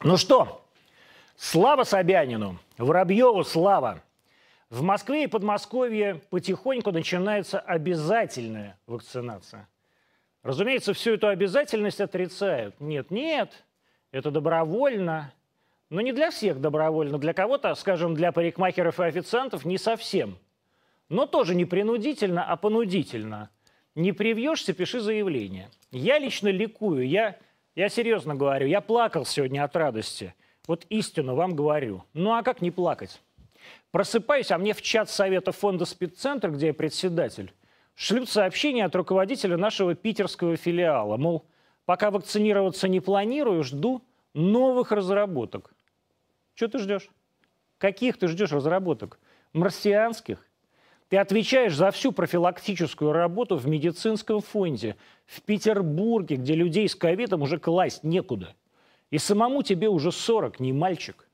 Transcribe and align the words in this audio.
Ну 0.00 0.16
что, 0.16 0.64
слава 1.34 1.82
Собянину, 1.82 2.60
Воробьеву 2.76 3.42
слава. 3.42 4.00
В 4.70 4.80
Москве 4.82 5.24
и 5.24 5.26
Подмосковье 5.26 6.22
потихоньку 6.30 6.92
начинается 6.92 7.58
обязательная 7.58 8.78
вакцинация. 8.86 9.68
Разумеется, 10.44 10.92
всю 10.92 11.14
эту 11.14 11.26
обязательность 11.26 12.00
отрицают. 12.00 12.78
Нет, 12.78 13.10
нет, 13.10 13.64
это 14.12 14.30
добровольно. 14.30 15.32
Но 15.90 16.00
не 16.00 16.12
для 16.12 16.30
всех 16.30 16.60
добровольно. 16.60 17.18
Для 17.18 17.32
кого-то, 17.32 17.74
скажем, 17.74 18.14
для 18.14 18.30
парикмахеров 18.30 19.00
и 19.00 19.04
официантов 19.04 19.64
не 19.64 19.78
совсем. 19.78 20.38
Но 21.08 21.26
тоже 21.26 21.56
не 21.56 21.64
принудительно, 21.64 22.44
а 22.44 22.56
понудительно. 22.56 23.50
Не 23.96 24.12
привьешься, 24.12 24.74
пиши 24.74 25.00
заявление. 25.00 25.70
Я 25.90 26.20
лично 26.20 26.48
ликую. 26.48 27.08
Я 27.08 27.36
я 27.78 27.88
серьезно 27.88 28.34
говорю, 28.34 28.66
я 28.66 28.80
плакал 28.80 29.24
сегодня 29.24 29.62
от 29.62 29.76
радости. 29.76 30.34
Вот 30.66 30.84
истину 30.88 31.36
вам 31.36 31.54
говорю. 31.54 32.02
Ну 32.12 32.34
а 32.34 32.42
как 32.42 32.60
не 32.60 32.72
плакать? 32.72 33.22
Просыпаюсь, 33.92 34.50
а 34.50 34.58
мне 34.58 34.74
в 34.74 34.82
чат 34.82 35.08
Совета 35.08 35.52
фонда 35.52 35.84
«Спеццентр», 35.84 36.50
где 36.50 36.66
я 36.68 36.74
председатель, 36.74 37.54
шлют 37.94 38.28
сообщение 38.28 38.84
от 38.84 38.96
руководителя 38.96 39.56
нашего 39.56 39.94
питерского 39.94 40.56
филиала. 40.56 41.16
Мол, 41.16 41.44
пока 41.84 42.10
вакцинироваться 42.10 42.88
не 42.88 42.98
планирую, 42.98 43.62
жду 43.62 44.02
новых 44.34 44.90
разработок. 44.90 45.72
Что 46.54 46.66
ты 46.66 46.78
ждешь? 46.80 47.08
Каких 47.78 48.18
ты 48.18 48.26
ждешь 48.26 48.50
разработок? 48.50 49.20
Марсианских? 49.52 50.44
Ты 51.08 51.16
отвечаешь 51.16 51.74
за 51.74 51.90
всю 51.90 52.12
профилактическую 52.12 53.12
работу 53.12 53.56
в 53.56 53.66
медицинском 53.66 54.42
фонде, 54.42 54.96
в 55.24 55.40
Петербурге, 55.42 56.36
где 56.36 56.54
людей 56.54 56.86
с 56.88 56.94
ковидом 56.94 57.42
уже 57.42 57.58
класть 57.58 58.04
некуда. 58.04 58.54
И 59.10 59.16
самому 59.16 59.62
тебе 59.62 59.88
уже 59.88 60.12
40, 60.12 60.60
не 60.60 60.74
мальчик. 60.74 61.26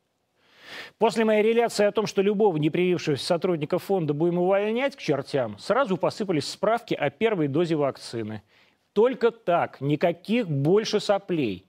После 0.99 1.25
моей 1.25 1.43
реляции 1.43 1.85
о 1.85 1.93
том, 1.93 2.07
что 2.07 2.23
любого 2.23 2.57
не 2.57 2.71
привившегося 2.71 3.25
сотрудника 3.25 3.79
фонда 3.79 4.15
будем 4.15 4.39
увольнять 4.39 4.95
к 4.95 5.01
чертям, 5.01 5.59
сразу 5.59 5.97
посыпались 5.97 6.49
справки 6.49 6.95
о 6.95 7.11
первой 7.11 7.49
дозе 7.49 7.75
вакцины. 7.75 8.43
Только 8.93 9.33
так, 9.33 9.81
никаких 9.81 10.49
больше 10.49 11.01
соплей. 11.01 11.67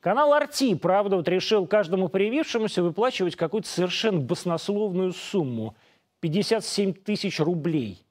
Канал 0.00 0.32
Арти, 0.32 0.74
правда, 0.74 1.16
вот 1.16 1.28
решил 1.28 1.66
каждому 1.66 2.08
привившемуся 2.08 2.82
выплачивать 2.82 3.36
какую-то 3.36 3.68
совершенно 3.68 4.18
баснословную 4.18 5.12
сумму– 5.12 5.76
57 6.20 6.92
тысяч 6.92 7.40
рублей. 7.40 8.04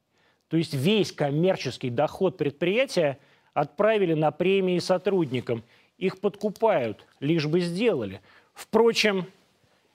То 0.47 0.57
есть 0.57 0.73
весь 0.73 1.11
коммерческий 1.11 1.89
доход 1.89 2.37
предприятия 2.37 3.19
отправили 3.53 4.13
на 4.13 4.31
премии 4.31 4.79
сотрудникам. 4.79 5.63
Их 5.97 6.19
подкупают, 6.19 7.05
лишь 7.19 7.45
бы 7.45 7.59
сделали. 7.59 8.21
Впрочем, 8.53 9.25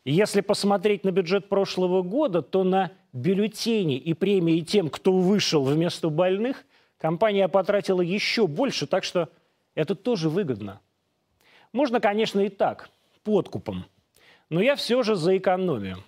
если 0.05 0.43
посмотреть 0.43 1.03
на 1.05 1.11
бюджет 1.11 1.49
прошлого 1.49 2.03
года, 2.03 2.43
то 2.43 2.63
на 2.63 2.93
бюллетени 3.13 3.97
и 3.97 4.13
премии 4.13 4.61
тем, 4.61 4.91
кто 4.91 5.13
вышел 5.13 5.65
вместо 5.65 6.11
больных, 6.11 6.65
компания 6.99 7.49
потратила 7.49 8.01
еще 8.01 8.47
больше, 8.47 8.87
так 8.87 9.03
что 9.03 9.29
это 9.75 9.95
тоже 9.95 10.29
выгодно. 10.29 10.81
Можно, 11.73 12.01
конечно, 12.01 12.41
и 12.41 12.49
так, 12.49 12.91
подкупом. 13.25 13.87
Но 14.51 14.61
я 14.61 14.77
все 14.77 15.03
же 15.03 15.17
за 15.17 15.37
экономию. 15.37 16.05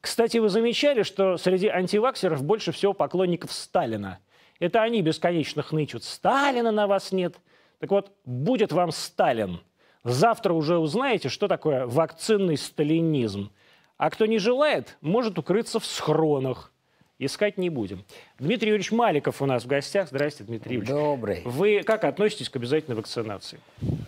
Кстати, 0.00 0.38
вы 0.38 0.48
замечали, 0.48 1.02
что 1.02 1.36
среди 1.36 1.68
антиваксеров 1.68 2.42
больше 2.42 2.72
всего 2.72 2.92
поклонников 2.92 3.52
Сталина. 3.52 4.18
Это 4.60 4.82
они 4.82 5.02
бесконечно 5.02 5.62
хнычут. 5.62 6.04
Сталина 6.04 6.70
на 6.70 6.86
вас 6.86 7.12
нет. 7.12 7.36
Так 7.78 7.90
вот, 7.90 8.12
будет 8.24 8.72
вам 8.72 8.92
Сталин. 8.92 9.60
Завтра 10.04 10.52
уже 10.52 10.78
узнаете, 10.78 11.28
что 11.28 11.48
такое 11.48 11.86
вакцинный 11.86 12.56
сталинизм. 12.56 13.52
А 13.96 14.10
кто 14.10 14.26
не 14.26 14.38
желает, 14.38 14.96
может 15.00 15.38
укрыться 15.38 15.80
в 15.80 15.84
схронах– 15.84 16.72
искать 17.18 17.58
не 17.58 17.68
будем. 17.68 18.04
Дмитрий 18.38 18.68
Юрьевич 18.68 18.92
Маликов 18.92 19.42
у 19.42 19.46
нас 19.46 19.64
в 19.64 19.66
гостях. 19.66 20.08
Здравствуйте, 20.08 20.50
Дмитрий 20.50 20.76
Юрьевич. 20.76 20.88
Добрый. 20.88 21.42
Вы 21.44 21.82
как 21.82 22.04
относитесь 22.04 22.48
к 22.48 22.56
обязательной 22.56 22.96
вакцинации? 22.96 23.58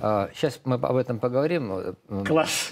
А, 0.01 0.31
сейчас 0.35 0.61
мы 0.65 0.77
об 0.77 0.97
этом 0.97 1.19
поговорим. 1.19 1.97
Класс. 2.27 2.71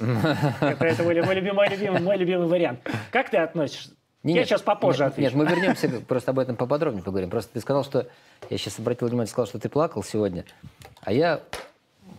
Это, 0.61 1.03
мой, 1.03 1.15
любимый, 1.15 1.53
мой, 2.01 2.17
любимый, 2.17 2.47
вариант. 2.47 2.81
Как 3.11 3.31
ты 3.31 3.39
относишься? 3.39 3.91
Нет, 4.25 4.37
я 4.37 4.45
сейчас 4.45 4.63
попозже 4.63 5.05
нет, 5.05 5.13
отвечу. 5.13 5.37
Нет, 5.37 5.37
мы 5.37 5.47
вернемся, 5.51 5.89
просто 6.07 6.33
об 6.33 6.41
этом 6.41 6.57
поподробнее 6.57 7.05
поговорим. 7.05 7.31
Просто 7.31 7.53
ты 7.53 7.61
сказал, 7.61 7.85
что... 7.85 8.09
Я 8.51 8.59
сейчас 8.59 8.79
обратил 8.79 9.09
внимание, 9.09 9.31
сказал, 9.31 9.47
что 9.47 9.59
ты 9.59 9.69
плакал 9.69 10.03
сегодня. 10.03 10.45
А 11.03 11.13
я 11.13 11.41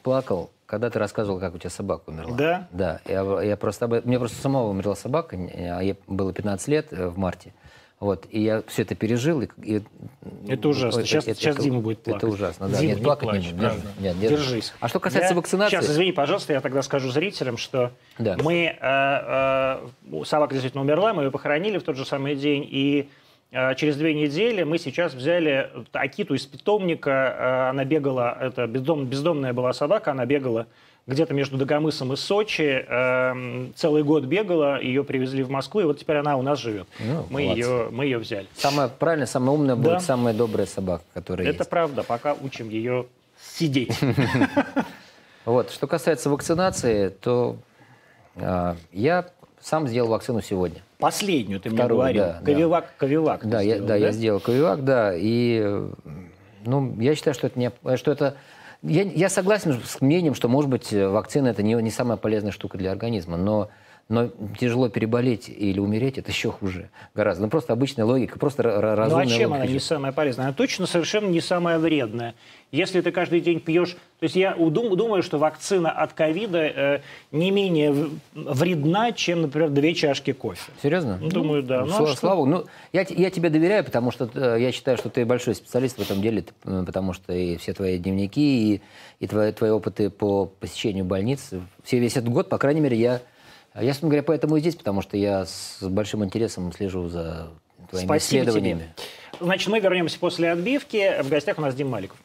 плакал, 0.01 0.49
когда 0.65 0.89
ты 0.89 0.97
рассказывал, 0.97 1.39
как 1.39 1.55
у 1.55 1.57
тебя 1.57 1.69
собака 1.69 2.09
умерла. 2.09 2.35
Да? 2.37 2.67
Да. 2.71 3.01
Я, 3.05 3.41
я 3.41 3.57
просто... 3.57 3.87
Мне 3.87 4.17
просто 4.17 4.41
самого 4.41 4.69
умерла 4.69 4.95
собака. 4.95 5.37
А 5.37 5.81
ей 5.81 5.97
было 6.07 6.33
15 6.33 6.67
лет 6.69 6.87
э, 6.91 7.07
в 7.07 7.17
марте. 7.17 7.53
Вот, 7.99 8.27
и 8.29 8.41
я 8.41 8.63
все 8.67 8.83
это 8.83 8.95
пережил. 8.95 9.41
И, 9.41 9.49
и, 9.61 9.83
это 10.47 10.69
ужасно. 10.69 10.99
Это, 10.99 11.07
сейчас, 11.07 11.27
это, 11.27 11.37
сейчас 11.37 11.55
это, 11.55 11.63
Дима 11.63 11.81
будет 11.81 12.01
плакать. 12.01 12.23
Это 12.23 12.33
ужасно, 12.33 12.69
да. 12.69 12.77
Дима, 12.77 12.87
нет, 12.87 12.97
не 12.99 13.03
плакать 13.03 13.29
плачь, 13.29 13.45
не 13.45 13.51
буду. 13.51 13.71
Нет, 13.99 14.15
нет, 14.15 14.29
Держись. 14.31 14.73
А 14.79 14.87
что 14.87 15.01
касается 15.01 15.33
я, 15.33 15.35
вакцинации... 15.35 15.75
Сейчас, 15.75 15.89
извини, 15.89 16.13
пожалуйста, 16.13 16.53
я 16.53 16.61
тогда 16.61 16.81
скажу 16.81 17.09
зрителям, 17.09 17.57
что 17.57 17.91
да. 18.17 18.37
мы... 18.41 18.77
Э, 18.79 19.81
э, 20.11 20.23
собака 20.23 20.53
действительно 20.53 20.81
умерла, 20.81 21.13
мы 21.13 21.23
ее 21.23 21.31
похоронили 21.31 21.77
в 21.77 21.83
тот 21.83 21.97
же 21.97 22.05
самый 22.05 22.37
день, 22.37 22.65
и 22.69 23.09
э, 23.51 23.75
через 23.75 23.97
две 23.97 24.13
недели 24.13 24.63
мы 24.63 24.77
сейчас 24.77 25.13
взяли 25.13 25.69
Акиту 25.91 26.35
из 26.35 26.45
питомника, 26.45 27.09
э, 27.37 27.69
она 27.71 27.83
бегала, 27.83 28.37
это 28.39 28.65
бездом, 28.67 29.07
бездомная 29.07 29.51
была 29.51 29.73
собака, 29.73 30.11
она 30.11 30.25
бегала 30.25 30.67
где-то 31.09 31.33
между 31.33 31.57
Дагомысом 31.57 32.13
и 32.13 32.15
Сочи. 32.15 32.85
Э, 32.87 33.67
целый 33.75 34.03
год 34.03 34.25
бегала, 34.25 34.79
ее 34.79 35.03
привезли 35.03 35.43
в 35.43 35.49
Москву, 35.49 35.81
и 35.81 35.83
вот 35.83 35.99
теперь 35.99 36.17
она 36.17 36.37
у 36.37 36.41
нас 36.41 36.59
живет. 36.59 36.87
Ну, 36.99 37.25
мы, 37.29 37.41
ее, 37.41 37.89
мы 37.91 38.05
ее 38.05 38.19
взяли. 38.19 38.47
Самая 38.55 38.87
правильная, 38.87 39.27
самая 39.27 39.51
умная 39.51 39.75
да. 39.75 39.81
будет 39.81 40.01
самая 40.03 40.33
добрая 40.33 40.67
собака, 40.67 41.03
которая 41.13 41.47
Это 41.47 41.59
есть. 41.59 41.69
правда, 41.69 42.03
пока 42.03 42.35
учим 42.41 42.69
ее 42.69 43.07
сидеть. 43.41 43.97
Вот, 45.45 45.71
что 45.71 45.87
касается 45.87 46.29
вакцинации, 46.29 47.09
то 47.09 47.55
а, 48.35 48.75
я 48.91 49.29
сам 49.59 49.87
сделал 49.87 50.09
вакцину 50.09 50.41
сегодня. 50.41 50.83
Последнюю 50.99 51.59
ты 51.59 51.71
мне 51.71 51.87
говорил. 51.87 52.25
Ковивак, 52.45 52.93
Ковивак. 52.97 53.47
Да, 53.47 53.59
я, 53.59 53.79
да, 53.79 53.95
я 53.95 54.11
сделал 54.11 54.41
Ковивак, 54.41 54.83
да, 54.83 55.13
и 55.15 55.87
ну, 56.65 56.95
я 56.99 57.15
считаю, 57.15 57.33
что 57.33 57.47
это, 57.47 57.57
не, 57.57 57.71
что 57.95 58.11
это 58.11 58.35
я, 58.81 59.03
я 59.03 59.29
согласен 59.29 59.79
с 59.83 60.01
мнением, 60.01 60.35
что, 60.35 60.47
может 60.47 60.69
быть, 60.69 60.91
вакцина– 60.93 61.47
это 61.49 61.63
не, 61.63 61.73
не 61.73 61.91
самая 61.91 62.17
полезная 62.17 62.51
штука 62.51 62.77
для 62.77 62.91
организма, 62.91 63.37
но 63.37 63.69
но 64.09 64.31
тяжело 64.59 64.89
переболеть 64.89 65.49
или 65.49 65.79
умереть– 65.79 66.17
это 66.17 66.31
еще 66.31 66.51
хуже 66.51 66.89
гораздо. 67.13 67.43
Ну, 67.43 67.49
просто 67.49 67.73
обычная 67.73 68.05
логика, 68.05 68.39
просто 68.39 68.63
разумная 68.63 69.07
Ну, 69.07 69.17
а 69.17 69.37
чем 69.37 69.51
логика. 69.51 69.63
она 69.63 69.71
не 69.71 69.79
самая 69.79 70.11
полезная? 70.11 70.45
Она 70.47 70.53
точно 70.53 70.87
совершенно 70.87 71.27
не 71.27 71.41
самая 71.41 71.77
вредная. 71.77 72.33
Если 72.71 73.01
ты 73.01 73.11
каждый 73.11 73.39
день 73.39 73.59
пьешь... 73.59 73.91
То 74.19 74.23
есть 74.23 74.35
я 74.35 74.55
думаю, 74.55 75.21
что 75.21 75.37
вакцина 75.37 75.91
от 75.91 76.13
ковида 76.13 76.57
э, 76.57 76.99
не 77.31 77.51
менее 77.51 78.09
вредна, 78.33 79.11
чем, 79.11 79.43
например, 79.43 79.69
две 79.69 79.93
чашки 79.93 80.33
кофе. 80.33 80.71
Серьезно? 80.81 81.19
Ну, 81.21 81.29
думаю, 81.29 81.61
да. 81.61 81.85
Ну, 81.85 81.91
слава, 81.91 82.11
а 82.11 82.15
слава 82.15 82.45
Ну, 82.45 82.65
я, 82.91 83.05
я 83.07 83.29
тебе 83.29 83.51
доверяю, 83.51 83.83
потому 83.85 84.09
что 84.09 84.27
э, 84.33 84.57
я 84.59 84.71
считаю, 84.71 84.97
что 84.97 85.09
ты 85.09 85.23
большой 85.23 85.53
специалист 85.53 85.97
в 85.97 86.01
этом 86.01 86.19
деле, 86.19 86.45
потому 86.63 87.13
что 87.13 87.31
и 87.31 87.57
все 87.57 87.73
твои 87.73 87.99
дневники, 87.99 88.73
и, 88.73 88.81
и 89.19 89.27
твои, 89.27 89.51
твои 89.51 89.69
опыты 89.69 90.09
по 90.09 90.47
посещению 90.47 91.05
больниц, 91.05 91.51
все, 91.83 91.99
весь 91.99 92.17
этот 92.17 92.29
год, 92.29 92.49
по 92.49 92.57
крайней 92.57 92.81
мере, 92.81 92.97
я 92.97 93.21
я, 93.75 93.87
собственно 93.93 94.09
говоря, 94.09 94.23
поэтому 94.23 94.57
и 94.57 94.59
здесь, 94.59 94.75
потому 94.75 95.01
что 95.01 95.17
я 95.17 95.45
с 95.45 95.79
большим 95.81 96.23
интересом 96.23 96.71
слежу 96.73 97.07
за 97.07 97.49
твоими 97.89 98.07
Спасибо 98.07 98.41
исследованиями. 98.41 98.93
Тебе. 98.95 99.45
Значит, 99.45 99.69
мы 99.69 99.79
вернемся 99.79 100.19
после 100.19 100.51
отбивки. 100.51 101.21
В 101.21 101.29
гостях 101.29 101.57
у 101.57 101.61
нас 101.61 101.75
Дим 101.75 101.89
Маликов. 101.89 102.17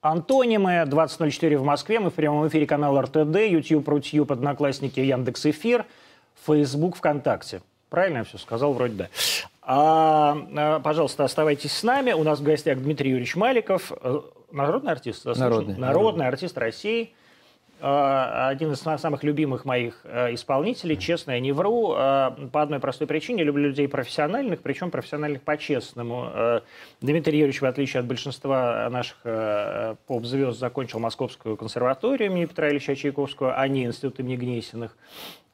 Антонимы 0.00 0.84
20.04 0.86 1.56
в 1.56 1.64
Москве. 1.64 1.98
Мы 1.98 2.10
в 2.10 2.14
прямом 2.14 2.46
эфире 2.46 2.66
канала 2.66 3.02
РТД, 3.02 3.36
YouTube, 3.48 3.88
Рутьюб, 3.88 4.30
Одноклассники, 4.30 5.00
Яндекс 5.00 5.46
Эфир. 5.46 5.84
Facebook, 6.46 6.96
ВКонтакте. 6.96 7.60
Правильно 7.90 8.18
я 8.18 8.24
все 8.24 8.38
сказал? 8.38 8.72
Вроде 8.72 8.94
да. 8.94 9.08
А, 9.62 10.36
а, 10.56 10.80
пожалуйста, 10.80 11.24
оставайтесь 11.24 11.72
с 11.72 11.82
нами. 11.82 12.12
У 12.12 12.22
нас 12.22 12.40
в 12.40 12.42
гостях 12.42 12.78
Дмитрий 12.78 13.10
Юрьевич 13.10 13.36
Маликов, 13.36 13.92
э, 14.00 14.20
народный 14.52 14.92
артист. 14.92 15.24
Народный. 15.24 15.76
Народный 15.76 16.26
артист 16.26 16.56
России. 16.58 17.12
э, 17.80 18.48
один 18.48 18.72
из 18.72 18.78
самых 18.78 19.22
любимых 19.22 19.64
моих 19.64 20.00
э, 20.04 20.34
исполнителей, 20.34 20.96
честно, 20.96 21.32
я 21.32 21.40
не 21.40 21.52
вру, 21.52 21.94
э, 21.94 22.30
по 22.52 22.62
одной 22.62 22.78
простой 22.80 23.06
причине. 23.06 23.44
Люблю 23.44 23.68
людей 23.68 23.88
профессиональных, 23.88 24.62
причем 24.62 24.90
профессиональных 24.90 25.42
по-честному. 25.42 26.30
Э, 26.32 26.60
Дмитрий 27.00 27.38
Юрьевич, 27.38 27.60
в 27.60 27.66
отличие 27.66 28.00
от 28.00 28.06
большинства 28.06 28.88
наших 28.90 29.16
поп-звезд, 30.06 30.58
закончил 30.58 31.00
Московскую 31.00 31.56
консерваторию 31.56 32.30
имени 32.30 32.46
Петра 32.46 32.68
Ильича 32.70 32.96
Чайковского, 32.96 33.56
а 33.56 33.68
не 33.68 33.84
институт 33.84 34.20
имени 34.20 34.36
Гнесиных. 34.36 34.96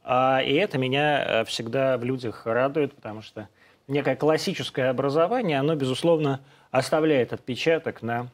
А, 0.04 0.40
и 0.42 0.52
это 0.54 0.78
меня 0.78 1.24
э, 1.24 1.44
всегда 1.44 1.96
в 1.96 2.04
людях 2.04 2.46
радует, 2.46 2.94
потому 2.94 3.22
что 3.22 3.48
некое 3.86 4.16
классическое 4.16 4.90
образование, 4.90 5.60
оно, 5.60 5.74
безусловно, 5.74 6.40
оставляет 6.70 7.32
отпечаток 7.32 8.02
на 8.02 8.28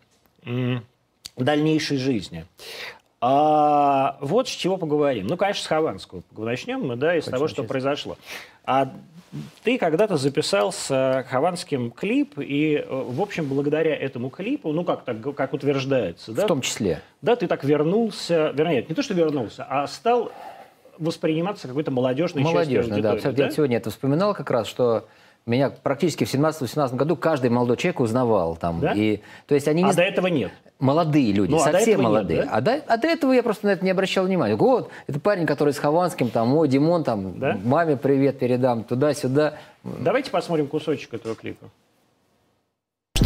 дальнейшей 1.37 1.99
жизни. 1.99 2.47
А, 3.21 4.17
вот 4.21 4.49
с 4.49 4.53
чего 4.53 4.77
поговорим. 4.77 5.27
Ну, 5.27 5.37
конечно, 5.37 5.63
с 5.63 5.67
Хованского 5.67 6.23
начнем 6.37 6.87
мы, 6.87 6.97
да, 6.97 7.17
из 7.17 7.25
Очень 7.25 7.33
того, 7.33 7.49
что 7.49 7.65
произошло. 7.65 8.17
А 8.65 8.93
ты 9.65 9.77
когда-то 9.77 10.17
записал 10.17 10.73
с 10.73 11.25
Хованским 11.29 11.91
клип, 11.91 12.39
и, 12.39 12.77
э, 12.77 12.87
в 12.89 13.21
общем, 13.21 13.49
благодаря 13.49 13.95
этому 13.95 14.31
клипу, 14.31 14.73
ну, 14.73 14.85
как, 14.85 15.05
так, 15.05 15.35
как 15.35 15.53
утверждается, 15.53 16.33
да? 16.33 16.45
В 16.45 16.47
том 16.47 16.61
числе. 16.61 17.03
Да, 17.21 17.35
ты 17.35 17.49
так 17.49 17.65
вернулся, 17.65 18.53
вернее, 18.55 18.87
не 18.89 18.95
то, 18.95 19.03
что 19.03 19.15
вернулся, 19.15 19.67
а 19.69 19.87
стал 19.89 20.31
восприниматься 20.99 21.69
какой-то 21.69 21.91
молодежной 21.91 22.43
Молодежной, 22.43 23.01
да. 23.01 23.17
да. 23.17 23.31
Я 23.31 23.51
сегодня 23.51 23.77
это 23.77 23.91
вспоминал 23.91 24.35
как 24.35 24.51
раз, 24.51 24.67
что 24.67 25.07
меня 25.47 25.71
практически 25.71 26.25
в 26.25 26.33
17-18 26.33 26.95
году 26.95 27.17
каждый 27.17 27.51
молодой 27.51 27.77
человек 27.77 28.01
узнавал 28.01 28.57
там. 28.57 28.81
Да? 28.81 28.93
И, 28.93 29.21
то 29.47 29.55
есть 29.55 29.67
они 29.67 29.83
не... 29.83 29.91
А 29.91 29.95
до 29.95 30.03
этого 30.03 30.27
нет? 30.27 30.53
Молодые 30.79 31.33
люди, 31.33 31.51
ну, 31.51 31.59
совсем 31.59 32.01
а 32.01 32.03
молодые. 32.05 32.41
Нет, 32.41 32.49
да? 32.49 32.57
а, 32.57 32.61
до, 32.61 32.73
а 32.87 32.97
до 32.99 33.09
этого 33.09 33.33
я 33.33 33.43
просто 33.43 33.67
на 33.67 33.71
это 33.71 33.85
не 33.85 33.91
обращал 33.91 34.27
внимания. 34.27 34.55
Вот, 34.55 34.91
это 35.07 35.19
парень, 35.19 35.47
который 35.47 35.73
с 35.73 35.79
Хованским, 35.79 36.31
там, 36.31 36.55
ой, 36.55 36.69
Димон, 36.69 37.03
там, 37.03 37.39
да? 37.41 37.59
маме 37.65 37.97
привет 37.97 38.39
передам, 38.39 38.85
туда-сюда. 38.85 39.55
Давайте 39.83 40.31
посмотрим 40.31 40.69
кусочек 40.69 41.15
этого 41.15 41.35
клипа. 41.35 41.67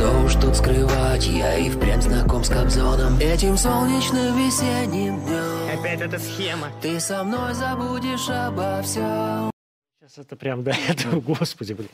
Что 0.03 0.25
уж 0.25 0.35
тут 0.35 0.57
скрывать, 0.57 1.29
я 1.29 1.59
и 1.59 1.71
впрямь 1.71 2.01
знаком 2.01 2.43
с 2.43 2.49
Кобзоном 2.49 3.21
Этим 3.21 3.57
солнечным 3.57 4.37
весенним 4.37 5.25
днем 5.25 5.79
Опять 5.79 6.01
эта 6.01 6.19
схема 6.19 6.71
Ты 6.81 6.99
со 6.99 7.23
мной 7.23 7.55
забудешь 7.55 8.29
обо 8.29 8.83
всем 8.83 9.53
Сейчас 10.01 10.19
это 10.19 10.35
прям 10.35 10.65
до 10.65 10.73
этого, 10.89 11.21
господи, 11.21 11.75
блин. 11.75 11.89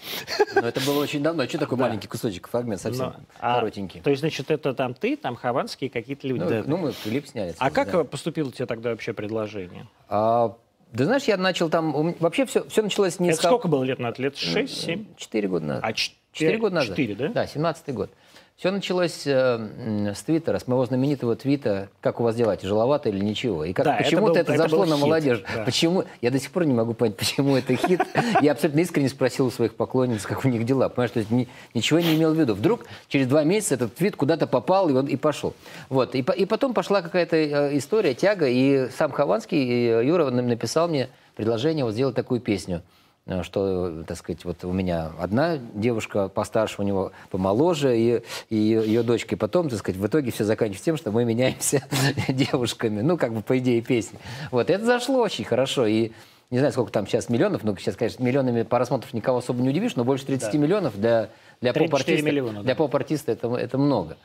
Но 0.55 0.63
это 0.63 0.81
было 0.81 1.03
очень 1.03 1.23
давно. 1.23 1.47
Что 1.47 1.59
такой 1.59 1.77
да. 1.77 1.85
маленький 1.85 2.09
кусочек, 2.09 2.49
фрагмент 2.49 2.81
совсем 2.81 3.09
Но, 3.09 3.17
а, 3.41 3.57
коротенький? 3.57 4.01
То 4.01 4.09
есть, 4.09 4.21
значит, 4.21 4.51
это 4.51 4.73
там 4.73 4.95
ты, 4.95 5.15
там 5.15 5.37
Хованские 5.37 5.91
какие-то 5.91 6.27
люди. 6.27 6.45
Ну, 6.45 6.49
да. 6.49 6.63
ну 6.67 6.77
мы 6.79 6.93
клип 7.05 7.27
сняли. 7.27 7.55
А 7.59 7.71
как 7.71 7.91
да. 7.91 8.05
поступило 8.05 8.51
тебе 8.51 8.65
тогда 8.65 8.89
вообще 8.89 9.13
предложение? 9.13 9.87
А, 10.09 10.57
да 10.93 11.05
знаешь, 11.05 11.25
я 11.25 11.37
начал 11.37 11.69
там... 11.69 12.15
Вообще 12.19 12.47
все, 12.47 12.67
все 12.69 12.83
началось 12.83 13.21
не 13.21 13.29
Это 13.29 13.37
с... 13.37 13.45
сколько 13.45 13.69
было 13.69 13.85
лет 13.85 13.99
назад? 13.99 14.19
Лет 14.19 14.35
6-7? 14.37 15.05
Четыре 15.19 15.49
года 15.49 15.67
назад. 15.67 15.85
А 15.85 15.93
Четыре 16.39 16.59
года 16.59 16.75
назад. 16.77 16.91
Четыре, 16.91 17.15
да? 17.15 17.29
Да, 17.29 17.47
семнадцатый 17.47 17.95
год. 17.95 18.11
Все 18.59 18.73
началось 18.73 19.23
э, 19.25 20.13
с 20.17 20.23
Твиттера, 20.25 20.59
с 20.59 20.67
моего 20.67 20.85
знаменитого 20.85 21.37
твита 21.37 21.91
«Как 22.01 22.19
у 22.19 22.25
вас 22.25 22.35
дела, 22.35 22.57
тяжеловато 22.57 23.09
или 23.09 23.21
ничего?» 23.21 23.65
И 23.65 23.73
как 23.73 23.85
да, 23.85 23.95
почему-то 23.99 24.41
это, 24.41 24.53
это, 24.53 24.65
зашло 24.65 24.85
на 24.85 24.97
хит, 24.97 25.01
молодежь. 25.01 25.45
Да. 25.55 25.63
Почему? 25.63 26.05
Я 26.21 26.33
до 26.33 26.41
сих 26.41 26.51
пор 26.51 26.65
не 26.65 26.75
могу 26.75 26.93
понять, 26.93 27.17
почему 27.17 27.57
это 27.57 27.77
хит. 27.77 28.01
Я 28.43 28.51
абсолютно 28.51 28.81
искренне 28.81 29.11
спросил 29.11 29.47
у 29.47 29.53
своих 29.53 29.77
поклонниц, 29.77 30.27
как 30.27 30.45
у 30.45 30.49
них 30.49 30.65
дела. 30.65 30.89
Понимаешь, 30.89 31.13
то 31.13 31.21
есть 31.21 31.31
ни, 31.31 31.47
ничего 31.73 32.01
не 32.01 32.17
имел 32.17 32.35
в 32.35 32.37
виду. 32.37 32.55
Вдруг 32.55 32.87
через 33.07 33.29
два 33.29 33.45
месяца 33.45 33.75
этот 33.75 33.95
твит 33.95 34.17
куда-то 34.17 34.49
попал, 34.49 34.89
и 34.89 34.93
он 34.93 35.07
и 35.07 35.15
пошел. 35.15 35.55
Вот. 35.89 36.17
И, 36.17 36.19
и 36.19 36.45
потом 36.45 36.75
пошла 36.75 37.01
какая-то 37.01 37.37
э, 37.37 37.79
история, 37.79 38.15
тяга, 38.15 38.49
и 38.49 38.89
сам 38.91 39.13
Хованский, 39.13 39.63
и 39.63 40.05
Юра 40.05 40.31
написал 40.31 40.89
мне 40.89 41.11
предложение 41.37 41.85
вот 41.85 41.95
сделать 41.95 42.17
такую 42.17 42.41
песню. 42.41 42.83
Э, 43.29 43.43
что, 43.43 44.05
так 44.07 44.17
сказать, 44.17 44.45
вот 44.45 44.65
у 44.65 44.73
меня 44.73 45.13
одна 45.19 45.59
девушка 45.75 46.29
постарше, 46.29 46.77
у 46.79 46.85
него 46.85 47.13
помоложе, 47.31 47.97
и, 47.97 48.23
и 48.49 48.57
ее 48.57 49.03
дочка, 49.03 49.35
и 49.35 49.39
потом, 49.39 49.69
так 49.69 49.79
сказать, 49.79 50.01
в 50.01 50.07
итоге 50.07 50.33
все 50.33 50.45
заканчивается 50.45 50.85
тем, 50.85 50.97
что 50.97 51.13
мы 51.13 51.25
меняемся 51.27 51.83
девушками, 52.29 53.03
ну, 53.03 53.19
как 53.19 53.35
бы 53.35 53.43
по 53.43 53.59
идее 53.59 53.83
песни. 53.83 54.19
Вот, 54.51 54.71
это 54.71 54.85
зашло 54.85 55.21
очень 55.21 55.45
хорошо, 55.45 55.87
и 55.87 56.13
не 56.51 56.59
знаю, 56.59 56.73
сколько 56.73 56.91
там 56.91 57.07
сейчас 57.07 57.29
миллионов, 57.29 57.63
но 57.65 57.77
сейчас, 57.77 57.97
конечно, 57.97 58.25
миллионами 58.25 58.63
просмотров 58.63 59.13
никого 59.13 59.39
особо 59.39 59.61
не 59.61 59.69
удивишь, 59.69 59.95
но 59.97 60.05
больше 60.05 60.25
30 60.25 60.51
да. 60.51 60.59
миллионов 60.59 60.99
для, 60.99 61.29
для 61.61 61.75
поп-артиста, 61.75 62.25
миллиона, 62.25 62.63
для 62.63 62.73
да. 62.73 62.77
поп-артиста 62.77 63.33
это, 63.33 63.55
это 63.57 63.77
много. 63.77 64.17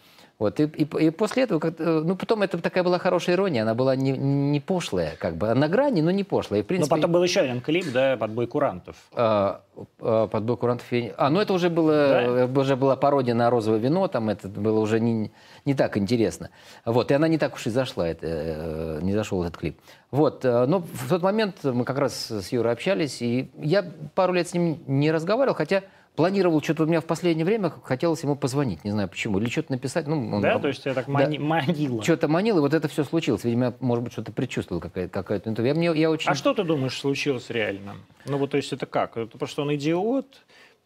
Вот, 0.44 0.60
и, 0.60 0.64
и, 0.64 0.84
и 1.06 1.10
после 1.10 1.44
этого, 1.44 1.60
как, 1.60 1.80
ну, 1.80 2.18
потом 2.18 2.42
это 2.42 2.58
такая 2.58 2.84
была 2.84 3.00
хорошая 3.00 3.38
ирония, 3.38 3.62
она 3.62 3.76
была 3.76 3.96
не, 3.96 4.12
не 4.12 4.60
пошлая, 4.60 5.16
как 5.18 5.38
бы, 5.38 5.54
на 5.54 5.70
грани, 5.70 6.02
но 6.02 6.12
не 6.12 6.26
пошлая. 6.26 6.60
И, 6.60 6.64
в 6.64 6.68
принципе, 6.68 6.94
но 6.94 6.98
потом 6.98 7.14
был 7.14 7.24
еще 7.24 7.40
один 7.40 7.62
клип, 7.62 7.86
да, 7.94 8.18
«Подбой 8.18 8.48
курантов». 8.48 8.98
А, 9.14 9.62
а, 10.02 10.28
«Подбой 10.28 10.58
курантов». 10.58 10.86
А, 11.16 11.30
ну 11.30 11.40
это 11.40 11.54
уже, 11.54 11.70
было, 11.70 12.46
да? 12.46 12.60
уже 12.60 12.76
была 12.76 12.98
пародия 12.98 13.34
на 13.34 13.50
«Розовое 13.50 13.80
вино», 13.80 14.10
там 14.10 14.28
это 14.28 14.50
было 14.50 14.82
уже 14.82 15.00
не, 15.00 15.32
не 15.64 15.76
так 15.76 15.96
интересно. 15.98 16.50
Вот, 16.84 17.10
и 17.12 17.14
она 17.14 17.30
не 17.30 17.38
так 17.38 17.56
уж 17.56 17.66
и 17.68 17.70
зашла, 17.70 18.06
это, 18.10 18.28
э, 18.28 19.00
не 19.02 19.14
зашел 19.14 19.42
этот 19.44 19.56
клип. 19.56 19.80
Вот, 20.12 20.44
э, 20.44 20.66
но 20.66 20.80
в 20.80 21.08
тот 21.08 21.22
момент 21.22 21.64
мы 21.64 21.86
как 21.86 22.00
раз 22.00 22.30
с 22.30 22.52
Юрой 22.52 22.74
общались, 22.74 23.22
и 23.22 23.50
я 23.62 23.86
пару 24.14 24.34
лет 24.34 24.50
с 24.50 24.54
ним 24.54 24.84
не 24.88 25.10
разговаривал, 25.10 25.56
хотя 25.56 25.84
планировал 26.16 26.62
что-то 26.62 26.84
у 26.84 26.86
меня 26.86 27.02
в 27.02 27.06
последнее 27.06 27.46
время, 27.46 27.74
хотелось 27.84 28.22
ему 28.24 28.36
позвонить, 28.36 28.84
не 28.84 28.92
знаю 28.92 29.10
почему, 29.10 29.40
или 29.40 29.50
что-то 29.50 29.72
написать. 29.72 30.08
Ну, 30.08 30.36
он, 30.36 30.42
да, 30.42 30.60
то 30.60 30.68
есть 30.68 30.86
я 30.86 30.94
так 30.94 31.08
мани- 31.08 31.38
да, 31.38 31.44
манило. 31.44 32.04
Что-то 32.04 32.28
манил, 32.28 32.58
и 32.58 32.62
вот 32.62 32.74
это 32.74 32.88
все 32.88 33.04
случилось. 33.04 33.44
Видимо, 33.44 33.74
может 33.80 34.04
быть, 34.04 34.14
что-то 34.14 34.32
предчувствовал 34.32 34.82
какая-то 34.82 35.12
какая-то 35.12 35.50
интервью. 35.50 35.74
Я, 35.74 35.80
мне, 35.80 36.02
я 36.02 36.12
очень... 36.12 36.30
А 36.30 36.36
что 36.36 36.54
ты 36.54 36.64
думаешь 36.64 37.00
случилось 37.00 37.50
реально? 37.50 37.96
Ну 38.26 38.38
вот, 38.38 38.52
то 38.52 38.58
есть 38.58 38.72
это 38.72 38.86
как? 38.86 39.18
Это 39.18 39.38
просто 39.38 39.64
он 39.64 39.74
идиот? 39.76 40.28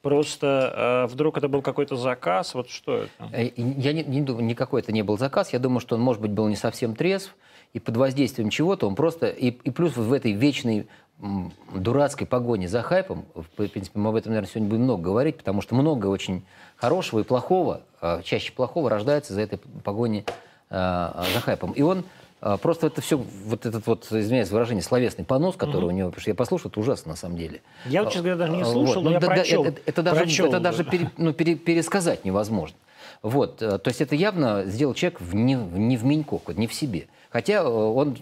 Просто 0.02 1.08
э, 1.08 1.12
вдруг 1.12 1.38
это 1.38 1.50
был 1.50 1.62
какой-то 1.62 1.96
заказ? 1.98 2.54
Вот 2.54 2.70
что 2.70 2.98
это? 2.98 3.30
Э, 3.34 3.50
я 3.56 3.94
не, 3.94 4.04
не 4.04 4.22
думаю, 4.22 4.46
никакой 4.46 4.82
это 4.82 4.92
не 4.92 5.02
был 5.02 5.18
заказ. 5.18 5.52
Я 5.52 5.60
думаю, 5.60 5.80
что 5.82 5.96
он, 5.96 6.02
может 6.02 6.22
быть, 6.22 6.32
был 6.32 6.48
не 6.48 6.56
совсем 6.56 6.96
трезв, 6.96 7.36
и 7.74 7.80
под 7.80 7.98
воздействием 7.98 8.50
чего-то 8.50 8.88
он 8.88 8.96
просто... 8.96 9.28
И, 9.28 9.48
и 9.48 9.72
плюс 9.72 9.98
в 9.98 10.14
этой 10.14 10.32
вечной 10.32 10.88
дурацкой 11.20 12.28
погони 12.28 12.68
за 12.68 12.84
хайпом, 12.84 13.26
в 13.34 13.68
принципе, 13.68 13.98
мы 14.00 14.10
об 14.10 14.16
этом, 14.16 14.32
наверное, 14.32 14.50
сегодня 14.50 14.70
будем 14.70 14.84
много 14.84 15.04
говорить, 15.04 15.38
потому 15.38 15.62
что 15.62 15.74
много 15.76 16.08
очень 16.08 16.44
хорошего 16.76 17.22
и 17.22 17.24
плохого, 17.24 17.82
а, 18.02 18.22
чаще 18.22 18.52
плохого, 18.52 18.90
рождается 18.90 19.34
за 19.34 19.42
этой 19.42 19.60
погони 19.84 20.26
а, 20.70 21.26
за 21.34 21.40
хайпом. 21.40 21.72
И 21.72 21.82
он 21.82 22.04
а, 22.40 22.58
просто 22.58 22.88
это 22.88 23.02
все, 23.02 23.18
вот 23.18 23.66
этот 23.66 23.88
вот, 23.88 24.08
извиняюсь, 24.12 24.52
выражение, 24.52 24.84
словесный 24.84 25.26
понос, 25.26 25.56
который 25.56 25.86
mm-hmm. 25.86 25.88
у 25.88 25.92
него, 25.92 26.10
потому 26.10 26.22
что 26.22 26.30
я 26.30 26.36
послушал, 26.36 26.70
это 26.70 26.80
ужасно 26.80 27.12
на 27.12 27.18
самом 27.18 27.38
деле. 27.38 27.62
Я, 27.86 28.06
честно 28.06 28.22
говоря, 28.22 28.36
даже 28.36 28.52
не 28.52 28.64
слушал, 28.64 29.02
вот. 29.02 29.04
но 29.04 29.10
ну, 29.10 29.12
я 29.12 29.20
да, 29.20 29.28
прочел. 29.28 29.66
Это, 29.66 29.82
это, 29.88 30.04
даже, 30.04 30.22
прочел, 30.22 30.46
это 30.48 30.60
даже 30.60 30.84
пере, 30.84 31.10
ну, 31.18 31.34
пере, 31.34 31.56
пересказать 31.56 32.26
невозможно. 32.26 32.78
Вот, 33.24 33.58
то 33.58 33.82
есть 33.86 34.02
это 34.02 34.14
явно 34.14 34.66
сделал 34.66 34.94
человек 34.94 35.20
в, 35.20 35.34
не, 35.34 35.56
не 35.56 35.98
в 35.98 36.06
Миньков, 36.06 36.42
не 36.50 36.68
в 36.68 36.74
себе. 36.74 37.08
Хотя 37.30 37.62
э, 37.62 37.68
он 37.68 38.16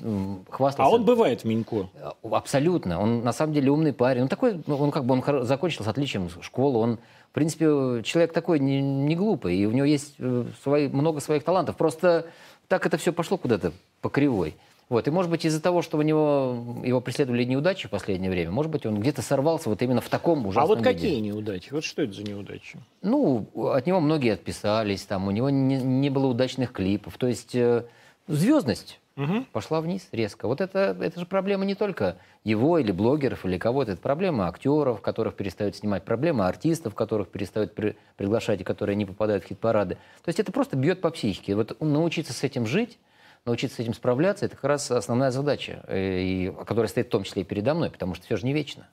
хвастался... 0.50 0.90
А 0.90 0.94
он 0.94 1.06
бывает 1.06 1.44
Минько? 1.44 1.88
Э, 1.96 2.12
абсолютно. 2.32 3.00
Он 3.00 3.24
на 3.24 3.34
самом 3.34 3.54
деле 3.54 3.72
умный 3.72 3.94
парень. 3.94 4.24
Он 4.24 4.28
такой, 4.28 4.62
ну, 4.66 4.78
он 4.78 4.92
как 4.92 5.06
бы 5.06 5.14
он 5.14 5.46
закончил 5.46 5.84
с 5.84 5.88
отличием 5.88 6.30
школу. 6.42 6.80
Он, 6.80 6.98
в 7.30 7.34
принципе, 7.34 7.66
человек 8.04 8.34
такой 8.34 8.60
не, 8.60 8.82
не 8.82 9.16
глупый. 9.16 9.56
И 9.56 9.66
у 9.66 9.72
него 9.72 9.86
есть 9.86 10.16
э, 10.20 10.46
свои, 10.64 10.88
много 10.88 11.20
своих 11.20 11.44
талантов. 11.44 11.76
Просто 11.76 12.28
так 12.68 12.86
это 12.86 12.98
все 12.98 13.14
пошло 13.14 13.38
куда-то 13.38 13.74
по 14.02 14.10
кривой. 14.10 14.56
Вот. 14.90 15.08
И, 15.08 15.12
может 15.12 15.32
быть, 15.32 15.46
из-за 15.46 15.62
того, 15.62 15.82
что 15.82 15.98
у 15.98 16.02
него 16.02 16.78
его 16.84 17.02
преследовали 17.02 17.44
неудачи 17.44 17.88
в 17.88 17.92
последнее 17.92 18.30
время, 18.30 18.52
может 18.52 18.72
быть, 18.72 18.86
он 18.86 19.00
где-то 19.00 19.22
сорвался 19.24 19.70
вот 19.70 19.82
именно 19.82 20.02
в 20.02 20.10
таком 20.10 20.46
ужасном 20.46 20.64
А 20.64 20.68
вот 20.68 20.80
виде. 20.80 20.92
какие 20.92 21.20
неудачи? 21.20 21.70
Вот 21.72 21.84
что 21.84 22.04
это 22.04 22.14
за 22.14 22.24
неудачи? 22.24 22.78
Ну, 23.02 23.48
от 23.56 23.88
него 23.88 24.00
многие 24.00 24.34
отписались, 24.34 25.04
там, 25.04 25.28
у 25.28 25.32
него 25.32 25.50
не, 25.50 25.78
не 25.78 26.10
было 26.12 26.28
удачных 26.28 26.72
клипов. 26.72 27.18
То 27.18 27.26
есть 27.26 27.56
звездность 28.28 29.00
угу. 29.16 29.46
пошла 29.52 29.82
вниз 29.82 30.08
резко. 30.12 30.48
Вот 30.48 30.62
это, 30.62 30.96
это 31.00 31.20
же 31.20 31.26
проблема 31.26 31.66
не 31.66 31.76
только 31.76 32.18
его 32.44 32.78
или 32.78 32.92
блогеров, 32.92 33.46
или 33.46 33.58
кого-то. 33.58 33.94
Это 33.94 34.02
проблема 34.02 34.48
актеров, 34.48 35.02
которых 35.02 35.36
перестают 35.36 35.76
снимать, 35.76 36.04
проблема 36.04 36.48
артистов, 36.48 36.96
которых 36.96 37.30
перестают 37.30 37.74
при, 37.74 37.96
приглашать 38.18 38.62
и 38.62 38.64
которые 38.64 38.96
не 38.96 39.06
попадают 39.06 39.44
в 39.44 39.48
хит-парады. 39.48 39.96
То 40.24 40.30
есть 40.30 40.40
это 40.40 40.52
просто 40.52 40.78
бьет 40.78 41.02
по 41.02 41.10
психике. 41.10 41.56
Вот 41.56 41.80
научиться 41.82 42.34
с 42.34 42.44
этим 42.44 42.66
жить, 42.66 42.98
научиться 43.46 43.78
с 43.78 43.80
этим 43.80 43.94
справляться, 43.94 44.46
это 44.46 44.56
как 44.56 44.66
раз 44.66 44.92
основная 44.92 45.32
задача, 45.32 45.84
э, 45.88 46.22
и, 46.22 46.54
которая 46.66 46.88
стоит 46.88 47.08
в 47.08 47.12
том 47.12 47.24
числе 47.24 47.44
и 47.44 47.46
передо 47.46 47.74
мной, 47.74 47.90
потому 47.90 48.16
что 48.16 48.26
все 48.26 48.38
же 48.38 48.46
не 48.46 48.54
вечно. 48.54 48.88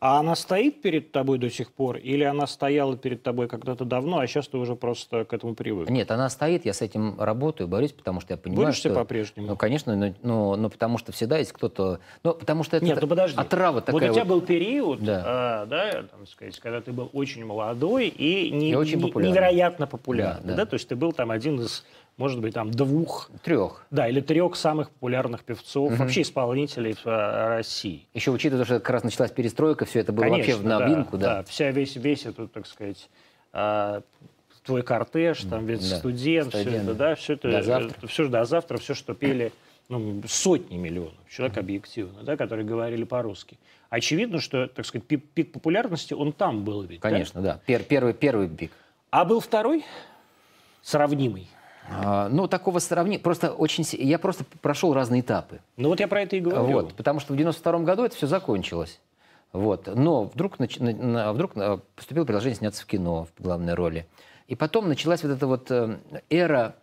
А 0.00 0.18
она 0.18 0.34
стоит 0.34 0.82
перед 0.82 1.12
тобой 1.12 1.38
до 1.38 1.48
сих 1.48 1.70
пор? 1.70 1.96
Или 1.96 2.24
она 2.24 2.48
стояла 2.48 2.96
перед 2.96 3.22
тобой 3.22 3.46
когда-то 3.46 3.84
давно, 3.84 4.18
а 4.18 4.26
сейчас 4.26 4.48
ты 4.48 4.56
уже 4.58 4.74
просто 4.74 5.24
к 5.24 5.32
этому 5.32 5.54
привык? 5.54 5.88
Нет, 5.90 6.10
она 6.10 6.28
стоит, 6.28 6.64
я 6.64 6.72
с 6.72 6.82
этим 6.82 7.20
работаю, 7.20 7.68
борюсь, 7.68 7.92
потому 7.92 8.20
что 8.20 8.32
я 8.32 8.36
понимаю, 8.36 8.66
Борешься 8.66 8.88
что... 8.88 8.94
по-прежнему? 8.94 9.46
Ну, 9.46 9.56
конечно, 9.56 9.94
но, 9.94 10.12
но, 10.22 10.56
но 10.56 10.70
потому 10.70 10.98
что 10.98 11.12
всегда 11.12 11.38
есть 11.38 11.52
кто-то... 11.52 12.00
Ну, 12.24 12.34
потому 12.34 12.64
что 12.64 12.78
это 12.78 12.84
Нет, 12.84 12.98
ну 13.00 13.06
подожди. 13.06 13.38
отрава 13.38 13.80
такая 13.80 14.08
Вот 14.08 14.10
у 14.10 14.12
тебя 14.12 14.24
вот... 14.24 14.28
был 14.28 14.40
период, 14.40 15.04
да. 15.04 15.22
а, 15.24 15.66
да, 15.66 16.02
там 16.02 16.26
сказать, 16.26 16.58
когда 16.58 16.80
ты 16.80 16.92
был 16.92 17.08
очень 17.12 17.44
молодой 17.44 18.08
и, 18.08 18.50
не, 18.50 18.72
и 18.72 18.74
очень 18.74 18.98
не, 18.98 19.06
популярный. 19.06 19.32
невероятно 19.32 19.86
популярный. 19.86 20.42
Да, 20.42 20.50
да. 20.50 20.56
Да? 20.56 20.66
То 20.66 20.74
есть 20.74 20.88
ты 20.88 20.96
был 20.96 21.12
там 21.12 21.30
один 21.30 21.60
из 21.60 21.84
может 22.16 22.40
быть, 22.40 22.54
там 22.54 22.70
двух, 22.70 23.30
Трех. 23.42 23.86
да, 23.90 24.08
или 24.08 24.20
трех 24.20 24.56
самых 24.56 24.90
популярных 24.90 25.44
певцов, 25.44 25.96
вообще 25.98 26.22
исполнителей 26.22 26.96
э, 27.04 27.48
России. 27.56 28.06
Еще 28.14 28.30
учитывая, 28.30 28.64
что 28.64 28.80
как 28.80 28.90
раз 28.90 29.04
началась 29.04 29.30
перестройка, 29.30 29.84
все 29.84 30.00
это 30.00 30.12
было 30.12 30.26
вообще 30.26 30.56
в 30.56 30.62
да, 30.62 30.78
новинку, 30.80 31.18
да. 31.18 31.42
Вся 31.44 31.70
весь, 31.70 31.96
весь 31.96 32.26
этот, 32.26 32.52
так 32.52 32.66
сказать, 32.66 33.08
а, 33.52 34.02
твой 34.64 34.82
кортеж, 34.82 35.42
там 35.42 35.66
ведь 35.66 35.88
Да, 35.88 35.96
студент, 35.96 36.50
все 36.50 36.62
студент. 36.62 36.84
это, 36.84 36.94
да, 36.94 37.14
все 37.14 37.32
это, 37.34 37.50
До 37.50 37.62
завтра. 37.62 37.94
это 37.96 38.06
все 38.06 38.28
до 38.28 38.44
завтра, 38.44 38.78
все, 38.78 38.94
что 38.94 39.14
пели 39.14 39.52
ну, 39.88 40.22
сотни 40.26 40.76
миллионов 40.76 41.14
человек 41.28 41.58
объективно, 41.58 42.22
да, 42.22 42.36
которые 42.36 42.66
говорили 42.66 43.04
по-русски. 43.04 43.58
Очевидно, 43.90 44.40
что, 44.40 44.68
так 44.68 44.86
сказать, 44.86 45.06
пик, 45.06 45.24
пик 45.34 45.52
популярности, 45.52 46.14
он 46.14 46.32
там 46.32 46.64
был 46.64 46.82
ведь, 46.82 47.00
да? 47.00 47.08
Конечно, 47.10 47.42
да. 47.42 47.60
Пер- 47.66 47.82
первый, 47.82 48.14
первый 48.14 48.48
пик. 48.48 48.72
А 49.10 49.24
был 49.24 49.40
второй, 49.40 49.84
сравнимый. 50.82 51.46
А, 51.88 52.28
ну, 52.28 52.48
такого 52.48 52.78
сравнения... 52.78 53.18
Просто 53.18 53.52
очень... 53.52 53.84
Я 53.98 54.18
просто 54.18 54.44
прошел 54.60 54.94
разные 54.94 55.20
этапы. 55.20 55.60
Ну 55.76 55.88
вот 55.88 56.00
я 56.00 56.08
про 56.08 56.22
это 56.22 56.36
и 56.36 56.40
говорю. 56.40 56.62
Вот, 56.64 56.94
потому 56.94 57.20
что 57.20 57.32
в 57.32 57.36
92 57.36 57.80
году 57.80 58.04
это 58.04 58.16
все 58.16 58.26
закончилось. 58.26 59.00
Вот. 59.52 59.88
Но 59.94 60.24
вдруг, 60.24 60.58
нач- 60.58 60.82
на- 60.82 60.92
на- 60.92 61.32
вдруг 61.32 61.52
э, 61.56 61.78
поступило 61.94 62.24
предложение 62.24 62.56
сняться 62.56 62.82
в 62.82 62.86
кино 62.86 63.26
в 63.36 63.42
главной 63.42 63.74
роли. 63.74 64.06
И 64.48 64.54
потом 64.56 64.88
началась 64.88 65.22
вот 65.22 65.32
эта 65.32 65.46
вот 65.46 65.70
э, 65.70 65.98
эра 66.30 66.74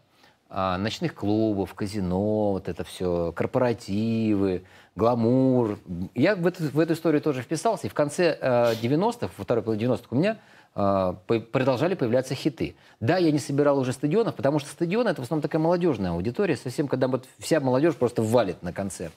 а, 0.51 0.77
ночных 0.77 1.13
клубов, 1.13 1.73
казино, 1.75 2.53
вот 2.53 2.67
это 2.67 2.83
все, 2.83 3.31
корпоративы, 3.33 4.63
гламур. 4.95 5.77
Я 6.15 6.35
в 6.35 6.45
эту, 6.47 6.63
в 6.63 6.79
эту 6.79 6.93
историю 6.93 7.21
тоже 7.21 7.41
вписался. 7.43 7.87
И 7.87 7.89
в 7.89 7.93
конце 7.93 8.37
э, 8.39 8.73
90-х, 8.81 9.29
во 9.37 9.43
второй 9.43 9.63
половине 9.63 9.85
90-х 9.85 10.07
у 10.09 10.15
меня 10.15 10.31
э, 10.33 10.37
продолжали 10.73 11.95
появляться 11.95 12.35
хиты. 12.35 12.75
Да, 12.99 13.17
я 13.17 13.31
не 13.31 13.39
собирал 13.39 13.79
уже 13.79 13.93
стадионов, 13.93 14.35
потому 14.35 14.59
что 14.59 14.69
стадион 14.69 15.07
это 15.07 15.21
в 15.21 15.25
основном 15.25 15.41
такая 15.41 15.61
молодежная 15.61 16.11
аудитория, 16.11 16.55
совсем 16.57 16.87
когда 16.87 17.07
вот 17.07 17.25
вся 17.39 17.59
молодежь 17.59 17.95
просто 17.95 18.21
валит 18.21 18.61
на 18.63 18.71
концерт. 18.73 19.13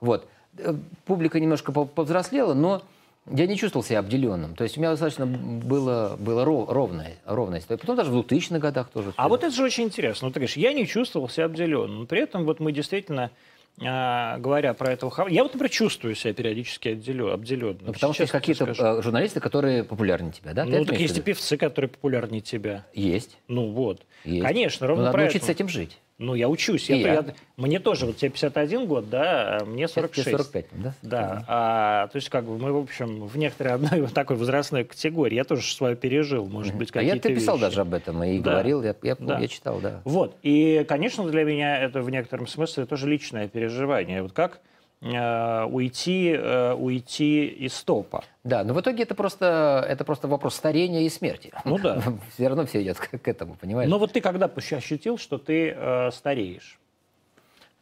Вот. 0.00 0.26
Э, 0.58 0.74
Публика 1.06 1.40
немножко 1.40 1.72
по- 1.72 1.84
повзрослела, 1.84 2.54
но 2.54 2.82
я 3.30 3.46
не 3.46 3.56
чувствовал 3.56 3.84
себя 3.84 3.98
обделенным. 4.00 4.54
То 4.54 4.64
есть 4.64 4.76
у 4.76 4.80
меня 4.80 4.90
достаточно 4.90 5.26
было, 5.26 6.16
было 6.18 6.44
ров- 6.44 6.68
ровная, 6.70 7.16
ровная 7.26 7.60
история. 7.60 7.78
Потом 7.78 7.96
даже 7.96 8.10
в 8.10 8.16
2000-х 8.18 8.58
годах 8.58 8.88
тоже. 8.90 9.12
А 9.16 9.28
вот 9.28 9.44
это 9.44 9.54
же 9.54 9.62
очень 9.62 9.84
интересно. 9.84 10.28
Ну, 10.28 10.32
ты 10.32 10.40
говоришь, 10.40 10.56
я 10.56 10.72
не 10.72 10.86
чувствовал 10.86 11.28
себя 11.28 11.44
обделенным. 11.46 12.06
При 12.06 12.20
этом 12.22 12.44
вот 12.44 12.58
мы 12.60 12.72
действительно, 12.72 13.24
а, 13.24 13.30
говоря 13.80 14.74
про 14.74 14.92
этого... 14.92 15.10
хав- 15.10 15.30
Я 15.30 15.42
вот, 15.42 15.52
например, 15.54 15.70
чувствую 15.70 16.14
себя 16.14 16.32
периодически 16.34 16.88
отделё- 16.88 17.32
обделенным. 17.32 17.78
Ну, 17.86 17.92
потому 17.92 18.12
что 18.12 18.22
есть 18.24 18.32
какие-то 18.32 18.64
скажу. 18.74 18.82
э, 18.98 19.02
журналисты, 19.02 19.40
которые 19.40 19.84
популярнее 19.84 20.32
тебя, 20.32 20.52
да? 20.54 20.64
Ты 20.64 20.70
Ну, 20.78 20.84
так 20.84 20.98
есть 20.98 21.18
и 21.18 21.20
певцы, 21.20 21.56
которые 21.56 21.88
популярнее 21.90 22.40
тебя. 22.40 22.86
Есть. 22.94 23.38
Ну, 23.48 23.70
вот. 23.72 24.02
есть. 24.24 24.44
Конечно, 24.46 24.86
Но 24.86 24.88
ровно 24.88 25.04
надо 25.04 25.12
про 25.12 25.22
научиться 25.22 25.46
с 25.46 25.50
этим 25.50 25.68
жить. 25.68 25.98
Ну, 26.18 26.34
я 26.34 26.48
учусь. 26.48 26.90
И 26.90 26.94
Я- 26.96 26.98
я. 26.98 27.14
я- 27.14 27.24
Мне 27.56 27.78
тоже, 27.78 28.04
вот 28.06 28.16
тебе 28.16 28.30
51 28.30 28.86
год, 28.86 29.08
да, 29.08 29.58
а 29.60 29.64
мне 29.64 29.86
46. 29.86 30.26
Тебе 30.28 30.36
45, 30.38 30.66
да? 30.72 30.94
Да, 31.02 31.44
а, 31.46 32.06
то 32.08 32.16
есть 32.16 32.28
как 32.28 32.44
бы 32.44 32.58
мы, 32.58 32.72
в 32.72 32.76
общем, 32.76 33.24
в 33.24 33.38
некоторой 33.38 33.74
одной 33.74 34.00
вот 34.00 34.12
такой 34.14 34.34
возрастной 34.36 34.82
категории. 34.82 35.36
Я 35.36 35.44
тоже 35.44 35.62
свое 35.72 35.94
пережил, 35.94 36.46
может 36.46 36.74
быть, 36.74 36.90
А 36.90 36.94
какие-то 36.94 37.16
я 37.16 37.22
ты 37.22 37.34
писал 37.40 37.54
вещи. 37.56 37.66
даже 37.66 37.80
об 37.82 37.94
этом 37.94 38.22
и 38.24 38.40
Да. 38.40 38.50
говорил, 38.50 38.82
я, 38.82 38.96
я, 39.02 39.14
Да. 39.16 39.38
я 39.38 39.46
читал, 39.46 39.78
да. 39.80 40.00
Вот, 40.04 40.36
и, 40.42 40.84
конечно, 40.88 41.24
для 41.28 41.44
меня 41.44 41.78
это 41.78 42.02
в 42.02 42.10
некотором 42.10 42.48
смысле 42.48 42.86
тоже 42.86 43.08
личное 43.08 43.46
переживание. 43.46 44.20
Вот 44.22 44.32
как 44.32 44.58
уйти, 45.00 46.32
э, 46.32 46.74
уйти 46.74 47.46
из 47.46 47.80
топа? 47.82 48.24
Да, 48.42 48.64
но 48.64 48.74
в 48.74 48.80
итоге 48.80 49.04
это 49.04 49.14
просто, 49.14 49.84
это 49.88 50.04
просто 50.04 50.26
вопрос 50.26 50.56
старения 50.56 51.02
и 51.02 51.08
смерти. 51.08 51.52
Ну 51.64 51.78
да. 51.78 52.02
Все 52.34 52.48
равно 52.48 52.66
все 52.66 52.82
идет 52.82 52.98
к, 52.98 53.18
к 53.18 53.28
этому, 53.28 53.54
понимаешь? 53.54 53.88
Но 53.88 53.98
вот 53.98 54.12
ты 54.12 54.20
когда 54.20 54.46
ощутил, 54.46 55.18
что 55.18 55.38
ты 55.38 55.74
э, 55.76 56.10
стареешь? 56.12 56.78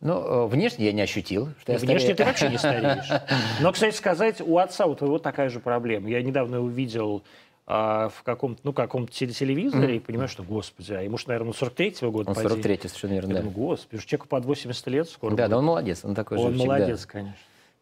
Ну, 0.01 0.13
э, 0.13 0.47
внешне 0.47 0.87
я 0.87 0.93
не 0.93 1.01
ощутил, 1.01 1.49
что 1.61 1.73
я 1.73 1.79
Внешне 1.79 2.15
старею. 2.15 2.17
ты 2.17 2.25
вообще 2.25 2.49
не 2.51 2.59
стареешь. 2.59 3.23
Но, 3.61 3.73
кстати 3.73 3.95
сказать, 3.95 4.43
у 4.43 4.59
отца 4.59 4.85
у 4.85 4.95
твоего 4.95 5.19
такая 5.19 5.49
же 5.49 5.59
проблема. 5.59 6.11
Я 6.11 6.23
недавно 6.23 6.61
увидел 6.61 7.23
а, 7.67 8.09
в 8.11 8.23
каком-то, 8.23 8.61
ну, 8.65 8.73
каком-то 8.73 9.13
теле- 9.13 9.33
телевизоре 9.33 9.97
и 9.97 9.99
понимаю, 10.01 10.29
что, 10.29 10.43
господи, 10.45 10.93
а 10.93 11.01
ему 11.03 11.19
же, 11.19 11.25
наверное, 11.29 11.53
43-го 11.53 12.11
года 12.13 12.31
Он 12.31 12.35
поди. 12.37 12.49
43 12.49 12.77
совершенно 12.85 13.13
верно, 13.13 13.35
да. 13.35 13.41
думаю, 13.41 13.55
господи, 13.55 14.03
человеку 14.07 14.29
под 14.29 14.45
80 14.45 14.87
лет 14.89 15.09
скоро 15.09 15.31
Да, 15.35 15.45
будет. 15.45 15.51
да, 15.51 15.59
он 15.59 15.65
молодец, 15.65 16.05
он 16.05 16.15
такой 16.15 16.39
Он 16.39 16.53
живчик, 16.53 16.67
да. 16.69 16.75
молодец, 16.75 17.07
конечно. 17.07 17.35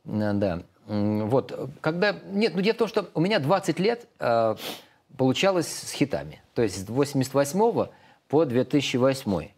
А, 0.07 0.33
Да. 0.33 0.63
М, 0.89 1.29
Вот. 1.29 1.71
Когда... 1.81 2.17
Нет, 2.31 2.55
ну 2.55 2.61
дело 2.63 2.75
в 2.75 2.79
том, 2.79 2.89
что 2.89 3.09
у 3.15 3.21
меня 3.21 3.39
20 3.39 3.79
лет 3.79 4.07
э, 4.21 4.55
получалось 5.17 5.67
с 5.69 5.93
хитами. 5.93 6.41
То 6.55 6.63
есть 6.63 6.87
с 6.87 6.89
88 6.89 7.87
по 8.29 8.45
2008. 8.45 9.49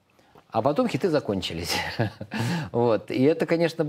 А 0.50 0.62
потом 0.62 0.88
хиты 0.88 1.10
закончились. 1.10 1.74
вот. 2.72 3.10
И 3.10 3.22
это, 3.22 3.46
конечно, 3.46 3.84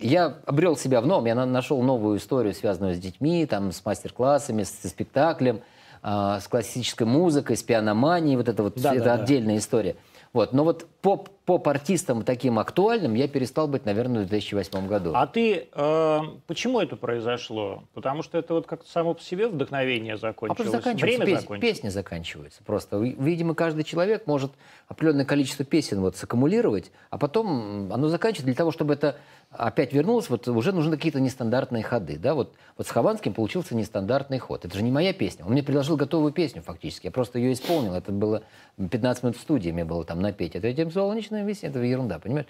я 0.00 0.34
обрел 0.46 0.76
себя 0.76 1.00
в 1.00 1.06
новом. 1.06 1.24
Я 1.26 1.34
на- 1.34 1.46
нашел 1.46 1.82
новую 1.82 2.18
историю, 2.18 2.54
связанную 2.54 2.94
с 2.94 2.98
детьми, 2.98 3.46
там, 3.46 3.72
с 3.72 3.84
мастер-классами, 3.84 4.62
с, 4.62 4.70
со 4.70 4.88
спектаклем, 4.88 5.60
а, 6.02 6.38
с 6.40 6.48
классической 6.48 7.06
музыкой, 7.06 7.56
с 7.56 7.62
пианоманией. 7.62 8.36
Вот 8.36 8.48
это 8.48 8.62
вот 8.62 8.74
Да, 8.80 8.94
это 8.94 9.04
да, 9.04 9.16
да. 9.16 9.22
отдельная 9.22 9.56
история. 9.56 9.96
Вот. 10.32 10.52
Но 10.52 10.64
вот 10.64 10.86
поп, 11.04 11.28
поп-артистом 11.44 12.22
таким 12.24 12.58
актуальным 12.58 13.12
я 13.12 13.28
перестал 13.28 13.68
быть, 13.68 13.84
наверное, 13.84 14.24
в 14.24 14.28
2008 14.28 14.86
году. 14.88 15.12
А 15.14 15.26
ты, 15.26 15.68
э, 15.70 16.18
почему 16.46 16.80
это 16.80 16.96
произошло? 16.96 17.84
Потому 17.92 18.22
что 18.22 18.38
это 18.38 18.54
вот 18.54 18.66
как-то 18.66 18.88
само 18.90 19.12
по 19.12 19.20
себе 19.22 19.48
вдохновение 19.48 20.14
А 20.14 20.16
закончилось, 20.16 20.56
просто 20.56 20.78
заканчивается, 20.78 21.18
время 21.18 21.26
пес- 21.36 21.40
закончилось. 21.42 21.60
песни 21.76 21.88
заканчиваются 21.90 22.62
просто. 22.64 22.96
Ви- 22.98 23.16
Видимо, 23.18 23.54
каждый 23.54 23.84
человек 23.84 24.26
может 24.26 24.52
определенное 24.88 25.26
количество 25.26 25.66
песен 25.66 26.00
вот 26.00 26.16
саккумулировать, 26.16 26.90
а 27.10 27.18
потом 27.18 27.92
оно 27.92 28.08
заканчивается 28.08 28.46
для 28.46 28.54
того, 28.54 28.72
чтобы 28.72 28.94
это 28.94 29.16
опять 29.50 29.92
вернулось, 29.92 30.30
вот 30.30 30.48
уже 30.48 30.72
нужны 30.72 30.96
какие-то 30.96 31.20
нестандартные 31.20 31.82
ходы. 31.82 32.16
Да? 32.18 32.34
Вот, 32.34 32.54
вот 32.78 32.86
с 32.86 32.90
Хованским 32.90 33.34
получился 33.34 33.76
нестандартный 33.76 34.38
ход. 34.38 34.64
Это 34.64 34.74
же 34.76 34.82
не 34.82 34.90
моя 34.90 35.12
песня. 35.12 35.44
Он 35.44 35.52
мне 35.52 35.62
предложил 35.62 35.96
готовую 35.96 36.32
песню 36.32 36.62
фактически. 36.62 37.06
Я 37.06 37.12
просто 37.12 37.38
ее 37.38 37.52
исполнил. 37.52 37.92
Это 37.94 38.10
было 38.10 38.42
15 38.90 39.22
минут 39.22 39.36
в 39.36 39.40
студии 39.40 39.70
мне 39.70 39.84
было 39.84 40.04
там 40.04 40.20
напеть. 40.20 40.56
Это 40.56 40.66
этим 40.66 40.90
солнечная 40.94 41.44
весенняя, 41.44 41.70
это 41.70 41.80
ерунда, 41.80 42.18
понимаешь? 42.18 42.46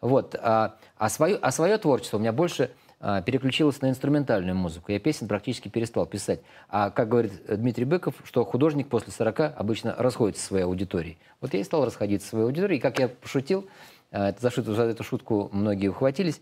Вот. 0.00 0.34
А, 0.40 0.76
а, 0.96 1.08
свое, 1.08 1.36
а 1.36 1.50
свое 1.50 1.76
творчество 1.76 2.16
у 2.16 2.20
меня 2.20 2.32
больше 2.32 2.70
а, 3.00 3.20
переключилось 3.22 3.80
на 3.80 3.90
инструментальную 3.90 4.56
музыку. 4.56 4.90
Я 4.90 4.98
песен 4.98 5.28
практически 5.28 5.68
перестал 5.68 6.06
писать. 6.06 6.40
А 6.68 6.90
как 6.90 7.08
говорит 7.08 7.32
э, 7.46 7.56
Дмитрий 7.56 7.84
Быков, 7.84 8.14
что 8.24 8.44
художник 8.44 8.88
после 8.88 9.12
40 9.12 9.56
обычно 9.56 9.94
расходится 9.96 10.42
со 10.42 10.48
своей 10.48 10.64
аудиторией. 10.64 11.18
Вот 11.40 11.54
я 11.54 11.60
и 11.60 11.64
стал 11.64 11.84
расходиться 11.84 12.26
со 12.26 12.30
своей 12.30 12.46
аудиторией. 12.46 12.78
И 12.78 12.82
как 12.82 12.98
я 12.98 13.08
пошутил, 13.08 13.68
а, 14.10 14.30
это 14.30 14.50
за, 14.50 14.62
за 14.62 14.82
эту 14.82 15.04
шутку 15.04 15.48
многие 15.52 15.88
ухватились, 15.88 16.40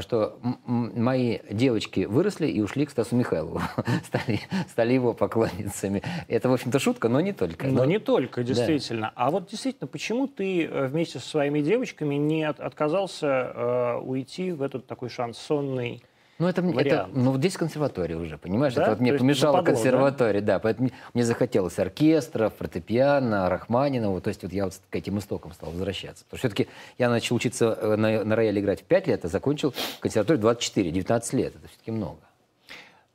что 0.00 0.38
м- 0.42 0.58
м- 0.66 1.02
мои 1.02 1.38
девочки 1.50 2.06
выросли 2.06 2.46
и 2.48 2.60
ушли 2.60 2.86
к 2.86 2.90
Стасу 2.90 3.14
Михайлову. 3.16 3.60
стали, 4.04 4.40
стали 4.68 4.92
его 4.94 5.12
поклонницами. 5.14 6.02
Это, 6.28 6.48
в 6.48 6.52
общем-то, 6.52 6.78
шутка, 6.78 7.08
но 7.08 7.20
не 7.20 7.32
только. 7.32 7.66
Но 7.68 7.78
Но- 7.78 7.84
не 7.84 7.98
только, 8.00 8.42
действительно. 8.42 9.12
А 9.14 9.30
вот 9.30 9.48
действительно, 9.48 9.86
почему 9.86 10.26
ты 10.26 10.64
э, 10.64 10.86
вместе 10.88 11.18
со 11.20 11.28
своими 11.28 11.60
девочками 11.60 12.16
не 12.16 12.42
от- 12.44 12.58
отказался 12.60 13.26
э, 13.54 13.96
уйти 14.00 14.52
в 14.52 14.62
этот 14.62 14.86
такой 14.86 15.08
шансонный... 15.08 16.02
Ну, 16.38 16.46
это, 16.48 16.60
это, 16.60 17.08
ну, 17.14 17.34
здесь 17.38 17.56
консерватория 17.56 18.16
уже, 18.18 18.36
понимаешь? 18.36 18.74
Да? 18.74 18.82
Это 18.82 18.90
вот 18.90 19.00
мне 19.00 19.12
То 19.12 19.18
помешала 19.18 19.52
западло, 19.52 19.62
да? 19.64 19.72
консерватория, 19.72 20.40
да? 20.42 20.58
Поэтому 20.58 20.88
мне- 20.88 20.96
мне 21.14 21.24
захотелось 21.24 21.78
оркестра, 21.78 22.50
фортепиано, 22.50 23.48
Рахманинова. 23.48 24.20
То 24.20 24.28
есть 24.28 24.42
вот 24.42 24.52
я 24.52 24.64
вот 24.64 24.74
к 24.90 24.94
этим 24.96 25.18
истокам 25.18 25.52
стал 25.52 25.70
возвращаться. 25.70 26.24
Потому 26.24 26.38
что 26.38 26.48
все-таки 26.48 26.68
я 26.98 27.08
начал 27.08 27.36
учиться 27.36 27.78
э, 27.80 27.96
на, 27.96 28.22
на 28.24 28.36
рояле 28.36 28.60
играть 28.60 28.82
в 28.82 28.84
5 28.84 29.06
лет, 29.06 29.24
а 29.24 29.28
закончил 29.28 29.72
консерваторию 30.00 30.40
24, 30.42 30.90
19 30.90 31.32
лет. 31.32 31.54
Это 31.56 31.68
все-таки 31.68 31.90
много. 31.90 32.18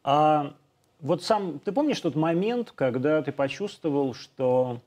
А 0.04 0.54
вот 1.00 1.24
сам, 1.24 1.60
ты 1.60 1.72
помнишь 1.72 2.00
тот 2.02 2.16
момент, 2.16 2.72
когда 2.74 3.22
ты 3.22 3.32
почувствовал, 3.32 4.16
что 4.16 4.80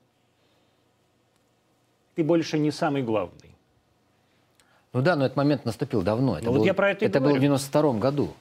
ты 2.16 2.24
больше 2.24 2.58
не 2.58 2.72
самый 2.72 3.02
главный? 3.02 3.43
Ну 4.94 5.02
да, 5.02 5.16
но 5.16 5.26
этот 5.26 5.36
момент 5.36 5.64
наступил 5.66 6.00
давно. 6.02 6.36
Это 6.36 6.46
Ну 6.46 6.52
вот 6.52 6.58
был- 6.60 6.64
я 6.64 6.72
про 6.72 6.90
это 6.92 7.04
Это 7.04 7.18
было 7.20 7.26
в 7.30 7.32
говорю. 7.32 7.42
92 7.42 7.98
году. 7.98 8.32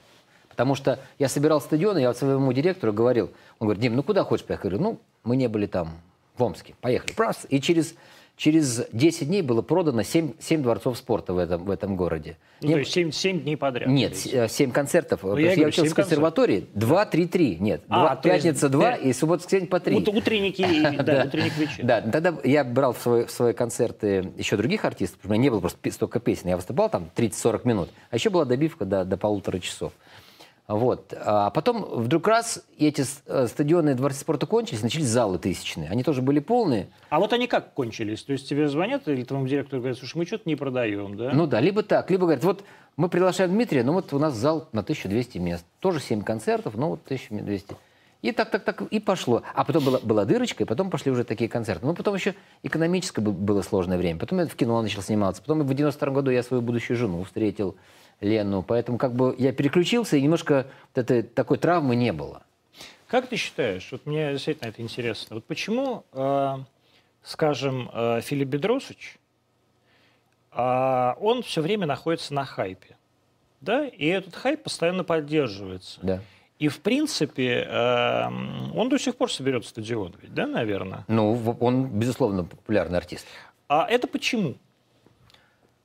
Потому 0.49 0.75
что 0.75 0.99
я 1.17 1.27
собирал 1.27 1.59
стадион, 1.59 1.97
и 1.97 2.01
я 2.01 2.09
вот 2.09 2.17
своему 2.17 2.53
директору 2.53 2.93
говорил, 2.93 3.31
он 3.59 3.67
говорит, 3.67 3.81
Дим, 3.81 3.95
ну 3.95 4.03
куда 4.03 4.23
хочешь 4.23 4.45
поехать? 4.45 4.65
Я 4.65 4.69
говорю, 4.77 4.91
ну, 4.91 4.99
мы 5.23 5.35
не 5.35 5.47
были 5.47 5.65
там, 5.65 5.97
в 6.37 6.43
Омске, 6.43 6.75
поехали. 6.79 7.11
Раз. 7.17 7.47
И 7.49 7.59
через, 7.59 7.95
через 8.43 8.85
10 8.91 9.27
дней 9.29 9.41
было 9.41 9.61
продано 9.61 10.03
7, 10.03 10.33
7 10.37 10.63
дворцов 10.63 10.97
спорта 10.97 11.33
в 11.33 11.37
этом, 11.37 11.63
в 11.63 11.69
этом 11.71 11.95
городе. 11.95 12.35
Ну, 12.61 12.67
Не- 12.67 12.73
то 12.73 12.79
есть 12.81 13.15
7, 13.15 13.39
дней 13.39 13.55
подряд. 13.55 13.87
Нет, 13.87 14.13
или- 14.25 14.47
7 14.49 14.71
концертов. 14.73 15.21
То 15.21 15.27
Ну, 15.27 15.37
я 15.37 15.45
говорю, 15.45 15.61
я 15.61 15.67
учился 15.69 15.91
в 15.93 15.95
консерватории, 15.95 16.67
2, 16.75 17.05
3, 17.05 17.25
3. 17.27 17.55
Нет, 17.61 17.83
А, 17.87 17.99
два- 18.01 18.15
то 18.17 18.27
есть 18.29 18.43
пятница 18.43 18.67
2 18.67 18.91
пять- 18.91 19.05
и 19.05 19.13
суббота, 19.13 19.43
воскресенье 19.43 19.69
по 19.69 19.79
3. 19.79 19.95
Ут- 19.95 20.09
утренники, 20.09 20.61
да, 21.03 21.23
утренник 21.25 21.55
вечер. 21.57 21.85
Да, 21.85 22.01
тогда 22.01 22.35
я 22.43 22.65
брал 22.65 22.91
в 22.91 22.97
свои, 22.99 23.23
в 23.23 23.31
свои 23.31 23.53
концерты 23.53 24.33
еще 24.37 24.57
других 24.57 24.83
артистов, 24.83 25.19
у 25.23 25.29
меня 25.29 25.37
не 25.37 25.49
было 25.49 25.61
просто 25.61 25.89
столько 25.91 26.19
песен. 26.19 26.49
Я 26.49 26.57
выступал 26.57 26.89
там 26.89 27.09
30-40 27.15 27.61
минут, 27.65 27.89
а 28.09 28.15
еще 28.17 28.29
была 28.29 28.43
добивка 28.43 28.83
до, 28.83 29.05
до 29.05 29.15
полутора 29.15 29.59
часов. 29.59 29.93
Вот. 30.67 31.13
А 31.17 31.49
потом 31.49 31.83
вдруг 31.83 32.27
раз, 32.27 32.63
и 32.77 32.87
эти 32.87 33.03
э, 33.27 33.47
стадионы 33.47 33.95
дворцы 33.95 34.21
спорта 34.21 34.45
кончились, 34.45 34.81
начались 34.81 35.07
залы 35.07 35.37
тысячные. 35.37 35.89
Они 35.89 36.03
тоже 36.03 36.21
были 36.21 36.39
полные. 36.39 36.87
А 37.09 37.19
вот 37.19 37.33
они 37.33 37.47
как 37.47 37.73
кончились? 37.73 38.23
То 38.23 38.31
есть 38.31 38.47
тебе 38.47 38.69
звонят 38.69 39.07
или 39.07 39.23
твоему 39.23 39.45
директору 39.45 39.81
говорят, 39.81 39.97
слушай, 39.97 40.17
мы 40.17 40.25
что-то 40.25 40.43
не 40.45 40.55
продаем, 40.55 41.17
да? 41.17 41.31
Ну 41.33 41.47
да, 41.47 41.59
либо 41.59 41.83
так, 41.83 42.09
либо 42.09 42.23
говорят, 42.23 42.43
вот 42.45 42.63
мы 42.95 43.09
приглашаем 43.09 43.51
Дмитрия, 43.51 43.83
но 43.83 43.91
вот 43.93 44.13
у 44.13 44.19
нас 44.19 44.35
зал 44.35 44.69
на 44.71 44.81
1200 44.81 45.37
мест. 45.37 45.65
Тоже 45.79 45.99
7 45.99 46.23
концертов, 46.23 46.75
но 46.75 46.91
вот 46.91 47.01
1200. 47.05 47.75
И 48.21 48.31
так, 48.31 48.49
так, 48.49 48.63
так, 48.63 48.81
и 48.83 49.01
пошло. 49.01 49.43
А 49.53 49.65
потом 49.65 49.83
была, 49.83 49.99
была 49.99 50.23
дырочка, 50.23 50.63
и 50.63 50.65
потом 50.65 50.89
пошли 50.89 51.11
уже 51.11 51.25
такие 51.25 51.49
концерты. 51.49 51.85
Ну, 51.85 51.93
потом 51.93 52.15
еще 52.15 52.35
экономическое 52.63 53.21
бы- 53.21 53.33
было 53.33 53.61
сложное 53.63 53.97
время. 53.97 54.17
Потом 54.17 54.39
я 54.39 54.45
в 54.45 54.55
кино 54.55 54.81
начал 54.81 55.01
сниматься. 55.01 55.41
Потом 55.41 55.61
в 55.63 55.73
92 55.73 56.09
году 56.11 56.31
я 56.31 56.41
свою 56.41 56.61
будущую 56.61 56.95
жену 56.95 57.21
встретил, 57.25 57.75
Лену. 58.21 58.63
Поэтому 58.63 58.97
как 58.97 59.13
бы 59.13 59.35
я 59.37 59.51
переключился, 59.51 60.17
и 60.17 60.21
немножко 60.21 60.67
вот 60.93 61.03
этой 61.03 61.23
такой 61.23 61.57
травмы 61.57 61.95
не 61.95 62.13
было. 62.13 62.43
Как 63.07 63.27
ты 63.27 63.35
считаешь, 63.35 63.89
вот 63.91 64.05
мне 64.05 64.31
действительно 64.31 64.69
это 64.69 64.81
интересно, 64.81 65.35
вот 65.35 65.45
почему, 65.45 66.03
э, 66.13 66.55
скажем, 67.21 67.89
э, 67.93 68.21
Филипп 68.21 68.49
Бедросович, 68.49 69.19
а, 70.51 71.15
он 71.19 71.43
все 71.43 71.61
время 71.61 71.85
находится 71.85 72.33
на 72.33 72.45
хайпе, 72.45 72.95
да, 73.61 73.85
и 73.85 74.07
этот 74.07 74.35
хайп 74.35 74.63
постоянно 74.63 75.03
поддерживается. 75.03 75.99
Да. 76.01 76.21
И, 76.59 76.69
в 76.69 76.79
принципе, 76.81 77.67
э, 77.69 78.25
он 78.73 78.89
до 78.89 78.97
сих 78.97 79.15
пор 79.15 79.31
соберет 79.31 79.65
стадион, 79.65 80.15
ведь, 80.21 80.33
да, 80.33 80.47
наверное? 80.47 81.03
Ну, 81.07 81.55
он, 81.59 81.87
безусловно, 81.87 82.45
популярный 82.45 82.97
артист. 82.97 83.27
А 83.67 83.85
это 83.87 84.07
почему? 84.07 84.55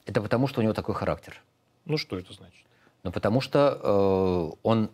Это 0.07 0.21
потому, 0.21 0.47
что 0.47 0.61
у 0.61 0.63
него 0.63 0.75
такой 0.75 0.95
характер. 0.95 1.43
Ну, 1.89 1.97
что 1.97 2.19
это 2.19 2.33
значит? 2.33 2.65
Ну, 3.03 3.11
потому 3.11 3.41
что 3.41 3.81
э, 3.83 4.57
он 4.63 4.91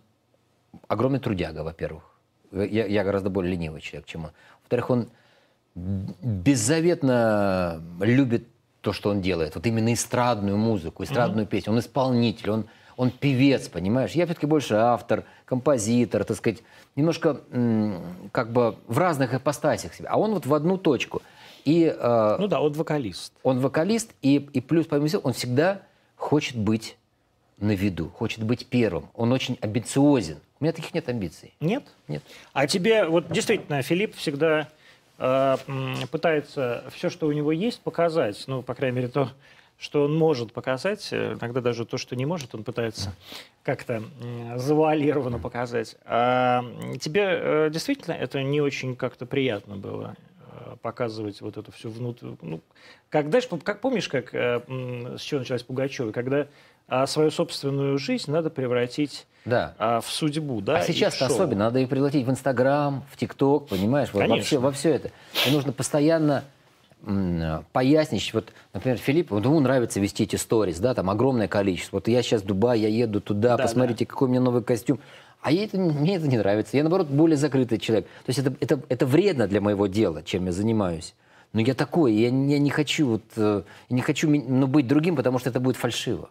огромный 0.89 1.19
трудяга, 1.19 1.65
во-первых. 1.65 2.05
Я, 2.53 2.87
я 2.87 3.05
гораздо 3.05 3.31
более 3.31 3.53
ленивый 3.53 3.81
человек, 3.81 4.07
чем 4.07 4.27
он. 4.27 4.31
Во-вторых, 4.63 4.91
он 4.91 5.09
беззаветно 5.75 7.83
любит 8.01 8.47
то, 8.81 8.93
что 8.93 9.11
он 9.11 9.21
делает. 9.21 9.57
Вот 9.57 9.67
именно 9.67 9.93
эстрадную 9.93 10.57
музыку, 10.57 11.03
эстрадную 11.03 11.47
песню. 11.47 11.73
Он 11.73 11.81
исполнитель, 11.81 12.51
он, 12.51 12.67
он 12.97 13.11
певец, 13.11 13.69
понимаешь? 13.69 14.13
Я 14.13 14.27
все-таки 14.27 14.47
больше 14.47 14.75
автор, 14.75 15.25
композитор, 15.47 16.25
так 16.25 16.37
сказать, 16.37 16.63
немножко 16.95 17.41
как 18.31 18.53
бы 18.53 18.77
в 18.87 18.99
разных 18.99 19.35
ипостасях 19.35 19.95
себя. 19.95 20.11
А 20.11 20.19
он 20.19 20.35
вот 20.35 20.47
в 20.47 20.55
одну 20.55 20.79
точку. 20.79 21.23
И 21.65 21.87
э, 21.87 22.37
Ну 22.39 22.47
да, 22.47 22.61
он 22.61 22.73
вокалист. 22.75 23.33
он 23.43 23.59
вокалист, 23.59 24.13
и, 24.21 24.37
и 24.53 24.61
плюс, 24.61 24.87
помимо 24.87 25.09
всего, 25.09 25.23
он 25.23 25.33
всегда 25.33 25.81
хочет 26.25 26.57
быть 26.57 26.97
на 27.59 27.73
виду, 27.73 28.09
хочет 28.09 28.43
быть 28.43 28.67
первым. 28.67 29.11
Он 29.15 29.31
очень 29.31 29.59
амбициозен. 29.61 30.39
У 30.59 30.65
меня 30.65 30.73
таких 30.73 30.95
нет 30.95 31.09
амбиций. 31.09 31.53
Нет? 31.61 31.85
Нет. 32.09 32.23
А 32.55 32.67
тебе, 32.67 33.05
вот 33.05 33.31
действительно, 33.31 33.83
Филипп 33.83 34.17
всегда 34.17 34.69
э, 35.19 35.57
пытается 36.11 36.85
все, 36.93 37.11
что 37.11 37.27
у 37.27 37.33
него 37.33 37.53
есть, 37.53 37.81
показать. 37.83 38.43
Ну, 38.47 38.63
по 38.63 38.75
крайней 38.75 38.97
мере, 38.97 39.09
то, 39.09 39.31
что 39.79 40.05
он 40.05 40.17
может 40.17 40.53
показать. 40.55 41.09
Э, 41.13 41.35
Иногда 41.39 41.61
даже 41.61 41.85
то, 41.85 41.99
что 41.99 42.17
не 42.17 42.25
может, 42.25 42.55
он 42.55 42.65
пытается 42.65 43.15
как-то 43.63 44.03
завуалированно 44.57 45.39
показать. 45.39 45.97
А 46.07 46.65
тебе 47.01 47.23
э, 47.27 47.71
действительно 47.71 48.15
это 48.15 48.43
не 48.43 48.63
очень 48.63 48.97
как-то 48.97 49.27
приятно 49.27 49.77
было 49.77 50.17
показывать 50.83 51.41
вот 51.41 51.57
эту 51.57 51.73
всю 51.73 51.91
внутрь... 51.91 52.27
Ну, 52.43 52.61
как, 53.11 53.29
знаешь, 53.29 53.49
как, 53.63 53.81
помнишь, 53.81 54.09
как, 54.09 54.35
э, 54.35 54.61
с 55.17 55.21
чего 55.21 55.41
началась 55.41 55.63
Пугачева? 55.63 56.13
Когда 56.13 56.47
а, 56.87 57.07
свою 57.07 57.31
собственную 57.31 57.99
жизнь 57.99 58.31
надо 58.31 58.51
превратить 58.51 59.27
Да. 59.45 59.75
а, 59.79 60.01
в 60.01 60.11
судьбу, 60.11 60.61
да? 60.61 60.79
а 60.79 60.83
шоу. 60.85 61.29
особенно 61.29 61.65
надо 61.67 61.79
их 61.79 61.89
превратить 61.89 62.27
в 62.27 62.31
Инстаграм, 62.31 63.05
в 63.11 63.17
ТикТок, 63.17 63.69
понимаешь? 63.69 64.11
Вот 64.13 64.27
во, 64.27 64.39
все, 64.41 64.59
во 64.59 64.71
все 64.71 64.91
это. 64.91 65.11
И 65.47 65.51
нужно 65.51 65.73
постоянно 65.73 66.45
м, 67.07 67.65
пояснить. 67.73 68.35
Вот, 68.35 68.53
например, 68.75 68.99
Филипп, 68.99 69.31
вот 69.31 69.45
ему 69.45 69.61
нравится 69.61 69.99
вести 69.99 70.25
эти 70.25 70.37
сторис, 70.37 70.79
да, 70.79 70.95
там 70.95 71.09
огромное 71.09 71.49
количество. 71.49 71.97
Вот 71.97 72.09
я 72.09 72.23
сейчас 72.23 72.43
в 72.43 72.47
Дубай, 72.47 72.81
я 72.81 72.89
еду 72.89 73.21
туда, 73.23 73.57
Да, 73.57 73.63
посмотрите, 73.63 74.05
какой 74.05 74.29
у 74.29 74.31
меня 74.31 74.41
новый 74.41 74.63
костюм. 74.63 75.01
А 75.45 75.53
я 75.53 75.65
это, 75.65 75.77
мне 75.79 76.17
это 76.17 76.27
не 76.27 76.39
нравится. 76.39 76.75
Я, 76.75 76.85
наоборот, 76.85 77.09
более 77.09 77.37
закрытый 77.37 77.77
человек. 77.79 78.07
То 78.25 78.31
есть 78.31 78.39
это, 78.39 78.57
это, 78.61 78.81
это 78.89 79.05
вредно 79.05 79.47
для 79.47 79.61
моего 79.61 79.87
дела, 79.87 80.23
чем 80.23 80.47
я 80.47 80.53
занимаюсь. 80.53 81.15
Но 81.53 81.61
я 81.61 81.75
такой, 81.75 82.15
я, 82.15 82.31
не- 82.31 82.55
я 82.55 82.59
не 82.59 82.71
хочу, 82.71 83.07
вот, 83.07 83.23
э, 83.37 83.63
я 83.91 83.95
не 83.95 84.01
хочу 84.01 84.31
ну, 84.31 84.67
быть 84.67 84.89
другим, 84.89 85.17
потому 85.17 85.39
что 85.39 85.51
это 85.51 85.61
будет 85.61 85.77
фальшиво. 85.77 86.31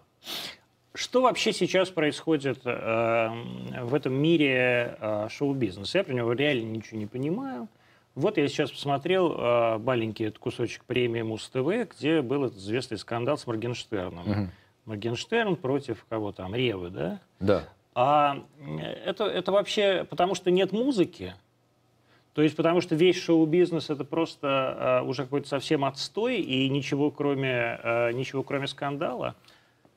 Что 0.96 1.22
вообще 1.22 1.54
сейчас 1.54 1.92
происходит 1.92 2.62
э, 2.66 3.30
в 3.84 3.94
этом 3.94 4.16
мире 4.16 4.98
э, 5.00 5.28
шоу-бизнеса? 5.30 6.00
Я 6.00 6.04
про 6.06 6.14
него 6.14 6.34
реально 6.34 6.72
ничего 6.72 6.98
не 6.98 7.06
понимаю. 7.06 7.68
Вот 8.16 8.38
я 8.38 8.48
сейчас 8.48 8.72
посмотрел 8.72 9.32
э, 9.38 9.78
маленький 9.78 10.24
этот 10.24 10.40
кусочек 10.40 10.86
премии 10.86 11.22
Муз-ТВ, 11.22 11.96
где 11.96 12.24
был 12.24 12.46
этот 12.46 12.58
известный 12.58 12.98
скандал 12.98 13.38
с 13.38 13.46
Моргенштерном. 13.46 14.50
Моргенштерн 14.86 15.56
против 15.56 16.04
кого 16.10 16.32
там? 16.32 16.56
Ревы, 16.56 16.90
да? 16.90 17.20
Да. 17.40 17.70
А 17.96 18.44
это, 19.06 19.26
это 19.26 19.52
вообще 19.52 20.06
потому, 20.10 20.36
что 20.36 20.52
нет 20.52 20.72
музыки? 20.72 21.36
То 22.34 22.42
есть 22.42 22.56
потому 22.56 22.82
что 22.82 22.96
весь 22.96 23.22
шоу-бизнес 23.22 23.92
это 23.92 24.04
просто 24.04 25.02
э, 25.04 25.08
уже 25.08 25.24
какой-то 25.24 25.48
совсем 25.48 25.86
отстой 25.86 26.38
и 26.38 26.68
ничего 26.68 27.12
кроме, 27.12 27.80
э, 27.84 28.12
ничего 28.14 28.42
кроме 28.42 28.66
скандала? 28.66 29.36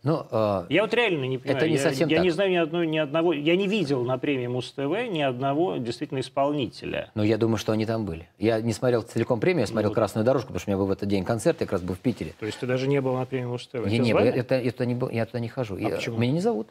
Ну, 0.02 0.24
э, 0.30 0.66
Я 0.68 0.82
вот 0.82 0.92
реально 0.92 1.24
не 1.24 1.38
понимаю. 1.38 1.56
Это 1.56 1.68
не 1.68 1.76
я, 1.76 1.80
совсем 1.82 2.08
я 2.10 2.16
так. 2.16 2.24
не 2.24 2.30
знаю 2.30 2.50
ни, 2.50 2.56
одной, 2.56 2.86
ни 2.86 2.98
одного, 2.98 3.32
я 3.32 3.56
не 3.56 3.66
видел 3.66 4.04
на 4.04 4.18
премии 4.18 4.46
Муз-ТВ 4.46 5.08
ни 5.08 5.22
одного 5.22 5.78
действительно 5.78 6.20
исполнителя. 6.20 7.10
Но 7.14 7.24
я 7.24 7.38
думаю, 7.38 7.56
что 7.56 7.72
они 7.72 7.86
там 7.86 8.04
были. 8.04 8.28
Я 8.38 8.60
не 8.60 8.74
смотрел 8.74 9.00
целиком 9.00 9.40
премию, 9.40 9.62
я 9.62 9.66
смотрел 9.66 9.88
вот. 9.90 9.94
«Красную 9.94 10.24
дорожку», 10.26 10.48
потому 10.48 10.60
что 10.60 10.68
у 10.68 10.72
меня 10.72 10.78
был 10.78 10.86
в 10.86 10.90
этот 10.90 11.08
день 11.08 11.24
концерт, 11.24 11.60
я 11.60 11.66
как 11.66 11.72
раз 11.72 11.82
был 11.82 11.94
в 11.94 12.00
Питере. 12.00 12.34
То 12.38 12.44
есть 12.44 12.60
ты 12.60 12.66
даже 12.66 12.86
не 12.86 13.00
был 13.00 13.14
на 13.14 13.24
премии 13.24 13.46
Муз-ТВ? 13.46 13.70
Тебя 13.72 13.98
не, 13.98 14.10
я, 14.10 14.20
это, 14.20 14.60
я 14.60 14.70
туда 14.70 14.84
не 14.84 14.94
был, 14.94 15.08
я 15.08 15.24
туда 15.24 15.40
не 15.40 15.48
хожу. 15.48 15.78
Я- 15.78 15.96
почему? 15.96 16.18
Меня 16.18 16.32
не 16.34 16.40
зовут. 16.40 16.68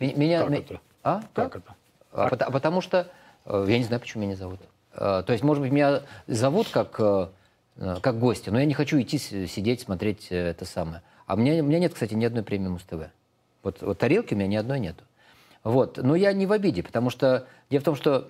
Меня, 0.00 0.40
Как 0.44 0.50
это? 0.52 0.80
А? 1.02 1.22
Как 1.34 1.56
это? 1.56 1.74
А, 2.12 2.28
пота- 2.28 2.50
потому 2.50 2.80
что 2.80 3.08
э, 3.46 3.64
я 3.68 3.78
не 3.78 3.84
знаю, 3.84 4.00
почему 4.00 4.22
меня 4.22 4.32
не 4.32 4.36
зовут. 4.36 4.60
Э, 4.94 5.22
То 5.26 5.32
есть, 5.32 5.42
может 5.44 5.62
быть, 5.62 5.72
меня 5.72 6.02
зовут 6.26 6.68
как, 6.68 6.96
э, 6.98 7.28
как 8.02 8.18
гостя, 8.18 8.50
но 8.52 8.58
я 8.58 8.66
не 8.66 8.74
хочу 8.74 9.00
идти 9.00 9.18
сидеть, 9.18 9.80
смотреть 9.80 10.28
это 10.30 10.64
самое. 10.64 11.02
А 11.26 11.34
у 11.34 11.36
меня, 11.38 11.62
у 11.62 11.66
меня 11.66 11.78
нет, 11.78 11.94
кстати, 11.94 12.14
ни 12.14 12.24
одной 12.24 12.42
премии 12.42 12.68
Муз-ТВ. 12.68 13.10
Вот, 13.62 13.80
вот 13.80 13.98
тарелки 13.98 14.34
у 14.34 14.36
меня 14.36 14.48
ни 14.48 14.56
одной 14.56 14.80
нету. 14.80 15.04
Вот. 15.64 15.96
Но 15.96 16.16
я 16.16 16.32
не 16.32 16.46
в 16.46 16.52
обиде, 16.52 16.82
потому 16.82 17.08
что 17.08 17.46
дело 17.70 17.80
в 17.80 17.84
том, 17.84 17.94
что 17.94 18.28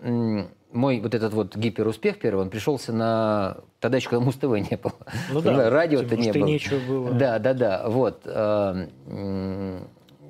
мой 0.70 1.00
вот 1.00 1.14
этот 1.14 1.32
вот 1.32 1.56
гиперуспех 1.56 2.18
первый, 2.18 2.42
он 2.42 2.50
пришелся 2.50 2.92
на... 2.92 3.56
Тогда 3.80 3.96
еще 3.96 4.10
когда 4.10 4.24
Муз-ТВ 4.24 4.42
не 4.70 4.76
было. 4.76 4.92
Ну 5.30 5.40
да, 5.40 5.70
радио-то 5.70 6.16
не 6.16 6.30
было. 6.32 6.46
нечего 6.46 6.78
было. 6.86 7.10
Да, 7.12 7.38
да, 7.38 7.54
да. 7.54 7.88
Вот. 7.88 8.22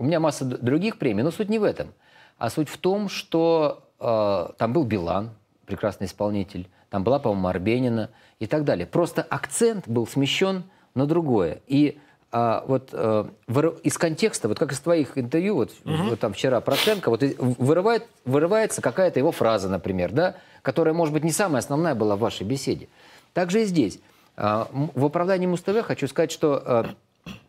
Э, 0.03 0.05
У 0.05 0.07
меня 0.07 0.21
масса 0.21 0.45
других 0.45 0.99
премий, 0.99 1.23
но 1.23 1.31
суть 1.31 1.49
не 1.49 1.59
в 1.59 1.65
этом. 1.65 1.93
А 2.39 2.51
суть 2.51 2.69
в 2.69 2.77
том, 2.79 3.09
что 3.09 3.85
э, 4.01 4.49
там 4.59 4.73
был 4.73 4.85
Билан, 4.85 5.31
прекрасный 5.67 6.07
исполнитель, 6.07 6.69
там 6.91 7.05
была, 7.05 7.19
по-моему, 7.19 7.49
Арбенина 7.49 8.11
и 8.41 8.47
так 8.47 8.65
далее. 8.65 8.87
Просто 8.87 9.23
акцент 9.23 9.89
был 9.89 10.07
смещен 10.07 10.65
на 10.95 11.07
другое. 11.07 11.61
И 11.67 11.99
а, 12.35 12.65
вот 12.67 12.91
э, 12.93 13.25
выр- 13.47 13.81
из 13.83 13.97
контекста, 13.99 14.49
вот 14.49 14.59
как 14.59 14.73
из 14.73 14.81
твоих 14.81 15.17
интервью, 15.19 15.55
вот, 15.55 15.71
вот 15.85 16.19
там 16.21 16.33
вчера 16.33 16.61
Проценко, 16.61 17.11
вот 17.11 17.23
вырывает, 17.39 18.07
вырывается 18.25 18.83
какая-то 18.83 19.19
его 19.19 19.33
фраза, 19.33 19.69
например, 19.69 20.13
да, 20.13 20.35
которая, 20.63 20.95
может 20.95 21.13
быть, 21.15 21.25
не 21.25 21.31
самая 21.33 21.61
основная 21.61 21.95
была 21.95 22.17
в 22.17 22.21
вашей 22.21 22.45
беседе. 22.45 22.89
Также 23.35 23.63
и 23.63 23.65
здесь. 23.65 24.01
М- 24.37 24.91
В 24.95 25.05
оправдании 25.07 25.47
Муз-ТВ 25.47 25.83
хочу 25.83 26.09
сказать, 26.09 26.33
что 26.33 26.63
э, 26.65 26.85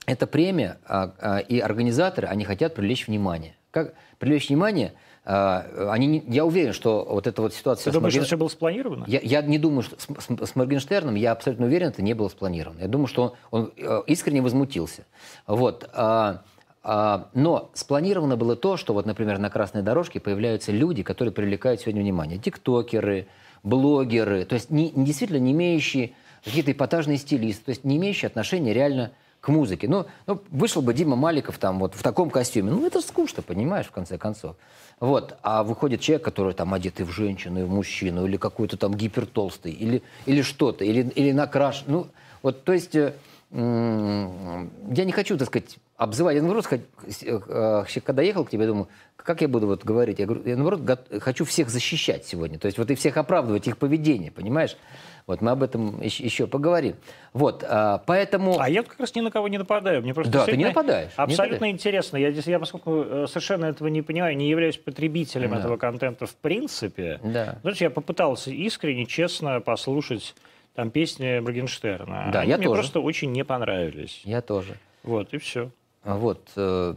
эта 0.06 0.28
премия 0.28 0.78
а, 0.86 1.14
а, 1.20 1.38
и 1.40 1.60
организаторы, 1.60 2.28
они 2.28 2.44
хотят 2.46 2.76
привлечь 2.76 3.08
внимание. 3.08 3.56
Как 3.72 3.94
привлечь 4.20 4.50
внимание? 4.50 4.94
а, 5.26 5.90
они, 5.92 6.08
не- 6.08 6.24
я 6.28 6.44
уверен, 6.46 6.74
что 6.74 7.06
вот 7.10 7.28
эта 7.28 7.42
вот 7.42 7.54
ситуация... 7.54 7.86
Ты 7.86 7.92
с 7.92 7.94
думаешь, 7.94 8.14
Морген- 8.14 8.20
это 8.22 8.28
все 8.28 8.38
было 8.38 8.50
спланировано? 8.50 9.06
я, 9.08 9.20
я 9.22 9.42
не 9.42 9.58
думаю, 9.58 9.84
что 9.84 9.96
с, 9.98 10.04
с- 10.06 10.46
с 10.50 10.56
Моргенштерном, 10.56 11.16
я 11.16 11.32
абсолютно 11.32 11.66
уверен, 11.68 11.88
это 11.88 12.02
не 12.02 12.14
было 12.14 12.28
спланировано. 12.28 12.82
Я 12.82 12.88
думаю, 12.90 13.08
что 13.08 13.36
он, 13.52 13.62
он, 13.62 13.74
э, 13.78 14.02
искренне 14.08 14.42
возмутился. 14.42 15.06
Вот. 15.48 15.90
а, 15.94 16.42
а, 16.86 17.30
но 17.34 17.72
спланировано 17.74 18.36
было 18.36 18.58
то, 18.58 18.76
что 18.76 18.94
вот, 18.94 19.06
например, 19.06 19.38
на 19.38 19.50
красной 19.50 19.82
дорожке 19.82 20.20
появляются 20.20 20.74
люди, 20.74 21.02
которые 21.02 21.32
привлекают 21.32 21.80
сегодня 21.80 22.02
внимание. 22.02 22.38
Тиктокеры, 22.38 23.28
блогеры, 23.64 24.44
то 24.44 24.56
есть 24.56 24.70
не 24.70 24.92
действительно 24.94 25.38
не 25.40 25.54
имеющие 25.54 26.12
какие-то 26.44 26.74
эпатажные 26.74 27.18
стилисты, 27.18 27.64
то 27.64 27.70
есть 27.72 27.86
не 27.86 27.96
имеющие 27.96 28.28
отношения 28.28 28.74
реально 28.74 29.12
к 29.44 29.50
музыке. 29.50 29.90
Ну, 29.90 30.06
ну, 30.26 30.42
вышел 30.52 30.82
бы 30.82 30.94
Дима 30.94 31.18
Маликов 31.18 31.58
там 31.58 31.78
вот 31.80 31.96
в 31.96 32.02
таком 32.02 32.30
костюме. 32.30 32.72
Ну, 32.72 32.88
это 32.88 33.02
скучно, 33.02 33.44
понимаешь, 33.44 33.88
в 33.88 33.92
конце 33.92 34.18
концов. 34.18 34.56
Вот. 35.02 35.36
А 35.44 35.64
выходит 35.64 36.00
человек, 36.00 36.24
который 36.24 36.54
там 36.54 36.74
одет 36.74 37.02
и 37.02 37.04
в 37.04 37.10
женщину, 37.12 37.60
и 37.60 37.64
в 37.64 37.70
мужчину, 37.70 38.26
или 38.26 38.38
какой-то 38.38 38.78
там 38.78 38.94
гипертолстый, 38.96 39.74
или, 39.74 40.02
или 40.26 40.42
что-то, 40.44 40.86
или, 40.86 41.10
или 41.10 41.34
накрашен. 41.34 41.84
Ну, 41.88 42.08
вот, 42.42 42.64
то 42.64 42.72
есть, 42.72 42.96
э, 42.96 43.16
м, 43.52 44.72
я 44.96 45.04
не 45.04 45.12
хочу, 45.12 45.38
так 45.38 45.48
сказать, 45.50 45.76
обзывать. 45.98 46.36
Я, 46.36 46.42
наоборот, 46.42 46.66
с- 47.10 47.24
э, 47.24 47.40
э, 47.46 48.00
когда 48.06 48.22
ехал 48.22 48.46
к 48.46 48.50
тебе, 48.50 48.66
думаю, 48.66 48.88
как 49.18 49.42
я 49.42 49.50
буду 49.50 49.68
вот 49.68 49.84
говорить? 49.84 50.20
Я 50.20 50.26
говорю, 50.26 50.44
я, 50.46 50.56
наоборот, 50.56 50.82
хочу 51.20 51.44
всех 51.44 51.70
защищать 51.70 52.26
сегодня. 52.26 52.58
То 52.60 52.68
есть 52.68 52.78
вот 52.78 52.90
и 52.92 52.96
всех 52.96 53.18
оправдывать, 53.18 53.68
их 53.68 53.78
поведение, 53.78 54.32
понимаешь? 54.32 54.78
Вот 55.26 55.42
мы 55.42 55.52
об 55.52 55.64
этом 55.64 56.02
еще, 56.02 56.48
поговорим. 56.48 56.96
Вот, 57.32 57.64
а, 57.68 58.00
поэтому... 58.06 58.60
А 58.60 58.70
я 58.70 58.84
как 58.84 59.00
раз 59.00 59.16
ни 59.16 59.22
на 59.22 59.32
кого 59.32 59.48
не 59.48 59.58
нападаю. 59.58 60.02
Мне 60.02 60.14
просто 60.14 60.32
Да, 60.34 60.46
ты 60.46 60.58
не 60.58 60.66
нападаешь, 60.66 61.12
не 61.18 61.24
Абсолютно 61.24 61.54
нападаешь. 61.56 61.74
интересно. 61.74 62.18
Я, 62.18 62.28
я 62.30 62.60
поскольку 62.60 63.04
э, 63.04 63.28
совершенно 63.28 63.66
этого 63.66 63.88
не 63.88 64.02
понимаю, 64.02 64.36
не 64.36 64.50
являюсь 64.50 64.78
потребителем 64.78 65.52
Да. 65.52 65.60
этого 65.60 65.78
контента 65.78 66.26
в 66.26 66.36
принципе, 66.36 67.20
Да. 67.24 67.58
знаешь, 67.62 67.78
я 67.80 67.90
попытался 67.90 68.52
искренне, 68.52 69.06
честно 69.06 69.62
послушать 69.62 70.36
там 70.76 70.90
песни 70.92 71.40
Моргенштерна. 71.40 72.30
Да, 72.34 72.42
Они 72.42 72.52
я 72.52 72.58
мне 72.58 72.68
тоже. 72.68 72.82
просто 72.82 73.00
очень 73.00 73.32
не 73.32 73.46
понравились. 73.46 74.22
Я 74.26 74.42
тоже. 74.42 74.76
Вот, 75.04 75.34
и 75.34 75.38
все. 75.38 75.70
А 76.04 76.16
Вот. 76.16 76.50
э, 76.58 76.96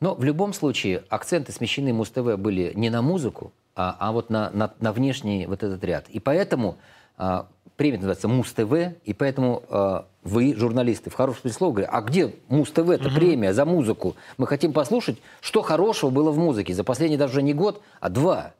Но 0.00 0.14
в 0.14 0.24
любом 0.24 0.52
случае 0.52 1.04
акценты 1.08 1.52
смещены 1.52 1.92
Муз-ТВ 1.92 2.36
были 2.36 2.72
не 2.74 2.90
на 2.90 3.00
музыку, 3.02 3.52
а, 3.76 3.96
а 4.00 4.10
вот 4.12 4.28
на, 4.30 4.50
на, 4.50 4.74
на 4.80 4.92
внешний 4.92 5.46
вот 5.46 5.62
этот 5.62 5.82
ряд. 5.84 6.08
И 6.10 6.18
поэтому 6.18 6.76
премия 7.76 7.96
называется 7.98 8.28
Муз-ТВ, 8.28 8.72
и 9.04 9.12
поэтому 9.12 9.62
а, 9.68 10.06
вы, 10.22 10.54
журналисты, 10.54 11.10
в 11.10 11.14
хорошем 11.14 11.42
смысле 11.42 11.56
слова, 11.56 11.72
говорите, 11.72 11.90
а 11.92 12.00
где 12.02 12.34
Муз-ТВ, 12.48 12.88
это 12.90 13.10
премия 13.10 13.52
за 13.52 13.64
музыку? 13.64 14.16
Мы 14.38 14.46
хотим 14.46 14.72
послушать, 14.72 15.18
что 15.40 15.62
хорошего 15.62 16.10
было 16.10 16.30
в 16.30 16.38
музыке 16.38 16.74
за 16.74 16.84
последний 16.84 17.16
даже 17.16 17.42
не 17.42 17.54
год, 17.54 17.82
а 18.00 18.08
два. 18.08 18.52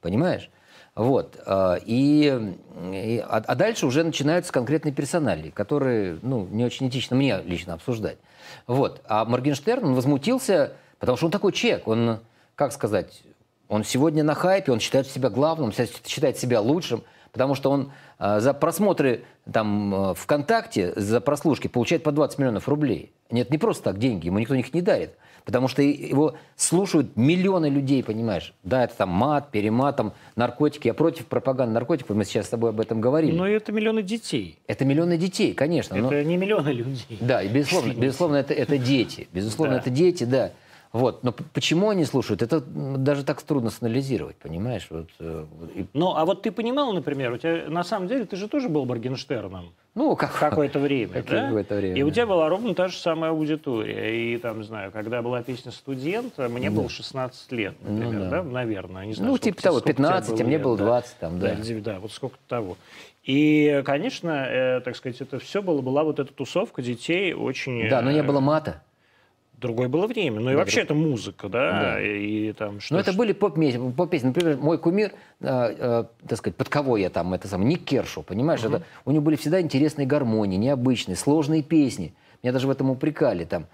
Понимаешь? 0.00 0.50
Вот. 0.94 1.36
а, 1.46 1.76
И, 1.84 2.54
и- 2.92 3.18
а, 3.26 3.42
а 3.46 3.54
дальше 3.54 3.86
уже 3.86 4.02
начинаются 4.02 4.52
конкретные 4.52 4.92
персонали, 4.92 5.50
которые, 5.50 6.18
ну, 6.22 6.46
не 6.50 6.64
очень 6.64 6.88
этично 6.88 7.16
мне 7.16 7.40
лично 7.44 7.74
обсуждать. 7.74 8.18
Вот. 8.66 9.00
А 9.06 9.24
Моргенштерн, 9.24 9.84
он 9.84 9.94
возмутился, 9.94 10.72
потому 10.98 11.16
что 11.16 11.26
он 11.26 11.32
такой 11.32 11.52
человек, 11.52 11.86
он, 11.86 12.18
как 12.54 12.72
сказать, 12.72 13.22
он 13.68 13.84
сегодня 13.84 14.24
на 14.24 14.34
хайпе, 14.34 14.72
он 14.72 14.80
считает 14.80 15.06
себя 15.06 15.28
главным, 15.30 15.72
считает 15.72 16.38
себя 16.38 16.60
лучшим, 16.60 17.04
потому 17.32 17.54
что 17.54 17.70
он 17.70 17.92
а, 18.18 18.40
за 18.40 18.52
просмотры 18.54 19.22
там 19.50 19.94
а, 19.94 20.14
ВКонтакте, 20.14 20.92
за 20.96 21.20
прослушки 21.20 21.68
получает 21.68 22.02
по 22.02 22.12
20 22.12 22.38
миллионов 22.38 22.68
рублей. 22.68 23.12
Нет, 23.30 23.50
не 23.50 23.58
просто 23.58 23.84
так 23.84 23.98
деньги, 23.98 24.26
ему 24.26 24.38
никто 24.38 24.54
их 24.54 24.72
не 24.74 24.82
дарит. 24.82 25.12
Потому 25.44 25.68
что 25.68 25.80
его 25.80 26.34
слушают 26.54 27.16
миллионы 27.16 27.66
людей, 27.66 28.04
понимаешь? 28.04 28.52
Да, 28.62 28.84
это 28.84 28.94
там 28.94 29.08
мат, 29.08 29.50
перемат, 29.50 29.96
там, 29.96 30.12
наркотики. 30.36 30.86
Я 30.86 30.94
против 30.94 31.26
пропаганды 31.26 31.72
наркотиков, 31.72 32.14
мы 32.14 32.24
сейчас 32.26 32.46
с 32.46 32.48
тобой 32.50 32.70
об 32.70 32.80
этом 32.80 33.00
говорили. 33.00 33.32
Но 33.34 33.48
это 33.48 33.72
миллионы 33.72 34.02
детей. 34.02 34.58
Это 34.66 34.84
миллионы 34.84 35.16
детей, 35.16 35.54
конечно. 35.54 35.96
но- 35.96 36.08
Это 36.12 36.22
не 36.28 36.36
миллионы 36.36 36.68
людей. 36.68 37.18
да, 37.20 37.42
и 37.42 37.48
безусловно, 37.48 37.92
безусловно 37.94 38.36
это, 38.36 38.52
это 38.52 38.76
дети. 38.76 39.28
Безусловно, 39.32 39.76
Да. 39.76 39.80
это 39.80 39.90
дети, 39.90 40.24
да. 40.24 40.50
Вот. 40.92 41.22
Но 41.22 41.32
почему 41.32 41.90
они 41.90 42.04
слушают, 42.04 42.42
это 42.42 42.60
даже 42.60 43.24
так 43.24 43.40
трудно 43.42 43.70
санализировать, 43.70 44.36
понимаешь? 44.36 44.88
Вот, 44.90 45.08
э, 45.20 45.46
и- 45.76 45.86
Ну, 45.92 46.16
а 46.16 46.24
вот 46.24 46.42
ты 46.42 46.50
понимал, 46.50 46.92
например, 46.92 47.32
у 47.32 47.36
тебя 47.38 47.64
на 47.68 47.84
самом 47.84 48.08
деле 48.08 48.24
ты 48.24 48.34
же 48.36 48.48
тоже 48.48 48.68
был 48.68 48.86
Моргенштерном. 48.86 49.72
ну, 49.94 50.16
как... 50.16 50.32
какое-то 50.36 50.80
время, 50.80 51.12
Как 51.12 51.26
да? 51.26 51.46
какое-то 51.46 51.76
время, 51.76 51.96
И 51.96 52.02
у 52.02 52.08
да. 52.08 52.12
тебя 52.14 52.26
была 52.26 52.48
ровно 52.48 52.74
та 52.74 52.88
же 52.88 52.96
самая 52.96 53.30
аудитория. 53.30 54.34
И 54.34 54.36
там, 54.38 54.64
знаю, 54.64 54.90
когда 54.90 55.22
была 55.22 55.42
песня 55.44 55.70
«Студент», 55.70 56.36
мне 56.38 56.70
было 56.70 56.88
16 56.88 57.52
лет, 57.52 57.74
например, 57.82 58.12
Ну 58.12 58.20
да. 58.20 58.30
да. 58.30 58.42
Наверное. 58.42 59.06
Не 59.06 59.14
знаю, 59.14 59.30
Ну, 59.32 59.38
типа 59.38 59.62
того, 59.62 59.78
сколько 59.78 59.92
тебе 59.94 60.04
15, 60.04 60.28
а 60.30 60.32
было 60.36 60.42
мне 60.44 60.52
лет, 60.56 60.62
было 60.62 60.76
да. 60.76 60.84
20 60.86 61.16
там, 61.18 61.38
да. 61.38 61.54
девять, 61.54 61.82
Да, 61.84 62.00
вот 62.00 62.10
сколько 62.10 62.36
того. 62.48 62.76
И, 63.22 63.82
конечно, 63.84 64.30
э, 64.48 64.80
так 64.80 64.96
сказать, 64.96 65.20
это 65.20 65.38
все 65.38 65.62
было, 65.62 65.82
была 65.82 66.02
вот 66.02 66.18
эта 66.18 66.32
тусовка 66.32 66.82
детей 66.82 67.32
очень... 67.34 67.88
Да, 67.88 68.00
но 68.02 68.10
не 68.10 68.20
э, 68.20 68.22
было 68.24 68.40
мата. 68.40 68.82
Другое 69.60 69.88
было 69.88 70.06
время. 70.06 70.40
Ну 70.40 70.50
и 70.50 70.52
Да, 70.54 70.58
вообще 70.58 70.80
это 70.80 70.94
музыка, 70.94 71.48
да? 71.48 71.70
Да. 71.80 72.00
И, 72.00 72.48
и 72.48 72.52
там 72.52 72.80
что 72.80 72.94
Но 72.94 73.00
это 73.00 73.12
были 73.12 73.32
поп-песни. 73.32 73.92
поп-песни. 73.92 74.28
Например, 74.28 74.56
мой 74.56 74.78
кумир, 74.78 75.12
э, 75.40 75.46
э, 75.78 76.04
так 76.26 76.38
сказать, 76.38 76.56
под 76.56 76.68
кого 76.70 76.96
я 76.96 77.10
там, 77.10 77.34
это 77.34 77.46
сам, 77.46 77.68
Ник 77.68 77.84
Кершу, 77.84 78.22
понимаешь? 78.22 78.64
Это, 78.64 78.82
у 79.04 79.10
него 79.10 79.22
были 79.22 79.36
всегда 79.36 79.60
интересные 79.60 80.06
гармонии, 80.06 80.56
необычные, 80.56 81.16
сложные 81.16 81.62
песни. 81.62 82.14
Меня 82.42 82.54
даже 82.54 82.66
в 82.66 82.70
этом 82.70 82.90
упрекали. 82.90 83.44
Там. 83.44 83.66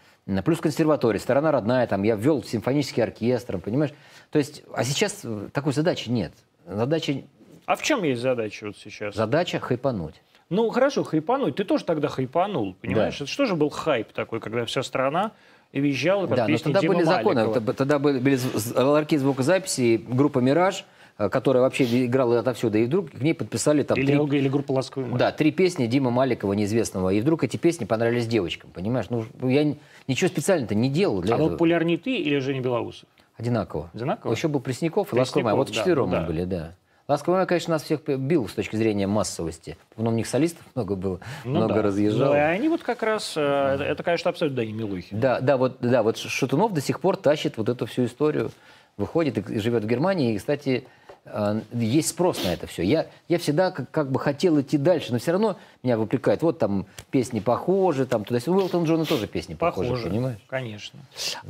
Плюс 0.45 0.59
консерватория, 0.61 1.21
сторона 1.21 1.53
родная, 1.53 1.87
там, 1.87 2.03
я 2.03 2.17
ввел 2.17 2.43
симфонический 2.43 3.03
оркестр, 3.03 3.59
понимаешь? 3.59 3.93
То 4.33 4.39
есть, 4.41 4.65
а 4.75 4.83
сейчас 4.83 5.21
э, 5.23 5.49
такой 5.53 5.73
задачи 5.73 6.09
нет. 6.09 6.33
Задача, 6.67 7.23
А 7.67 7.77
в 7.77 7.83
чем 7.83 8.03
есть 8.03 8.21
задача 8.21 8.67
вот 8.67 8.77
сейчас? 8.77 9.15
задача 9.15 9.61
хайпануть. 9.61 10.21
Ну, 10.49 10.69
хорошо, 10.71 11.03
хайпануть. 11.05 11.57
Ты 11.57 11.65
тоже 11.65 11.85
тогда 11.85 12.09
хайпанул, 12.09 12.75
понимаешь? 12.75 13.19
Да. 13.19 13.25
Это 13.25 13.33
что 13.33 13.47
же 13.47 13.55
был 13.57 13.69
хайп 13.69 14.13
такой, 14.13 14.41
когда 14.41 14.65
вся 14.65 14.83
страна 14.83 15.33
визжала 15.73 16.27
под 16.27 16.37
Да, 16.37 16.43
но 16.43 16.49
песни 16.49 16.65
тогда 16.65 16.81
Димы 16.81 16.95
были 16.95 17.05
законы. 17.05 17.45
Маликова? 17.47 17.73
Тогда 17.75 17.99
были, 17.99 18.19
были 18.19 18.39
ларьки 18.77 19.17
звукозаписи, 19.17 19.81
и 19.81 19.97
группа 19.99 20.39
«Мираж», 20.39 20.85
э, 21.19 21.29
которая 21.29 21.63
вообще 21.63 22.07
играла 22.07 22.39
отовсюду, 22.39 22.79
и 22.79 22.85
вдруг 22.85 23.11
к 23.11 23.21
ней 23.21 23.35
подписали 23.35 23.83
там 23.83 23.99
Или, 23.99 24.17
три- 24.17 24.39
или 24.39 24.49
группа 24.49 24.73
«Ласковый 24.73 25.09
май». 25.09 25.19
Да, 25.19 25.33
три 25.33 25.51
песни 25.53 25.87
Димы 25.87 26.11
Маликова, 26.11 26.53
неизвестного. 26.55 27.11
И 27.11 27.21
вдруг 27.21 27.45
эти 27.45 27.57
песни 27.57 27.85
понравились 27.85 28.27
девочкам, 28.27 28.71
понимаешь? 28.73 29.07
Ну, 29.11 29.25
я 29.49 29.63
н- 29.63 29.77
ничего 30.09 30.29
специально-то 30.29 30.75
не 30.75 30.89
делал 30.89 31.21
для 31.21 31.35
А 31.35 31.39
этого. 31.39 31.51
популярнее 31.51 31.99
ты 31.99 32.17
или 32.17 32.39
Женя 32.39 32.61
Белоусов? 32.61 33.09
Одинаково. 33.37 33.91
Одинаково? 33.93 34.33
Еще 34.33 34.49
был 34.49 34.61
Пресняков 34.61 35.13
и 35.13 35.17
Ласковый 35.17 35.45
Май. 35.45 35.55
Вот 35.55 35.67
Пресняков, 35.67 35.85
да, 35.85 35.91
четвером 35.91 36.11
ну 36.11 36.17
мы 36.17 36.21
да. 36.23 36.27
были, 36.27 36.45
да. 36.45 36.75
Ласковый 37.09 37.39
Май, 37.39 37.47
конечно, 37.47 37.73
нас 37.73 37.85
всех 37.85 38.03
бил 38.05 38.49
с 38.49 38.53
точки 38.53 38.75
зрения 38.75 39.07
массовости. 39.07 39.77
Но 39.97 40.11
у 40.11 40.13
них 40.13 40.27
солистов 40.27 40.65
много 40.75 40.97
было, 40.97 41.21
Ну 41.45 41.51
много 41.53 41.75
да. 41.75 41.83
разъезжало. 41.83 42.31
Ну, 42.33 42.37
и 42.37 42.41
они 42.41 42.69
вот 42.69 42.83
как 42.83 43.03
раз... 43.05 43.35
э, 43.37 43.41
Это, 43.41 43.85
это, 43.85 44.03
конечно, 44.03 44.31
абсолютно 44.31 44.57
Даня 44.57 44.73
Милухин. 44.73 45.21
Да, 45.21 45.41
да, 45.41 45.57
вот, 45.57 45.77
да, 45.81 46.03
вот 46.03 46.17
Шатунов 46.17 46.73
до 46.73 46.81
сих 46.81 47.01
пор 47.01 47.17
тащит 47.17 47.59
вот 47.59 47.69
эту 47.69 47.87
всю 47.87 48.07
историю, 48.07 48.51
выходит 48.97 49.39
и, 49.51 49.59
живет 49.61 49.85
в 49.85 49.87
Германии. 49.87 50.35
И, 50.35 50.39
кстати, 50.39 50.85
э, 51.27 51.61
есть 51.73 52.09
спрос 52.09 52.43
на 52.45 52.49
это 52.53 52.67
все. 52.67 52.83
Я, 52.83 53.07
я 53.29 53.39
всегда 53.39 53.71
как, 53.71 53.89
как 53.93 54.11
бы 54.11 54.19
хотел 54.19 54.61
идти 54.61 54.77
дальше, 54.77 55.13
но 55.13 55.21
все 55.21 55.31
равно 55.31 55.57
меня 55.85 55.97
выпрекают. 55.99 56.43
Вот 56.43 56.59
там 56.59 56.87
песни 57.13 57.39
похожи, 57.39 58.05
там 58.07 58.25
туда 58.25 58.41
У 58.51 58.59
Элтона 58.61 58.85
Джона 58.85 59.05
тоже 59.05 59.29
песни 59.29 59.55
похожи, 59.55 59.91
Похоже, 59.91 60.09
понимаешь? 60.11 60.39
конечно. 60.49 60.99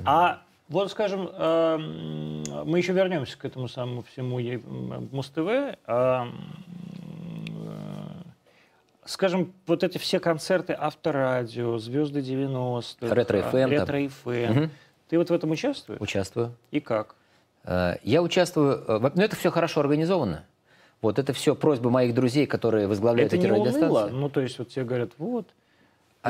А 0.05 0.40
вот, 0.68 0.90
скажем, 0.90 1.29
эм, 1.33 2.42
мы 2.64 2.79
еще 2.79 2.92
вернемся 2.92 3.38
к 3.38 3.44
этому 3.44 3.68
самому 3.68 4.02
всему 4.02 4.38
Муз-ТВ. 5.12 5.76
А, 5.87 6.22
м, 6.22 6.35
э, 7.48 8.22
Скажем, 9.05 9.52
вот 9.68 9.85
эти 9.85 9.98
все 9.98 10.18
концерты 10.18 10.72
Авторадио, 10.76 11.79
Звезды 11.79 12.20
90-х, 12.20 13.14
Ретро 13.14 13.38
а, 13.38 13.40
FM 13.52 13.52
там. 13.52 13.70
Ретро 13.70 13.96
FM. 13.98 14.50
Мгм. 14.50 14.70
Ты 15.09 15.18
вот 15.18 15.31
в 15.31 15.33
этом 15.33 15.52
участвуешь? 15.52 16.00
Участвую. 16.00 16.52
И 16.72 16.81
как? 16.81 17.14
Э, 17.62 17.96
Я 18.02 18.20
участвую, 18.22 18.83
э, 18.88 19.11
но 19.14 19.22
это 19.22 19.37
все 19.37 19.50
хорошо 19.52 19.81
организовано. 19.81 20.44
Вот 21.02 21.20
это 21.20 21.33
все 21.33 21.55
просьбы 21.55 21.90
моих 21.90 22.14
друзей, 22.14 22.46
которые 22.46 22.88
возглавляют 22.88 23.33
Это 23.33 23.40
эти 23.40 23.46
не 23.46 23.52
уныло? 23.52 23.66
радиостанции. 23.68 24.14
Ну, 24.16 24.29
то 24.29 24.40
есть 24.40 24.59
вот 24.59 24.68
тебе 24.70 24.85
говорят, 24.85 25.11
вот, 25.18 25.46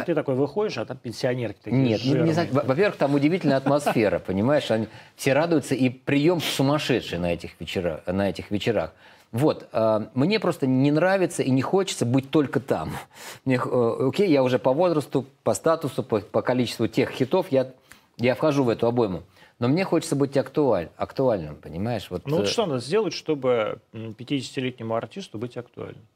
и 0.03 0.05
ты 0.05 0.15
такой 0.15 0.35
выходишь, 0.35 0.79
а 0.79 0.85
там 0.85 0.97
пенсионерки 0.97 1.59
такие 1.63 1.81
Нет, 1.83 2.01
не- 2.03 2.07
не 2.09 2.15
жирные. 2.15 2.33
знаю. 2.35 2.49
Во- 2.53 2.63
во-первых, 2.63 2.97
там 2.97 3.15
удивительная 3.15 3.57
атмосфера, 3.57 4.19
понимаешь? 4.19 4.71
Они 4.71 4.89
все 5.17 5.33
радуются, 5.33 5.75
и 5.75 5.89
прием 5.89 6.41
сумасшедший 6.41 7.19
на 7.19 7.33
этих, 7.33 7.59
вечера, 7.61 8.03
на 8.07 8.29
этих 8.31 8.51
вечерах. 8.51 8.93
Вот, 9.33 9.69
э, 9.73 10.07
мне 10.15 10.39
просто 10.41 10.67
не 10.67 10.91
нравится 10.91 11.43
и 11.43 11.51
не 11.51 11.61
хочется 11.63 12.07
быть 12.07 12.31
только 12.31 12.61
там. 12.61 12.93
Мне, 13.45 13.57
э, 13.57 13.97
окей, 14.09 14.31
я 14.31 14.43
уже 14.43 14.59
по 14.59 14.73
возрасту, 14.73 15.27
по 15.43 15.53
статусу, 15.55 16.03
по, 16.03 16.21
по 16.21 16.43
количеству 16.43 16.87
тех 16.87 17.11
хитов, 17.11 17.47
я, 17.51 17.73
я 18.19 18.35
вхожу 18.35 18.65
в 18.65 18.69
эту 18.69 18.87
обойму. 18.87 19.23
Но 19.59 19.69
мне 19.69 19.85
хочется 19.85 20.17
быть 20.17 20.37
актуаль, 20.37 20.91
актуальным, 20.97 21.57
понимаешь? 21.57 22.07
Вот, 22.11 22.27
Ну 22.27 22.37
вот 22.37 22.45
э, 22.47 22.49
что 22.49 22.67
надо 22.67 22.81
сделать, 22.81 23.15
чтобы 23.15 23.81
м, 23.93 24.15
50-летнему 24.17 24.95
артисту 24.95 25.39
быть 25.39 25.57
актуальным? 25.57 26.07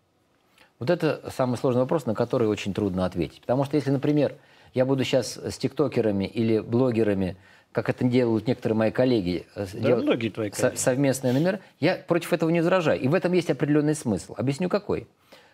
Вот 0.81 0.89
это 0.89 1.21
самый 1.37 1.57
сложный 1.59 1.83
вопрос, 1.83 2.07
на 2.07 2.15
который 2.15 2.49
очень 2.49 2.73
трудно 2.75 3.05
ответить. 3.05 3.43
Потому 3.43 3.65
что 3.65 3.77
если, 3.77 3.91
например, 3.91 4.35
я 4.73 4.87
буду 4.87 5.05
сейчас 5.05 5.37
с 5.37 5.59
тиктокерами 5.59 6.25
или 6.25 6.59
блогерами, 6.59 7.37
как 7.71 7.91
это 7.91 8.05
делают 8.05 8.47
некоторые 8.47 8.77
мои 8.79 8.91
коллеги, 8.91 9.47
э, 9.55 9.67
Да, 9.75 9.97
многие 9.97 10.31
твои 10.31 10.51
коллеги. 10.51 10.77
совместные 10.77 11.35
номера, 11.35 11.61
я 11.81 11.97
против 11.97 12.33
этого 12.33 12.49
не 12.51 12.61
возражаю. 12.61 12.99
И 12.99 13.09
в 13.09 13.15
этом 13.15 13.33
есть 13.35 13.51
определенный 13.51 13.95
смысл. 13.95 14.35
Объясню 14.37 14.69
какой. 14.69 15.07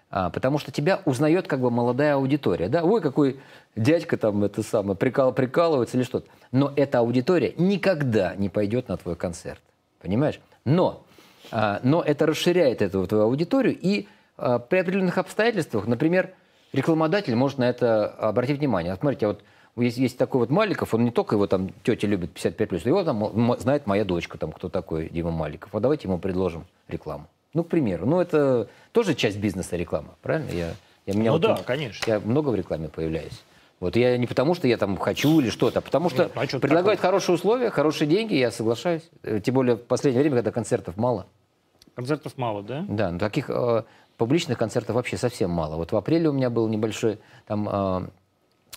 А, 0.09 0.31
потому 0.31 0.59
что 0.59 0.71
тебя 0.71 1.03
узнает 1.05 1.49
как 1.49 1.61
бы 1.61 1.73
молодая 1.73 2.15
аудитория. 2.15 2.69
Да? 2.69 2.85
Ой, 2.85 3.01
какой 3.01 3.41
дядька 3.75 4.17
там 4.17 4.45
это 4.45 4.63
самое, 4.63 4.97
прикал, 4.97 5.33
прикалывается 5.33 5.97
или 5.97 6.05
что-то. 6.05 6.29
Но 6.53 6.73
эта 6.77 7.01
аудитория 7.01 7.53
никогда 7.59 8.37
не 8.37 8.49
пойдет 8.49 8.89
на 8.89 8.97
твой 8.97 9.17
концерт. 9.17 9.61
Понимаешь? 10.01 10.39
Но, 10.65 11.05
а, 11.51 11.81
но 11.83 12.01
это 12.01 12.27
расширяет 12.27 12.81
эту 12.81 13.05
твою 13.09 13.25
аудиторию, 13.25 13.77
и 13.77 14.07
при 14.37 14.79
определенных 14.79 15.19
обстоятельствах, 15.19 15.87
например, 15.87 16.33
рекламодатель 16.73 17.35
может 17.35 17.59
на 17.59 17.69
это 17.69 18.07
обратить 18.07 18.59
внимание. 18.59 18.93
Вот 18.93 19.01
смотрите, 19.01 19.27
вот 19.27 19.43
есть, 19.77 19.99
есть 19.99 20.19
такой 20.19 20.41
вот 20.41 20.51
Маликов, 20.51 20.95
он 20.95 21.05
не 21.05 21.11
только 21.11 21.37
его 21.37 21.47
там 21.47 21.71
тетя 21.83 22.07
любит 22.07 22.31
55+, 22.35 22.87
его 22.87 23.05
там 23.05 23.59
знает 23.59 23.87
моя 23.87 24.05
дочка, 24.05 24.39
там 24.39 24.53
кто 24.53 24.69
такой 24.69 25.09
Дима 25.09 25.31
Маликов. 25.31 25.73
Вот 25.73 25.83
давайте 25.83 26.09
ему 26.09 26.19
предложим 26.19 26.67
рекламу. 26.89 27.27
Ну, 27.53 27.65
к 27.65 27.69
примеру. 27.69 28.07
Ну, 28.07 28.21
это 28.21 28.69
тоже 28.93 29.15
часть 29.15 29.39
бизнеса 29.39 29.77
реклама, 29.77 30.15
правильно? 30.23 30.51
Я, 30.51 30.75
я, 31.07 31.15
меня 31.15 31.31
Ну 31.31 31.39
вот 31.39 31.43
да, 31.43 31.57
конечно. 31.65 32.11
Я 32.11 32.21
много 32.21 32.51
в 32.51 32.55
рекламе 32.55 32.89
появляюсь. 32.89 33.43
Вот 33.79 33.97
я 33.97 34.17
не 34.17 34.27
потому, 34.27 34.55
что 34.55 34.67
я 34.69 34.79
там 34.79 34.97
хочу 34.97 35.41
или 35.41 35.51
что-то, 35.51 35.81
а 35.81 35.83
потому 35.83 36.09
что 36.09 36.25
Нет, 36.25 36.33
ну 36.35 36.43
а 36.43 36.47
что 36.47 36.61
предлагают 36.61 36.99
хорошие 36.99 37.35
условия, 37.35 37.71
хорошие 37.71 38.09
деньги, 38.09 38.35
я 38.35 38.51
соглашаюсь. 38.51 39.03
Э, 39.23 39.41
Тем 39.41 39.55
более 39.55 39.77
в 39.77 39.83
последнее 39.83 40.23
время, 40.23 40.37
когда 40.37 40.51
концертов 40.51 40.97
мало. 40.97 41.27
Концертов 41.95 42.37
мало, 42.37 42.63
да? 42.63 42.85
Да, 42.89 43.11
ну, 43.11 43.19
таких 43.19 43.51
э, 43.51 43.85
публичных 44.17 44.59
концертов 44.59 44.97
вообще 44.97 45.17
совсем 45.17 45.51
мало. 45.51 45.77
Вот 45.77 45.93
в 45.93 45.97
апреле 45.97 46.29
у 46.29 46.33
меня 46.33 46.51
был 46.51 46.69
небольшой 46.69 47.19
там 47.47 47.69
э, 47.69 48.09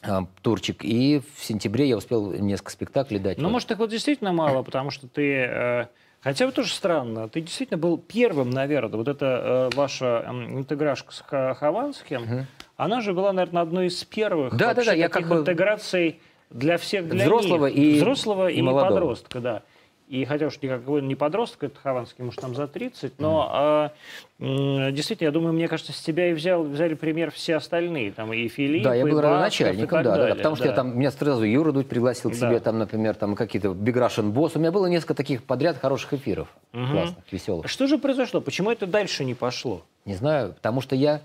э, 0.04 0.19
турчик, 0.41 0.84
и 0.84 1.21
в 1.36 1.43
сентябре 1.43 1.88
я 1.88 1.97
успел 1.97 2.32
несколько 2.34 2.71
спектаклей 2.71 3.19
дать. 3.19 3.38
Ну, 3.38 3.45
Вот. 3.45 3.54
может, 3.54 3.71
их 3.71 3.78
вот 3.78 3.89
действительно 3.89 4.34
мало, 4.34 4.63
потому 4.63 4.91
что 4.91 5.08
ты... 5.08 5.32
э, 5.49 5.86
хотя 6.21 6.45
бы 6.45 6.52
тоже 6.52 6.73
странно, 6.73 7.30
ты 7.30 7.41
действительно 7.41 7.78
был 7.78 7.97
первым, 7.97 8.49
наверное, 8.49 8.97
вот 8.97 9.08
эта 9.08 9.69
э, 9.73 9.75
ваша 9.75 10.23
м, 10.28 10.60
интеграшка 10.60 11.13
с 11.13 11.23
Хованским, 11.23 12.45
она 12.78 13.02
же 13.02 13.13
была, 13.13 13.34
наверное, 13.34 13.62
одной 13.63 13.88
из 13.88 14.04
первых 14.04 14.54
Да, 14.56 14.69
да, 14.69 14.73
вообще 14.75 14.91
да, 14.91 14.95
я 14.95 15.10
таких 15.10 15.28
как 15.28 15.36
бы- 15.38 15.41
интеграций 15.41 16.19
для 16.49 16.78
всех, 16.78 17.08
для 17.08 17.23
Взрослого 17.25 17.67
них. 17.67 17.78
и- 17.78 17.95
Взрослого 17.97 18.47
и 18.49 18.56
и, 18.58 18.62
молодого. 18.62 18.89
подростка, 18.91 19.39
да. 19.39 19.63
И 20.10 20.26
хотя 20.26 20.48
уж 20.48 20.60
никакой 20.63 21.04
не 21.04 21.13
подросток, 21.13 21.65
это 21.65 21.80
Хованский, 21.80 22.24
может, 22.24 22.39
там 22.41 22.56
за 22.56 22.67
30, 22.67 23.19
но 23.19 23.91
м, 24.39 24.91
действительно, 24.91 25.28
я 25.28 25.32
думаю, 25.32 25.54
мне 25.54 25.67
кажется, 25.67 25.93
с 25.93 26.02
тебя 26.02 26.32
и 26.32 26.34
взял, 26.34 26.63
взяли 26.63 26.95
пример 26.95 27.30
все 27.30 27.58
остальные, 27.58 28.13
там 28.13 28.34
и 28.34 28.48
Филипп, 28.48 28.86
Да, 28.86 28.95
я 28.95 29.06
был 29.06 29.22
родоначальником, 29.22 30.02
да, 30.02 30.04
да, 30.04 30.15
да, 30.15 30.17
далее, 30.22 30.36
потому 30.38 30.56
что 30.56 30.65
я 30.65 30.72
да. 30.72 30.78
там, 30.78 30.98
меня 30.98 31.12
сразу 31.12 31.43
Юра 31.43 31.72
Дудь 31.72 31.88
пригласил 31.88 32.32
к 32.32 32.34
Да. 32.34 32.39
себе, 32.39 32.60
там, 32.60 32.80
например, 32.80 33.13
там 33.13 33.36
какие-то 33.36 33.67
Big 33.67 33.93
Russian 33.93 34.34
Boss. 34.34 34.54
У 34.56 34.60
меня 34.60 34.72
было 34.72 34.88
несколько 34.88 35.13
таких 35.13 35.43
подряд 35.43 35.78
хороших 35.78 36.12
эфиров, 36.13 36.48
Мгм. 36.72 36.89
классных, 36.91 37.24
веселых. 37.32 37.67
Что 37.69 37.86
же 37.86 38.00
произошло? 38.00 38.41
Почему 38.41 38.72
это 38.72 38.88
дальше 38.88 39.24
не 39.24 39.36
пошло? 39.36 39.84
Не 40.06 40.15
знаю, 40.15 40.54
потому 40.54 40.82
что 40.82 40.95
я, 40.95 41.22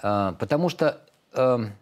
а, 0.00 0.34
потому 0.38 0.68
что 0.68 1.00
м, 1.34 1.72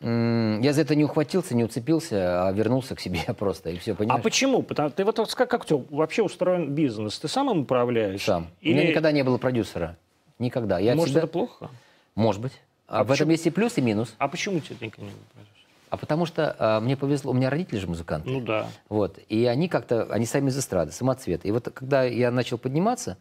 я 0.00 0.72
за 0.72 0.80
это 0.82 0.94
не 0.94 1.04
ухватился, 1.04 1.56
не 1.56 1.64
уцепился, 1.64 2.46
а 2.46 2.52
вернулся 2.52 2.94
к 2.94 3.00
себе 3.00 3.20
просто, 3.38 3.70
и 3.70 3.78
все, 3.78 3.92
А 3.92 3.94
понимаешь? 3.96 4.22
почему? 4.22 4.62
Потому, 4.62 4.90
ты 4.90 5.04
вот 5.04 5.34
как, 5.34 5.50
как 5.50 5.64
у 5.64 5.66
тебя 5.66 5.80
вообще 5.90 6.22
устроен 6.22 6.72
бизнес? 6.74 7.18
Ты 7.18 7.26
сам 7.28 7.50
им 7.50 7.60
управляешь? 7.60 8.22
Сам. 8.22 8.48
У 8.62 8.64
Или, 8.66 8.74
меня 8.74 8.88
никогда 8.90 9.10
не 9.12 9.24
было 9.24 9.38
продюсера. 9.38 9.96
Никогда. 10.38 10.78
Я 10.78 10.94
может, 10.94 11.06
всегда- 11.08 11.20
это 11.24 11.28
плохо? 11.32 11.70
Может 12.14 12.40
быть. 12.42 12.52
А, 12.86 13.00
А 13.00 13.04
в 13.04 13.10
этом 13.12 13.28
есть 13.30 13.46
и 13.46 13.50
плюс, 13.50 13.76
и 13.76 13.80
минус. 13.80 14.14
А 14.18 14.28
почему 14.28 14.60
тебе 14.60 14.76
никогда 14.80 15.06
не 15.06 15.16
продюсер? 15.32 15.52
А 15.90 15.96
потому 15.96 16.26
что 16.26 16.54
а, 16.58 16.80
мне 16.80 16.96
повезло, 16.96 17.32
у 17.32 17.34
меня 17.34 17.50
родители 17.50 17.78
же 17.78 17.86
музыканты. 17.88 18.30
Ну 18.30 18.40
да. 18.40 18.68
Вот. 18.88 19.18
И 19.28 19.46
они 19.46 19.68
как-то, 19.68 20.04
они 20.10 20.26
сами 20.26 20.50
из 20.50 20.58
эстрады, 20.58 20.92
самоцветы. 20.92 21.48
И 21.48 21.50
вот 21.50 21.68
когда 21.74 22.04
я 22.04 22.30
начал 22.30 22.56
подниматься, 22.58 23.16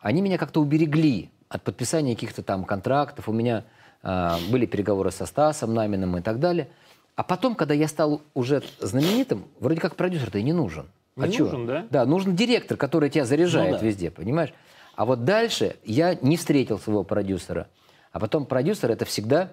они 0.00 0.20
меня 0.20 0.36
как-то 0.36 0.60
уберегли 0.60 1.30
от 1.48 1.62
подписания 1.62 2.14
каких-то 2.14 2.42
там 2.42 2.64
контрактов. 2.64 3.28
У 3.28 3.32
меня 3.32 3.58
а, 3.58 3.64
были 4.02 4.66
переговоры 4.66 5.10
со 5.10 5.26
Стасом 5.26 5.74
Наминым 5.74 6.16
и 6.16 6.20
так 6.22 6.38
далее. 6.38 6.68
А 7.16 7.22
потом, 7.24 7.54
когда 7.56 7.74
я 7.74 7.88
стал 7.88 8.22
уже 8.34 8.62
знаменитым, 8.78 9.44
вроде 9.58 9.80
как 9.80 9.96
продюсер-то 9.96 10.38
и 10.38 10.42
не 10.42 10.52
нужен. 10.52 10.86
а 11.16 11.26
Не 11.26 11.32
чё? 11.32 11.44
нужен, 11.46 11.66
да? 11.66 11.86
Да, 11.90 12.06
нужен 12.06 12.36
директор, 12.36 12.76
который 12.76 13.10
тебя 13.10 13.24
заряжает 13.24 13.72
Ну 13.72 13.78
да. 13.80 13.84
везде, 13.86 14.10
понимаешь? 14.10 14.52
А 14.94 15.04
вот 15.04 15.24
дальше 15.24 15.76
я 15.84 16.14
не 16.14 16.36
встретил 16.36 16.78
своего 16.78 17.02
продюсера. 17.02 17.66
А 18.12 18.20
потом 18.20 18.46
продюсер 18.46 18.90
это 18.90 19.04
всегда 19.04 19.52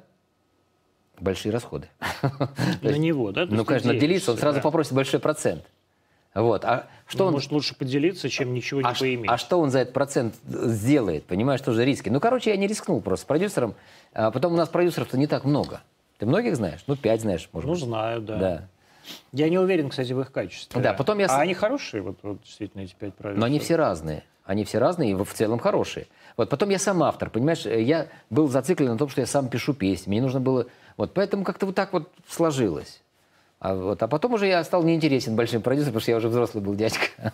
большие 1.20 1.52
расходы. 1.52 1.88
На 2.82 2.90
него, 2.98 3.32
да? 3.32 3.46
Ну, 3.48 3.66
конечно, 3.66 3.92
делиться, 3.94 4.32
он 4.32 4.36
делишься, 4.36 4.38
сразу 4.38 4.58
да. 4.58 4.62
попросит 4.62 4.94
большой 4.94 5.20
процент. 5.20 5.66
Вот. 6.36 6.66
А 6.66 6.88
что 7.08 7.20
Ну, 7.20 7.26
он... 7.28 7.34
Может, 7.34 7.52
лучше 7.52 7.76
поделиться, 7.76 8.30
чем 8.30 8.54
ничего 8.54 8.82
не 8.82 8.88
а, 8.88 8.94
поиметь. 8.94 9.32
а 9.32 9.38
что 9.38 9.60
он 9.60 9.72
за 9.72 9.80
этот 9.80 9.94
процент 9.94 10.36
сделает? 10.46 11.24
Понимаешь, 11.26 11.62
тоже 11.62 11.86
риски. 11.86 12.10
Ну, 12.10 12.20
короче, 12.20 12.52
я 12.52 12.58
не 12.58 12.68
рискнул 12.68 13.02
просто 13.02 13.24
с 13.24 13.26
продюсером. 13.28 13.74
А 14.14 14.32
потом 14.32 14.54
у 14.54 14.58
нас 14.58 14.68
продюсеров-то 14.70 15.18
не 15.18 15.28
так 15.28 15.46
много. 15.46 15.82
Ты 16.20 16.26
многих 16.26 16.56
знаешь? 16.56 16.84
Ну, 16.88 16.96
пять 16.96 17.22
знаешь, 17.22 17.50
может 17.54 17.68
Ну, 17.68 17.74
быть. 17.74 17.84
знаю, 17.84 18.22
да. 18.22 18.38
Да. 18.38 18.68
Я 19.32 19.50
не 19.50 19.58
уверен, 19.60 19.90
кстати, 19.90 20.14
в 20.14 20.20
их 20.22 20.32
качестве. 20.32 20.82
Да, 20.82 20.94
потом 20.94 21.20
я 21.20 21.28
А 21.28 21.40
они 21.40 21.54
хорошие, 21.54 22.02
вот, 22.02 22.18
вот 22.24 22.42
действительно, 22.44 22.82
эти 22.82 22.96
пять 22.96 23.14
продюсеров? 23.14 23.40
Но 23.40 23.46
они 23.46 23.60
все 23.60 23.76
разные. 23.76 24.24
Они 24.44 24.64
все 24.64 24.78
разные 24.80 25.12
и 25.12 25.14
в 25.16 25.34
целом 25.34 25.60
хорошие. 25.60 26.08
Вот 26.38 26.50
потом 26.50 26.70
я 26.70 26.80
сам 26.80 27.02
автор, 27.02 27.30
понимаешь? 27.30 27.66
Я 27.66 28.08
был 28.30 28.48
зациклен 28.48 28.92
на 28.92 28.98
том, 28.98 29.10
что 29.10 29.22
я 29.22 29.28
сам 29.28 29.48
пишу 29.48 29.74
песни. 29.74 30.10
Мне 30.10 30.22
нужно 30.22 30.40
было... 30.42 30.68
Вот 30.98 31.14
поэтому 31.14 31.44
как-то 31.44 31.66
вот 31.66 31.76
так 31.76 31.94
вот 31.94 32.10
сложилось. 32.28 33.02
А, 33.66 33.74
вот, 33.74 34.04
а 34.04 34.08
потом 34.08 34.34
уже 34.34 34.46
я 34.46 34.64
стал 34.64 34.84
неинтересен 34.84 35.36
большим 35.36 35.64
продюсером, 35.64 35.94
потому 35.94 36.02
что 36.02 36.12
я 36.12 36.18
уже 36.18 36.30
взрослый 36.30 36.64
был 36.64 36.76
дядька. 36.76 37.34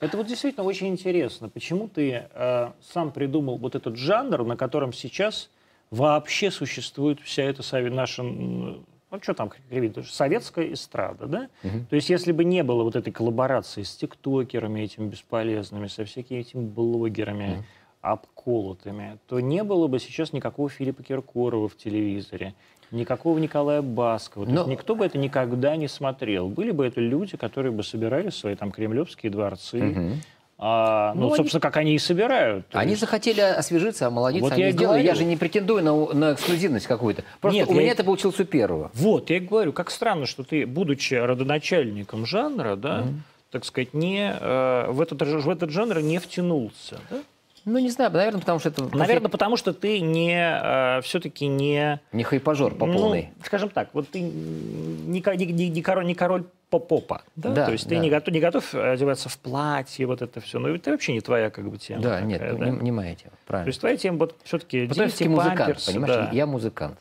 Это 0.00 0.16
вот 0.16 0.26
действительно 0.26 0.64
очень 0.64 0.88
интересно. 0.88 1.50
Почему 1.50 1.88
ты 1.88 2.26
э, 2.32 2.70
сам 2.80 3.12
придумал 3.12 3.58
вот 3.58 3.74
этот 3.74 3.96
жанр, 3.96 4.44
на 4.44 4.56
котором 4.56 4.94
сейчас 4.94 5.50
вообще 5.90 6.50
существует 6.50 7.20
вся 7.20 7.42
эта 7.42 7.62
наша, 7.90 8.22
ну 8.22 8.82
что 9.20 9.34
там 9.34 9.50
кривить, 9.50 9.94
советская 10.08 10.72
эстрада, 10.72 11.26
да? 11.26 11.48
То 11.90 11.96
есть 11.96 12.08
если 12.08 12.32
бы 12.32 12.44
не 12.44 12.62
было 12.62 12.82
вот 12.82 12.96
этой 12.96 13.12
коллаборации 13.12 13.82
с 13.82 13.94
тиктокерами 13.96 14.80
этими 14.80 15.06
бесполезными, 15.06 15.88
со 15.88 16.06
всякими 16.06 16.38
этими 16.38 16.62
блогерами 16.62 17.66
обколотыми, 18.00 19.18
то 19.26 19.38
не 19.40 19.62
было 19.64 19.86
бы 19.86 19.98
сейчас 19.98 20.32
никакого 20.32 20.70
Филиппа 20.70 21.02
Киркорова 21.02 21.68
в 21.68 21.76
телевизоре, 21.76 22.54
никакого 22.90 23.38
Николая 23.38 23.82
Баскова. 23.82 24.46
То 24.46 24.52
есть 24.52 24.64
Но- 24.66 24.70
никто 24.70 24.94
бы 24.94 25.04
это 25.06 25.18
никогда 25.18 25.76
не 25.76 25.88
смотрел. 25.88 26.48
Были 26.48 26.70
бы 26.70 26.86
это 26.86 27.00
люди, 27.00 27.36
которые 27.36 27.72
бы 27.72 27.82
собирали 27.82 28.30
свои 28.30 28.54
там 28.56 28.70
кремлевские 28.72 29.30
дворцы, 29.30 30.18
а, 30.62 31.14
ну, 31.14 31.20
Ну, 31.22 31.26
они- 31.28 31.36
собственно, 31.36 31.60
как 31.62 31.76
они 31.78 31.94
и 31.94 31.98
собирают. 31.98 32.66
Они 32.72 32.90
есть- 32.90 33.00
захотели 33.00 33.40
освежиться, 33.40 34.06
омолодиться, 34.08 34.44
Вот 34.44 34.52
они 34.52 34.62
я 34.64 34.72
сделали. 34.72 35.02
Я 35.02 35.14
же 35.14 35.24
не 35.24 35.36
претендую 35.36 35.82
на, 35.82 36.12
на 36.12 36.32
эксклюзивность 36.34 36.86
какую-то. 36.86 37.24
Просто 37.40 37.60
Нет, 37.60 37.68
у 37.70 37.72
я 37.74 37.80
меня 37.80 37.92
это 37.92 38.04
получилось 38.04 38.38
у 38.40 38.44
первого. 38.44 38.90
Вот, 38.92 39.30
я 39.30 39.38
и 39.38 39.40
говорю, 39.40 39.72
как 39.72 39.90
странно, 39.90 40.26
что 40.26 40.42
ты, 40.44 40.66
будучи 40.66 41.14
родоначальником 41.14 42.26
жанра, 42.26 42.76
да, 42.76 43.04
так 43.50 43.64
сказать, 43.64 43.94
не, 43.94 44.36
э, 44.38 44.90
в, 44.90 45.00
этот, 45.00 45.22
в 45.22 45.48
этот 45.48 45.70
жанр 45.70 46.00
не 46.02 46.18
втянулся. 46.18 47.00
да? 47.10 47.16
Ну, 47.64 47.78
не 47.78 47.90
знаю, 47.90 48.10
наверное, 48.10 48.40
потому 48.40 48.58
что 48.58 48.70
это... 48.70 48.96
Наверное, 48.96 49.28
потому 49.28 49.56
что 49.56 49.72
ты 49.72 50.00
не, 50.00 51.00
все-таки 51.02 51.46
не... 51.46 52.00
Не 52.12 52.24
хайпажор 52.24 52.74
по 52.74 52.86
ну, 52.86 52.94
полной. 52.94 53.30
скажем 53.44 53.68
так, 53.68 53.90
вот 53.92 54.08
ты 54.08 54.20
не, 54.20 55.20
не, 55.20 55.46
не- 55.46 55.68
не 55.68 55.82
король, 55.82 56.06
не 56.06 56.14
король 56.14 56.44
попа, 56.70 57.22
да? 57.36 57.50
Да, 57.50 57.66
То 57.66 57.72
есть 57.72 57.84
ты 57.84 57.96
да. 57.96 58.00
не 58.00 58.10
готов, 58.10 58.32
не 58.32 58.40
готов 58.40 58.74
одеваться 58.74 59.28
в 59.28 59.38
платье, 59.38 60.06
вот 60.06 60.22
это 60.22 60.40
все. 60.40 60.58
Ну, 60.58 60.68
это 60.68 60.90
вообще 60.90 61.12
не 61.12 61.20
твоя 61.20 61.50
как 61.50 61.68
бы 61.68 61.76
тема. 61.76 62.02
Да, 62.02 62.10
такая, 62.10 62.24
нет, 62.26 62.42
ну, 62.52 62.58
да? 62.58 62.70
Не, 62.70 62.78
не 62.78 62.92
моя 62.92 63.14
тема, 63.14 63.32
То 63.32 63.46
правильно. 63.46 63.68
есть 63.68 63.80
твоя 63.80 63.96
тема 63.96 64.18
вот 64.18 64.36
все-таки 64.44 64.84
я 64.84 65.28
музыкант, 65.28 65.84
понимаешь? 65.86 66.32
Я 66.32 66.46
музыкант. 66.46 66.98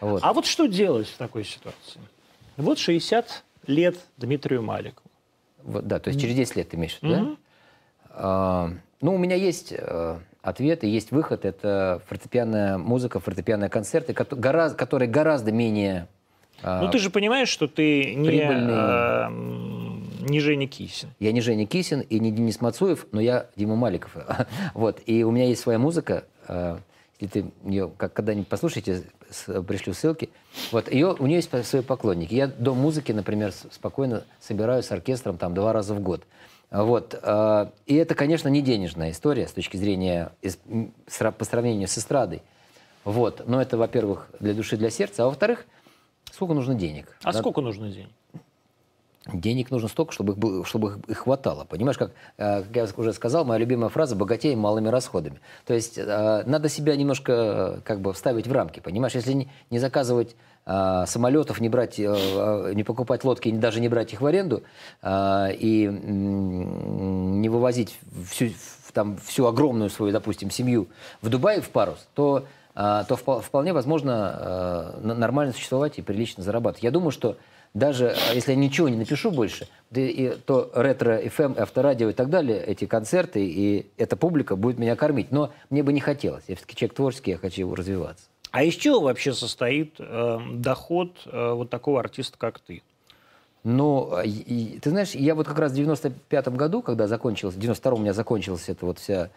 Вот. 0.00 0.22
А 0.22 0.32
вот 0.32 0.46
что 0.46 0.66
делать 0.66 1.08
в 1.08 1.16
такой 1.16 1.44
ситуации? 1.44 2.00
Вот 2.56 2.78
60 2.78 3.44
лет 3.66 3.96
Дмитрию 4.16 4.62
Маликову. 4.62 5.10
Вот, 5.62 5.86
да, 5.86 5.98
то 5.98 6.08
есть 6.08 6.20
через 6.20 6.34
10 6.34 6.56
лет 6.56 6.70
ты 6.70 6.76
имеешь 6.76 6.98
в 6.98 7.02
виду, 7.02 7.36
да? 8.14 8.72
Ну, 9.00 9.14
у 9.14 9.18
меня 9.18 9.34
есть 9.36 9.72
э, 9.76 10.18
ответ 10.42 10.84
и 10.84 10.88
есть 10.88 11.10
выход. 11.10 11.44
Это 11.44 12.02
фортепианная 12.08 12.76
музыка, 12.78 13.18
фортепианные 13.20 13.70
концерты, 13.70 14.12
кото- 14.12 14.36
гораздо, 14.36 14.76
которые 14.76 15.08
гораздо 15.08 15.52
менее... 15.52 16.06
а, 16.62 16.82
Ну, 16.82 16.90
ты 16.90 16.98
же 16.98 17.10
понимаешь, 17.10 17.48
что 17.48 17.66
ты 17.66 18.14
не, 18.14 18.28
прибыльный. 18.28 18.74
э, 18.74 20.28
не 20.28 20.40
Женя 20.40 20.66
Кисин. 20.66 21.08
Я 21.18 21.32
не 21.32 21.40
Женя 21.40 21.66
Кисин 21.66 22.00
и 22.00 22.18
не 22.20 22.30
Денис 22.30 22.60
Мацуев, 22.60 23.06
но 23.12 23.20
я 23.20 23.46
Дима 23.56 23.76
Маликов. 23.76 24.16
вот. 24.74 25.00
И 25.06 25.22
у 25.24 25.30
меня 25.30 25.46
есть 25.46 25.62
своя 25.62 25.78
музыка. 25.78 26.24
э, 26.48 26.76
Если 27.20 27.40
ты 27.42 27.50
ее 27.64 27.90
как 27.96 28.12
когда-нибудь 28.12 28.48
послушаете, 28.48 29.04
с- 29.30 29.62
пришлю 29.62 29.94
ссылки. 29.94 30.28
Вот. 30.72 30.92
Ее, 30.92 31.16
у 31.18 31.26
нее 31.26 31.36
есть 31.36 31.50
свои 31.66 31.80
поклонники. 31.82 32.34
Я 32.34 32.48
дом 32.48 32.76
музыки, 32.78 33.12
например, 33.12 33.52
спокойно 33.70 34.24
собираю 34.40 34.82
с 34.82 34.92
оркестром 34.92 35.38
там 35.38 35.54
два 35.54 35.72
раза 35.72 35.94
в 35.94 36.00
год. 36.00 36.24
Вот. 36.70 37.18
э, 37.20 37.66
И 37.86 37.94
это, 37.96 38.14
конечно, 38.14 38.48
не 38.48 38.62
денежная 38.62 39.10
история 39.10 39.46
с 39.48 39.52
точки 39.52 39.76
зрения, 39.76 40.32
по 41.38 41.44
сравнению 41.44 41.88
с 41.88 41.98
эстрадой. 41.98 42.42
Вот. 43.04 43.42
Но 43.46 43.60
это, 43.60 43.76
во-первых, 43.76 44.28
для 44.40 44.54
души, 44.54 44.76
для 44.76 44.90
сердца. 44.90 45.24
А 45.24 45.26
во-вторых, 45.26 45.66
сколько 46.32 46.54
нужно 46.54 46.74
денег? 46.74 47.16
А 47.22 47.28
Надо- 47.28 47.38
сколько 47.38 47.60
нужно 47.60 47.90
денег? 47.90 48.10
Денег 49.32 49.70
нужно 49.70 49.88
столько, 49.88 50.12
чтобы 50.12 50.32
их, 50.32 50.38
было- 50.38 50.64
чтобы 50.64 51.00
их- 51.06 51.18
хватало. 51.18 51.64
Понимаешь, 51.64 51.98
как, 51.98 52.12
э, 52.38 52.62
как 52.62 52.74
я 52.74 52.86
уже 52.96 53.12
сказал, 53.12 53.44
моя 53.44 53.58
любимая 53.58 53.90
фраза 53.90 54.16
«богатеем 54.16 54.58
малыми 54.58 54.88
расходами». 54.88 55.40
То 55.66 55.74
есть 55.74 55.98
э, 55.98 56.42
надо 56.46 56.68
себя 56.70 56.96
немножко 56.96 57.82
как 57.84 58.00
бы 58.00 58.12
вставить 58.14 58.46
в 58.46 58.52
рамки, 58.52 58.80
понимаешь? 58.80 59.14
Если 59.14 59.34
не, 59.34 59.78
заказывать 59.78 60.36
самолетов, 61.06 61.60
не 61.60 61.68
брать, 61.68 61.98
э, 61.98 62.04
э, 62.06 62.72
не 62.74 62.84
покупать 62.84 63.24
лодки, 63.24 63.50
даже 63.50 63.80
не 63.80 63.88
брать 63.88 64.12
их 64.12 64.20
в 64.20 64.26
аренду 64.26 64.62
э, 65.02 65.48
и 65.58 65.86
не 65.86 67.48
вывозить 67.48 67.98
всю, 68.28 68.50
там, 68.92 69.16
всю 69.18 69.46
огромную 69.46 69.90
свою, 69.90 70.12
допустим, 70.12 70.50
семью 70.50 70.88
в 71.22 71.28
Дубай 71.28 71.60
в 71.60 71.70
парус, 71.70 72.06
то, 72.14 72.44
э, 72.74 73.04
то 73.08 73.14
впо- 73.14 73.40
вполне 73.40 73.72
возможно 73.72 74.94
э, 75.02 75.14
нормально 75.14 75.52
существовать 75.52 75.98
и 75.98 76.02
прилично 76.02 76.42
зарабатывать. 76.42 76.84
Я 76.84 76.90
думаю, 76.90 77.10
что 77.10 77.36
даже 77.74 78.06
э, 78.08 78.34
если 78.34 78.52
я 78.52 78.56
ничего 78.56 78.88
не 78.88 78.96
напишу 78.96 79.30
больше, 79.30 79.68
то 79.90 80.70
ретро, 80.74 81.20
FM, 81.20 81.58
авторадио 81.60 82.10
и 82.10 82.12
так 82.12 82.30
далее, 82.30 82.62
эти 82.64 82.86
концерты 82.86 83.44
и 83.44 83.86
эта 83.96 84.16
публика 84.16 84.56
будет 84.56 84.78
меня 84.78 84.96
кормить. 84.96 85.32
Но 85.32 85.52
мне 85.68 85.82
бы 85.82 85.92
не 85.92 86.00
хотелось. 86.00 86.44
Я 86.48 86.56
все-таки 86.56 86.76
человек 86.76 86.96
творческий, 86.96 87.32
я 87.32 87.38
хочу 87.38 87.74
развиваться. 87.74 88.29
А 88.50 88.62
из 88.64 88.74
чего 88.74 89.00
вообще 89.00 89.32
состоит 89.32 89.94
э, 89.98 90.38
доход 90.54 91.12
э, 91.26 91.52
вот 91.52 91.70
такого 91.70 92.00
артиста, 92.00 92.36
как 92.38 92.58
ты? 92.58 92.82
Ну, 93.62 94.18
и- 94.22 94.28
и 94.28 94.78
ты 94.80 94.90
знаешь, 94.90 95.10
я 95.14 95.34
вот 95.34 95.46
как 95.46 95.58
раз 95.58 95.72
в 95.72 95.76
95-м 95.76 96.56
году, 96.56 96.82
когда 96.82 97.06
закончилась, 97.06 97.54
в 97.54 97.58
92-м 97.58 98.00
у 98.00 98.02
меня 98.02 98.12
закончилась 98.14 98.68
эта 98.68 98.86
вот 98.86 98.98
вся 98.98 99.30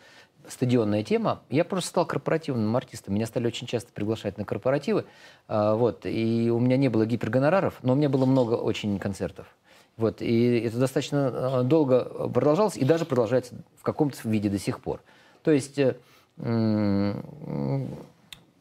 стадионная 0.48 1.04
тема, 1.04 1.42
я 1.50 1.64
просто 1.64 1.90
стал 1.90 2.06
корпоративным 2.06 2.76
артистом. 2.76 3.14
Меня 3.16 3.26
стали 3.28 3.48
очень 3.48 3.68
часто 3.68 3.92
приглашать 3.94 4.38
на 4.38 4.46
корпоративы. 4.46 5.06
А, 5.48 5.76
вот, 5.76 6.06
и 6.06 6.50
у 6.52 6.60
меня 6.60 6.78
не 6.78 6.90
было 6.90 7.06
гипергонораров, 7.06 7.76
но 7.82 7.94
у 7.94 7.96
меня 7.96 8.10
было 8.10 8.26
много 8.26 8.56
очень 8.56 8.98
концертов. 9.00 9.48
Вот, 9.96 10.22
и 10.22 10.60
это 10.60 10.78
достаточно 10.80 11.62
э, 11.62 11.64
долго 11.64 12.04
продолжалось, 12.30 12.78
и 12.78 12.84
даже 12.84 13.06
продолжается 13.06 13.54
в 13.78 13.84
каком-то 13.84 14.18
виде 14.28 14.50
до 14.50 14.58
сих 14.58 14.80
пор. 14.82 15.02
То 15.44 15.52
есть 15.52 15.78
э, 15.78 15.96
м, 16.38 17.96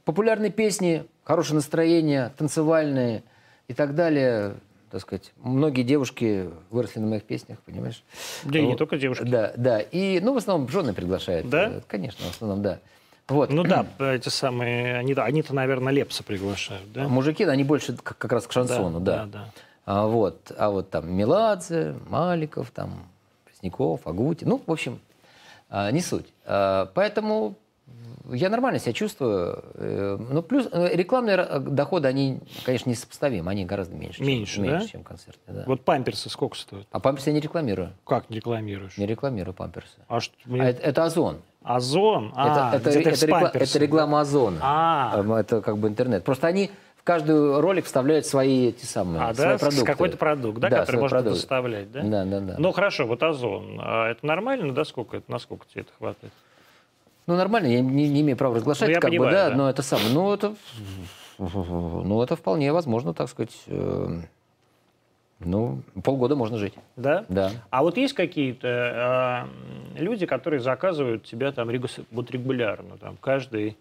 популярные 0.04 0.50
песни, 0.50 1.04
хорошее 1.24 1.56
настроение, 1.56 2.32
танцевальные 2.36 3.22
и 3.68 3.74
так 3.74 3.94
далее. 3.94 4.54
Так 4.90 5.00
сказать, 5.00 5.32
многие 5.38 5.84
девушки 5.84 6.50
выросли 6.70 7.00
на 7.00 7.06
моих 7.06 7.22
песнях, 7.22 7.58
понимаешь? 7.60 8.04
Да 8.44 8.58
и 8.58 8.66
не 8.66 8.76
только 8.76 8.98
девушки. 8.98 9.24
Да, 9.24 9.52
да. 9.56 9.80
И, 9.80 10.20
ну, 10.20 10.34
в 10.34 10.36
основном 10.36 10.68
жены 10.68 10.92
приглашают. 10.92 11.48
Да? 11.48 11.70
Э, 11.70 11.80
Конечно, 11.86 12.26
в 12.26 12.30
основном, 12.30 12.62
да. 12.62 12.78
Вот. 13.28 13.50
Ну 13.50 13.62
да, 13.62 13.86
эти 13.98 14.28
самые, 14.28 14.98
они, 14.98 15.14
они-то, 15.14 15.54
наверное, 15.54 15.92
Лепса 15.92 16.22
приглашают, 16.22 16.92
да? 16.92 17.08
Мужики, 17.08 17.44
они 17.44 17.64
больше 17.64 17.96
как, 17.96 18.18
как 18.18 18.32
раз 18.32 18.46
к 18.46 18.52
шансону, 18.52 19.00
да. 19.00 19.24
да, 19.24 19.26
да. 19.26 19.48
А, 19.84 20.06
вот, 20.06 20.52
а 20.56 20.70
вот 20.70 20.90
там 20.90 21.12
Меладзе, 21.12 21.94
Маликов, 22.08 22.70
там, 22.70 23.06
Пресняков, 23.46 24.06
Агути, 24.06 24.44
ну, 24.44 24.62
в 24.64 24.70
общем, 24.70 25.00
а, 25.70 25.90
не 25.90 26.00
суть. 26.02 26.26
А, 26.44 26.90
поэтому 26.94 27.56
я 28.30 28.48
нормально 28.50 28.78
себя 28.78 28.92
чувствую. 28.92 29.64
Э, 29.74 30.16
Ну, 30.18 30.42
плюс 30.42 30.68
э, 30.70 30.94
рекламные 30.94 31.36
ра- 31.36 31.58
доходы, 31.60 32.08
они, 32.08 32.40
конечно, 32.64 32.90
несопоставимы, 32.90 33.50
они 33.50 33.64
гораздо 33.64 33.94
меньше, 33.96 34.18
чем- 34.18 34.26
Меньше, 34.26 34.60
да? 34.60 34.66
меньше 34.66 34.88
чем 34.88 35.02
концертные. 35.04 35.56
Да. 35.58 35.64
Вот 35.66 35.84
памперсы 35.84 36.28
сколько 36.30 36.56
стоят? 36.56 36.86
А 36.90 37.00
памперсы 37.00 37.30
я 37.30 37.34
не 37.34 37.40
рекламирую. 37.40 37.90
Как 38.06 38.28
не 38.30 38.36
рекламируешь? 38.36 38.96
Не 38.98 39.06
рекламирую 39.06 39.54
памперсы. 39.54 39.98
А 40.08 40.20
что? 40.20 40.34
А 40.44 40.48
мне- 40.48 40.62
это, 40.68 40.82
это 40.82 41.04
Озон. 41.04 41.38
Озон? 41.62 42.32
А, 42.34 42.74
это, 42.76 42.90
это, 42.90 42.98
это 43.00 43.16
с 43.16 43.22
рекла- 43.22 43.50
это 43.52 43.78
реклама 43.78 44.20
Озона. 44.20 44.58
А. 44.62 45.18
Эм, 45.20 45.32
Это 45.32 45.60
как 45.60 45.78
бы 45.78 45.88
интернет. 45.88 46.24
Просто 46.24 46.46
они 46.48 46.70
в 46.96 47.04
каждый 47.04 47.60
ролик 47.60 47.84
вставляют 47.86 48.26
свои 48.26 48.68
эти 48.68 48.84
самые 48.84 49.22
А, 49.22 49.34
свои 49.34 49.48
да? 49.48 49.58
Продукты. 49.58 49.84
Какой-то 49.86 50.16
продукт, 50.16 50.58
да, 50.60 50.70
который 50.70 50.86
свой 50.86 51.00
можно 51.02 51.16
продукт. 51.18 51.36
доставлять, 51.36 51.90
да? 51.92 52.02
Да, 52.02 52.24
да, 52.24 52.40
да. 52.40 52.54
Ну 52.58 52.72
хорошо, 52.72 53.06
вот 53.06 53.22
Озон. 53.22 53.78
А 53.80 54.10
это 54.10 54.24
нормально? 54.26 54.72
Да, 54.74 54.84
сколько 54.84 55.16
это? 55.18 55.30
Насколько 55.30 55.66
тебе 55.66 55.82
это 55.82 55.90
хватает? 55.98 56.32
Ну, 57.26 57.36
нормально, 57.36 57.66
я 57.66 57.80
не, 57.80 58.08
не 58.08 58.20
имею 58.22 58.36
права 58.36 58.56
разглашать, 58.56 58.88
Ну, 58.88 58.94
как 58.94 59.02
бы, 59.04 59.08
понимаю, 59.10 59.32
да, 59.32 59.50
да. 59.50 59.56
но 59.56 59.70
это 59.70 59.82
самое. 59.82 60.10
Ну, 60.12 60.32
это, 60.32 60.54
ну, 61.38 62.22
это 62.22 62.36
вполне 62.36 62.72
возможно, 62.72 63.14
так 63.14 63.28
сказать. 63.28 63.56
э, 63.66 64.22
ну, 65.40 65.82
полгода 66.02 66.36
можно 66.36 66.56
жить. 66.58 66.74
Да? 66.96 67.24
Да. 67.28 67.50
А 67.70 67.82
вот 67.82 67.96
есть 67.96 68.14
какие-то 68.14 69.46
э, 69.96 69.98
люди, 70.00 70.26
которые 70.26 70.60
заказывают 70.60 71.24
тебя 71.24 71.52
там 71.52 71.68
вот 72.10 72.30
регулярно, 72.30 72.96
там 72.98 73.16
каждый, 73.20 73.76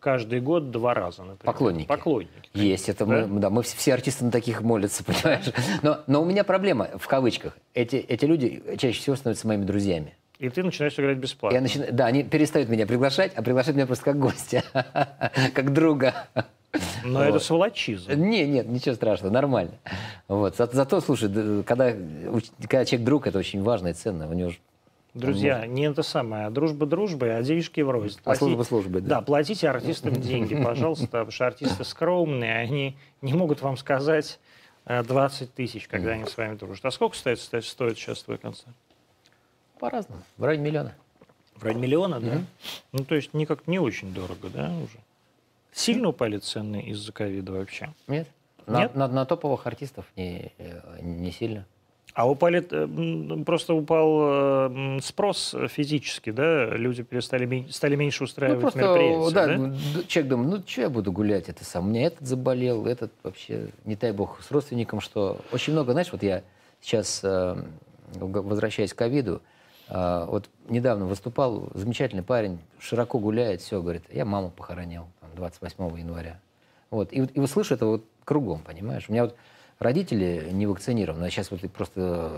каждый 0.00 0.40
год 0.40 0.70
два 0.70 0.94
раза, 0.94 1.22
например? 1.22 1.44
Поклонники. 1.44 1.86
Поклонники. 1.86 2.50
Есть, 2.54 2.88
это 2.88 3.06
Да? 3.06 3.26
мы, 3.26 3.40
да, 3.40 3.50
мы 3.50 3.62
все, 3.62 3.76
все 3.76 3.94
артисты 3.94 4.24
на 4.24 4.30
таких 4.30 4.62
молятся, 4.62 5.04
понимаешь? 5.04 5.46
Но, 5.82 5.98
но 6.06 6.22
у 6.22 6.24
меня 6.24 6.44
проблема, 6.44 6.88
в 6.98 7.06
кавычках. 7.06 7.56
Эти, 7.74 7.96
эти 7.96 8.24
люди 8.24 8.62
чаще 8.78 8.98
всего 9.00 9.16
становятся 9.16 9.46
моими 9.46 9.64
друзьями. 9.64 10.14
И 10.38 10.48
ты 10.50 10.62
начинаешь 10.62 10.98
играть 10.98 11.16
бесплатно. 11.18 11.54
Я 11.56 11.60
начинаю, 11.62 11.92
да, 11.92 12.06
они 12.06 12.22
перестают 12.22 12.68
меня 12.68 12.86
приглашать, 12.86 13.32
а 13.34 13.42
приглашают 13.42 13.76
меня 13.76 13.86
просто 13.86 14.04
как 14.04 14.18
гостя, 14.18 14.62
как 15.54 15.72
друга. 15.72 16.26
Но 17.04 17.22
это 17.22 17.32
Вот. 17.34 17.42
сволочизм. 17.42 18.12
Не, 18.12 18.46
нет, 18.46 18.68
ничего 18.68 18.94
страшного, 18.94 19.32
нормально. 19.32 19.72
Вот. 20.28 20.56
За- 20.56 20.66
Зато, 20.70 21.00
слушай, 21.00 21.30
когда, 21.64 21.92
когда 22.60 22.84
человек 22.84 23.04
друг, 23.06 23.26
это 23.26 23.38
очень 23.38 23.62
важно 23.62 23.88
и 23.88 23.92
ценно. 23.94 24.28
У 24.28 24.34
него 24.34 24.50
ж- 24.50 24.58
Друзья, 25.14 25.66
не 25.66 25.84
это 25.86 26.02
самое, 26.02 26.44
а 26.44 26.50
дружба 26.50 26.84
дружбой, 26.84 27.34
а 27.38 27.42
денежки 27.42 27.80
врозь. 27.80 28.18
А 28.18 28.30
Плати- 28.32 28.38
служба 28.40 28.62
службой, 28.64 29.00
да. 29.00 29.08
Да, 29.08 29.20
платите 29.22 29.70
артистам 29.70 30.12
деньги, 30.20 30.54
пожалуйста, 30.62 31.06
потому 31.06 31.30
что 31.30 31.46
артисты 31.46 31.84
скромные, 31.84 32.58
они 32.58 32.94
не 33.22 33.32
могут 33.32 33.62
вам 33.62 33.78
сказать 33.78 34.38
э, 34.84 35.02
20 35.02 35.54
тысяч, 35.54 35.88
когда 35.88 36.10
они 36.10 36.26
с 36.26 36.36
вами 36.36 36.56
дружат. 36.56 36.84
А 36.84 36.90
сколько 36.90 37.16
стоит, 37.16 37.40
стоит 37.40 37.64
сейчас 37.96 38.22
твой 38.22 38.36
концерт? 38.36 38.76
По-разному, 39.78 40.22
в 40.38 40.44
районе 40.44 40.64
миллиона. 40.64 40.94
В 41.56 41.62
районе 41.64 41.82
миллиона, 41.82 42.20
да? 42.20 42.42
Ну, 42.92 43.04
то 43.04 43.14
есть 43.14 43.32
никак 43.34 43.66
не 43.66 43.78
очень 43.78 44.12
дорого, 44.12 44.48
да, 44.52 44.70
уже? 44.82 44.98
Сильно 45.72 46.08
упали 46.08 46.38
цены 46.38 46.82
из-за 46.82 47.12
ковида 47.12 47.52
вообще? 47.52 47.90
Нет? 48.08 48.28
На, 48.66 48.80
Нет? 48.80 48.94
на- 48.94 49.08
на 49.08 49.24
топовых 49.26 49.66
артистов 49.66 50.06
не, 50.16 50.52
э, 50.58 50.80
не 51.02 51.30
сильно. 51.30 51.66
А 52.14 52.28
упали, 52.28 52.66
э, 52.70 53.44
просто 53.44 53.74
упал 53.74 54.70
э, 54.70 54.98
спрос 55.02 55.54
физически, 55.68 56.30
да? 56.30 56.66
Люди 56.70 57.02
перестали 57.02 57.66
стали 57.70 57.94
меньше 57.94 58.22
Ну, 58.22 58.24
устраивать 58.24 58.60
просто, 58.60 58.78
мероприятия, 58.80 59.34
да, 59.34 59.46
да? 59.46 59.56
д- 60.00 60.06
человек 60.06 60.30
думает, 60.30 60.50
ну, 60.50 60.62
что 60.66 60.80
я 60.80 60.90
буду 60.90 61.12
гулять, 61.12 61.48
это 61.50 61.64
сам. 61.64 61.86
У 61.86 61.90
меня 61.90 62.06
этот 62.06 62.26
заболел, 62.26 62.86
этот 62.86 63.12
вообще, 63.22 63.68
не 63.84 63.96
дай 63.96 64.12
бог, 64.12 64.42
с 64.42 64.50
родственником, 64.50 65.00
что... 65.00 65.38
Очень 65.52 65.74
много, 65.74 65.92
знаешь, 65.92 66.10
вот 66.10 66.22
я 66.22 66.42
сейчас, 66.80 67.22
возвращаясь 68.14 68.94
к 68.94 68.98
ковиду, 68.98 69.42
вот 69.88 70.48
недавно 70.68 71.06
выступал, 71.06 71.68
замечательный 71.74 72.22
парень, 72.22 72.58
широко 72.78 73.18
гуляет, 73.18 73.60
все, 73.60 73.80
говорит, 73.80 74.02
я 74.12 74.24
маму 74.24 74.50
похоронил 74.50 75.06
там, 75.20 75.30
28 75.36 75.98
января. 75.98 76.40
Вот, 76.90 77.12
и, 77.12 77.18
и 77.18 77.40
вот 77.40 77.50
слышу 77.50 77.74
это 77.74 77.86
вот 77.86 78.04
кругом, 78.24 78.62
понимаешь? 78.62 79.04
У 79.08 79.12
меня 79.12 79.24
вот 79.24 79.36
родители 79.78 80.48
не 80.52 80.66
вакцинированы, 80.66 81.24
а 81.24 81.30
сейчас 81.30 81.50
вот 81.50 81.60
просто, 81.70 82.32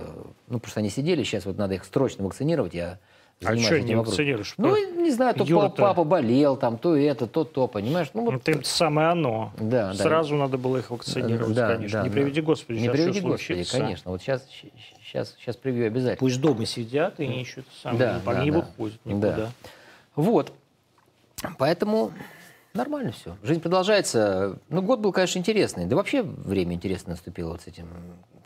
ну, 0.48 0.61
просто 0.61 0.80
они 0.80 0.90
сидели, 0.90 1.22
сейчас 1.22 1.46
вот 1.46 1.56
надо 1.56 1.74
их 1.74 1.84
срочно 1.84 2.24
вакцинировать, 2.24 2.74
я 2.74 2.98
А 3.44 3.57
что 3.57 3.81
не 3.81 3.94
вакцинируешь? 3.94 4.55
Ну, 4.57 4.74
не 5.01 5.12
знаю, 5.12 5.35
то 5.35 5.46
па- 5.46 5.68
папа 5.68 6.03
болел, 6.05 6.57
там, 6.57 6.77
то 6.77 6.96
это, 6.96 7.27
то 7.29 7.44
то, 7.44 7.68
понимаешь? 7.68 8.09
Ну, 8.12 8.24
вот, 8.24 8.42
Ты 8.42 8.64
самое 8.64 9.09
оно. 9.11 9.53
Да, 9.59 9.92
да. 9.92 9.94
Сразу 9.94 10.35
надо 10.35 10.59
было 10.59 10.79
их 10.79 10.90
вакцинировать, 10.90 11.55
Да, 11.55 11.74
конечно. 11.77 12.01
да, 12.01 12.03
не 12.03 12.09
да. 12.09 12.14
приведи 12.14 12.40
Господи, 12.40 12.79
не 12.79 12.85
сейчас 12.87 12.92
приведи 12.96 13.18
что 13.20 13.29
Господи, 13.29 13.46
случится. 13.46 13.79
конечно. 13.79 14.11
Вот 14.11 14.22
сейчас, 14.22 14.44
сейчас, 15.05 15.37
сейчас 15.38 15.57
привью 15.57 15.87
обязательно. 15.87 16.18
Пусть 16.18 16.40
дома 16.40 16.66
сидят 16.66 17.20
и 17.20 17.24
ищут 17.24 17.64
самое, 17.81 17.98
Да, 18.01 18.20
да, 18.24 18.44
не 18.44 18.51
да. 18.51 18.59
выходят 18.59 18.98
никуда. 19.05 19.37
Да. 19.37 19.51
Вот. 20.16 20.53
Поэтому 21.59 22.11
нормально 22.74 23.12
все. 23.12 23.37
Жизнь 23.44 23.61
продолжается. 23.61 24.59
Ну, 24.68 24.83
год 24.83 24.98
был, 24.98 25.12
конечно, 25.12 25.38
интересный. 25.38 25.87
Да 25.87 25.94
вообще 25.94 26.22
время 26.22 26.74
интересно 26.74 27.11
наступило 27.12 27.53
вот 27.53 27.62
с 27.62 27.68
этим. 27.68 27.87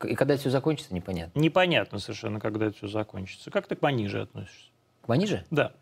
И 0.05 0.15
когда 0.15 0.35
это 0.35 0.43
все 0.43 0.51
закончится, 0.51 0.93
непонятно. 0.95 1.39
Непонятно 1.41 1.99
совершенно, 1.99 2.41
когда 2.41 2.67
это 2.67 2.77
все 2.77 2.89
закончится. 2.89 3.51
Как 3.51 3.67
ты 3.67 3.75
к 3.75 3.81
Маниже 3.81 4.21
относишься? 4.21 4.67
К 5.03 5.09
Маниже? 5.09 5.45
Да. 5.51 5.73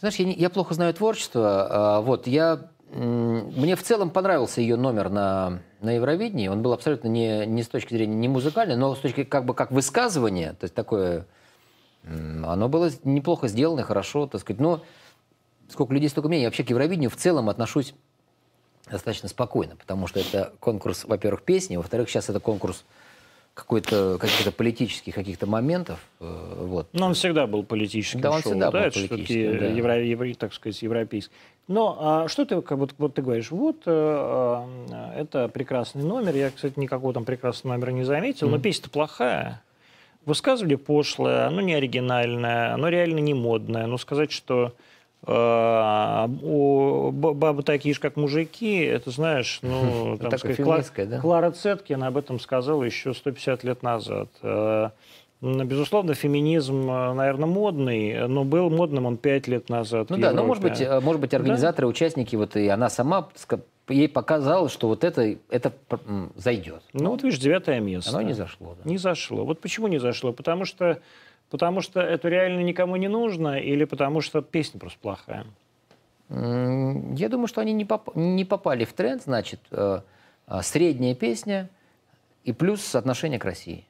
Знаешь, 0.00 0.16
я, 0.16 0.24
не- 0.26 0.34
я 0.34 0.50
плохо 0.50 0.74
знаю 0.74 0.92
творчество. 0.94 1.66
а, 1.70 2.00
вот, 2.00 2.26
я, 2.26 2.68
мне 2.90 3.76
в 3.76 3.82
целом 3.82 4.10
понравился 4.10 4.60
ее 4.60 4.76
номер 4.76 5.10
на, 5.10 5.60
на 5.80 5.92
Евровидении. 5.92 6.48
Он 6.48 6.62
был 6.62 6.72
абсолютно 6.72 7.08
не, 7.08 7.46
не 7.46 7.62
с 7.62 7.68
точки 7.68 7.94
зрения 7.94 8.16
не 8.16 8.28
музыкальной, 8.28 8.76
но 8.76 8.94
с 8.94 8.98
точки 8.98 9.24
как 9.24 9.44
бы 9.44 9.54
как 9.54 9.70
высказывания. 9.70 10.54
То 10.54 10.64
есть 10.64 10.74
такое... 10.74 11.26
Оно 12.04 12.68
было 12.68 12.90
неплохо 13.04 13.46
сделано, 13.46 13.84
хорошо, 13.84 14.26
так 14.26 14.40
сказать. 14.40 14.60
Но 14.60 14.82
сколько 15.68 15.94
людей, 15.94 16.08
столько 16.08 16.28
мнений. 16.28 16.42
Я 16.42 16.48
вообще 16.48 16.64
к 16.64 16.70
Евровидению 16.70 17.10
в 17.10 17.16
целом 17.16 17.48
отношусь 17.48 17.94
достаточно 18.90 19.28
спокойно, 19.28 19.76
потому 19.76 20.08
что 20.08 20.18
это 20.18 20.52
конкурс, 20.58 21.04
во-первых, 21.04 21.44
песни, 21.44 21.76
во-вторых, 21.76 22.10
сейчас 22.10 22.28
это 22.28 22.40
конкурс 22.40 22.84
какой-то 23.54 24.16
каких-то 24.18 24.50
политических 24.50 25.14
каких-то 25.14 25.46
моментов. 25.46 25.98
э, 26.20 26.54
Вот. 26.64 26.88
Но 26.92 27.06
он 27.06 27.14
всегда 27.14 27.46
был 27.46 27.62
политическим 27.64 28.20
Да, 28.20 28.30
он 28.32 28.40
всегда 28.40 28.70
был 28.70 28.78
это 28.80 28.94
политическим, 28.98 29.58
да. 29.58 29.66
евро- 29.66 30.02
евро- 30.02 30.34
так 30.34 30.54
сказать, 30.54 30.80
европейский. 30.82 31.32
Но 31.68 31.96
а, 32.00 32.28
что 32.28 32.44
ты, 32.44 32.60
как 32.62 32.78
вот, 32.78 32.94
вот 32.98 33.14
ты 33.14 33.22
говоришь, 33.22 33.50
вот 33.50 33.82
э, 33.86 34.64
э, 34.90 35.20
это 35.20 35.48
прекрасный 35.48 36.02
номер, 36.02 36.34
я, 36.34 36.50
кстати, 36.50 36.78
никакого 36.78 37.12
там 37.12 37.24
прекрасного 37.24 37.74
номера 37.74 37.90
не 37.90 38.04
заметил, 38.04 38.48
но 38.48 38.58
песня-то 38.58 38.90
плохая. 38.90 39.62
Высказывали 40.24 40.76
пошлое, 40.76 41.46
оно 41.46 41.60
не 41.60 41.74
оригинальное, 41.74 42.72
оно 42.74 42.88
реально 42.88 43.18
не 43.18 43.34
модное. 43.34 43.86
Но 43.86 43.98
сказать, 43.98 44.32
что 44.32 44.68
э, 44.68 44.70
бабы 47.12 47.62
такие 47.62 47.94
же, 47.94 48.00
как 48.00 48.16
мужики, 48.16 48.78
это, 48.80 49.10
знаешь, 49.10 49.60
ну, 49.62 50.16
там, 50.18 50.30
такое 50.30 50.54
сказать, 50.54 50.90
Кла- 50.96 51.06
да? 51.06 51.20
Клара 51.20 51.50
Цеткин 51.50 52.02
об 52.02 52.16
этом 52.16 52.40
сказала 52.40 52.82
еще 52.82 53.14
150 53.14 53.64
лет 53.64 53.82
назад. 53.82 54.28
Э, 54.42 54.90
м, 55.40 55.66
Безусловно, 55.66 56.14
феминизм, 56.14 56.90
э, 56.90 57.12
наверное, 57.14 57.46
модный, 57.48 58.26
но 58.28 58.44
был 58.44 58.70
модным 58.70 59.06
он 59.06 59.16
5 59.16 59.46
лет 59.48 59.68
назад. 59.68 60.10
Ну 60.10 60.16
да, 60.18 60.32
но 60.32 60.44
может 60.44 60.62
Европе. 60.64 60.88
быть, 60.96 61.04
может 61.04 61.20
быть, 61.20 61.34
организаторы, 61.34 61.86
участники, 61.88 62.36
вот 62.36 62.56
и 62.56 62.68
она 62.68 62.88
сама 62.90 63.28
ей 63.88 64.08
показала, 64.08 64.68
что 64.68 64.88
вот 64.88 65.02
это, 65.04 65.36
это 65.50 65.72
зайдет. 66.36 66.82
Ну 66.92 67.10
вот 67.10 67.22
видишь, 67.22 67.38
девятое 67.40 67.80
место. 67.80 68.10
Оно 68.10 68.22
не 68.22 68.32
зашло. 68.32 68.76
да. 68.82 68.88
Не 68.88 68.96
зашло. 68.98 69.44
Вот 69.44 69.60
почему 69.60 69.88
не 69.88 69.98
зашло? 69.98 70.32
Потому 70.32 70.64
что, 70.64 70.98
потому 71.52 71.82
что 71.82 72.00
это 72.00 72.28
реально 72.30 72.62
никому 72.62 72.96
не 72.96 73.08
нужно 73.08 73.60
или 73.60 73.84
потому 73.84 74.22
что 74.22 74.40
песня 74.40 74.80
просто 74.80 74.98
плохая? 74.98 75.44
Я 76.30 77.28
думаю, 77.28 77.46
что 77.46 77.60
они 77.60 77.74
не, 77.74 77.84
поп- 77.84 78.16
не 78.16 78.46
попали 78.46 78.86
в 78.86 78.94
тренд, 78.94 79.22
значит, 79.22 79.60
э, 79.70 80.00
а, 80.46 80.62
средняя 80.62 81.14
песня 81.14 81.68
и 82.42 82.54
плюс 82.54 82.94
отношение 82.94 83.38
к 83.38 83.44
России. 83.44 83.84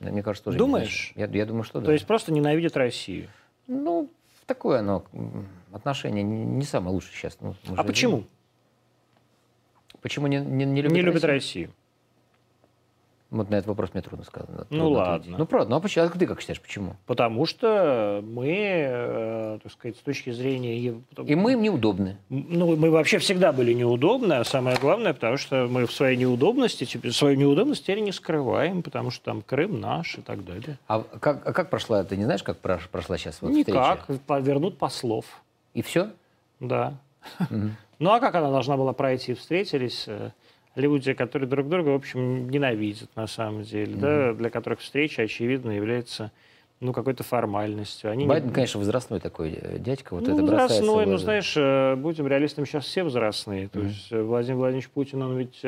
Мне 0.00 0.22
кажется, 0.22 0.44
тоже. 0.44 0.58
Думаешь? 0.58 1.12
Я, 1.16 1.26
я 1.26 1.46
думаю, 1.46 1.64
что 1.64 1.80
да. 1.80 1.86
То 1.86 1.92
есть 1.92 2.06
просто 2.06 2.30
ненавидят 2.30 2.76
Россию. 2.76 3.28
Ну, 3.66 4.10
такое 4.44 4.80
оно, 4.80 5.06
отношение 5.72 6.22
не, 6.22 6.44
не 6.44 6.64
самое 6.64 6.92
лучшее 6.92 7.14
сейчас. 7.14 7.38
Ну, 7.40 7.54
А 7.74 7.82
почему? 7.84 8.18
видим. 8.18 8.28
Почему 10.02 10.26
не, 10.26 10.40
не, 10.40 10.66
не 10.66 10.82
любят 10.82 10.94
Не 10.94 11.00
любят 11.00 11.24
Россию? 11.24 11.68
Россию. 11.68 11.70
Вот 13.30 13.50
на 13.50 13.56
этот 13.56 13.66
вопрос 13.68 13.90
мне 13.92 14.02
трудно 14.02 14.24
сказать. 14.24 14.48
Ну, 14.70 14.78
трудно 14.78 14.88
ладно. 14.88 15.14
ответить. 15.16 15.38
Ну, 15.38 15.44
правда. 15.44 15.70
Ну, 15.70 15.76
а 15.76 15.80
почему? 15.80 16.06
А 16.06 16.08
ты 16.08 16.26
как 16.26 16.40
считаешь, 16.40 16.60
почему? 16.62 16.96
Потому 17.04 17.44
что 17.44 18.24
мы, 18.26 18.48
э, 18.88 19.58
так 19.62 19.70
сказать, 19.70 19.98
с 19.98 20.00
точки 20.00 20.30
зрения... 20.30 20.78
И 21.26 21.34
мы 21.34 21.52
им 21.52 21.60
неудобны. 21.60 22.16
Ну, 22.30 22.74
мы 22.76 22.90
вообще 22.90 23.18
всегда 23.18 23.52
были 23.52 23.74
неудобны, 23.74 24.32
а 24.32 24.44
самое 24.44 24.78
главное, 24.78 25.12
потому 25.12 25.36
что 25.36 25.66
мы 25.68 25.86
в 25.86 25.92
своей 25.92 26.16
неудобности, 26.16 26.84
свою 27.10 27.36
неудобность 27.36 27.82
теперь 27.82 28.00
не 28.00 28.12
скрываем, 28.12 28.82
потому 28.82 29.10
что 29.10 29.26
там 29.26 29.42
Крым 29.42 29.78
наш 29.78 30.16
и 30.16 30.22
так 30.22 30.42
далее. 30.46 30.78
А 30.86 31.02
как, 31.02 31.46
а 31.46 31.52
как 31.52 31.68
прошла, 31.68 32.02
ты 32.04 32.16
не 32.16 32.24
знаешь, 32.24 32.42
как 32.42 32.56
прош- 32.62 32.88
прошла 32.90 33.18
сейчас 33.18 33.42
вот 33.42 33.50
Никак, 33.50 34.00
встреча? 34.08 34.38
вернут 34.40 34.78
послов, 34.78 35.26
И 35.74 35.82
все? 35.82 36.10
да. 36.60 36.94
Ну, 38.00 38.12
а 38.12 38.20
как 38.20 38.32
она 38.36 38.52
должна 38.52 38.76
была 38.76 38.92
пройти? 38.92 39.34
Встретились 39.34 40.04
э, 40.06 40.30
люди, 40.78 41.12
которые 41.12 41.48
друг 41.48 41.68
друга, 41.68 41.90
в 41.90 41.94
общем, 41.94 42.48
ненавидят 42.48 43.10
на 43.16 43.26
самом 43.26 43.62
деле, 43.62 43.96
да, 43.96 44.32
для 44.32 44.50
которых 44.50 44.80
встреча, 44.80 45.22
очевидно, 45.22 45.72
является 45.72 46.30
ну, 46.80 46.92
какой-то 46.92 47.24
формальностью. 47.24 48.10
Они 48.10 48.22
не- 48.24 48.28
Байден, 48.28 48.50
конечно, 48.50 48.78
возрастной 48.78 49.18
такой 49.18 49.58
э, 49.60 49.78
дядька, 49.78 50.14
вот 50.14 50.26
ну, 50.26 50.34
это 50.34 50.42
возрастной, 50.42 51.06
ну, 51.06 51.16
знаешь, 51.16 51.54
э, 51.56 51.96
будем 51.96 52.28
реалистами, 52.28 52.64
сейчас 52.66 52.84
все 52.84 53.02
возрастные. 53.02 53.68
То 53.68 53.80
есть 53.80 54.12
э, 54.12 54.22
Владимир 54.22 54.58
Владимирович 54.58 54.88
Путин, 54.88 55.22
он 55.22 55.36
ведь 55.36 55.60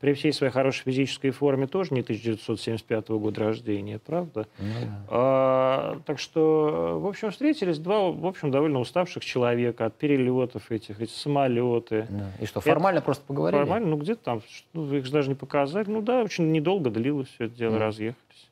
при 0.00 0.14
всей 0.14 0.32
своей 0.32 0.50
хорошей 0.50 0.84
физической 0.84 1.30
форме 1.30 1.66
тоже 1.66 1.92
не 1.92 2.00
1975 2.00 3.08
года 3.10 3.40
рождения, 3.40 3.98
правда? 3.98 4.46
Ну 4.58 4.64
да. 4.80 5.04
А, 5.08 6.00
так 6.06 6.18
что, 6.18 6.98
в 7.00 7.06
общем, 7.06 7.30
встретились 7.30 7.78
два, 7.78 8.10
в 8.10 8.26
общем, 8.26 8.50
довольно 8.50 8.80
уставших 8.80 9.22
человека 9.22 9.86
от 9.86 9.94
перелетов 9.94 10.70
этих, 10.72 11.00
эти 11.00 11.12
самолеты. 11.12 12.06
Да. 12.08 12.30
И 12.40 12.46
что, 12.46 12.60
формально 12.62 13.02
просто 13.02 13.24
поговорили? 13.26 13.60
Нормально, 13.60 13.88
ну 13.88 13.96
где-то 13.98 14.24
там, 14.24 14.42
ну, 14.72 14.92
их 14.94 15.04
же 15.04 15.12
даже 15.12 15.28
не 15.28 15.34
показали. 15.34 15.84
Ну 15.90 16.00
да, 16.00 16.22
очень 16.22 16.50
недолго 16.50 16.88
длилось 16.88 17.28
все 17.28 17.44
это 17.44 17.54
дело, 17.56 17.72
Мгм. 17.72 17.80
разъехались. 17.80 18.50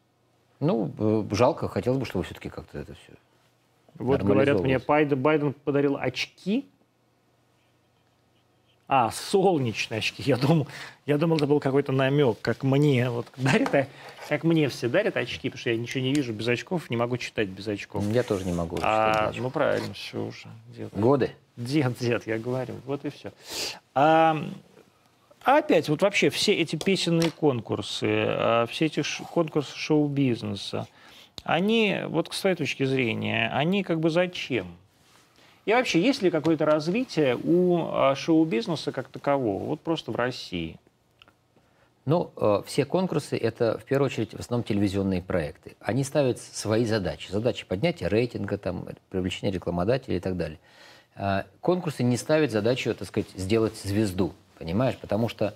Ну, 0.61 0.93
э, 0.99 1.25
жалко, 1.35 1.69
хотелось 1.69 1.99
бы, 1.99 2.05
чтобы 2.05 2.25
все-таки 2.25 2.51
как-то 2.51 2.79
это 2.79 2.93
все... 2.93 3.13
Вот 3.95 4.23
говорят 4.23 4.61
мне, 4.61 4.79
Байден 4.79 5.55
подарил 5.65 5.97
очки. 5.99 6.67
А, 8.89 9.11
солнечные 9.11 9.99
очки. 9.99 10.23
Я 10.23 10.39
думал, 10.39 10.67
я 11.05 11.19
думал, 11.19 11.37
это 11.37 11.47
был 11.47 11.61
какой-то 11.61 11.93
намек, 11.93 12.41
как 12.41 12.63
мне. 12.65 13.11
Вот 13.11 13.27
дарят, 13.37 13.75
а- 13.75 13.87
как 14.31 14.45
мне 14.45 14.71
все 14.71 14.89
дарят 14.89 15.19
очки, 15.19 15.51
потому 15.51 15.61
что 15.61 15.71
я 15.71 15.77
ничего 15.77 16.03
не 16.03 16.15
вижу 16.15 16.33
без 16.33 16.49
очков, 16.49 16.89
не 16.89 16.97
могу 16.97 17.19
читать 17.19 17.49
без 17.49 17.69
очков. 17.69 18.03
Я 18.11 18.23
тоже 18.23 18.47
не 18.47 18.55
могу. 18.55 18.79
А, 18.81 19.31
ну 19.37 19.51
правильно, 19.51 19.93
все 19.93 20.25
уже. 20.25 20.49
Дед, 20.75 20.89
Годы? 20.95 21.33
дед, 21.59 21.99
дед, 22.01 22.27
я 22.27 22.39
говорю. 22.39 22.77
Вот 22.87 23.05
и 23.05 23.11
все. 23.11 23.33
А, 23.95 24.43
а 25.45 25.59
опять, 25.59 25.91
вот 25.91 26.01
вообще 26.01 26.31
все 26.31 26.55
эти 26.55 26.77
песенные 26.77 27.31
конкурсы, 27.31 28.07
а, 28.07 28.67
все 28.71 28.87
эти 28.87 29.03
конкурсы 29.33 29.77
шоу-бизнеса, 29.77 30.89
они, 31.45 31.99
вот 32.07 32.33
с 32.33 32.41
твоей 32.41 32.57
точки 32.57 32.85
зрения, 32.85 33.51
они 33.53 33.83
как 33.83 34.01
бы 34.01 34.09
зачем? 34.09 34.67
И 35.69 35.73
вообще, 35.75 36.01
есть 36.01 36.23
ли 36.23 36.31
какое-то 36.31 36.65
развитие 36.65 37.37
у 37.37 37.91
а, 37.91 38.15
шоу-бизнеса 38.15 38.91
как 38.91 39.09
такового, 39.09 39.65
вот 39.65 39.83
просто 39.83 40.11
в 40.11 40.17
России? 40.17 40.81
Ну, 42.07 42.31
э, 42.39 42.63
все 42.65 42.87
конкурсы— 42.87 43.37
это, 43.37 43.77
в 43.77 43.85
первую 43.85 44.07
очередь, 44.07 44.33
в 44.33 44.41
основном 44.41 44.65
телевизионные 44.65 45.21
проекты. 45.21 45.77
Они 45.81 46.05
ставят 46.05 46.39
свои 46.39 46.87
задачи. 46.87 47.31
Задачи 47.31 47.67
поднятия 47.67 48.09
рейтинга, 48.09 48.57
там, 48.57 48.89
привлечения 49.11 49.53
рекламодателей 49.53 50.17
и 50.17 50.21
так 50.21 50.39
далее. 50.39 50.59
А 51.15 51.45
конкурсы 51.61 52.03
не 52.03 52.17
ставят 52.17 52.51
задачу, 52.51 52.95
так 52.95 53.07
сказать, 53.07 53.29
сделать 53.37 53.77
звезду, 53.77 54.33
понимаешь? 54.59 54.97
Потому 54.97 55.29
что 55.29 55.55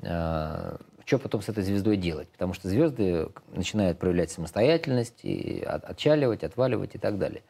что 0.00 1.18
потом 1.20 1.42
с 1.42 1.50
этой 1.50 1.62
звездой 1.62 1.98
делать? 1.98 2.28
Потому 2.28 2.54
что 2.54 2.70
звезды 2.70 3.28
начинают 3.54 3.98
проявлять 3.98 4.30
самостоятельность, 4.30 5.22
и 5.22 5.60
от- 5.60 5.84
отчаливать, 5.84 6.42
отваливать 6.42 6.94
и 6.94 6.98
так 6.98 7.18
далее. 7.18 7.42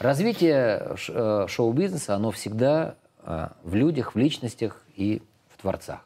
Развитие 0.00 0.96
э, 1.08 1.46
шоу-бизнеса, 1.46 2.14
оно 2.14 2.30
всегда 2.30 2.94
э, 3.22 3.48
в 3.62 3.74
людях, 3.74 4.14
в 4.14 4.18
личностях 4.18 4.82
и 4.96 5.22
в 5.54 5.60
творцах. 5.60 6.00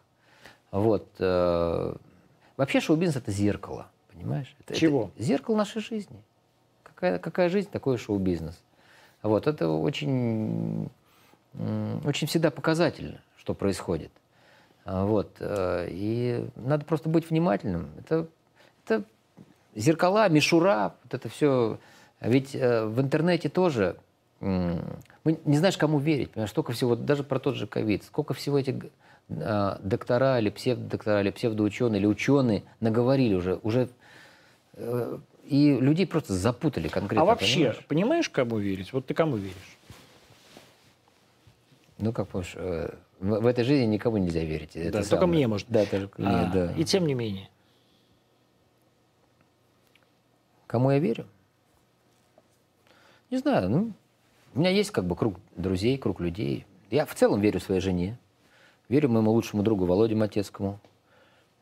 Вот. 0.73 1.07
э, 1.21 1.95
Вообще 2.57 2.81
шоу-бизнес– 2.81 3.17
это 3.23 3.31
зеркало, 3.31 3.87
понимаешь? 4.13 4.53
Это- 4.59 4.73
это 4.73 4.81
Чего? 4.81 5.11
зеркало 5.17 5.57
нашей 5.57 5.81
жизни. 5.81 6.17
Какая, 6.83 7.21
какая 7.21 7.49
жизнь, 7.49 7.69
такой 7.71 7.97
шоу-бизнес. 7.97 8.61
Вот. 9.23 9.47
Это 9.47 9.69
очень, 9.69 10.89
очень 12.05 12.27
всегда 12.27 12.51
показательно, 12.51 13.21
что 13.39 13.55
происходит. 13.55 14.11
Вот. 14.85 15.37
И 15.41 16.47
надо 16.57 16.85
просто 16.85 17.09
быть 17.09 17.31
внимательным. 17.31 17.91
Это, 17.99 18.27
это 18.85 19.05
зеркала, 19.75 20.29
мишура, 20.29 20.95
вот 21.05 21.15
это 21.15 21.29
все. 21.29 21.79
Ведь 22.21 22.55
э, 22.55 22.85
в 22.87 23.01
интернете 23.01 23.49
тоже 23.49 23.97
мы 24.41 25.39
не 25.45 25.57
знаешь, 25.57 25.79
кому 25.79 25.99
верить. 25.99 26.31
Понимаешь, 26.31 26.51
столько 26.51 26.73
всего, 26.73 26.97
даже 26.97 27.25
про 27.25 27.39
тот 27.39 27.55
же 27.55 27.67
ковид, 27.67 28.05
сколько 28.05 28.35
всего 28.35 28.59
этих 28.59 28.75
э, 29.31 29.77
доктора 29.81 30.39
или 30.39 30.51
псевдодоктора, 30.51 31.23
или 31.23 31.31
псевдоученые, 31.31 31.99
или 31.99 32.07
ученые 32.07 32.63
наговорили 32.81 33.35
уже. 33.35 33.59
уже 33.63 33.89
э, 34.75 35.19
и 35.47 35.79
людей 35.79 36.07
просто 36.07 36.35
запутали 36.35 36.89
конкретно. 36.89 37.23
а 37.23 37.25
вообще, 37.25 37.55
понимаешь? 37.55 37.87
понимаешь, 37.87 38.29
кому 38.31 38.59
верить? 38.59 38.93
Вот 38.93 39.07
ты 39.07 39.15
кому 39.15 39.37
веришь? 39.37 39.79
Ну, 41.99 42.13
как 42.13 42.29
помнишь, 42.29 42.53
э, 42.57 42.95
в, 43.21 43.41
в 43.41 43.47
этой 43.47 43.65
жизни 43.65 43.87
никому 43.87 44.19
нельзя 44.19 44.41
верить. 44.41 44.77
Это 44.77 44.99
только 44.99 45.05
самое. 45.05 45.29
мне, 45.29 45.49
может. 45.49 45.69
Да, 45.71 45.87
только 45.87 46.21
мне, 46.21 46.31
А, 46.31 46.51
да. 46.53 46.73
И 46.73 46.85
тем 46.85 47.07
не 47.07 47.15
менее. 47.15 47.49
Кому 50.67 50.91
я 50.91 50.99
верю? 50.99 51.27
Не 53.31 53.39
знаю, 53.39 53.69
ну, 53.71 53.93
у 54.55 54.59
меня 54.61 54.71
есть 54.71 54.91
как 54.91 55.05
бы 55.07 55.17
круг 55.17 55.37
друзей, 55.57 55.99
круг 55.99 56.21
людей. 56.21 56.67
Я 56.91 57.07
в 57.07 57.15
целом 57.15 57.41
верю 57.41 57.61
своей 57.61 57.81
жене, 57.81 58.19
верю 58.89 59.09
моему 59.09 59.33
лучшему 59.33 59.63
другу 59.63 59.87
Володе 59.87 60.15
Матецкому, 60.15 60.79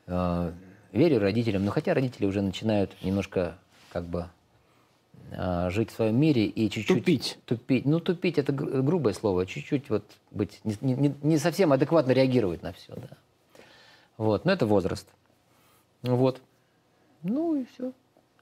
э, 0.06 0.52
верю 0.92 1.20
родителям, 1.20 1.64
но 1.64 1.70
хотя 1.70 1.94
родители 1.94 2.26
уже 2.26 2.42
начинают 2.42 2.92
немножко 3.02 3.56
как 3.90 4.04
бы 4.04 4.26
э, 5.30 5.70
жить 5.70 5.90
в 5.90 5.94
своем 5.94 6.20
мире 6.20 6.44
и 6.46 6.68
чуть-чуть... 6.68 6.98
Тупить. 6.98 7.38
Тупить. 7.46 7.86
Ну, 7.86 8.00
тупить– 8.00 8.38
это 8.38 8.52
гру- 8.52 8.82
грубое 8.82 9.14
слово, 9.14 9.46
чуть-чуть 9.46 9.88
вот 9.88 10.04
быть, 10.30 10.60
не, 10.64 10.94
не- 10.94 11.14
не 11.22 11.38
совсем 11.38 11.72
адекватно 11.72 12.12
реагировать 12.12 12.62
на 12.62 12.72
все, 12.72 12.94
да. 12.94 13.16
Вот, 14.18 14.44
но 14.44 14.52
это 14.52 14.66
возраст. 14.66 15.08
Вот. 16.02 16.42
Ну 17.22 17.54
и 17.54 17.64
все. 17.64 17.92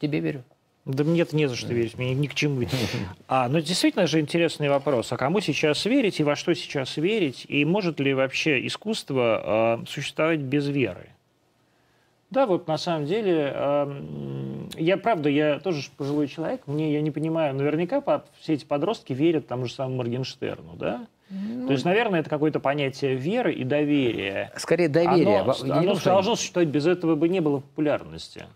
Тебе 0.00 0.20
верю. 0.20 0.42
Да 0.86 1.04
мне-то 1.04 1.36
не 1.36 1.46
за 1.46 1.56
что 1.56 1.72
верить, 1.74 1.98
мне 1.98 2.14
ни 2.14 2.26
к 2.26 2.34
чему. 2.34 2.62
А, 3.28 3.48
ну 3.48 3.60
действительно 3.60 4.06
же 4.06 4.18
интересный 4.18 4.68
вопрос. 4.68 5.12
А 5.12 5.16
кому 5.16 5.40
сейчас 5.40 5.84
верить 5.84 6.18
и 6.20 6.24
во 6.24 6.34
что 6.36 6.54
сейчас 6.54 6.96
верить? 6.96 7.44
И 7.48 7.64
может 7.64 8.00
ли 8.00 8.12
вообще 8.14 8.66
искусство 8.66 9.42
а, 9.44 9.82
существовать 9.86 10.40
без 10.40 10.66
веры? 10.66 11.10
Да, 12.30 12.46
вот 12.46 12.68
на 12.68 12.78
самом 12.78 13.06
деле, 13.06 13.52
м, 13.54 14.68
я 14.76 14.96
правда, 14.96 15.28
я 15.28 15.58
тоже 15.58 15.82
пожилой 15.96 16.28
человек, 16.28 16.62
мне 16.66 16.92
я 16.92 17.00
не 17.02 17.10
понимаю, 17.10 17.54
наверняка 17.56 18.00
по- 18.00 18.24
все 18.40 18.54
эти 18.54 18.64
подростки 18.64 19.12
верят 19.12 19.48
тому 19.48 19.66
же 19.66 19.72
самому 19.74 19.96
Моргенштерну, 19.96 20.76
да? 20.76 21.06
То 21.66 21.72
есть, 21.72 21.84
наверное, 21.84 22.20
это 22.20 22.30
какое-то 22.30 22.58
понятие 22.58 23.14
веры 23.14 23.52
и 23.52 23.62
доверия. 23.62 24.52
Скорее 24.56 24.88
доверие. 24.88 25.40
Оно, 25.40 25.54
оно 25.60 25.94
должно 25.94 26.34
существовать, 26.36 26.68
без 26.68 26.86
этого 26.86 27.14
бы 27.14 27.28
не 27.28 27.38
было 27.40 27.58
популярности. 27.58 28.46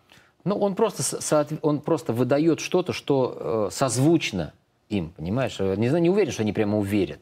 Ну, 0.44 0.56
он 0.58 0.74
просто, 0.74 1.02
со- 1.02 1.46
он 1.62 1.80
просто 1.80 2.12
выдает 2.12 2.60
что-то, 2.60 2.92
что 2.92 3.68
э, 3.68 3.74
созвучно 3.74 4.52
им, 4.90 5.10
понимаешь? 5.16 5.56
Э, 5.58 5.74
Не 5.76 5.88
знаю, 5.88 6.02
не 6.02 6.10
уверен, 6.10 6.32
что 6.32 6.42
они 6.42 6.52
прямо 6.52 6.78
уверят. 6.78 7.20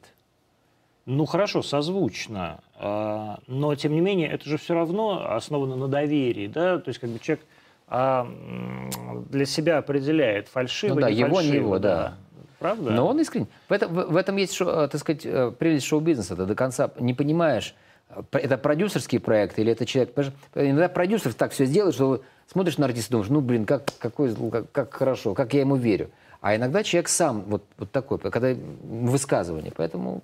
Ну 1.04 1.24
хорошо, 1.26 1.62
созвучно, 1.62 2.60
а, 2.78 3.40
но 3.48 3.74
тем 3.74 3.92
не 3.92 4.00
менее 4.00 4.28
это 4.30 4.48
же 4.48 4.56
все 4.56 4.74
равно 4.74 5.34
основано 5.34 5.74
на 5.74 5.88
доверии, 5.88 6.46
да, 6.46 6.78
то 6.78 6.90
есть 6.90 7.00
как 7.00 7.10
бы 7.10 7.18
человек 7.18 7.44
м, 7.90 8.88
для 9.28 9.44
себя 9.44 9.78
определяет 9.78 10.46
фальшиво, 10.48 10.94
Ну 10.94 11.00
да, 11.00 11.08
его, 11.08 11.42
не 11.42 11.48
его, 11.56 11.78
да. 11.80 12.14
Правда? 12.60 12.92
Но 12.92 13.08
он 13.08 13.18
искренне. 13.20 13.48
В 13.68 13.72
этом, 13.72 13.92
в, 13.92 14.16
этом 14.16 14.36
есть, 14.36 14.60
э, 14.60 14.64
так 14.90 15.00
сказать, 15.00 15.22
э, 15.26 15.50
прелесть 15.58 15.86
шоу-бизнеса. 15.86 16.36
Ты 16.36 16.46
до 16.46 16.54
конца 16.54 16.88
не 17.00 17.12
понимаешь, 17.14 17.74
э, 18.10 18.22
это 18.32 18.56
продюсерский 18.56 19.18
проект 19.18 19.58
или 19.58 19.72
это 19.72 19.84
человек... 19.84 20.14
Иногда 20.54 20.88
продюсер 20.88 21.34
так 21.34 21.50
все 21.50 21.64
сделает, 21.64 21.96
что 21.96 22.22
смотришь 22.46 22.78
на 22.78 22.86
артиста 22.86 23.10
и 23.10 23.12
думаешь, 23.12 23.30
ну, 23.30 23.40
блин, 23.40 23.64
как, 23.66 23.84
какой, 23.98 24.28
зл- 24.30 24.50
как, 24.50 24.70
как 24.72 24.94
хорошо, 24.94 25.34
как 25.34 25.54
я 25.54 25.60
ему 25.60 25.76
верю. 25.76 26.10
А 26.40 26.56
иногда 26.56 26.82
человек 26.82 27.08
сам 27.08 27.42
вот, 27.42 27.64
вот 27.78 27.90
такой, 27.92 28.18
когда 28.18 28.52
высказывание. 28.52 29.72
Поэтому 29.76 30.22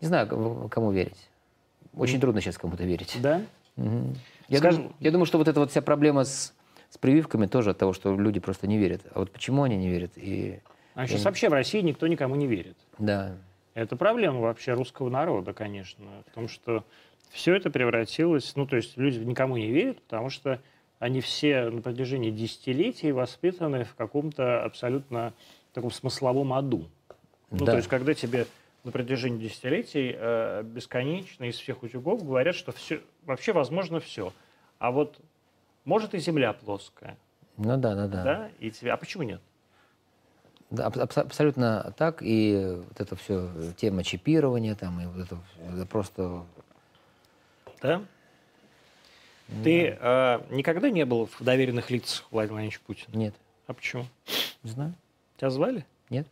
Не 0.00 0.08
знаю, 0.08 0.26
кому 0.70 0.90
верить. 0.92 1.28
Очень 1.96 2.20
трудно 2.20 2.40
сейчас 2.40 2.58
кому-то 2.58 2.84
верить. 2.84 3.16
Да? 3.22 3.40
Я, 4.48 4.58
Скажем- 4.58 4.82
думаю, 4.82 4.94
я 5.00 5.10
думаю, 5.10 5.26
что 5.26 5.38
вот 5.38 5.48
эта 5.48 5.60
вот 5.60 5.70
вся 5.70 5.80
проблема 5.82 6.24
с, 6.24 6.52
с 6.90 6.98
прививками 6.98 7.46
тоже 7.46 7.70
от 7.70 7.78
того, 7.78 7.92
что 7.92 8.14
люди 8.18 8.40
просто 8.40 8.66
не 8.66 8.76
верят. 8.78 9.02
А 9.14 9.20
вот 9.20 9.30
почему 9.30 9.62
они 9.62 9.76
не 9.76 9.88
верят? 9.88 10.12
И 10.16 10.60
А 10.94 11.06
сейчас 11.06 11.24
вообще 11.24 11.48
в 11.48 11.52
России 11.52 11.80
никто 11.80 12.06
никому 12.06 12.34
не 12.34 12.46
верит. 12.46 12.76
да, 12.98 13.36
Это 13.74 13.96
проблема 13.96 14.40
вообще 14.40 14.74
русского 14.74 15.08
народа, 15.10 15.52
конечно, 15.52 16.04
в 16.30 16.34
том, 16.34 16.48
что 16.48 16.84
все 17.30 17.54
это 17.54 17.70
превратилось, 17.70 18.52
ну, 18.56 18.66
то 18.66 18.76
есть 18.76 18.96
люди 18.96 19.18
никому 19.18 19.56
не 19.56 19.70
верят, 19.70 20.00
потому 20.02 20.30
что 20.30 20.60
они 20.98 21.20
все 21.20 21.70
на 21.70 21.82
протяжении 21.82 22.30
десятилетий 22.30 23.12
воспитаны 23.12 23.84
в 23.84 23.94
каком-то 23.94 24.62
абсолютно 24.64 25.32
таком 25.72 25.90
смысловом 25.90 26.52
аду. 26.52 26.88
Ну, 27.50 27.64
Да. 27.64 27.72
то 27.72 27.76
есть 27.76 27.88
когда 27.88 28.14
тебе 28.14 28.46
на 28.84 28.92
протяжении 28.92 29.38
десятилетий 29.38 30.14
э, 30.16 30.62
бесконечно 30.64 31.44
из 31.44 31.56
всех 31.56 31.82
утюгов 31.82 32.24
говорят, 32.24 32.54
что 32.54 32.72
все, 32.72 33.00
вообще 33.24 33.52
возможно 33.52 34.00
все. 34.00 34.32
А 34.78 34.90
вот 34.90 35.18
может 35.84 36.14
и 36.14 36.18
земля 36.18 36.52
плоская, 36.52 37.16
ну 37.56 37.76
да, 37.76 37.94
да, 37.94 38.08
да. 38.08 38.24
да? 38.24 38.50
И 38.58 38.70
тебе, 38.70 38.92
а 38.92 38.96
почему 38.96 39.22
нет? 39.22 39.40
Да, 40.70 40.86
аб- 40.86 40.96
абс- 40.98 41.18
абсолютно 41.18 41.94
так. 41.96 42.18
И 42.20 42.78
вот 42.88 43.00
это 43.00 43.14
все 43.16 43.48
тема 43.76 44.02
чипирования 44.02 44.74
там, 44.74 45.00
и 45.00 45.06
вот 45.06 45.26
это, 45.26 45.38
это 45.72 45.86
просто... 45.86 46.44
Да? 47.80 48.02
Ты 49.62 49.96
э, 50.00 50.40
никогда 50.50 50.90
не 50.90 51.04
был 51.04 51.26
в 51.26 51.42
доверенных 51.42 51.90
лицах 51.90 52.26
Владимира 52.30 52.54
Владимировича 52.54 52.80
Путина? 52.86 53.16
Нет, 53.16 53.34
А 53.66 53.74
почему? 53.74 54.06
не 54.62 54.70
знаю. 54.70 54.94
Тебя 55.36 55.50
звали? 55.50 55.84
Нет, 56.10 56.26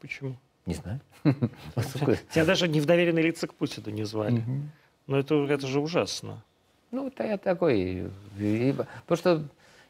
Почему? 0.00 0.36
не 0.66 0.74
знаю. 0.74 1.00
Тебя 1.24 2.44
даже 2.44 2.68
не 2.68 2.80
в 2.80 2.86
доверенные 2.86 3.24
лица 3.24 3.46
к 3.46 3.54
Путину 3.54 3.90
не 3.90 4.04
звали. 4.04 4.32
Мгм. 4.40 4.70
Ну, 5.06 5.16
это, 5.16 5.34
это 5.46 5.66
же 5.66 5.80
ужасно. 5.80 6.42
Ну, 6.90 7.04
вот 7.04 7.18
я 7.20 7.38
такой. 7.38 8.10
Потому 8.36 9.16
что, 9.16 9.44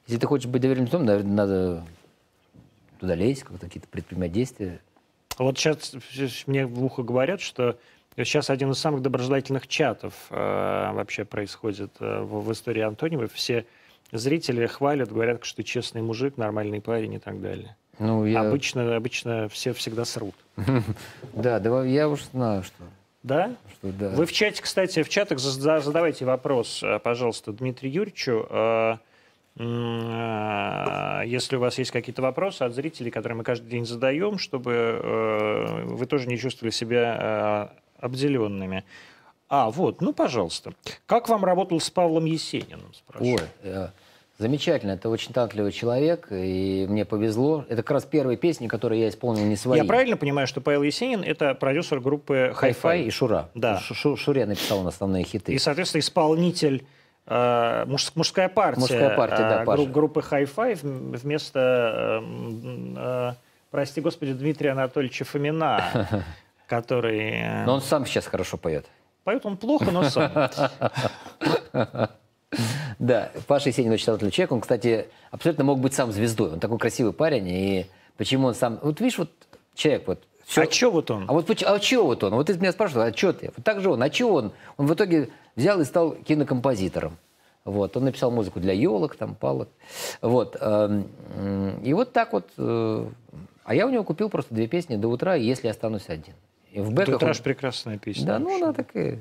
если 0.07 0.21
ты 0.21 0.27
хочешь 0.27 0.47
быть 0.47 0.63
доверенным 0.63 0.87
лицом, 0.87 1.05
наверное, 1.05 1.33
надо 1.33 1.87
туда 3.01 3.15
лезть, 3.17 3.43
какие-то 3.43 3.89
предпринимать 3.89 4.33
действия. 4.33 4.81
Вот 5.39 5.59
сейчас 5.59 5.95
мне 6.47 6.67
в 6.67 6.83
ухо 6.85 7.03
говорят, 7.03 7.41
что 7.41 7.79
сейчас 8.25 8.51
один 8.51 8.71
из 8.71 8.79
самых 8.79 9.03
доброжелательных 9.03 9.67
чатов 9.69 10.15
э, 10.31 10.35
вообще 10.93 11.25
происходит 11.25 11.93
э, 12.01 12.21
в, 12.23 12.43
в 12.45 12.53
истории 12.53 12.83
Антониевой. 12.83 13.29
Все 13.29 13.65
зрители 14.13 14.67
хвалят, 14.67 15.13
говорят, 15.13 15.45
что 15.45 15.59
ты 15.59 15.63
честный 15.63 16.03
мужик, 16.03 16.37
нормальный 16.37 16.81
парень 16.81 17.15
и 17.15 17.19
так 17.19 17.41
далее. 17.41 17.77
Ну, 17.99 18.25
я... 18.25 18.41
Обычно, 18.43 18.97
обычно 18.97 19.49
все 19.49 19.73
всегда 19.73 20.05
срут. 20.05 20.35
Да, 21.33 21.59
да, 21.59 21.85
я 21.85 22.09
уж 22.09 22.25
знаю, 22.33 22.63
что... 22.63 22.77
Да? 23.23 23.53
что 23.73 23.93
да. 23.93 24.11
Вы 24.11 24.27
в 24.27 24.33
чате, 24.33 24.63
кстати, 24.63 25.03
в 25.03 25.09
чатах 25.09 25.39
зада- 25.39 25.81
задавайте 25.81 26.25
вопрос, 26.25 26.83
э, 26.83 26.99
пожалуйста, 27.01 27.53
Дмитрию 27.53 27.93
Юрьевичу. 27.93 28.47
э, 28.49 28.97
э, 29.59 31.23
Если 31.27 31.57
у 31.57 31.61
вас 31.61 31.79
есть 31.79 31.91
какие-то 31.91 32.23
вопросы 32.23 32.63
от 32.63 32.75
зрителей, 32.75 33.11
которые 33.11 33.37
мы 33.37 33.45
каждый 33.45 33.69
день 33.69 33.85
задаем, 33.85 34.39
чтобы 34.39 35.85
вы 35.87 36.07
тоже 36.07 36.29
не 36.29 36.39
чувствовали 36.39 36.71
себя 36.71 37.73
обделенными. 38.01 38.85
А, 39.49 39.71
вот, 39.71 40.01
ну, 40.01 40.13
пожалуйста. 40.13 40.73
Как 41.07 41.29
вам 41.29 41.45
работал 41.45 41.81
с 41.81 41.91
Павлом 41.91 42.27
Есениным? 42.27 42.93
спрашиваю? 42.93 43.35
Ой, 43.41 43.49
э, 43.63 43.89
замечательно. 44.39 44.91
Это 44.93 45.09
очень 45.09 45.33
талантливый 45.33 45.73
человек, 45.73 46.29
и 46.31 46.87
мне 46.89 47.05
повезло. 47.07 47.65
Это 47.71 47.83
как 47.83 47.93
раз 47.93 48.05
первые 48.05 48.37
песни, 48.37 48.67
которые 48.69 49.01
я 49.03 49.09
исполнил 49.09 49.45
не 49.47 49.57
свои. 49.57 49.79
Я 49.79 49.85
правильно 49.87 50.17
понимаю, 50.19 50.47
что 50.47 50.61
Павел 50.61 50.83
Есенин– 50.83 51.23
это 51.27 51.55
продюсер 51.55 52.01
группы 52.01 52.53
Хай-фай 52.55 53.01
Hi-Fi? 53.05 53.07
и 53.07 53.11
Шура. 53.11 53.49
Да. 53.55 53.79
Шу- 53.79 53.95
Шу- 53.95 54.17
Шуре 54.17 54.45
написал 54.45 54.81
он 54.81 54.87
основные 54.87 55.25
хиты. 55.25 55.55
И, 55.55 55.59
соответственно, 55.59 56.01
исполнитель 56.01 56.85
э, 57.27 57.85
муж- 57.87 58.13
мужская 58.17 58.49
партия, 58.51 58.81
Мужская 58.81 59.17
партия, 59.17 59.37
да, 59.49 59.63
э, 59.63 59.65
Паша. 59.65 59.83
гру- 59.83 59.93
группы 59.93 60.21
Hi-Fi 60.21 60.73
вм- 60.83 61.17
вместо, 61.17 62.23
э, 62.23 63.33
э, 63.33 63.33
прости 63.71 64.01
господи, 64.03 64.35
Дмитрия 64.35 64.71
Анатольевича 64.73 65.25
Фомина, 65.25 66.25
который 66.69 67.31
э, 67.31 67.65
Но 67.65 67.75
он 67.75 67.81
сам 67.81 68.07
сейчас 68.07 68.27
хорошо 68.27 68.57
поет. 68.57 68.87
поет 69.25 69.45
он 69.47 69.57
плохо, 69.57 69.91
но 69.91 70.05
сам. 70.05 70.31
Да, 72.99 73.31
Паша 73.47 73.69
Есенин 73.69 73.93
очень 73.93 74.07
талантливый 74.07 74.33
человек. 74.33 74.53
Он, 74.53 74.61
кстати, 74.63 75.07
абсолютно 75.31 75.65
мог 75.65 75.79
быть 75.81 75.93
сам 75.95 76.11
звездой. 76.13 76.53
Он 76.53 76.61
такой 76.61 76.79
красивый 76.79 77.13
парень. 77.13 77.47
И 77.49 77.87
почему 78.17 78.49
он 78.49 78.55
сам... 78.55 78.79
Вот 78.83 79.01
видишь, 79.01 79.19
вот 79.19 79.31
человек 79.75 80.09
вот... 80.09 80.23
всё- 80.47 80.63
А 80.63 80.71
что 80.71 80.91
вот 80.91 81.11
он? 81.11 81.27
А 81.29 81.33
вот 81.35 81.49
а 81.63 81.79
чего 81.79 82.07
вот 82.07 82.25
он? 82.25 82.35
Вот 82.35 82.47
ты 82.47 82.55
меня 82.59 82.73
спрашивал, 82.73 83.03
а 83.03 83.13
что 83.13 83.33
ты? 83.35 83.53
Вот 83.55 83.65
так 83.65 83.81
же 83.83 83.91
он. 83.91 84.03
А 84.03 84.09
чего 84.11 84.35
он? 84.37 84.53
Он 84.79 84.87
в 84.87 84.95
итоге 84.95 85.29
взял 85.57 85.79
и 85.81 85.85
стал 85.85 86.13
кинокомпозитором. 86.13 87.19
Вот. 87.67 87.97
Он 87.99 88.05
написал 88.05 88.31
музыку 88.31 88.61
для 88.61 88.73
елок, 88.73 89.15
там, 89.17 89.35
палок. 89.35 89.69
Вот. 90.23 90.57
эм, 90.59 91.07
И 91.85 91.93
вот 91.93 92.13
так 92.15 92.33
вот... 92.33 92.49
э, 92.57 93.07
А 93.65 93.75
я 93.75 93.87
у 93.87 93.91
него 93.91 94.05
купил 94.05 94.31
просто 94.31 94.55
две 94.55 94.67
песни 94.67 94.97
до 94.97 95.09
утра, 95.09 95.35
если 95.35 95.69
останусь 95.69 96.09
один. 96.09 96.35
И 96.73 96.81
в 96.81 96.93
бэках 96.93 97.19
Тут 97.19 97.23
он- 97.29 97.35
прекрасная 97.43 97.99
песня. 97.99 98.27
да, 98.27 98.39
ну 98.39 98.55
она 98.63 98.73
такая. 98.73 99.21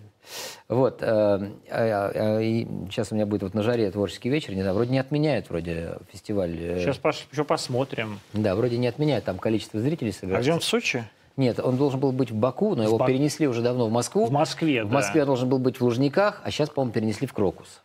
Вот. 0.68 1.02
э, 1.02 1.06
а- 1.06 1.48
а- 1.72 2.42
и 2.42 2.66
сейчас 2.90 3.12
у 3.12 3.16
меня 3.16 3.26
будет 3.26 3.44
вот 3.44 3.54
на 3.54 3.64
жаре 3.64 3.90
творческий 3.90 4.30
вечер, 4.30 4.54
не 4.54 4.62
знаю, 4.62 4.76
вроде 4.76 4.92
не 4.92 5.00
отменяют 5.00 5.50
вроде 5.50 5.98
фестиваль. 6.12 6.56
э, 6.60 6.80
Сейчас 6.80 6.98
Паш, 6.98 7.26
еще 7.32 7.46
посмотрим. 7.46 8.20
Да, 8.34 8.56
вроде 8.56 8.78
не 8.78 8.88
отменяют, 8.88 9.24
там 9.26 9.38
количество 9.38 9.80
зрителей 9.80 10.12
А 10.12 10.14
собирается. 10.14 10.42
где 10.50 10.54
он 10.54 10.60
в 10.60 10.64
Сочи? 10.66 11.04
Нет, 11.38 11.60
он 11.60 11.78
должен 11.78 12.00
был 12.00 12.12
быть 12.12 12.32
в 12.32 12.36
Баку, 12.36 12.76
но 12.76 12.84
его 12.84 12.98
Бак- 12.98 13.08
перенесли 13.08 13.48
уже 13.48 13.62
давно 13.62 13.88
в 13.88 13.92
Москву. 13.92 14.26
В 14.26 14.32
Москве, 14.32 14.84
В 14.84 14.90
да. 14.90 14.96
Москве 14.96 15.22
он 15.22 15.28
должен 15.28 15.48
был 15.48 15.60
быть 15.60 15.78
в 15.80 15.84
Лужниках, 15.84 16.42
а 16.44 16.52
сейчас, 16.52 16.70
по-моему, 16.70 16.92
перенесли 16.94 17.28
в 17.28 17.34
Крокус. 17.34 17.82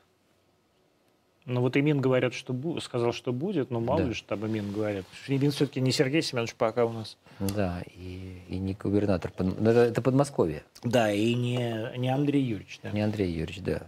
Ну 1.45 1.61
вот 1.61 1.77
Имин 1.77 2.01
говорят, 2.01 2.35
что 2.35 2.53
бу- 2.53 2.81
сказал, 2.81 3.13
что 3.13 3.33
будет, 3.33 3.71
но 3.71 3.81
мало 3.81 4.03
Да. 4.03 4.09
ли, 4.09 4.15
что 4.15 4.29
там 4.29 4.47
Имин 4.47 4.73
говорят. 4.73 5.05
Имин 5.27 5.51
все-таки 5.51 5.81
не 5.81 5.91
Сергей 5.91 6.23
Семенович 6.23 6.55
пока 6.55 6.85
у 6.85 6.93
нас. 6.93 7.17
Да, 7.41 7.83
и, 7.97 8.39
и 8.49 8.59
не 8.59 8.75
губернатор. 8.75 9.33
Ну, 9.39 9.51
Это, 9.69 9.81
это 9.81 10.03
Подмосковье, 10.03 10.63
Да, 10.85 11.11
и 11.13 11.35
не, 11.35 11.97
не 11.99 12.09
Андрей 12.11 12.43
Юрьевич. 12.43 12.79
Да. 12.83 12.91
не 12.93 13.01
Андрей 13.01 13.31
Юрьевич, 13.33 13.61
да. 13.63 13.83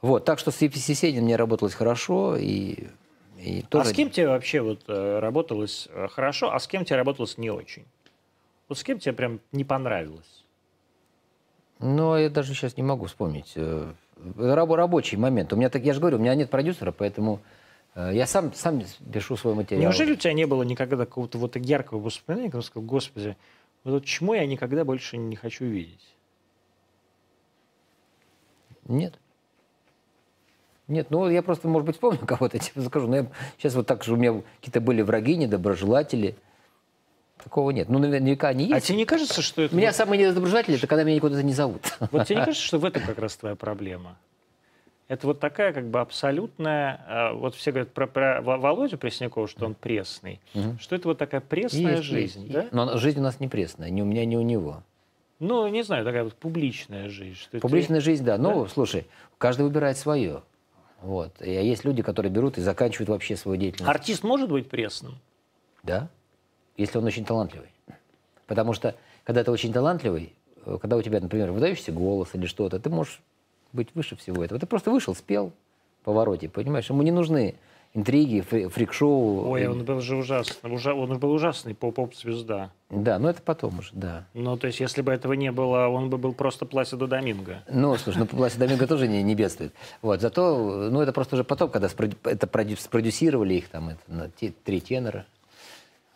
Вот, 0.00 0.24
так 0.24 0.38
что 0.38 0.50
с 0.50 0.60
Есениным 0.62 1.24
мне 1.24 1.36
работалось 1.36 1.74
хорошо, 1.74 2.36
и, 2.36 2.86
и 3.38 3.60
А 3.60 3.66
тоже... 3.68 3.90
с 3.90 3.92
кем 3.92 4.08
тебе 4.10 4.28
вообще 4.28 4.62
вот 4.62 4.84
э, 4.88 5.18
работалось 5.18 5.88
э, 5.90 6.08
хорошо, 6.08 6.50
а 6.52 6.58
с 6.58 6.66
кем 6.66 6.84
тебе 6.86 6.96
работалось 6.96 7.36
не 7.36 7.50
очень? 7.50 7.84
Вот 8.68 8.78
с 8.78 8.82
кем 8.84 8.98
тебе 8.98 9.12
прям 9.12 9.40
не 9.52 9.64
понравилось? 9.64 10.44
Ну, 11.78 12.16
я 12.16 12.30
даже 12.30 12.54
сейчас 12.54 12.76
не 12.78 12.82
могу 12.82 13.04
вспомнить. 13.04 13.52
Раб- 14.16 14.72
рабочий 14.72 15.16
момент. 15.16 15.52
У 15.52 15.56
меня 15.56 15.68
так, 15.68 15.82
я 15.84 15.92
же 15.92 16.00
говорю, 16.00 16.16
у 16.16 16.20
меня 16.20 16.34
нет 16.34 16.50
продюсера, 16.50 16.90
поэтому 16.90 17.40
э, 17.94 18.12
я 18.14 18.26
сам, 18.26 18.52
сам 18.54 18.82
пишу 19.12 19.36
свой 19.36 19.54
материал. 19.54 19.82
Неужели 19.82 20.12
у 20.12 20.16
тебя 20.16 20.32
не 20.32 20.46
было 20.46 20.62
никогда 20.62 20.96
какого-то 20.96 21.38
вот 21.38 21.56
яркого 21.56 22.00
воспоминания, 22.00 22.50
когда 22.50 22.62
сказал, 22.62 22.86
господи, 22.86 23.36
вот 23.84 23.98
это 23.98 24.06
чему 24.06 24.34
я 24.34 24.46
никогда 24.46 24.84
больше 24.84 25.16
не 25.16 25.36
хочу 25.36 25.64
видеть? 25.66 26.14
Нет. 28.88 29.18
Нет, 30.88 31.10
ну 31.10 31.28
я 31.28 31.42
просто, 31.42 31.68
может 31.68 31.86
быть, 31.86 31.96
вспомню 31.96 32.20
кого-то, 32.26 32.58
тебе 32.58 32.82
скажу. 32.84 33.08
Но 33.08 33.16
я, 33.16 33.26
сейчас 33.58 33.74
вот 33.74 33.86
так 33.86 34.02
же 34.04 34.14
у 34.14 34.16
меня 34.16 34.42
какие-то 34.60 34.80
были 34.80 35.02
враги, 35.02 35.36
недоброжелатели. 35.36 36.36
Такого 37.46 37.70
нет. 37.70 37.88
Ну, 37.88 38.00
наверняка 38.00 38.48
они 38.48 38.72
А 38.72 38.74
есть. 38.76 38.88
тебе 38.88 38.98
не 38.98 39.04
кажется, 39.04 39.40
что 39.40 39.62
это... 39.62 39.72
Меня 39.76 39.88
вот- 39.90 39.96
самые 39.96 40.20
недоброжелатели, 40.20 40.76
это 40.76 40.88
когда 40.88 41.04
меня 41.04 41.14
никуда 41.14 41.40
не 41.44 41.52
зовут. 41.54 41.80
Вот 42.10 42.26
тебе 42.26 42.40
не 42.40 42.44
кажется, 42.44 42.66
что 42.66 42.78
в 42.80 42.84
этом 42.84 43.04
как 43.04 43.18
раз 43.20 43.36
твоя 43.36 43.54
проблема? 43.54 44.16
Это 45.06 45.28
вот 45.28 45.38
такая 45.38 45.72
как 45.72 45.86
бы 45.88 46.00
абсолютная... 46.00 47.00
э, 47.08 47.32
Вот 47.34 47.54
все 47.54 47.70
говорят 47.70 47.92
про, 47.92 48.08
про 48.08 48.42
Во- 48.42 48.56
Володю 48.56 48.98
Преснякова, 48.98 49.46
что 49.46 49.64
он 49.66 49.74
пресный. 49.74 50.40
Что 50.80 50.96
это 50.96 51.06
вот 51.06 51.18
такая 51.18 51.40
пресная 51.40 51.92
Есть, 51.98 52.02
жизнь, 52.02 52.40
есть. 52.46 52.52
да? 52.52 52.66
Но 52.72 52.98
жизнь 52.98 53.20
у 53.20 53.22
нас 53.22 53.38
не 53.38 53.46
пресная, 53.46 53.90
ни 53.90 54.02
у 54.02 54.04
меня, 54.04 54.24
ни 54.24 54.34
у 54.34 54.42
него. 54.42 54.82
Ну, 55.38 55.68
не 55.68 55.84
знаю, 55.84 56.04
такая 56.04 56.24
вот 56.24 56.34
публичная 56.34 57.08
жизнь. 57.08 57.36
Что 57.36 57.60
Публичная 57.60 58.00
жизнь, 58.00 58.24
да. 58.24 58.38
Ну, 58.38 58.64
Да? 58.64 58.68
слушай, 58.68 59.06
каждый 59.38 59.62
выбирает 59.62 59.96
свое. 59.98 60.42
Вот. 61.02 61.40
И, 61.40 61.54
а 61.54 61.60
есть 61.60 61.84
люди, 61.84 62.02
которые 62.02 62.32
берут 62.32 62.58
и 62.58 62.60
заканчивают 62.60 63.08
вообще 63.10 63.36
свою 63.36 63.56
деятельность. 63.56 63.88
Артист 63.88 64.24
может 64.24 64.48
быть 64.48 64.68
пресным? 64.68 65.14
Да, 65.84 66.08
если 66.76 66.98
он 66.98 67.04
очень 67.04 67.24
талантливый. 67.24 67.68
Потому 68.46 68.72
что, 68.74 68.94
когда 69.24 69.42
ты 69.44 69.50
очень 69.50 69.72
талантливый, 69.72 70.32
э, 70.64 70.78
когда 70.80 70.96
у 70.96 71.02
тебя, 71.02 71.20
например, 71.20 71.50
выдающийся 71.52 71.92
голос 71.92 72.30
или 72.34 72.46
что-то, 72.46 72.78
ты 72.78 72.90
можешь 72.90 73.20
быть 73.72 73.88
выше 73.94 74.16
всего 74.16 74.44
этого. 74.44 74.58
Ты 74.60 74.66
просто 74.66 74.90
вышел, 74.90 75.14
спел 75.14 75.52
по 76.04 76.12
вороте, 76.12 76.48
понимаешь? 76.48 76.88
Ему 76.88 77.02
не 77.02 77.10
нужны 77.10 77.56
интриги, 77.94 78.40
фри- 78.48 78.68
фрик-шоу. 78.68 79.48
Ой, 79.48 79.66
он 79.66 79.84
был 79.84 80.00
же 80.00 80.16
ужасный. 80.16 80.70
Ужа... 80.70 80.94
Он 80.94 81.18
был 81.18 81.32
ужасный 81.32 81.74
по 81.74 81.90
поп-звезда. 81.90 82.70
Да, 82.90 83.18
но 83.18 83.30
это 83.30 83.40
потом 83.42 83.78
уже, 83.78 83.90
да. 83.94 84.26
Ну, 84.34 84.56
то 84.56 84.66
есть, 84.66 84.80
если 84.80 85.00
бы 85.02 85.12
этого 85.12 85.32
не 85.32 85.50
было, 85.50 85.88
он 85.88 86.10
бы 86.10 86.18
был 86.18 86.34
просто 86.34 86.66
Пласидо 86.66 87.06
Доминго. 87.06 87.62
Ну, 87.68 87.96
слушай, 87.96 88.18
ну, 88.18 88.26
Пласид 88.26 88.58
Доминго 88.60 88.86
тоже 88.86 89.08
не, 89.08 89.22
не 89.22 89.34
бедствует. 89.34 89.72
Вот, 90.02 90.20
зато, 90.20 90.88
ну, 90.90 91.00
это 91.00 91.12
просто 91.12 91.36
уже 91.36 91.44
потом, 91.44 91.70
когда 91.70 91.88
спродю- 91.88 92.18
это 92.24 92.46
спродюсировали 92.78 93.54
их, 93.54 93.68
там, 93.68 93.88
это, 93.88 94.00
на 94.08 94.28
те- 94.30 94.52
три 94.64 94.80
тенора. 94.80 95.24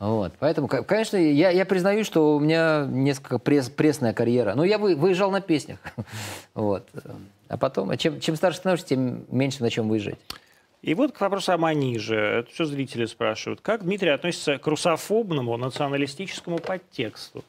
Вот. 0.01 0.33
Поэтому, 0.39 0.67
ко- 0.67 0.83
конечно, 0.83 1.17
я, 1.19 1.51
я 1.51 1.65
признаю, 1.67 2.05
что 2.05 2.35
у 2.35 2.41
меня 2.41 2.87
несколько 2.89 3.39
пресс, 3.39 3.69
пресная 3.69 4.13
карьера. 4.15 4.55
Но 4.55 4.65
я 4.65 4.79
вы- 4.79 4.97
выезжал 4.97 5.31
на 5.31 5.41
песнях. 5.41 5.79
Вот. 6.55 6.89
А 7.49 7.57
потом, 7.57 7.91
а 7.91 7.97
чем, 7.97 8.19
чем 8.21 8.35
старше 8.37 8.59
становишься, 8.59 8.89
тем 8.89 9.25
меньше 9.31 9.63
на 9.63 9.71
чем 9.71 9.89
выезжать. 9.89 10.19
И 10.83 10.95
вот 10.95 11.13
к 11.13 11.21
вопросу 11.21 11.53
о 11.53 11.59
Маниже. 11.59 12.17
Это 12.17 12.51
все 12.51 12.65
зрители 12.65 13.05
спрашивают. 13.05 13.61
Как 13.61 13.83
Дмитрий 13.85 14.09
относится 14.11 14.57
к 14.57 14.67
русофобному 14.67 15.57
националистическому 15.59 16.59
подтексту 16.59 17.45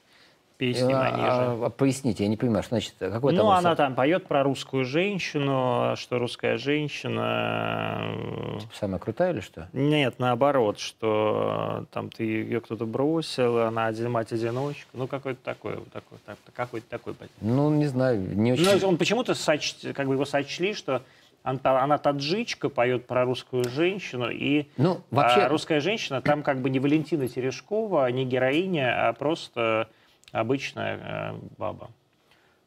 песни 0.62 0.94
Манижа? 0.94 1.26
А, 1.28 1.66
а, 1.66 1.70
поясните, 1.72 2.24
я 2.24 2.30
не 2.30 2.38
понимаю, 2.38 2.62
что 2.62 2.76
значит, 2.76 2.94
какой 3.00 3.34
Ну, 3.34 3.40
там... 3.40 3.50
она 3.50 3.76
там 3.76 3.96
поет 3.96 4.28
про 4.28 4.44
русскую 4.44 4.86
женщину, 4.86 5.96
что 5.98 6.20
русская 6.20 6.58
женщина... 6.58 8.14
э, 8.58 8.60
Самая 8.80 9.00
крутая 9.00 9.34
или 9.34 9.40
что? 9.40 9.68
Нет, 9.74 10.16
наоборот, 10.20 10.78
что 10.80 11.88
там 11.92 12.10
ты 12.12 12.24
ее 12.26 12.62
кто-то 12.62 12.86
бросил, 12.86 13.58
она 13.58 13.88
один, 13.88 14.12
мать-одиночка. 14.12 14.86
Ну, 14.94 15.08
какой-то 15.08 15.40
такой, 15.44 15.78
такой, 15.92 16.20
так- 16.28 16.38
какой-то 16.54 16.88
такой. 16.88 17.16
Ну, 17.42 17.72
не 17.72 17.88
знаю, 17.88 18.20
не 18.38 18.54
очень... 18.54 18.64
Ну, 18.82 18.88
он 18.88 18.98
почему-то 18.98 19.32
соч- 19.34 19.94
как 19.94 20.06
бы 20.08 20.14
его 20.14 20.26
сочли, 20.26 20.76
что 20.76 21.02
она 21.44 21.98
таджичка, 21.98 22.70
поет 22.70 23.08
про 23.08 23.26
русскую 23.26 23.68
женщину, 23.68 24.30
и 24.30 24.68
Ну, 24.78 25.02
вообще- 25.10 25.42
а 25.42 25.50
русская 25.50 25.80
женщина 25.80 26.22
там 26.22 26.44
как 26.44 26.62
бы 26.62 26.70
не 26.70 26.80
Валентина 26.80 27.28
Терешкова, 27.28 28.12
не 28.12 28.26
героиня, 28.26 29.10
а 29.10 29.14
просто 29.14 29.88
обычная 30.32 30.98
э, 31.34 31.40
баба. 31.58 31.90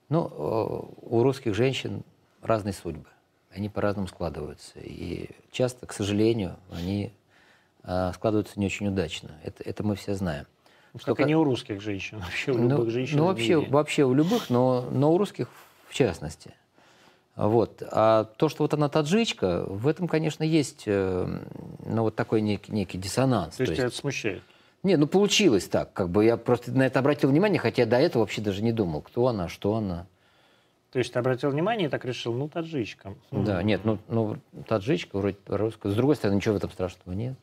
Ну, 0.09 0.27
э, 0.27 1.07
у 1.07 1.23
русских 1.23 1.55
женщин 1.55 2.03
разные 2.43 2.73
судьбы. 2.73 3.07
Они 3.51 3.69
по-разному 3.69 4.09
складываются. 4.09 4.79
И 4.81 5.31
часто, 5.51 5.87
к 5.87 5.93
сожалению, 5.93 6.57
они 6.73 7.12
э, 7.85 8.12
складываются 8.15 8.59
не 8.59 8.67
очень 8.67 8.89
удачно. 8.89 9.31
Это, 9.43 9.62
это 9.62 9.83
мы 9.85 9.95
все 9.97 10.15
знаем. 10.15 10.47
Как 11.05 11.19
и 11.21 11.25
не 11.25 11.35
у 11.35 11.43
русских 11.45 11.81
женщин, 11.81 12.19
вообще 12.21 12.53
у 12.53 12.59
Ну, 12.59 12.69
любых 12.69 12.91
женщин. 12.91 13.19
ну, 13.19 13.27
вообще, 13.27 13.57
мире. 13.57 13.71
вообще 13.71 14.05
у 14.05 14.15
любых, 14.15 14.51
но, 14.51 14.83
но 14.91 15.12
у 15.12 15.19
русских 15.19 15.49
в 15.89 15.95
частности. 15.95 16.53
Вот. 17.37 17.83
А 17.91 18.25
то, 18.37 18.49
что 18.49 18.62
вот 18.62 18.75
она 18.75 18.89
таджичка, 18.89 19.65
в 19.67 19.89
этом, 19.89 20.07
конечно, 20.07 20.45
есть 20.45 20.87
ну, 20.87 22.03
вот 22.03 22.15
такой 22.15 22.41
некий, 22.41 22.71
некий 22.71 22.97
диссонанс. 22.97 23.57
То 23.57 23.62
есть 23.62 23.73
То 23.73 23.77
тебя 23.77 23.85
есть- 23.87 23.95
это 23.95 24.01
смущает? 24.01 24.43
Не, 24.85 24.97
ну 24.97 25.07
получилось 25.07 25.66
так. 25.66 25.93
Как 25.95 26.11
бы 26.11 26.24
я 26.24 26.37
просто 26.37 26.70
на 26.70 26.87
это 26.87 26.99
обратил 26.99 27.30
внимание, 27.30 27.59
хотя 27.59 27.87
до 27.87 27.97
этого 27.97 28.22
вообще 28.22 28.43
даже 28.43 28.62
не 28.62 28.70
думал, 28.70 29.01
кто 29.01 29.26
она, 29.26 29.49
что 29.49 29.74
она. 29.74 30.07
То 30.93 30.99
есть 30.99 31.12
ты 31.12 31.18
обратил 31.18 31.51
внимание 31.51 31.89
и 31.89 31.91
так 31.91 32.05
решил, 32.05 32.35
ну, 32.35 32.49
таджичка. 32.49 33.14
Да, 33.32 33.62
нет, 33.62 33.80
ну, 33.82 33.99
ну 34.09 34.37
таджичка 34.68 35.18
вроде 35.18 35.39
русская. 35.49 35.91
С 35.91 35.97
другой 35.97 36.14
стороны, 36.14 36.37
ничего 36.37 36.55
в 36.55 36.59
этом 36.59 36.70
страшного 36.70 37.16
нет. 37.16 37.35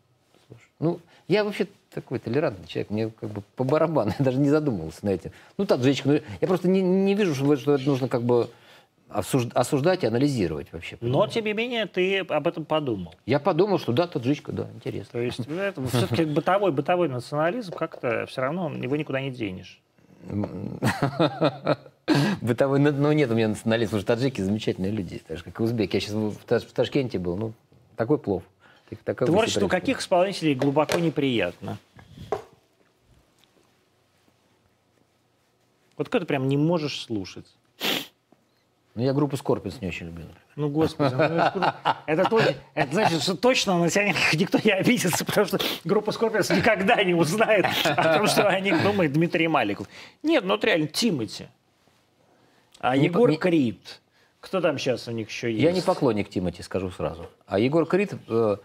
Слушай, 0.47 0.69
ну, 0.79 0.99
я 1.27 1.43
вообще 1.43 1.67
такой 1.93 2.19
толерантный 2.19 2.67
человек, 2.67 2.91
мне 2.91 3.09
как 3.09 3.29
бы 3.29 3.41
по 3.55 3.63
барабану, 3.63 4.13
я 4.19 4.23
даже 4.23 4.37
не 4.37 4.49
задумывался 4.49 5.03
на 5.05 5.09
этим. 5.09 5.31
Ну, 5.57 5.65
таджичка, 5.65 6.09
ну, 6.09 6.19
я 6.39 6.47
просто 6.47 6.69
не, 6.69 6.81
не 6.81 7.15
вижу, 7.15 7.35
что, 7.35 7.57
что 7.57 7.73
это 7.73 7.85
нужно 7.85 8.07
как 8.07 8.21
бы 8.21 8.49
осуждать 9.13 10.03
и 10.03 10.07
анализировать 10.07 10.71
вообще. 10.71 10.97
Но, 11.01 11.27
тем 11.27 11.45
не 11.45 11.53
менее, 11.53 11.85
ты 11.85 12.19
об 12.19 12.47
этом 12.47 12.65
подумал. 12.65 13.13
Я 13.25 13.39
подумал, 13.39 13.79
что 13.79 13.91
да, 13.91 14.07
таджичка, 14.07 14.51
да, 14.51 14.67
интересно. 14.73 15.11
То 15.11 15.19
есть 15.19 15.47
ну, 15.47 15.55
это 15.55 15.85
все-таки 15.87 16.25
бытовой, 16.25 16.71
бытовой 16.71 17.09
национализм 17.09 17.73
как-то 17.73 18.25
все 18.27 18.41
равно 18.41 18.71
его 18.73 18.95
никуда 18.95 19.21
не 19.21 19.31
денешь. 19.31 19.81
Бытовой, 22.41 22.79
ну, 22.79 22.91
ну, 22.91 23.11
нет 23.11 23.31
у 23.31 23.35
меня 23.35 23.47
национализма, 23.49 23.99
потому 23.99 24.01
что 24.01 24.15
таджики 24.15 24.41
замечательные 24.41 24.91
люди, 24.91 25.21
так 25.25 25.37
же, 25.37 25.43
как 25.43 25.59
и 25.59 25.63
узбеки. 25.63 25.95
Я 25.95 26.01
сейчас 26.01 26.13
в, 26.13 26.37
Таш- 26.45 26.65
в 26.65 26.73
Ташкенте 26.73 27.19
был, 27.19 27.37
ну, 27.37 27.53
такой 27.95 28.17
плов. 28.17 28.43
Так- 28.89 28.99
такая 28.99 29.27
Творчество 29.27 29.67
каких 29.67 29.99
исполнителей 29.99 30.55
глубоко 30.55 30.99
неприятно? 30.99 31.77
Вот 35.97 36.09
кто 36.09 36.19
ты 36.19 36.25
прям 36.25 36.47
не 36.47 36.57
можешь 36.57 37.01
слушать. 37.01 37.45
Ну, 39.01 39.05
я 39.07 39.13
группу 39.13 39.35
Скорпионс 39.35 39.81
не 39.81 39.87
очень 39.87 40.05
люблю. 40.05 40.25
Ну, 40.55 40.69
господи, 40.69 41.15
ну, 41.15 42.39
это 42.75 42.93
значит, 42.93 43.23
что 43.23 43.35
точно 43.35 43.79
на 43.79 43.89
тебя 43.89 44.13
никто 44.33 44.59
не 44.63 44.69
обидится, 44.69 45.25
потому 45.25 45.47
что 45.47 45.57
группа 45.83 46.11
Скорпионс 46.11 46.51
никогда 46.51 47.03
не 47.03 47.15
узнает 47.15 47.65
о 47.83 48.19
том, 48.19 48.27
что 48.27 48.47
о 48.47 48.59
них 48.59 48.79
думает 48.83 49.13
Дмитрий 49.13 49.47
Маликов. 49.47 49.87
Нет, 50.21 50.43
ну 50.43 50.51
вот 50.51 50.63
реально, 50.63 50.85
Тимати. 50.85 51.47
А 52.77 52.95
Не 52.95 53.05
Егор 53.05 53.31
по- 53.31 53.37
Крид. 53.37 54.01
Кто 54.39 54.61
там 54.61 54.77
сейчас 54.77 55.07
у 55.07 55.11
них 55.11 55.29
еще 55.29 55.51
есть? 55.51 55.63
Я 55.63 55.71
не 55.71 55.81
поклонник 55.81 56.29
Тимати, 56.29 56.61
скажу 56.61 56.91
сразу. 56.91 57.27
А 57.47 57.57
Егор 57.57 57.87
Крид 57.87 58.13
э, 58.27 58.57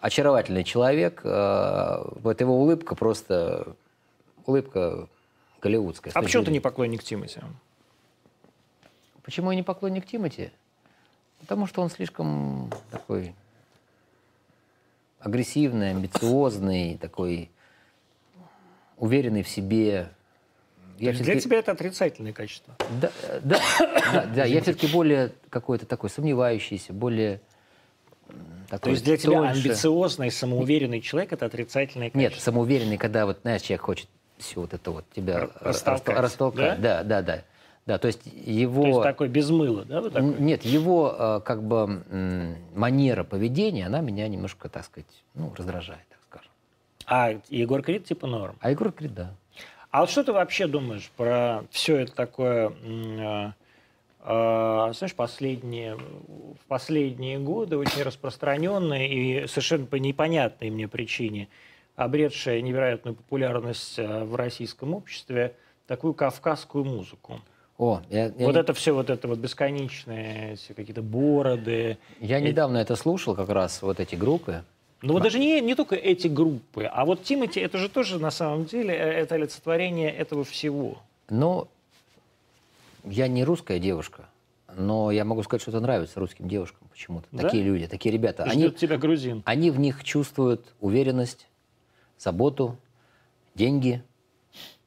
очаровательный 0.00 0.62
человек. 0.62 1.20
Э, 1.24 2.04
вот 2.22 2.40
его 2.40 2.60
улыбка 2.60 2.94
просто 2.94 3.74
улыбка 4.46 5.08
голливудская. 5.60 6.12
А 6.14 6.22
почему 6.22 6.44
ты 6.44 6.52
не 6.52 6.60
поклонник 6.60 7.02
Тимати? 7.02 7.40
Почему 9.30 9.52
я 9.52 9.56
не 9.56 9.62
поклонник 9.62 10.06
Тимати? 10.06 10.50
Потому 11.38 11.68
что 11.68 11.82
он 11.82 11.88
слишком 11.88 12.68
такой 12.90 13.32
агрессивный, 15.20 15.92
амбициозный, 15.92 16.98
такой 16.98 17.48
уверенный 18.96 19.44
в 19.44 19.48
себе. 19.48 20.08
Я 20.98 21.12
Для 21.12 21.38
тебя 21.38 21.58
это 21.58 21.70
отрицательные 21.70 22.32
качества. 22.32 22.74
Да, 23.00 23.12
да, 23.44 23.60
да, 24.12 24.26
да, 24.34 24.44
я 24.46 24.60
все-таки 24.62 24.88
более 24.88 25.30
какой-то 25.48 25.86
такой 25.86 26.10
сомневающийся, 26.10 26.92
более 26.92 27.40
такой 28.68 28.80
То 28.80 28.90
есть 28.90 29.04
для 29.04 29.16
тебя 29.16 29.42
тоньше. 29.42 29.60
амбициозный, 29.60 30.32
самоуверенный 30.32 31.00
человек– 31.00 31.32
это 31.34 31.46
отрицательные 31.46 32.10
Нет, 32.12 32.30
качества? 32.32 32.50
самоуверенный, 32.50 32.98
когда 32.98 33.26
вот, 33.26 33.38
знаешь, 33.42 33.62
человек 33.62 33.82
хочет 33.82 34.08
все 34.38 34.60
вот 34.60 34.74
это 34.74 34.90
вот 34.90 35.04
тебя 35.14 35.50
растолкать, 35.60 36.18
растолкать. 36.18 36.80
Да, 36.80 37.04
да, 37.04 37.22
да. 37.22 37.36
Да, 37.36 37.44
то 37.98 38.06
есть 38.08 38.22
его... 38.26 38.82
То 38.82 38.88
есть 38.88 39.02
такой 39.02 39.28
без 39.28 39.50
мыла, 39.50 39.84
да? 39.84 40.00
Вот 40.00 40.12
такой? 40.12 40.34
Нет, 40.38 40.64
его 40.64 41.14
э, 41.18 41.40
как 41.44 41.62
бы 41.62 42.56
манера 42.74 43.24
поведения, 43.24 43.86
она 43.86 44.00
меня 44.00 44.28
немножко, 44.28 44.68
так 44.68 44.84
сказать, 44.84 45.24
ну, 45.34 45.52
раздражает, 45.56 46.06
так 46.08 46.18
скажем. 46.28 46.50
А 47.06 47.40
Егор 47.48 47.82
Крид 47.82 48.04
типа 48.04 48.26
норм. 48.26 48.56
А 48.60 48.70
Егор 48.70 48.90
говорит, 48.90 49.14
да. 49.14 49.34
А 49.90 50.00
вот 50.00 50.10
что 50.10 50.22
ты 50.22 50.32
вообще 50.32 50.68
думаешь 50.68 51.10
про 51.16 51.64
все 51.70 51.96
это 51.96 52.12
такое, 52.14 52.70
э, 52.70 53.52
э, 54.22 54.92
знаешь, 54.94 55.14
последние, 55.16 55.96
в 55.96 56.64
последние 56.68 57.38
годы 57.38 57.76
очень 57.76 58.02
распространенное 58.02 59.08
и 59.08 59.46
совершенно 59.48 59.86
по 59.86 59.96
непонятной 59.96 60.70
мне 60.70 60.86
причине 60.86 61.48
обретшая 61.96 62.62
невероятную 62.62 63.16
популярность 63.16 63.98
э, 63.98 64.24
в 64.24 64.36
российском 64.36 64.94
обществе 64.94 65.56
такую 65.86 66.14
кавказскую 66.14 66.84
музыку. 66.84 67.40
О, 67.80 68.02
я, 68.10 68.24
я 68.26 68.30
вот 68.44 68.54
не- 68.54 68.60
это 68.60 68.74
все, 68.74 68.92
вот 68.92 69.08
это 69.08 69.26
вот 69.26 69.38
бесконечные 69.38 70.52
эти 70.52 70.74
какие-то 70.74 71.00
бороды. 71.00 71.96
я 72.20 72.38
э- 72.38 72.42
недавно 72.42 72.76
это 72.76 72.94
слушал, 72.94 73.34
как 73.34 73.48
раз 73.48 73.80
вот 73.80 74.00
эти 74.00 74.16
группы. 74.16 74.64
Ну 75.00 75.14
вот 75.14 75.22
даже 75.22 75.38
не, 75.38 75.62
не 75.62 75.74
только 75.74 75.94
эти 75.96 76.26
группы, 76.28 76.84
а 76.84 77.06
вот 77.06 77.24
Тимати, 77.24 77.58
это 77.58 77.78
же 77.78 77.88
тоже 77.88 78.18
на 78.18 78.30
самом 78.30 78.66
деле, 78.66 78.94
э, 78.94 79.22
это 79.22 79.36
олицетворение 79.36 80.12
этого 80.12 80.44
всего. 80.44 80.98
Но 81.30 81.68
я 83.06 83.28
не 83.28 83.44
русская 83.44 83.78
девушка, 83.78 84.28
но 84.76 85.10
я 85.10 85.24
могу 85.24 85.42
сказать, 85.42 85.62
что 85.62 85.70
это 85.70 85.80
нравится 85.80 86.20
русским 86.20 86.48
девушкам 86.50 86.86
почему-то. 86.90 87.28
Да? 87.32 87.44
Такие 87.44 87.62
люди, 87.62 87.86
такие 87.86 88.12
ребята. 88.12 88.44
Ждет 88.44 88.62
Они, 88.62 88.70
тебя 88.72 88.98
грузин. 88.98 89.42
они 89.46 89.70
в 89.70 89.80
них 89.80 90.04
чувствуют 90.04 90.66
уверенность, 90.80 91.48
заботу, 92.18 92.76
деньги, 93.54 94.02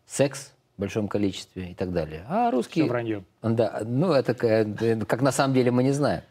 секс 0.05 0.52
в 0.77 0.81
большом 0.81 1.07
количестве 1.07 1.71
и 1.71 1.73
так 1.73 1.91
далее. 1.91 2.25
А 2.27 2.47
Все 2.47 2.57
русские... 2.57 2.85
вранье. 2.85 3.23
Да, 3.41 3.81
ну 3.85 4.11
это 4.11 4.33
э, 4.45 5.05
как 5.05 5.21
на 5.21 5.31
самом 5.31 5.53
деле 5.53 5.71
мы 5.71 5.83
не 5.83 5.91
знаем. 5.91 6.21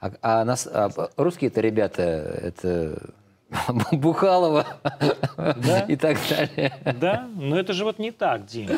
А, 0.00 0.12
а 0.22 0.44
нас, 0.44 0.66
а 0.66 0.90
русские-то 1.16 1.60
ребята, 1.60 2.02
это 2.02 3.12
Бухалова 3.92 4.66
и 5.88 5.96
так 5.96 6.18
далее. 6.28 6.72
Да, 7.00 7.28
но 7.36 7.58
это 7.58 7.72
же 7.72 7.84
вот 7.84 7.98
не 7.98 8.10
так, 8.10 8.46
Дим. 8.46 8.70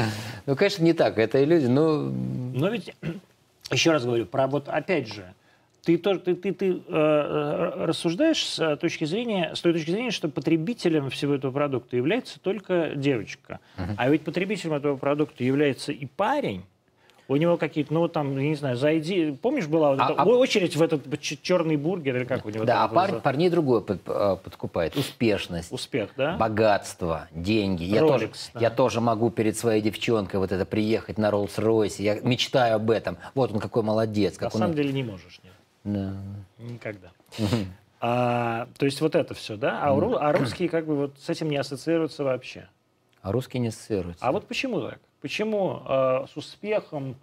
Ну, 0.47 0.57
конечно, 0.57 0.83
не 0.83 0.93
так. 0.93 1.19
Это 1.19 1.43
люди, 1.43 1.67
ну, 1.67 2.11
Но 2.11 2.69
ведь, 2.69 2.95
еще 3.71 3.93
раз 3.93 4.05
говорю, 4.05 4.27
про 4.27 4.47
вот 4.47 4.69
опять 4.69 5.09
же, 5.09 5.35
ты, 5.85 5.99
тоже, 5.99 6.21
ты, 6.21 6.35
ты, 6.35 6.53
ты 6.53 6.71
э, 6.73 6.77
э, 6.89 7.85
рассуждаешь 7.87 8.45
с 8.45 8.59
э, 8.59 8.77
точки 8.77 9.05
зрения, 9.05 9.55
с 9.55 9.61
той 9.61 9.73
точки 9.73 9.91
зрения, 9.91 10.11
что 10.11 10.29
потребителем 10.29 11.11
всего 11.11 11.35
этого 11.35 11.53
продукта 11.53 11.97
является 11.97 12.41
только 12.41 12.93
девочка. 12.97 13.61
А 13.77 14.09
ведь 14.09 14.23
потребителем 14.23 14.75
этого 14.75 14.97
продукта 14.97 15.45
является 15.45 15.93
и 15.93 16.07
парень. 16.07 16.65
У 17.27 17.37
него 17.37 17.57
какие-то, 17.57 17.95
ну 17.95 18.07
там, 18.07 18.37
я 18.37 18.49
не 18.51 18.55
знаю, 18.55 18.77
зайди. 18.77 19.33
Помнишь, 19.41 19.67
была 19.67 19.93
вот 19.93 20.01
А- 20.01 20.13
эта 20.13 20.23
а- 20.23 20.25
очередь 20.27 20.77
в 20.77 20.83
этот 20.83 21.03
черный 21.21 21.77
бургер, 21.77 22.17
или 22.17 22.25
как 22.25 22.45
у 22.45 22.51
него 22.51 22.67
да, 22.67 22.85
а 22.85 22.89
пар- 22.89 23.21
парней 23.21 23.49
другое 23.49 23.81
под- 23.81 24.03
э, 24.07 24.37
подкупает. 24.45 24.95
Успешность, 24.95 25.73
успех, 25.73 26.11
да? 26.19 26.37
богатство, 26.37 27.29
деньги. 27.31 27.85
Я 27.85 28.03
Rolex, 28.03 28.09
тоже, 28.09 28.31
да. 28.53 28.61
я 28.61 28.71
тоже 28.71 29.01
могу 29.01 29.31
перед 29.31 29.57
своей 29.57 29.81
девчонкой 29.81 30.39
вот 30.39 30.53
это 30.53 30.67
приехать 30.67 31.17
на 31.17 31.31
Роллс-Ройсе. 31.31 32.03
Я 32.03 32.21
мечтаю 32.21 32.77
об 32.77 32.91
этом. 32.91 33.17
Вот 33.35 33.53
он 33.53 33.59
какой 33.59 33.83
молодец. 33.83 34.35
На 34.35 34.41
Как 34.41 34.55
он... 34.55 34.61
самом 34.61 34.75
деле 34.75 34.93
не 34.93 35.03
можешь, 35.03 35.41
нет. 35.43 35.54
Да. 35.85 36.15
Никогда. 36.59 37.11
А, 38.01 38.69
то 38.77 38.85
есть 38.85 39.01
вот 39.01 39.15
это 39.15 39.35
все, 39.35 39.57
да? 39.57 39.81
А, 39.83 39.89
ру- 39.97 40.17
а 40.21 40.33
русские 40.33 40.69
как 40.69 40.87
бы 40.87 40.95
вот 40.97 41.15
с 41.21 41.29
этим 41.31 41.49
не 41.49 41.57
ассоциируются 41.57 42.23
вообще. 42.25 42.69
А 43.23 43.33
русские 43.33 43.61
не 43.61 43.69
ассоциируются. 43.69 44.25
А 44.27 44.33
вот 44.33 44.47
почему 44.47 44.81
так? 44.83 44.99
Почему 45.23 45.81
э, 45.89 46.27
с 46.31 46.37
успехом, 46.37 47.17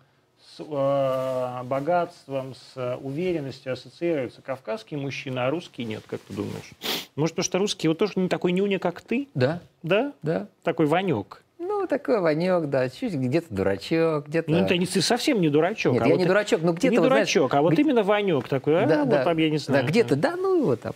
с 0.57 0.59
э, 0.59 1.63
богатством, 1.65 2.55
с 2.55 2.71
э, 2.75 2.95
уверенностью 2.95 3.73
ассоциируются 3.73 4.41
кавказские 4.41 4.99
мужчины, 4.99 5.37
а 5.39 5.51
русские 5.51 5.85
нет, 5.85 6.03
как 6.07 6.19
ты 6.21 6.33
думаешь? 6.33 6.71
Может, 7.15 7.35
потому 7.35 7.43
что 7.45 7.57
русские 7.59 7.91
вот 7.91 7.99
тоже 7.99 8.13
не 8.15 8.27
такой 8.27 8.51
нюня, 8.51 8.79
как 8.79 9.01
ты? 9.01 9.27
Да, 9.35 9.61
Да? 9.83 10.13
да. 10.23 10.47
Такой 10.63 10.87
Ванек. 10.87 11.43
Ну, 11.81 11.87
такой 11.87 12.19
Ванек, 12.21 12.65
да. 12.69 12.87
Чуть 12.89 13.15
где-то 13.15 13.47
дурачок, 13.51 14.27
где-то... 14.27 14.51
Ну, 14.51 14.67
ты, 14.67 14.77
не- 14.77 14.85
ты 14.85 15.01
совсем 15.01 15.41
не 15.41 15.49
дурачок. 15.49 15.93
Нет, 15.93 16.03
а 16.03 16.05
я 16.05 16.11
вот 16.11 16.17
не 16.19 16.25
ты- 16.25 16.27
дурачок, 16.29 16.61
но 16.61 16.73
ты 16.73 16.77
где-то... 16.77 16.91
не 16.93 16.99
вот, 16.99 17.07
знаешь, 17.07 17.33
дурачок, 17.33 17.53
а 17.55 17.61
вот 17.63 17.73
где- 17.73 17.81
именно 17.81 18.03
Ванек 18.03 18.47
такой, 18.47 18.83
а, 18.83 18.85
Да, 18.85 18.99
вот 18.99 19.09
да, 19.09 19.23
там, 19.23 19.35
я 19.39 19.49
не 19.49 19.57
знаю. 19.57 19.83
Да, 19.83 19.89
где-то, 19.89 20.15
да, 20.15 20.35
ну 20.35 20.57
его 20.61 20.75
там. 20.75 20.93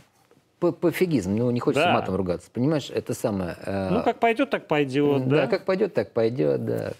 Пофигизм, 0.59 1.35
ну 1.35 1.49
не 1.49 1.59
хочется 1.59 1.85
Да. 1.87 1.93
матом 1.93 2.15
ругаться, 2.15 2.49
понимаешь, 2.53 2.89
это 2.93 3.13
самое... 3.15 3.55
э, 3.65 3.89
Ну, 3.89 4.03
как 4.03 4.19
пойдет, 4.19 4.51
так 4.51 4.67
пойдет, 4.67 5.27
да, 5.27 5.41
да? 5.41 5.47
как 5.47 5.65
пойдет, 5.65 5.93
так 5.95 6.11
пойдет, 6.11 6.63
да. 6.65 6.93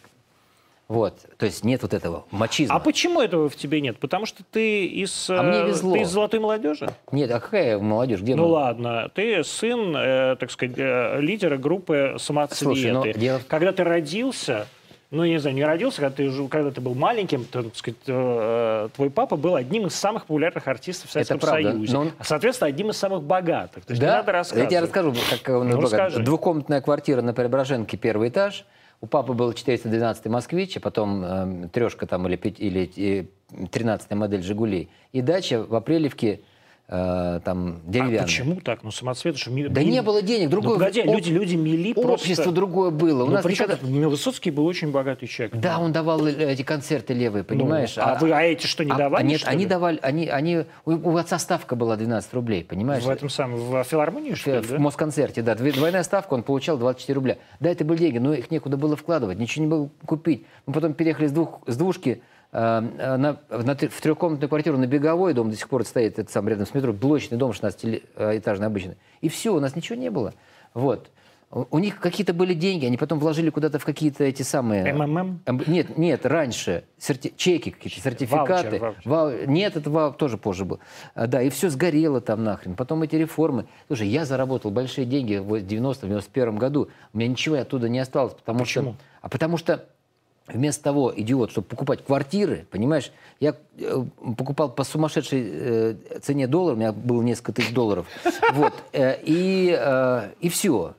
Вот, 0.88 1.18
то 1.38 1.48
есть 1.48 1.64
нет 1.64 1.82
вот 1.82 1.96
этого 1.96 2.26
мачизма. 2.30 2.76
А 2.76 2.80
почему 2.80 3.20
этого 3.20 3.50
в 3.50 3.56
тебе 3.56 3.82
нет? 3.82 3.98
Потому 3.98 4.28
что 4.28 4.44
ты 4.52 4.86
из, 4.86 5.30
А 5.32 5.42
мне 5.42 5.60
э, 5.62 5.68
везло. 5.70 5.94
ты 5.96 6.02
из 6.02 6.10
золотой 6.10 6.40
молодежи? 6.40 6.88
Нет, 7.12 7.32
а 7.32 7.40
какая 7.40 7.80
молодежь, 7.80 8.22
где 8.22 8.36
Ну 8.36 8.44
мы? 8.44 8.50
ладно, 8.52 9.10
ты 9.16 9.44
сын, 9.44 9.96
э, 9.98 10.36
так 10.36 10.52
сказать, 10.52 10.76
э, 10.78 11.20
лидера 11.22 11.58
группы 11.58 12.18
самоцветы. 12.20 12.64
Слушай, 12.66 12.92
но 12.92 13.04
дело 13.08 13.40
в- 13.40 13.48
Когда 13.48 13.72
ты 13.72 13.84
родился, 13.84 14.68
ну, 15.10 15.24
я 15.24 15.32
не 15.34 15.38
знаю, 15.40 15.56
не 15.56 15.64
родился, 15.66 16.02
когда 16.02 16.16
ты, 16.18 16.48
когда 16.50 16.70
ты 16.70 16.82
был 16.82 16.94
маленьким, 16.94 17.46
то, 17.46 17.64
так 17.64 17.76
сказать, 17.76 17.98
э, 18.06 18.90
твой 18.96 19.10
папа 19.10 19.38
был 19.38 19.56
одним 19.56 19.88
из 19.88 19.96
самых 19.96 20.28
популярных 20.28 20.68
артистов 20.68 21.10
в 21.10 21.14
Советском 21.14 21.40
правда, 21.40 21.72
Союзе. 21.72 21.98
он- 21.98 22.12
А, 22.20 22.24
соответственно, 22.24 22.68
одним 22.68 22.92
из 22.92 22.98
самых 22.98 23.24
богатых. 23.24 23.86
То 23.86 23.92
есть 23.94 24.02
не 24.04 24.08
Да, 24.08 24.18
надо 24.18 24.30
я 24.32 24.38
рассказывать. 24.38 24.70
тебе 24.70 24.80
расскажу, 24.82 25.14
как 25.44 25.56
он 25.56 25.68
Ну, 25.70 25.76
был. 25.78 25.82
расскажи. 25.82 26.20
Двухкомнатная 26.22 26.82
квартира 26.82 27.24
на 27.24 27.34
Преображенке, 27.34 27.98
первый 27.98 28.30
этаж. 28.30 28.66
У 29.02 29.08
папы 29.08 29.34
был 29.34 29.54
412 29.54 30.26
москвич, 30.28 30.78
а 30.78 30.80
потом 30.80 31.24
э, 31.24 31.68
трешка 31.72 32.08
там 32.08 32.28
или, 32.28 32.36
пять- 32.36 32.60
или 32.60 32.90
э, 32.98 33.68
13 33.68 34.12
модель 34.12 34.42
«Жигулей». 34.42 34.90
И 35.12 35.22
дача 35.22 35.64
в 35.64 35.76
Апрелевке 35.76 36.42
э, 36.88 37.40
там 37.44 37.82
А 37.88 37.92
деревянная. 37.92 38.22
почему 38.24 38.56
так? 38.62 38.84
Ну, 38.84 38.92
самоцветы, 38.92 39.38
что... 39.40 39.52
ми- 39.52 39.68
Да 39.68 39.84
не 39.84 40.02
было 40.02 40.22
денег, 40.22 40.46
Ну, 40.46 40.52
другое... 40.52 40.76
погоди, 40.78 41.02
об- 41.02 41.08
люди, 41.14 41.30
люди 41.32 41.56
мели 41.56 41.94
Общество 41.96 42.36
просто... 42.44 42.52
другое 42.52 42.90
было. 42.92 43.24
У 43.24 43.28
Ну, 43.28 43.34
нас 43.34 43.44
причем 43.44 43.66
никогда- 43.70 44.08
Высоцкий 44.10 44.52
был 44.52 44.66
очень 44.66 44.92
богатый 44.92 45.28
человек. 45.28 45.56
Да, 45.58 45.80
он 45.80 45.92
давал 45.92 46.26
эти 46.28 46.62
концерты 46.64 47.14
левые, 47.14 47.44
Ну, 47.48 47.48
понимаешь? 47.56 47.96
а, 47.98 48.16
вы, 48.20 48.32
а 48.32 48.42
эти 48.44 48.68
что, 48.68 48.84
не 48.86 48.92
а- 48.92 48.96
давали, 48.96 49.24
а 49.24 49.28
Нет, 49.28 49.42
они 49.46 49.64
ли? 49.64 49.70
давали, 49.70 50.00
они, 50.02 50.28
они, 50.28 50.66
у, 50.86 50.92
у 50.92 51.18
отца 51.18 51.40
ставка 51.40 51.76
была 51.76 51.96
12 51.98 52.34
рублей, 52.34 52.64
понимаешь? 52.64 53.04
В 53.04 53.10
этом 53.10 53.30
самом, 53.30 53.58
в 53.58 53.84
филармонии, 53.84 54.34
что 54.36 54.52
ли, 54.56 54.60
в 54.60 54.70
да? 54.72 54.80
Москонцерте, 54.80 55.42
да. 55.42 55.56
Двойная 55.56 56.04
ставка, 56.04 56.34
он 56.36 56.44
получал 56.44 56.78
24 56.78 57.16
рубля. 57.16 57.38
Да, 57.60 57.70
это 57.70 57.84
были 57.84 57.98
деньги, 57.98 58.18
но 58.20 58.34
их 58.34 58.52
некуда 58.52 58.78
было 58.78 58.96
вкладывать, 58.96 59.40
ничего 59.40 59.66
не 59.66 59.70
было 59.72 59.90
купить. 60.06 60.46
Мы 60.66 60.74
потом 60.74 60.94
переехали 60.94 61.28
с, 61.28 61.32
двух, 61.32 61.62
с 61.68 61.76
двушки 61.78 62.22
на, 62.60 63.38
на 63.50 63.76
т- 63.76 63.90
в 63.90 64.00
трехкомнатную 64.02 64.48
квартиру 64.50 64.78
на 64.78 64.88
Беговой, 64.88 65.34
дом 65.34 65.50
до 65.50 65.58
сих 65.58 65.68
пор 65.68 65.84
стоит, 65.86 66.20
это 66.20 66.32
сам 66.32 66.48
рядом 66.48 66.66
с 66.66 66.74
метро, 66.74 66.94
блочный 66.94 67.38
дом 67.38 67.52
16-этажный 67.52 68.66
обычный. 68.68 68.98
И 69.22 69.30
все, 69.30 69.54
у 69.54 69.60
нас 69.60 69.76
ничего 69.76 69.98
не 69.98 70.10
было. 70.10 70.34
Вот. 70.74 71.10
У 71.52 71.80
них 71.80 72.00
какие-то 72.00 72.34
были 72.34 72.54
деньги, 72.54 72.86
они 72.86 72.98
потом 72.98 73.20
вложили 73.20 73.50
куда-то 73.50 73.78
в 73.80 73.86
какие-то 73.86 74.24
эти 74.26 74.42
самые... 74.42 74.94
МММ? 74.94 75.42
Эм, 75.46 75.62
Нет, 75.68 75.98
нет, 75.98 76.26
раньше. 76.26 76.84
Серти- 76.98 77.34
Чеки 77.38 77.70
какие-то, 77.72 78.02
сертификаты. 78.02 78.80
Ваучер, 78.80 78.80
ваучер. 78.82 79.02
Вау- 79.06 79.46
Нет, 79.46 79.78
это 79.78 79.90
вау- 79.90 80.14
тоже 80.14 80.38
позже 80.38 80.66
был. 80.66 80.80
А, 81.14 81.28
Да, 81.28 81.42
и 81.42 81.50
все 81.50 81.70
сгорело 81.70 82.20
там 82.20 82.44
нахрен. 82.44 82.76
Потом 82.76 83.04
эти 83.04 83.16
реформы. 83.16 83.68
Слушай, 83.88 84.08
я 84.08 84.26
заработал 84.26 84.72
большие 84.72 85.06
деньги 85.06 85.38
в 85.38 85.54
90-91 85.54 86.58
году. 86.58 86.90
У 87.14 87.18
меня 87.18 87.30
ничего 87.30 87.56
оттуда 87.58 87.88
не 87.90 88.00
осталось. 88.00 88.34
Потому 88.34 88.60
Почему? 88.60 88.94
Что, 88.94 89.02
а 89.22 89.30
потому 89.30 89.58
что 89.58 89.86
вместо 90.48 90.84
того, 90.84 91.14
идиот, 91.16 91.52
чтобы 91.52 91.68
покупать 91.68 92.04
квартиры, 92.06 92.66
понимаешь, 92.72 93.12
я 93.40 93.56
э, 93.78 94.04
покупал 94.38 94.70
по 94.70 94.84
сумасшедшей 94.84 95.44
э, 95.46 95.96
цене 96.22 96.48
доллара, 96.48 96.76
у 96.76 96.78
меня 96.78 96.92
было 96.92 97.22
несколько 97.22 97.54
тысяч 97.54 97.74
долларов. 97.74 98.06
Вот. 98.54 98.74
э, 98.94 99.18
и, 99.24 99.78
и 100.40 100.50
все. 100.50 100.94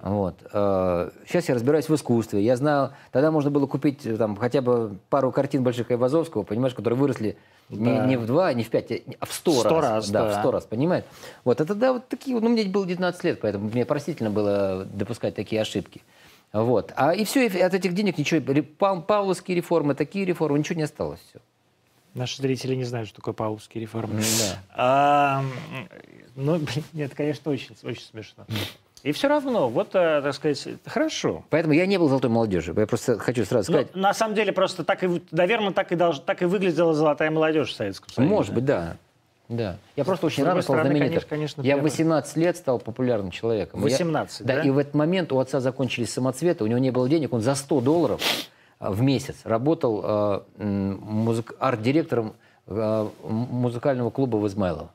Вот. 0.00 0.36
Сейчас 0.52 1.48
я 1.48 1.56
разбираюсь 1.56 1.88
в 1.88 1.94
искусстве. 1.94 2.40
Я 2.40 2.56
знаю, 2.56 2.92
тогда 3.10 3.32
можно 3.32 3.50
было 3.50 3.66
купить 3.66 4.06
там, 4.16 4.36
хотя 4.36 4.62
бы 4.62 4.96
пару 5.10 5.32
картин 5.32 5.64
больших 5.64 5.90
Айвазовского, 5.90 6.44
понимаешь, 6.44 6.72
которые 6.74 6.96
выросли 6.96 7.36
не, 7.68 7.96
Да. 7.96 8.06
не 8.06 8.16
в 8.16 8.24
два, 8.24 8.52
не 8.54 8.62
в 8.62 8.70
пять, 8.70 8.90
а 9.18 9.26
в 9.26 9.32
сто, 9.32 9.52
Сто 9.52 9.80
раз. 9.80 9.84
раз, 9.84 10.10
да, 10.10 10.24
да. 10.24 10.30
в 10.36 10.40
сто 10.40 10.50
раз, 10.52 10.64
понимаешь? 10.66 11.04
Вот, 11.44 11.60
это 11.60 11.74
да, 11.74 11.92
вот 11.94 12.08
такие, 12.08 12.38
ну, 12.38 12.48
мне 12.48 12.64
было 12.64 12.86
19 12.86 13.24
лет, 13.24 13.40
поэтому 13.40 13.68
мне 13.68 13.84
простительно 13.84 14.30
было 14.30 14.86
допускать 14.90 15.34
такие 15.34 15.60
ошибки. 15.60 16.00
Вот. 16.52 16.92
А 16.96 17.14
и 17.14 17.24
все, 17.24 17.46
от 17.46 17.74
этих 17.74 17.94
денег 17.94 18.16
ничего, 18.18 18.40
павловские 19.00 19.56
реформы, 19.56 19.94
такие 19.94 20.24
реформы, 20.24 20.58
ничего 20.58 20.76
не 20.78 20.84
осталось. 20.84 21.20
Все. 21.28 21.40
Наши 22.14 22.40
зрители 22.40 22.74
не 22.74 22.84
знают, 22.84 23.08
что 23.08 23.16
такое 23.16 23.34
павловские 23.34 23.82
реформы. 23.82 24.14
Да. 24.20 24.58
А, 24.74 25.44
ну, 26.36 26.56
блин, 26.58 26.84
нет, 26.92 27.12
конечно, 27.14 27.52
очень, 27.52 27.76
очень 27.82 28.02
смешно. 28.02 28.46
И 29.04 29.12
все 29.12 29.28
равно, 29.28 29.68
вот, 29.68 29.90
э, 29.94 30.20
так 30.22 30.34
сказать, 30.34 30.66
хорошо. 30.84 31.44
Поэтому 31.50 31.72
я 31.74 31.86
не 31.86 31.98
был 31.98 32.08
золотой 32.08 32.30
молодежью. 32.30 32.74
Я 32.76 32.86
просто 32.86 33.16
хочу 33.18 33.44
сразу 33.44 33.70
Ну, 33.70 33.78
сказать. 33.78 33.94
на 33.94 34.12
самом 34.12 34.34
деле, 34.34 34.52
просто 34.52 34.82
так 34.82 35.04
и, 35.04 35.22
наверное, 35.30 35.70
так 35.72 35.92
и, 35.92 35.94
долж- 35.94 36.20
так 36.24 36.42
и 36.42 36.46
выглядела 36.46 36.94
золотая 36.94 37.30
молодежь 37.30 37.68
в 37.70 37.76
Советском 37.76 38.08
Союзе. 38.12 38.34
Может 38.34 38.54
быть, 38.54 38.64
да. 38.64 38.96
Да. 39.48 39.78
Я 39.96 40.04
просто 40.04 40.26
очень 40.26 40.44
рано 40.44 40.60
стал 40.62 40.76
знаменитым. 40.76 41.08
конечно, 41.08 41.28
конечно, 41.28 41.62
я 41.62 41.74
в 41.74 41.78
первый. 41.78 41.90
18 41.90 42.36
лет 42.36 42.56
стал 42.56 42.78
популярным 42.78 43.30
человеком. 43.30 43.80
И 43.80 43.84
я- 43.90 43.96
18, 43.96 44.46
да? 44.46 44.62
И 44.62 44.70
в 44.70 44.76
этот 44.78 44.94
момент 44.94 45.32
у 45.32 45.38
отца 45.38 45.60
закончились 45.60 46.12
самоцветы, 46.12 46.64
у 46.64 46.66
него 46.66 46.78
не 46.78 46.90
было 46.90 47.08
денег, 47.08 47.32
он 47.32 47.40
за 47.40 47.54
100 47.54 47.80
долларов 47.80 48.20
а, 48.78 48.92
в 48.92 49.00
месяц 49.02 49.36
работал 49.44 50.42
м, 50.58 50.98
музык- 51.02 51.54
арт-директором 51.58 52.34
м- 52.66 53.10
музыкального 53.24 54.10
клуба 54.10 54.36
в 54.36 54.46
Измайлово. 54.46 54.90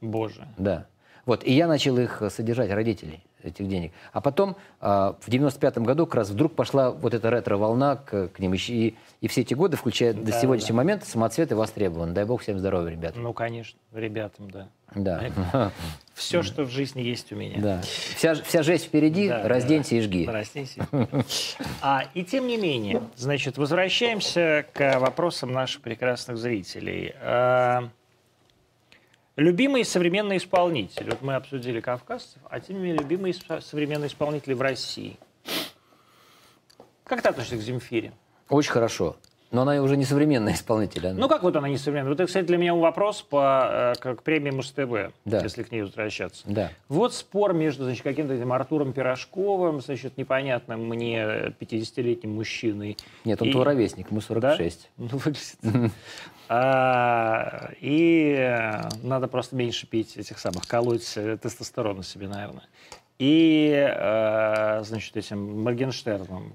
Боже. 0.00 0.46
Да. 0.58 0.86
Вот, 1.24 1.44
и 1.44 1.52
я 1.52 1.68
начал 1.68 1.96
их 1.98 2.20
э, 2.22 2.30
содержать, 2.30 2.70
родителей, 2.70 3.22
этих 3.44 3.68
денег. 3.68 3.92
А 4.12 4.20
потом 4.20 4.56
а, 4.80 5.16
в 5.20 5.28
95-м 5.28 5.84
году 5.84 6.06
как 6.06 6.16
раз 6.16 6.30
вдруг 6.30 6.54
пошла 6.54 6.90
вот 6.90 7.14
эта 7.14 7.30
ретро-волна 7.30 7.96
к, 7.96 8.28
к 8.28 8.38
ним. 8.38 8.54
И, 8.54 8.94
и- 9.20 9.28
все 9.28 9.40
эти 9.42 9.54
годы, 9.54 9.76
включая 9.76 10.12
до 10.14 10.32
Да, 10.32 10.40
сегодняшнего 10.40 10.72
да. 10.74 10.76
момента, 10.78 11.06
самоцветы 11.06 11.56
востребованы. 11.56 12.12
Дай 12.12 12.24
бог 12.24 12.42
всем 12.42 12.58
здоровья, 12.58 12.90
ребята. 12.92 13.18
Ну, 13.18 13.32
конечно, 13.32 13.78
ребятам, 13.92 14.50
да. 14.50 14.68
Да. 14.94 15.70
Все, 16.14 16.42
что 16.42 16.64
в 16.64 16.70
жизни 16.70 17.00
есть 17.00 17.32
у 17.32 17.36
меня. 17.36 17.58
Да. 17.58 17.80
Вся, 18.16 18.34
вся 18.34 18.62
жесть 18.62 18.84
впереди, 18.84 19.28
Да, 19.28 19.48
разденься 19.48 19.94
и 19.96 20.00
жги. 20.02 20.26
Разденься. 20.26 20.86
А, 21.80 22.04
и 22.14 22.22
тем 22.24 22.46
не 22.46 22.56
менее, 22.58 23.02
значит, 23.16 23.56
возвращаемся 23.58 24.66
к 24.74 24.98
вопросам 25.00 25.52
наших 25.52 25.80
прекрасных 25.82 26.36
зрителей. 26.36 27.14
Любимые 29.36 29.84
современные 29.84 30.38
исполнители. 30.38 31.10
Вот 31.10 31.22
мы 31.22 31.34
обсудили 31.34 31.80
кавказцев, 31.80 32.40
а 32.50 32.60
тем 32.60 32.76
не 32.76 32.82
менее 32.82 32.98
любимые 33.00 33.34
современные 33.60 34.08
исполнители 34.08 34.52
в 34.52 34.60
России. 34.60 35.16
Как 37.04 37.22
ты 37.22 37.28
относишься 37.30 37.56
к 37.56 37.60
Земфире? 37.60 38.12
Очень 38.50 38.72
хорошо. 38.72 39.16
Но 39.50 39.62
она 39.62 39.82
уже 39.82 39.98
не 39.98 40.06
современная 40.06 40.54
исполнитель. 40.54 41.06
она- 41.08 41.18
Ну, 41.20 41.28
как 41.28 41.42
вот 41.42 41.54
она 41.56 41.68
не 41.68 41.76
современная? 41.76 42.08
Вот 42.10 42.20
это, 42.20 42.26
кстати, 42.26 42.46
для 42.46 42.56
меня 42.56 42.74
вопрос 42.74 43.20
по, 43.20 43.92
э, 43.94 44.00
к, 44.00 44.14
к 44.16 44.22
премии 44.22 44.50
Муз-ТВ, 44.50 45.12
Да. 45.26 45.40
если 45.42 45.62
к 45.62 45.70
ней 45.70 45.82
возвращаться. 45.82 46.42
Да. 46.46 46.70
Вот 46.88 47.12
спор 47.12 47.52
между 47.52 47.84
значит, 47.84 48.02
каким-то 48.02 48.32
этим 48.32 48.50
Артуром 48.50 48.94
Пирожковым, 48.94 49.82
значит, 49.82 50.16
непонятным 50.16 50.86
мне 50.88 51.52
50-летним 51.60 52.34
мужчиной. 52.34 52.96
Нет, 53.26 53.42
он 53.42 53.48
И- 53.48 53.52
твой 53.52 53.64
ровесник, 53.64 54.10
ему 54.10 54.22
46. 54.22 54.88
Ну, 54.96 55.08
выглядит. 55.08 55.56
А, 56.48 57.70
И 57.80 58.34
э, 58.38 58.88
надо 59.02 59.28
просто 59.28 59.56
меньше 59.56 59.86
пить 59.86 60.16
этих 60.16 60.38
самых, 60.38 60.66
колоть 60.66 61.12
э, 61.16 61.36
тестостерона 61.40 62.02
себе, 62.02 62.28
наверное. 62.28 62.64
И, 63.18 63.72
э, 63.72 64.82
значит, 64.84 65.16
этим 65.16 65.62
Моргенштерном. 65.62 66.54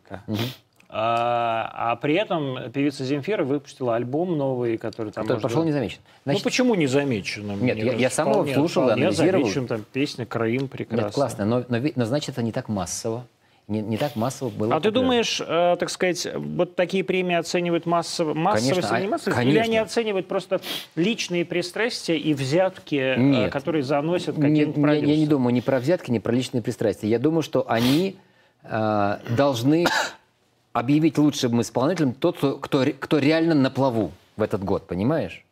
А, 0.89 1.69
а 1.91 1.95
при 1.97 2.15
этом 2.15 2.71
певица 2.71 3.03
Земфира 3.03 3.43
выпустила 3.43 3.95
альбом 3.95 4.37
новый, 4.37 4.77
который 4.77 5.11
там... 5.11 5.25
Который 5.25 5.41
пошел 5.41 5.63
незамечен. 5.65 5.99
ну 6.23 6.31
Значит, 6.31 6.43
почему 6.45 6.75
незамеченным? 6.75 7.63
Нет, 7.63 7.75
Мне 7.75 7.85
я- 7.87 7.93
я 7.93 8.09
сам 8.09 8.29
его 8.29 8.45
слушал, 8.45 8.83
вполне 8.85 9.03
анализировал. 9.07 9.43
замечен, 9.45 9.67
там 9.67 9.83
песня 9.91 10.25
«Крым» 10.25 10.69
прекрасная. 10.69 11.05
нет, 11.05 11.13
классно, 11.13 11.45
но, 11.45 11.65
но, 11.67 11.79
но 11.93 12.05
значит, 12.05 12.29
это 12.29 12.41
не 12.41 12.53
так 12.53 12.69
массово. 12.69 13.25
Не, 13.67 13.81
не 13.81 13.97
так 13.97 14.15
массово 14.15 14.49
было. 14.49 14.75
А 14.75 14.79
ты 14.79 14.87
популярно. 14.87 15.01
думаешь, 15.01 15.41
э, 15.45 15.75
так 15.77 15.89
сказать, 15.89 16.25
вот 16.35 16.77
такие 16.77 17.03
премии 17.03 17.35
оценивают 17.35 17.85
массово, 17.85 18.33
массовость, 18.33 18.69
Конечно, 18.69 18.95
а 18.95 18.99
не 19.01 19.07
а- 19.07 19.09
массовость? 19.09 19.39
Или 19.41 19.45
конечно. 19.49 19.63
они 19.63 19.77
оценивают 19.79 20.27
просто 20.29 20.61
личные 20.95 21.43
пристрастия 21.43 22.15
и 22.17 22.33
взятки, 22.33 22.95
э, 22.95 23.17
Нет. 23.17 23.51
которые 23.51 23.83
заносят 23.83 24.37
Не- 24.37 24.41
каким-то 24.41 24.79
не- 24.79 24.85
я 24.85 24.91
не 24.93 25.01
продюсерам? 25.01 25.29
думаю 25.29 25.53
ни 25.53 25.59
про 25.59 25.79
взятки, 25.79 26.11
ни 26.11 26.19
про 26.19 26.31
личные 26.31 26.61
пристрастия. 26.61 27.09
Я 27.09 27.19
думаю, 27.19 27.41
что 27.41 27.69
они 27.69 28.15
э, 28.69 29.17
должны 29.35 29.85
объявить 30.73 31.17
лучшим 31.17 31.59
исполнителем 31.61 32.13
тот, 32.13 32.37
кто, 32.37 32.57
кто, 32.57 32.85
кто 32.99 33.17
реально 33.19 33.53
на 33.53 33.69
плаву 33.69 34.11
в 34.37 34.41
этот 34.41 34.63
год, 34.63 34.87
понимаешь? 34.87 35.43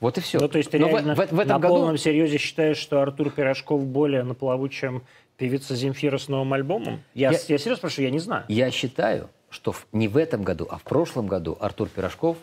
Вот 0.00 0.16
и 0.18 0.20
все. 0.20 0.38
Ну, 0.40 0.48
то 0.48 0.58
есть 0.58 0.70
ты 0.70 0.78
Но 0.78 0.86
в- 0.86 0.90
реально 0.90 1.14
в, 1.14 1.18
в 1.18 1.38
этом 1.38 1.48
на 1.48 1.58
году 1.58 1.74
полном 1.74 1.96
серьезе 1.98 2.38
считаешь, 2.38 2.76
что 2.76 3.02
Артур 3.02 3.30
Пирожков 3.30 3.84
более 3.84 4.22
на 4.24 4.34
плаву, 4.34 4.68
чем 4.68 5.02
певица 5.38 5.74
Земфира 5.74 6.18
с 6.18 6.28
новым 6.28 6.52
альбомом? 6.52 7.00
Я, 7.14 7.30
Я- 7.30 7.32
я, 7.32 7.38
серьезно 7.38 7.76
спрашиваю, 7.76 8.06
я 8.06 8.10
не 8.12 8.18
знаю. 8.18 8.44
я 8.48 8.70
считаю, 8.70 9.30
что 9.48 9.72
в- 9.72 9.86
не 9.92 10.08
в 10.08 10.16
этом 10.18 10.42
году, 10.42 10.66
а 10.68 10.76
в 10.76 10.82
прошлом 10.82 11.26
году 11.28 11.56
Артур 11.60 11.88
Пирожков 11.88 12.36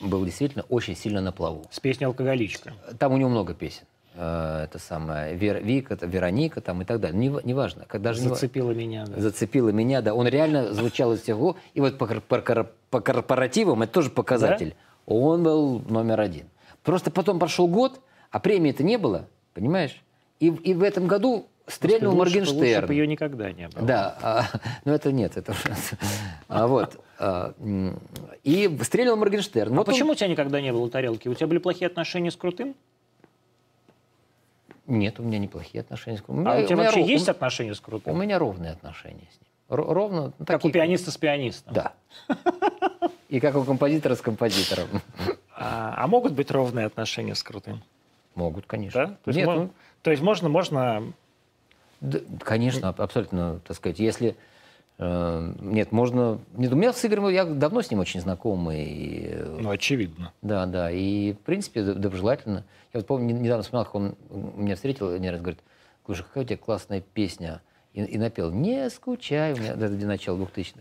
был 0.00 0.24
действительно 0.24 0.64
очень 0.68 0.94
сильно 0.94 1.20
на 1.20 1.32
плаву. 1.32 1.64
С 1.70 1.80
песней 1.80 2.06
«Алкоголичка». 2.06 2.74
Там 2.98 3.12
у 3.12 3.16
него 3.16 3.30
много 3.30 3.54
песен. 3.54 3.82
Э, 4.14 4.64
Это 4.64 4.78
самое 4.78 5.34
Вера, 5.34 5.58
Вика, 5.58 5.94
это 5.94 6.06
Вероника 6.06 6.60
там 6.60 6.82
и 6.82 6.84
так 6.84 7.00
далее. 7.00 7.18
Не, 7.18 7.30
ва- 7.30 7.40
неважно. 7.42 7.86
Не 7.90 7.98
ва- 7.98 8.14
Зацепила 8.14 8.72
меня. 8.72 9.06
да. 9.06 9.20
зацепило 9.20 9.70
меня, 9.70 10.02
да. 10.02 10.14
Он 10.14 10.26
реально 10.28 10.74
звучал 10.74 11.14
из 11.14 11.22
всего. 11.22 11.56
И 11.72 11.80
вот 11.80 11.96
по, 11.98 12.06
по 12.06 12.66
по 12.90 13.00
корпоративам 13.00 13.80
это 13.82 13.92
тоже 13.94 14.10
показатель. 14.10 14.74
Он 15.06 15.42
был 15.42 15.80
номер 15.88 16.20
один. 16.20 16.46
Просто 16.82 17.10
потом 17.10 17.38
прошел 17.38 17.66
год, 17.68 18.00
а 18.30 18.38
премии-то 18.38 18.82
не 18.84 18.98
было, 18.98 19.26
понимаешь? 19.54 20.02
И, 20.40 20.48
и 20.48 20.74
в 20.74 20.82
этом 20.82 21.06
году 21.06 21.46
стрельнул 21.72 22.14
Лучше- 22.14 22.18
Моргенштерн. 22.38 22.58
Лучше 22.58 22.86
бы 22.86 22.94
ее 22.94 23.06
никогда 23.06 23.52
не 23.52 23.68
было. 23.68 23.86
Да, 23.86 24.18
а, 24.22 24.44
но 24.84 24.92
это 24.94 25.12
нет, 25.12 25.36
это. 25.36 25.54
А 26.48 26.66
вот. 26.66 27.00
а, 27.18 27.54
и 28.44 28.78
стрельнул 28.82 29.16
Моргенштерн. 29.16 29.72
А 29.72 29.76
Вот 29.76 29.88
он- 29.88 29.94
почему 29.94 30.12
у 30.12 30.14
тебя 30.14 30.28
никогда 30.28 30.60
не 30.60 30.72
было 30.72 30.88
тарелки? 30.90 31.28
У 31.28 31.34
тебя 31.34 31.46
были 31.46 31.58
плохие 31.58 31.86
отношения 31.86 32.30
с 32.30 32.36
Крутым? 32.36 32.74
Нет, 34.86 35.20
у 35.20 35.22
меня 35.22 35.38
неплохие 35.38 35.80
отношения 35.80 36.18
с 36.18 36.22
А 36.26 36.32
у 36.32 36.34
тебя 36.34 36.44
меня 36.44 36.76
вообще 36.76 37.00
ров- 37.00 37.08
есть 37.08 37.28
отношения 37.28 37.74
с 37.74 37.78
У 37.80 37.82
Крутым? 37.82 38.20
меня 38.20 38.38
ровные 38.38 38.72
отношения 38.72 39.28
с 39.30 39.40
ним. 39.40 39.48
Ро- 39.80 39.92
ровно 39.94 40.32
ну, 40.38 40.44
Как 40.44 40.56
у 40.58 40.68
такие- 40.68 40.72
пианиста 40.72 41.10
с 41.10 41.16
пианистом. 41.16 41.72
Да. 41.72 41.92
И 43.28 43.40
как 43.40 43.56
у 43.56 43.64
композитора 43.64 44.16
с 44.16 44.20
композитором. 44.20 44.88
А, 45.56 45.94
а 45.96 46.06
могут 46.08 46.32
быть 46.32 46.50
ровные 46.50 46.84
отношения 46.86 47.34
с 47.34 47.42
Крутым? 47.42 47.82
Могут, 48.34 48.66
конечно. 48.66 49.06
Да? 49.06 49.12
То 49.24 49.28
есть, 49.30 49.36
Нет, 49.38 49.46
ну, 49.46 49.70
то 50.02 50.10
есть 50.10 50.22
можно, 50.22 50.48
можно... 50.48 51.12
да, 52.02 52.18
конечно, 52.40 52.88
аб- 52.90 53.00
абсолютно, 53.00 53.60
так 53.66 53.76
сказать, 53.76 53.98
если... 53.98 54.36
э, 54.98 55.52
нет, 55.60 55.92
можно... 55.92 56.38
Нет, 56.56 56.72
у 56.72 56.76
меня 56.76 56.92
с 56.92 57.04
Игорем, 57.04 57.28
я 57.28 57.44
давно 57.44 57.80
с 57.82 57.90
ним 57.90 58.00
очень 58.00 58.20
знаком, 58.20 58.70
и... 58.70 59.28
э, 59.32 59.58
Ну, 59.60 59.70
очевидно. 59.70 60.32
Да, 60.42 60.66
да, 60.66 60.90
и, 60.90 61.32
в 61.32 61.38
принципе, 61.38 61.82
доброжелательно. 61.82 62.64
Я 62.92 63.00
вот 63.00 63.06
помню, 63.06 63.32
не- 63.34 63.40
недавно 63.40 63.62
вспоминал, 63.62 63.84
как 63.86 63.94
он 63.94 64.16
меня 64.56 64.74
встретил, 64.74 65.08
один 65.14 65.30
раз 65.30 65.40
говорит, 65.40 65.60
слушай, 66.04 66.24
какая 66.24 66.44
у 66.44 66.46
тебя 66.46 66.56
классная 66.58 67.00
песня. 67.00 67.62
И, 67.94 68.02
и 68.02 68.18
напел 68.18 68.50
«Не 68.50 68.90
скучай», 68.90 69.52
у 69.52 69.56
меня, 69.56 69.72
это 69.72 69.88
начало 70.06 70.38
2000-х. 70.38 70.80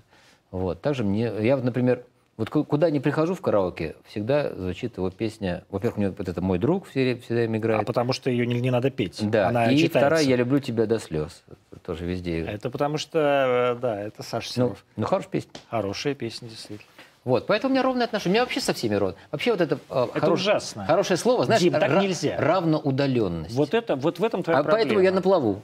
Вот, 0.52 0.82
также 0.82 1.04
мне, 1.04 1.32
я 1.40 1.56
вот, 1.56 1.64
например, 1.64 2.04
вот 2.38 2.50
ку- 2.50 2.64
куда 2.64 2.90
не 2.90 3.00
прихожу 3.00 3.36
в 3.36 3.42
караоке, 3.42 3.96
всегда 4.06 4.54
звучит 4.56 4.98
его 4.98 5.10
песня. 5.12 5.64
Во-первых, 5.70 5.98
у 5.98 6.02
него 6.02 6.14
вот 6.18 6.28
это 6.30 6.42
«Мой 6.42 6.58
друг» 6.60 6.88
все, 6.88 7.16
всегда 7.18 7.44
им 7.46 7.54
А 7.54 7.58
играет. 7.58 7.86
потому 7.86 8.14
что 8.14 8.30
ее 8.30 8.46
не, 8.48 8.60
не 8.60 8.72
надо 8.72 8.90
петь. 8.90 9.18
да, 9.30 9.50
Она 9.50 9.66
и 9.72 9.76
читается. 9.78 10.00
вторая 10.00 10.24
«Я 10.24 10.36
люблю 10.38 10.60
тебя 10.60 10.86
до 10.86 11.00
слез». 11.00 11.44
Тоже 11.86 12.06
везде. 12.06 12.42
Это 12.42 12.70
потому 12.70 12.98
что, 12.98 13.76
э, 13.78 13.80
да, 13.82 14.02
это 14.02 14.24
Саша 14.24 14.48
ну, 14.58 14.66
Серов. 14.68 14.86
ну, 14.96 15.06
хорошая 15.06 15.32
песня. 15.32 15.52
Хорошая 15.70 16.14
песня, 16.16 16.48
действительно. 16.50 16.88
Вот, 17.24 17.46
поэтому 17.48 17.72
у 17.72 17.74
меня 17.74 17.84
ровные 17.84 18.06
отношения. 18.06 18.32
У 18.32 18.34
меня 18.36 18.44
вообще 18.44 18.62
со 18.62 18.74
всеми 18.74 18.96
ровно. 18.96 19.16
Вообще 19.32 19.52
вот 19.52 19.62
это, 19.62 19.78
э, 19.90 20.08
Это 20.16 20.32
ужасно. 20.32 20.86
хорошее 20.86 21.18
слово, 21.18 21.46
знаешь, 21.46 21.62
Дим, 21.62 21.74
так 21.74 22.02
нельзя. 22.02 22.36
равноудаленность. 22.40 23.54
Вот, 23.56 23.74
это, 23.74 23.96
вот 23.96 24.20
в 24.20 24.24
этом 24.24 24.42
твоя 24.44 24.60
А 24.60 24.64
проблема. 24.64 24.84
поэтому 24.86 25.00
я 25.04 25.12
на 25.12 25.22
плаву. 25.22 25.62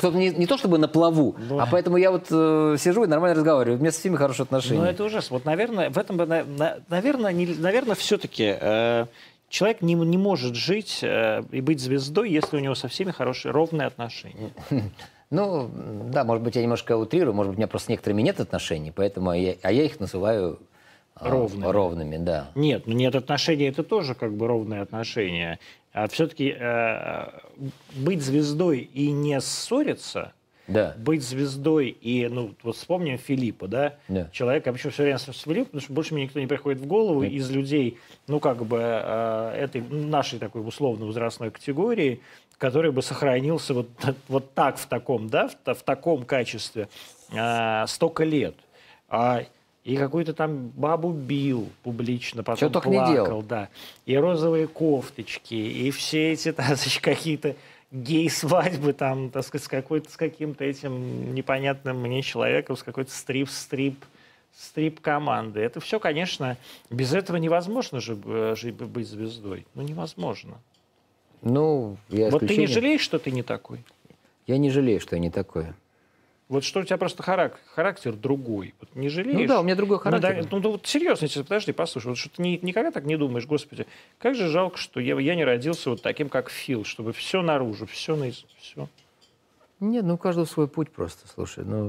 Том- 0.00 0.14
Не, 0.16 0.30
не 0.30 0.46
то 0.46 0.56
чтобы 0.56 0.78
на 0.78 0.88
плаву, 0.88 1.34
Ну. 1.48 1.58
а 1.58 1.66
поэтому 1.66 1.96
я 1.96 2.10
вот 2.10 2.26
э, 2.30 2.76
сижу 2.78 3.04
и 3.04 3.06
нормально 3.08 3.36
разговариваю. 3.36 3.78
У 3.78 3.80
меня 3.80 3.90
со 3.90 3.98
всеми 4.00 4.16
хорошие 4.16 4.44
отношения. 4.44 4.80
Ну, 4.80 4.86
это 4.86 5.04
ужасно. 5.04 5.34
Вот, 5.34 5.44
наверное, 5.44 5.90
в 5.90 5.98
этом, 5.98 6.16
бы, 6.16 6.26
на- 6.26 6.44
на- 6.44 6.78
наверное, 6.88 7.32
не- 7.32 7.46
наверное 7.58 7.94
все-таки 7.96 8.56
человек 9.48 9.82
не, 9.82 9.94
не 9.94 10.16
может 10.16 10.54
жить 10.54 11.00
э, 11.02 11.42
и 11.50 11.60
быть 11.60 11.80
звездой, 11.80 12.30
если 12.30 12.56
у 12.56 12.60
него 12.60 12.74
со 12.76 12.86
всеми 12.88 13.10
хорошие, 13.10 13.52
ровные 13.52 13.86
отношения. 13.86 14.50
Ну, 15.32 15.70
да, 16.12 16.24
может 16.24 16.42
быть, 16.42 16.56
я 16.56 16.62
немножко 16.62 16.96
утрирую, 16.96 17.32
может 17.34 17.50
быть, 17.50 17.56
у 17.58 17.60
меня 17.60 17.68
просто 17.68 17.86
с 17.86 17.88
некоторыми 17.90 18.20
нет 18.20 18.40
отношений, 18.40 18.90
поэтому 18.90 19.32
я, 19.32 19.54
а 19.62 19.70
я 19.70 19.84
их 19.84 20.00
называю 20.00 20.58
а, 21.14 21.28
Ровными. 21.30 21.70
ровными, 21.70 22.16
да. 22.16 22.48
Нет, 22.56 22.88
ну 22.88 22.94
нет 22.94 23.14
отношений, 23.14 23.66
это 23.66 23.84
тоже 23.84 24.16
как 24.16 24.32
бы 24.32 24.48
ровные 24.48 24.80
отношения. 24.80 25.60
А 25.92 26.06
все-таки 26.08 26.56
быть 27.94 28.22
звездой 28.22 28.78
и 28.80 29.10
не 29.10 29.40
ссориться, 29.40 30.32
Да. 30.68 30.94
быть 30.96 31.22
звездой 31.22 31.88
и, 31.88 32.28
ну, 32.28 32.54
вот 32.62 32.76
вспомним 32.76 33.18
Филиппа, 33.18 33.66
да? 33.66 33.96
Да. 34.06 34.28
Человек, 34.32 34.66
я 34.66 34.72
почему 34.72 34.92
все 34.92 35.02
время 35.02 35.18
с 35.18 35.24
Филиппом, 35.24 35.64
потому 35.66 35.80
что 35.82 35.92
больше 35.92 36.14
мне 36.14 36.24
никто 36.24 36.38
не 36.38 36.46
приходит 36.46 36.80
в 36.80 36.86
голову 36.86 37.24
из 37.24 37.50
людей, 37.50 37.98
ну, 38.28 38.38
как 38.38 38.64
бы, 38.64 38.78
э, 38.80 39.54
этой 39.58 39.82
нашей 39.82 40.38
такой 40.38 40.64
условно 40.66 41.06
возрастной 41.06 41.50
категории, 41.50 42.20
который 42.56 42.92
бы 42.92 43.02
сохранился 43.02 43.74
вот, 43.74 43.88
вот 44.28 44.54
так, 44.54 44.78
в 44.78 44.86
таком, 44.86 45.28
да, 45.28 45.48
в, 45.48 45.74
в 45.74 45.82
таком 45.82 46.24
качестве 46.24 46.88
э, 47.32 47.84
столько 47.88 48.22
лет. 48.22 48.54
А, 49.08 49.42
и 49.84 49.96
какую-то 49.96 50.34
там 50.34 50.68
бабу 50.68 51.10
бил 51.10 51.68
публично, 51.82 52.42
потом 52.42 52.68
Чё 52.68 52.72
только 52.72 52.90
не 52.90 52.96
плакал, 52.96 53.14
делал. 53.14 53.42
да. 53.42 53.68
И 54.06 54.16
розовые 54.16 54.66
кофточки, 54.66 55.54
и 55.54 55.90
все 55.90 56.32
эти, 56.32 56.50
сказать, 56.52 57.00
какие-то 57.00 57.56
гей-свадьбы 57.90 58.92
там, 58.92 59.30
так 59.30 59.44
сказать, 59.44 59.64
с, 59.64 59.68
какой-то, 59.68 60.10
с 60.10 60.16
каким-то 60.16 60.64
этим 60.64 61.34
непонятным 61.34 62.00
мне 62.00 62.22
человеком, 62.22 62.76
с 62.76 62.82
какой-то 62.82 63.10
стрип-стрип 63.10 64.04
стрип-команды. 64.52 65.60
Это 65.60 65.80
все, 65.80 66.00
конечно, 66.00 66.56
без 66.90 67.14
этого 67.14 67.36
невозможно 67.36 68.00
же 68.00 68.18
э, 68.24 68.54
жить, 68.56 68.74
быть 68.74 69.08
звездой. 69.08 69.66
Ну, 69.74 69.82
невозможно. 69.82 70.60
Ну, 71.42 71.96
я 72.08 72.30
Вот 72.30 72.46
ты 72.46 72.56
не 72.56 72.66
жалеешь, 72.66 73.00
что 73.00 73.18
ты 73.18 73.30
не 73.30 73.42
такой? 73.42 73.84
Я 74.46 74.58
не 74.58 74.70
жалею, 74.70 75.00
что 75.00 75.16
я 75.16 75.20
не 75.20 75.30
такой. 75.30 75.66
Вот 76.50 76.64
что 76.64 76.80
у 76.80 76.82
тебя 76.82 76.96
просто 76.98 77.22
характер, 77.22 77.60
характер 77.74 78.12
другой. 78.16 78.74
Вот 78.80 78.96
не 78.96 79.08
жалеешь? 79.08 79.38
Ну 79.38 79.46
да, 79.46 79.60
у 79.60 79.62
меня 79.62 79.76
другой 79.76 79.98
Ну, 79.98 80.10
да, 80.10 80.20
характер. 80.20 80.48
Ну, 80.50 80.58
ну, 80.58 80.70
вот 80.72 80.84
серьезно, 80.84 81.26
если- 81.26 81.42
подожди, 81.42 81.70
послушай, 81.70 82.08
вот 82.08 82.18
что 82.18 82.28
ты 82.28 82.42
ни- 82.42 82.58
никогда 82.60 82.90
так 82.90 83.04
не 83.04 83.16
думаешь, 83.16 83.46
господи, 83.46 83.86
как 84.18 84.34
же 84.34 84.48
жалко, 84.48 84.76
что 84.76 84.98
я, 84.98 85.16
я 85.20 85.36
не 85.36 85.44
родился 85.44 85.90
вот 85.90 86.02
таким, 86.02 86.28
как 86.28 86.50
Фил, 86.50 86.82
чтобы 86.84 87.12
все 87.12 87.40
наружу, 87.40 87.86
все 87.86 88.16
на 88.16 88.32
все. 88.58 88.88
Нет, 89.78 90.04
ну 90.04 90.14
у 90.14 90.18
каждого 90.18 90.44
свой 90.44 90.66
путь 90.66 90.90
просто, 90.90 91.28
слушай. 91.28 91.64
Ну, 91.64 91.84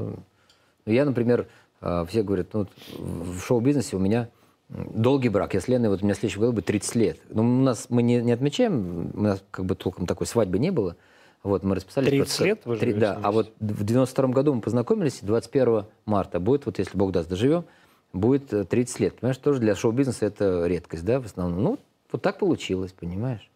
ну, 0.86 0.94
я, 0.94 1.06
например, 1.06 1.48
а, 1.82 2.06
все 2.06 2.22
говорят, 2.22 2.54
ну, 2.54 2.68
в 3.00 3.42
шоу-бизнесе 3.42 3.96
у 3.96 4.00
меня 4.00 4.30
долгий 4.70 5.30
брак. 5.30 5.56
Я 5.56 5.62
с 5.62 5.68
Леной, 5.68 5.90
вот 5.90 6.04
у 6.04 6.06
меня 6.06 6.14
следующий 6.14 6.38
год 6.40 6.54
будет 6.54 6.66
30 6.66 6.96
лет. 6.96 7.18
Но 7.30 7.42
у 7.42 7.46
нас 7.46 7.88
мы 7.90 8.04
не, 8.04 8.22
не 8.22 8.32
отмечаем, 8.32 9.10
у 9.16 9.22
нас 9.22 9.44
как 9.50 9.66
бы 9.66 9.74
толком 9.74 10.06
такой 10.06 10.28
свадьбы 10.28 10.60
не 10.60 10.70
было. 10.70 10.96
Вот, 11.44 11.64
мы 11.64 11.76
расписались. 11.76 12.10
30 12.10 12.28
просто- 12.28 12.46
лет 12.46 12.62
вы 12.66 12.78
Три- 12.78 12.90
живете 12.92 13.00
Да, 13.06 13.20
а 13.24 13.32
вот 13.32 13.54
в 13.60 13.84
92 13.84 14.28
году 14.34 14.54
мы 14.54 14.62
познакомились, 14.62 15.20
и 15.22 15.26
21 15.26 15.86
марта 16.06 16.40
будет, 16.40 16.66
вот 16.68 16.78
если 16.78 16.96
Бог 16.98 17.12
даст, 17.12 17.30
доживем, 17.30 17.66
будет 18.14 18.54
э, 18.54 18.64
30 18.64 19.00
лет. 19.00 19.20
Понимаешь, 19.20 19.38
тоже 19.38 19.60
для 19.60 19.74
шоу-бизнеса 19.76 20.26
это 20.28 20.66
редкость, 20.68 21.04
да, 21.04 21.20
в 21.20 21.26
основном. 21.26 21.64
Ну, 21.64 21.80
вот 22.12 22.22
так 22.22 22.38
получилось, 22.40 22.92
понимаешь. 22.92 23.50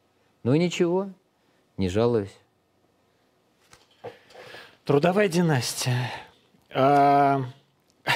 Ну 0.43 0.53
и 0.53 0.59
ничего, 0.59 1.09
не 1.77 1.89
жалуюсь. 1.89 2.35
Трудовая 4.85 5.27
династия. 5.27 6.11
А, 6.73 7.41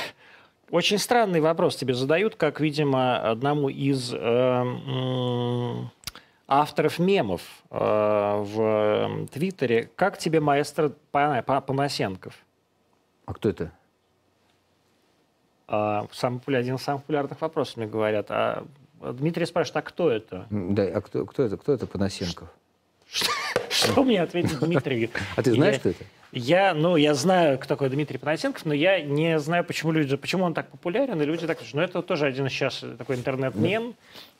Очень 0.72 0.97
странный 0.99 1.41
вопрос 1.41 1.76
тебе 1.76 1.93
задают, 1.93 2.36
как, 2.36 2.59
видимо, 2.59 3.17
одному 3.20 3.70
из 3.70 4.13
э, 4.13 4.63
авторов 6.49 6.97
мемов 6.99 7.41
э, 7.69 7.77
в 7.77 8.61
э, 8.61 9.27
Твиттере. 9.31 9.89
Как 9.95 10.17
тебе 10.17 10.39
маэстро 10.41 10.91
Пана- 11.11 11.43
Па- 11.43 11.61
Панасенков? 11.61 12.33
А 13.25 13.33
кто 13.33 13.49
это? 13.49 13.71
А, 15.67 16.07
самый 16.11 16.41
один 16.57 16.75
из 16.75 16.81
самых 16.81 17.03
популярных 17.03 17.39
вопросов 17.39 17.77
мне 17.77 17.85
говорят. 17.85 18.25
А 18.31 18.65
Дмитрий 18.99 19.45
спрашивает, 19.45 19.77
а 19.77 19.81
кто 19.87 20.09
это? 20.09 20.47
Да, 20.49 20.83
а 20.83 21.01
кто, 21.01 21.25
кто 21.25 21.43
это? 21.43 21.57
Кто 21.57 21.71
это 21.71 21.85
Панасенков? 21.85 22.49
Что 23.05 23.29
мне 24.03 24.21
ответить 24.21 24.59
Дмитрий? 24.59 25.09
А 25.36 25.41
ты 25.43 25.53
знаешь, 25.53 25.77
кто 25.80 25.89
это? 25.89 26.03
Я, 26.32 26.73
ну, 26.75 26.95
я 26.95 27.15
знаю, 27.15 27.57
кто 27.57 27.69
такой 27.69 27.89
Дмитрий 27.89 28.19
Панасенков, 28.19 28.63
но 28.65 28.73
я 28.73 29.01
не 29.01 29.39
знаю, 29.39 29.63
почему 29.63 29.91
люди, 29.91 30.15
почему 30.15 30.43
он 30.43 30.53
так 30.53 30.69
популярен, 30.69 31.19
и 31.21 31.25
люди 31.25 31.47
так. 31.47 31.57
Но 31.73 31.82
это 31.82 32.03
тоже 32.03 32.27
один 32.27 32.49
сейчас 32.49 32.84
такой 32.99 33.15
интернет-мем. 33.15 33.95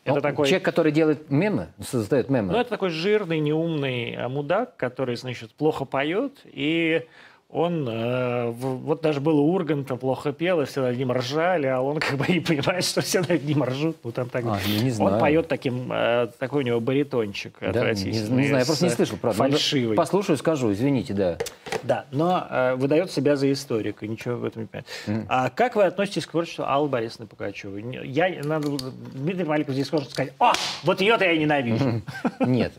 Это 0.06 0.16
Ну, 0.16 0.22
такой, 0.22 0.48
Человек, 0.48 0.64
который 0.64 0.92
делает 0.92 1.30
мемы, 1.32 1.68
создает 1.84 2.30
мемы. 2.30 2.54
ну, 2.54 2.60
это 2.60 2.70
такой 2.70 2.90
жирный, 2.90 3.40
неумный 3.40 4.16
а, 4.16 4.30
мудак, 4.30 4.78
который, 4.78 5.16
значит, 5.16 5.52
плохо 5.52 5.84
поет, 5.86 6.40
и 6.46 7.06
он, 7.52 7.88
э, 7.90 8.52
вот 8.52 9.02
даже 9.02 9.20
был 9.22 9.40
у 9.40 9.52
Урганта, 9.54 9.96
плохо 9.96 10.32
пел, 10.34 10.62
и 10.62 10.66
все 10.66 10.82
над 10.84 10.96
ним 10.98 11.12
ржали, 11.12 11.66
а 11.66 11.82
он 11.82 12.00
как 12.00 12.16
бы 12.18 12.26
не 12.28 12.40
понимает, 12.42 12.84
что 12.86 13.02
все 13.02 13.22
над 13.22 13.44
ним 13.44 13.64
ржут. 13.64 13.98
Ну, 14.04 14.12
там 14.12 14.30
так, 14.30 14.46
А, 14.46 14.60
ну, 14.68 14.74
не 14.84 14.90
Он 14.90 14.96
знаю. 14.96 15.20
поет 15.20 15.48
таким, 15.48 15.92
э, 15.92 16.28
такой 16.38 16.64
у 16.64 16.66
него 16.68 16.80
баритончик 16.80 17.54
Да, 17.60 17.66
не, 17.68 17.72
отвратительный. 17.72 18.42
не 18.44 18.48
знаю, 18.48 18.60
я 18.60 18.66
просто 18.66 18.86
не 18.86 18.92
слышал, 18.92 19.18
правда. 19.18 19.40
Надо- 19.44 19.52
Фальшивый. 19.54 19.98
Послушаю, 19.98 20.38
скажу, 20.38 20.72
извините, 20.72 21.14
да. 21.14 21.38
Да, 21.82 22.06
но 22.12 22.46
э, 22.50 22.76
выдает 22.76 23.12
себя 23.12 23.36
за 23.36 23.52
историка, 23.52 24.06
ничего 24.06 24.36
в 24.36 24.46
этом 24.46 24.64
не 24.64 24.68
понимает. 24.68 25.26
А 25.28 25.50
как 25.50 25.76
вы 25.76 25.86
относитесь 25.86 26.28
к 26.28 26.32
творчеству 26.32 26.66
Аллы 26.68 26.88
Борисовны 26.88 27.26
Пугачевой? 27.26 27.84
Я, 28.06 28.30
надо, 28.44 28.70
Дмитрий 29.14 29.46
Маликов 29.46 29.74
здесь 29.74 29.92
может 29.92 30.12
сказать, 30.12 30.34
о, 30.40 30.54
вот 30.84 31.02
ее-то 31.02 31.26
я 31.26 31.36
ненавижу. 31.36 32.02
Нет, 32.42 32.74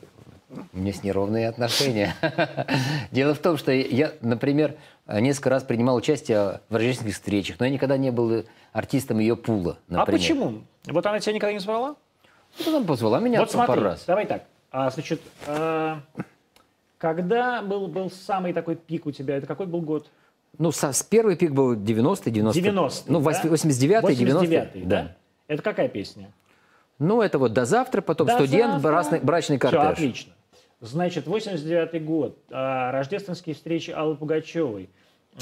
у 0.73 0.79
меня 0.79 0.93
с 0.93 1.03
ней 1.03 1.13
ровные 1.13 1.49
отношения. 1.49 2.15
Дело 3.13 3.35
в 3.35 3.39
том, 3.39 3.57
что 3.57 3.73
я, 3.73 4.13
например, 4.21 4.75
несколько 5.09 5.51
раз 5.51 5.63
принимал 5.63 5.97
участие 5.97 6.61
в 6.69 6.75
рождественских 6.77 7.15
встречах, 7.15 7.57
но 7.59 7.67
я 7.67 7.73
никогда 7.73 7.97
не 7.97 8.11
был 8.11 8.45
артистом 8.73 9.19
ее 9.19 9.37
пула, 9.37 9.79
А 9.89 9.93
например. 9.99 10.21
почему? 10.21 10.63
Вот 10.87 11.07
она 11.07 11.21
тебя 11.21 11.33
никогда 11.35 11.53
не 11.53 11.59
звала? 11.61 11.97
Вот 12.59 12.67
она 12.69 12.85
позвала 12.87 13.21
меня 13.21 13.41
вот 13.41 13.53
пару 13.53 13.67
смотри, 13.67 13.85
раз. 13.85 14.05
давай 14.07 14.27
так. 14.27 14.45
А, 14.73 14.91
значит, 14.91 15.21
э, 15.47 15.97
когда 16.99 17.63
был, 17.63 17.87
был 17.89 18.11
самый 18.11 18.53
такой 18.53 18.77
пик 18.77 19.07
у 19.07 19.13
тебя, 19.13 19.37
это 19.37 19.47
какой 19.47 19.67
был 19.67 19.81
год? 19.81 20.09
Ну, 20.59 20.73
со- 20.73 20.93
с 20.93 21.03
первый 21.03 21.37
пик 21.37 21.53
был 21.53 21.75
90-й, 21.75 22.31
90 22.31 22.61
90 22.61 23.11
Ну, 23.13 23.21
да? 23.21 23.31
89-й, 23.31 24.15
90 24.17 24.47
89-й, 24.47 24.83
да? 24.83 25.17
Это 25.49 25.63
какая 25.63 25.89
песня? 25.89 26.31
Ну, 26.99 27.23
это 27.23 27.39
вот 27.39 27.53
до 27.53 27.65
завтра, 27.65 28.03
потом 28.03 28.27
До 28.27 28.35
студент, 28.35 28.75
завтра. 28.75 28.91
брачный, 28.91 29.21
брачный 29.21 29.59
Все, 29.59 29.71
кортеж. 29.71 29.93
отлично. 29.93 30.33
Значит, 30.81 31.27
89 31.27 32.03
год, 32.05 32.39
а, 32.51 32.91
рождественские 32.91 33.55
встречи 33.55 33.91
Аллы 33.91 34.17
Пугачевой, 34.17 34.89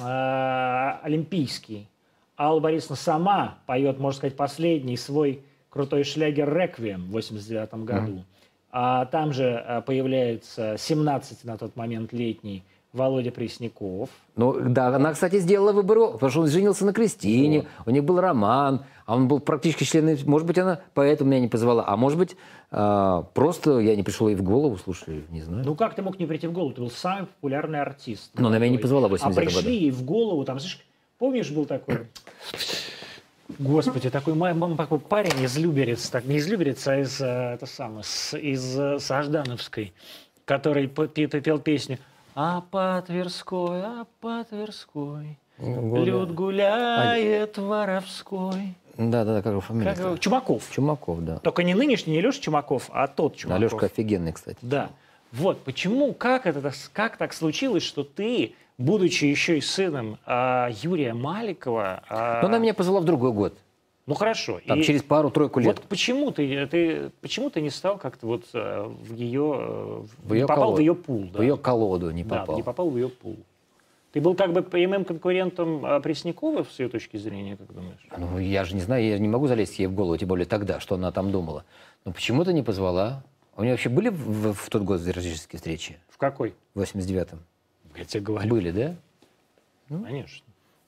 а, 0.00 1.00
Олимпийский. 1.02 1.88
Алла 2.36 2.60
Борисовна 2.60 2.96
сама 2.96 3.58
поет, 3.66 3.98
можно 3.98 4.18
сказать, 4.18 4.36
последний 4.36 4.96
свой 4.96 5.42
крутой 5.70 6.04
шлягер 6.04 6.52
«Реквием» 6.52 7.06
в 7.06 7.10
89 7.12 7.84
году. 7.84 8.24
А 8.70 9.06
там 9.06 9.32
же 9.32 9.56
а, 9.58 9.80
появляется 9.80 10.76
17 10.76 11.44
на 11.44 11.56
тот 11.56 11.76
момент 11.76 12.12
летний 12.12 12.64
Володя 12.98 13.30
Пресняков. 13.30 14.10
Ну, 14.36 14.56
да, 14.60 14.88
она, 14.88 15.12
кстати, 15.14 15.38
сделала 15.38 15.72
выбор, 15.72 16.12
потому 16.12 16.30
что 16.30 16.40
он 16.42 16.48
женился 16.48 16.84
на 16.84 16.92
Кристине, 16.92 17.66
у 17.86 17.90
них 17.90 18.04
был 18.04 18.20
роман, 18.20 18.84
а 19.06 19.16
он 19.16 19.28
был 19.28 19.40
практически 19.40 19.84
членом... 19.84 20.18
Может 20.26 20.46
быть, 20.46 20.58
она 20.58 20.80
поэтому 20.92 21.30
меня 21.30 21.40
не 21.40 21.48
позвала, 21.48 21.84
а 21.86 21.96
может 21.96 22.18
быть, 22.18 22.36
а, 22.70 23.22
просто 23.22 23.78
я 23.78 23.96
не 23.96 24.02
пришел 24.02 24.28
ей 24.28 24.34
в 24.34 24.42
голову, 24.42 24.76
слушай, 24.76 25.24
не 25.30 25.40
знаю. 25.40 25.64
Ну 25.64 25.74
как 25.74 25.94
ты 25.94 26.02
мог 26.02 26.18
не 26.18 26.26
прийти 26.26 26.46
в 26.46 26.52
голову? 26.52 26.74
Ты 26.74 26.82
был 26.82 26.90
самый 26.90 27.26
популярный 27.26 27.80
артист. 27.80 28.32
Ну, 28.34 28.48
она 28.48 28.58
меня 28.58 28.72
не 28.72 28.78
позвала 28.78 29.08
в 29.08 29.12
А 29.12 29.16
89 29.16 29.48
пришли 29.48 29.62
году. 29.62 29.82
ей 29.84 29.90
в 29.90 30.04
голову, 30.04 30.44
там, 30.44 30.58
знаешь, 30.58 30.84
помнишь, 31.18 31.50
был 31.50 31.64
такой... 31.64 32.00
Господи, 33.58 34.10
такой, 34.10 34.34
такой 34.76 34.98
парень 34.98 35.42
из 35.42 35.56
Люберец, 35.56 36.10
так, 36.10 36.26
не 36.26 36.36
из 36.36 36.46
Люберец, 36.46 36.86
а 36.86 36.98
из, 36.98 37.18
э, 37.18 37.54
это 37.54 37.64
самое, 37.64 38.02
из 38.02 38.78
э, 38.78 38.98
Саждановской, 38.98 39.94
который 40.44 40.86
пел 40.86 41.58
песню 41.58 41.98
«А 42.40 42.60
по 42.60 43.02
Тверской, 43.04 43.82
а 43.82 44.06
по 44.20 44.44
Тверской, 44.44 45.40
люд 45.58 46.30
гуляет 46.30 47.58
воровской». 47.58 48.76
Да, 48.96 49.24
да, 49.24 49.34
да, 49.34 49.42
как 49.42 49.50
его 49.50 49.60
фамилия? 49.60 49.90
Как 49.90 49.98
его? 49.98 50.16
Чумаков. 50.18 50.70
Чумаков, 50.70 51.24
да. 51.24 51.40
Только 51.40 51.64
не 51.64 51.74
нынешний, 51.74 52.12
не 52.12 52.20
Леша 52.20 52.40
Чумаков, 52.40 52.90
а 52.92 53.08
тот 53.08 53.34
Чумаков. 53.34 53.60
Алешка 53.60 53.86
офигенный, 53.86 54.32
кстати. 54.32 54.56
Да. 54.62 54.90
Вот 55.32 55.64
почему, 55.64 56.12
как 56.12 56.46
это, 56.46 56.72
как 56.92 57.16
так 57.16 57.32
случилось, 57.32 57.82
что 57.82 58.04
ты, 58.04 58.54
будучи 58.78 59.24
еще 59.24 59.58
и 59.58 59.60
сыном 59.60 60.18
а, 60.24 60.68
Юрия 60.70 61.14
Маликова, 61.14 62.04
а, 62.08 62.40
Но 62.42 62.46
она 62.46 62.58
меня 62.58 62.72
позвала 62.72 63.00
в 63.00 63.04
другой 63.04 63.32
год, 63.32 63.58
ну 64.08 64.14
хорошо, 64.14 64.60
там, 64.66 64.80
и 64.80 64.82
через 64.82 65.02
пару-тройку 65.02 65.60
лет. 65.60 65.76
вот 65.78 65.86
почему 65.88 66.30
ты, 66.30 66.66
ты, 66.66 67.10
почему 67.20 67.50
ты 67.50 67.60
не 67.60 67.70
стал 67.70 67.98
как-то 67.98 68.26
вот 68.26 68.44
э, 68.54 68.82
в 68.84 69.14
ее, 69.14 69.56
э, 69.58 70.02
В 70.24 70.32
не 70.32 70.40
ее 70.40 70.46
попал 70.46 70.62
колоду. 70.64 70.76
в 70.76 70.80
ее 70.80 70.94
пул, 70.94 71.28
да? 71.32 71.38
В 71.38 71.42
ее 71.42 71.56
колоду 71.56 72.10
не 72.10 72.24
Да, 72.24 72.40
попал. 72.40 72.56
не 72.56 72.62
попал 72.62 72.90
в 72.90 72.96
ее 72.96 73.08
пул. 73.08 73.36
Ты 74.12 74.22
был 74.22 74.34
как 74.34 74.52
бы 74.54 74.62
прямым 74.62 75.04
конкурентом 75.04 75.84
а, 75.84 76.00
Преснякова 76.00 76.64
с 76.64 76.78
ее 76.80 76.88
точки 76.88 77.18
зрения, 77.18 77.56
как 77.56 77.70
думаешь? 77.72 78.08
Ну, 78.16 78.38
я 78.38 78.64
же 78.64 78.74
не 78.74 78.80
знаю, 78.80 79.04
я 79.04 79.18
не 79.18 79.28
могу 79.28 79.46
залезть 79.46 79.78
ей 79.78 79.86
в 79.86 79.92
голову, 79.92 80.16
тем 80.16 80.28
более 80.28 80.46
тогда, 80.46 80.80
что 80.80 80.94
она 80.94 81.12
там 81.12 81.30
думала. 81.30 81.64
Но 82.06 82.12
почему-то 82.12 82.54
не 82.54 82.62
позвала. 82.62 83.22
У 83.54 83.62
нее 83.62 83.72
вообще 83.74 83.90
были 83.90 84.08
в, 84.08 84.54
в- 84.54 84.70
тот 84.70 84.82
год 84.82 85.02
рождественские 85.06 85.58
встречи? 85.58 85.98
В 86.08 86.16
какой? 86.16 86.54
В 86.74 86.80
89-м? 86.80 87.38
Я 87.96 88.04
тебе 88.04 88.22
говорю. 88.22 88.48
Были, 88.48 88.70
да? 88.70 88.94
Конечно. 89.88 90.44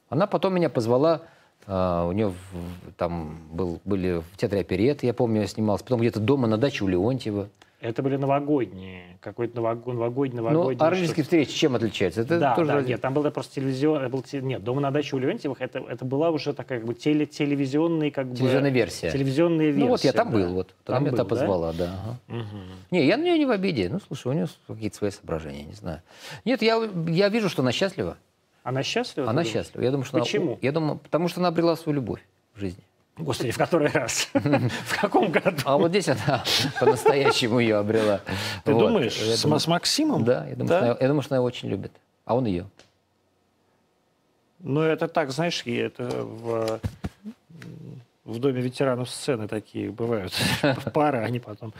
Она 0.09 0.27
потом 0.27 0.55
меня 0.55 0.71
позвала, 0.71 1.23
а, 1.67 2.07
у 2.07 2.13
нее 2.13 2.29
в- 2.29 2.93
там 2.97 3.39
был, 3.53 3.81
были 3.85 4.23
в 4.33 4.37
театре 4.37 4.61
оперет, 4.63 5.03
я 5.03 5.15
помню, 5.15 5.43
я 5.43 5.47
снимался, 5.47 5.85
потом 5.85 6.01
где-то 6.01 6.21
дома 6.21 6.47
на 6.49 6.57
даче 6.59 6.85
у 6.85 6.89
Леонтьева. 6.89 7.49
Это 7.83 8.03
были 8.03 8.17
новогодние, 8.17 9.17
какой-то 9.23 9.59
новог- 9.59 9.87
новогодний, 9.91 10.37
Ну, 10.39 10.51
новогодний. 10.51 10.85
а 10.87 10.91
рождественские 10.91 11.25
встречи 11.25 11.53
чем 11.57 11.75
отличаются? 11.75 12.21
Это 12.21 12.39
да, 12.39 12.55
тоже 12.55 12.69
да, 12.69 12.75
разве- 12.75 12.91
нет, 12.91 13.01
там 13.01 13.15
было 13.15 13.31
просто 13.31 13.55
телевизион, 13.55 14.07
был, 14.11 14.21
те- 14.21 14.43
нет, 14.43 14.63
дома 14.63 14.83
на 14.83 14.91
даче 14.91 15.17
у 15.17 15.19
Леонтьевых, 15.19 15.63
это, 15.63 15.79
это 15.79 16.05
была 16.05 16.29
уже 16.29 16.53
такая 16.53 16.81
как 16.81 16.89
бы 16.89 16.93
теле, 16.93 17.25
телевизионный 17.25 18.11
как 18.11 18.27
бы... 18.29 18.37
Телевизионная 18.37 18.71
версия. 18.71 19.11
Телевизионная 19.11 19.67
версия. 19.69 19.81
Ну 19.81 19.87
вот 19.87 20.05
я 20.05 20.13
там 20.13 20.31
да. 20.31 20.35
был, 20.37 20.53
вот. 20.53 20.75
Она 20.87 20.97
Там 20.97 21.03
меня 21.05 21.13
был, 21.13 21.17
туда 21.19 21.25
да? 21.25 21.29
позвала, 21.31 21.73
да. 21.73 21.85
ага. 22.05 22.19
Мгм. 22.29 22.61
Не, 22.91 23.07
я 23.07 23.17
на 23.17 23.23
нее 23.23 23.39
не 23.39 23.47
в 23.47 23.51
обиде. 23.51 23.89
Ну, 23.91 23.99
слушай, 24.07 24.27
у 24.29 24.33
нее 24.35 24.47
какие-то 24.67 24.97
свои 24.99 25.11
соображения, 25.11 25.63
не 25.65 25.73
знаю. 25.73 26.03
Нет, 26.45 26.61
я, 26.61 26.87
я 27.09 27.31
вижу, 27.31 27.49
что 27.49 27.63
она 27.63 27.73
счастлива. 27.73 28.19
Она 28.63 28.83
счастлива? 28.83 29.29
Она 29.31 29.45
счастлива. 29.45 29.83
Я 29.83 29.91
думаю, 29.91 30.05
что 30.05 30.17
она- 30.19 30.25
Почему? 30.25 30.59
я 30.63 30.73
думаю, 30.73 30.99
потому 30.99 31.29
что 31.29 31.41
она 31.41 31.49
обрела 31.49 31.77
свою 31.77 31.97
любовь 31.97 32.21
в 32.55 32.61
жизни. 32.61 32.83
Господи, 33.17 33.51
в 33.51 33.59
который 33.59 33.89
раз? 33.89 34.29
В 34.35 34.99
каком 35.01 35.31
году? 35.31 35.57
А 35.65 35.77
вот 35.77 35.91
здесь 35.91 36.09
она 36.09 36.43
по-настоящему 36.81 37.59
ее 37.59 37.77
обрела. 37.77 38.21
Ты 38.65 38.73
Вот. 38.73 38.81
думаешь, 38.89 39.17
Я 39.19 39.37
с, 39.37 39.43
думаю- 39.43 39.61
с 39.61 39.67
Максимом? 39.67 40.25
Да, 40.25 40.47
я 40.47 40.55
думаю, 40.57 40.69
Да? 40.69 40.79
Что 40.79 40.91
она, 40.93 40.97
я 41.01 41.09
думаю, 41.09 41.23
что 41.23 41.35
она 41.35 41.37
его 41.39 41.47
очень 41.47 41.69
любит. 41.69 41.93
А 42.25 42.35
он 42.35 42.47
ее. 42.47 42.67
Ну, 44.61 44.81
это 44.83 45.09
так, 45.09 45.31
знаешь, 45.33 45.63
и 45.65 45.75
это 45.75 46.05
в, 46.05 46.81
в 48.25 48.39
доме 48.39 48.61
ветеранов 48.61 49.09
сцены 49.11 49.49
такие 49.49 49.91
бывают. 49.91 50.33
Пары, 50.95 51.19
они 51.19 51.41
потом 51.41 51.73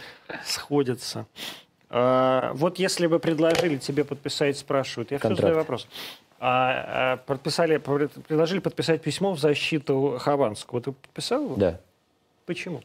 сходятся. 0.45 1.27
А, 1.91 2.53
вот 2.55 2.79
если 2.79 3.07
бы 3.07 3.19
предложили 3.19 3.77
тебе 3.77 4.05
подписать, 4.05 4.57
спрашивают, 4.59 5.11
я 5.11 5.19
все 5.19 5.23
Контракт. 5.29 5.41
задаю 5.43 5.59
вопрос. 5.59 5.89
А, 6.43 7.13
а, 7.13 7.17
подписали, 7.19 7.77
пред- 7.77 8.13
предложили 8.27 8.61
подписать 8.61 9.03
письмо 9.03 9.33
в 9.35 9.39
защиту 9.39 10.17
Хованского. 10.19 10.81
Ты 10.81 10.93
подписал 10.93 11.45
его? 11.45 11.57
Да. 11.57 11.81
Почему? 12.47 12.81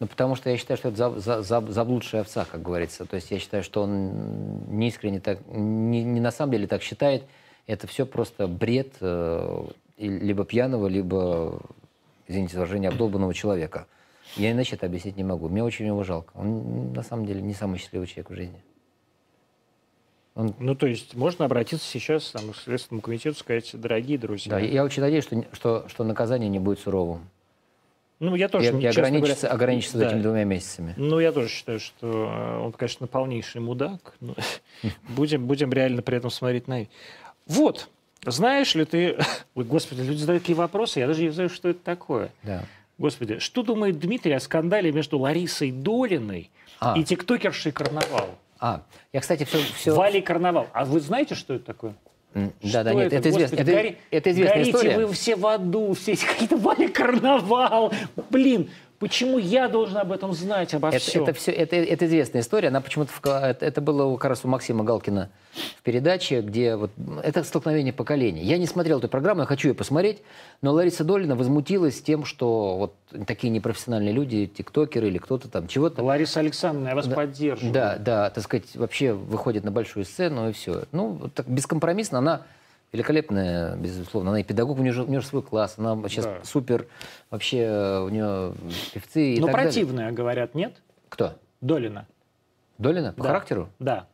Ну, 0.00 0.06
потому 0.06 0.34
что 0.34 0.48
я 0.48 0.56
считаю, 0.56 0.78
что 0.78 0.88
это 0.88 0.96
за- 0.96 1.20
за- 1.20 1.42
за- 1.42 1.72
заблудшая 1.72 2.22
овца, 2.22 2.46
как 2.50 2.62
говорится. 2.62 3.04
То 3.04 3.16
есть 3.16 3.30
я 3.30 3.38
считаю, 3.38 3.62
что 3.62 3.82
он 3.82 4.64
не 4.78 4.88
искренне 4.88 5.20
так, 5.20 5.38
не, 5.48 6.02
не 6.02 6.20
на 6.20 6.30
самом 6.30 6.52
деле 6.52 6.66
так 6.66 6.82
считает. 6.82 7.24
Это 7.66 7.86
все 7.86 8.06
просто 8.06 8.48
бред 8.48 8.94
э, 9.00 9.64
либо 9.98 10.44
пьяного, 10.46 10.86
либо, 10.88 11.60
извините 12.26 12.54
за 12.54 12.60
выражение, 12.60 12.88
обдолбанного 12.88 13.34
человека. 13.34 13.86
Я 14.36 14.52
иначе 14.52 14.76
это 14.76 14.86
объяснить 14.86 15.16
не 15.18 15.22
могу. 15.24 15.48
Мне 15.48 15.62
очень 15.62 15.86
его 15.86 16.02
жалко. 16.02 16.32
Он 16.34 16.92
на 16.94 17.02
самом 17.02 17.26
деле 17.26 17.42
не 17.42 17.54
самый 17.54 17.78
счастливый 17.78 18.06
человек 18.06 18.30
в 18.30 18.34
жизни. 18.34 18.60
Ну, 20.34 20.74
то 20.74 20.86
есть 20.86 21.14
можно 21.14 21.44
обратиться 21.44 21.86
сейчас 21.86 22.30
там, 22.30 22.50
к 22.50 22.56
Следственному 22.56 23.02
комитету, 23.02 23.38
сказать, 23.38 23.70
дорогие 23.74 24.18
друзья. 24.18 24.50
Да, 24.50 24.58
я 24.58 24.84
очень 24.84 25.02
надеюсь, 25.02 25.24
что, 25.24 25.44
что, 25.52 25.88
что 25.88 26.02
наказание 26.02 26.48
не 26.48 26.58
будет 26.58 26.80
суровым. 26.80 27.28
ну, 28.18 28.34
я 28.34 28.46
И, 28.46 28.48
тоже, 28.48 28.76
и 28.76 28.82
честно 28.82 29.02
ограничится, 29.02 29.46
говоря, 29.46 29.54
ограничится 29.54 29.98
да. 29.98 30.08
этими 30.08 30.22
двумя 30.22 30.42
месяцами. 30.42 30.94
Ну, 30.96 31.20
я 31.20 31.30
тоже 31.30 31.48
считаю, 31.48 31.78
что 31.78 32.08
э, 32.32 32.64
он, 32.64 32.72
конечно, 32.72 33.06
полнейший 33.06 33.60
мудак. 33.60 34.14
но 34.20 34.34
будем, 35.10 35.46
будем 35.46 35.72
реально 35.72 36.02
при 36.02 36.16
этом 36.16 36.30
смотреть 36.30 36.66
на... 36.66 36.86
Вот, 37.46 37.88
знаешь 38.26 38.74
ли 38.74 38.84
ты... 38.84 39.16
Ой, 39.54 39.64
господи, 39.64 40.00
люди 40.00 40.18
задают 40.18 40.42
такие 40.42 40.56
вопросы, 40.56 40.98
я 40.98 41.06
даже 41.06 41.22
не 41.22 41.30
знаю, 41.30 41.48
что 41.48 41.68
это 41.68 41.78
такое. 41.84 42.32
Да. 42.42 42.64
Господи, 42.98 43.38
что 43.38 43.62
думает 43.62 44.00
Дмитрий 44.00 44.32
о 44.32 44.40
скандале 44.40 44.90
между 44.90 45.18
Ларисой 45.18 45.70
Долиной 45.70 46.50
А. 46.80 46.98
и 46.98 47.04
тиктокершей 47.04 47.70
Карнавал? 47.70 48.36
А, 48.60 48.82
я, 49.12 49.20
кстати, 49.20 49.44
все... 49.44 49.58
все... 49.58 49.94
Валей 49.94 50.22
Карнавал. 50.22 50.66
А 50.72 50.84
вы 50.84 51.00
знаете, 51.00 51.34
что 51.34 51.54
это 51.54 51.64
такое? 51.64 51.94
Да, 52.34 52.50
Что 52.68 52.84
да, 52.84 52.94
нет, 52.94 53.12
это, 53.12 53.28
известно. 53.30 53.56
Господи, 53.56 53.70
Это, 53.70 53.80
гори- 53.80 53.96
это 54.10 54.30
известная 54.32 54.56
горите 54.58 54.70
история. 54.76 55.06
вы 55.06 55.12
все 55.12 55.36
в 55.36 55.46
аду, 55.46 55.94
все 55.94 56.16
какие-то 56.16 56.56
Вали 56.56 56.88
Карнавал. 56.88 57.92
Блин, 58.30 58.70
почему 58.98 59.38
я 59.38 59.68
должен 59.68 59.98
об 59.98 60.12
этом 60.12 60.32
знать, 60.32 60.74
обо 60.74 60.88
Это, 60.88 60.98
всем? 60.98 61.22
это, 61.24 61.32
все, 61.32 61.52
это, 61.52 61.76
это 61.76 62.06
известная 62.06 62.42
история. 62.42 62.68
Она 62.68 62.80
почему-то 62.80 63.12
в 63.12 63.26
это, 63.26 63.80
было 63.80 64.16
как 64.16 64.30
раз 64.30 64.44
у 64.44 64.48
Максима 64.48 64.84
Галкина 64.84 65.30
в 65.78 65.82
передаче, 65.82 66.40
где 66.40 66.76
вот 66.76 66.90
это 67.22 67.44
столкновение 67.44 67.92
поколений. 67.92 68.42
Я 68.42 68.58
не 68.58 68.66
смотрел 68.66 68.98
эту 68.98 69.08
программу, 69.08 69.42
я 69.42 69.46
хочу 69.46 69.68
ее 69.68 69.74
посмотреть, 69.74 70.22
но 70.62 70.72
Лариса 70.72 71.04
Долина 71.04 71.36
возмутилась 71.36 72.00
тем, 72.02 72.24
что 72.24 72.76
вот 72.76 73.26
такие 73.26 73.50
непрофессиональные 73.50 74.12
люди, 74.12 74.46
тиктокеры 74.46 75.08
или 75.08 75.18
кто-то 75.18 75.48
там 75.48 75.68
чего-то. 75.68 76.02
Лариса 76.02 76.40
Александровна, 76.40 76.88
я 76.88 76.94
вас 76.94 77.06
поддерживаю. 77.06 77.72
Да, 77.72 77.96
да, 77.98 78.30
так 78.30 78.42
сказать, 78.44 78.74
вообще 78.74 79.12
выходит 79.12 79.64
на 79.64 79.70
большую 79.70 80.04
сцену 80.04 80.50
и 80.50 80.52
все. 80.52 80.84
Ну, 80.92 81.30
так 81.34 81.48
бескомпромиссно 81.48 82.18
она 82.18 82.42
великолепная, 82.94 83.76
безусловно. 83.76 84.30
Она 84.30 84.40
и 84.40 84.44
педагог, 84.44 84.78
у 84.78 84.82
нее 84.82 84.92
же, 84.92 85.02
у 85.02 85.06
нее 85.06 85.20
же 85.20 85.26
свой 85.26 85.42
класс, 85.42 85.74
она 85.76 85.96
сейчас 86.08 86.24
Да. 86.24 86.38
супер, 86.44 86.86
вообще 87.30 88.02
у 88.06 88.08
нее 88.08 88.52
певцы 88.94 89.34
и 89.34 89.40
Но 89.40 89.46
так 89.46 89.56
далее. 89.56 89.70
противная, 89.72 90.12
говорят, 90.12 90.54
нет? 90.54 90.74
Кто? 91.08 91.34
Долина. 91.60 92.06
Долина? 92.78 93.12
По 93.12 93.22
Да. 93.22 93.28
характеру? 93.30 93.68
Да. 93.78 94.06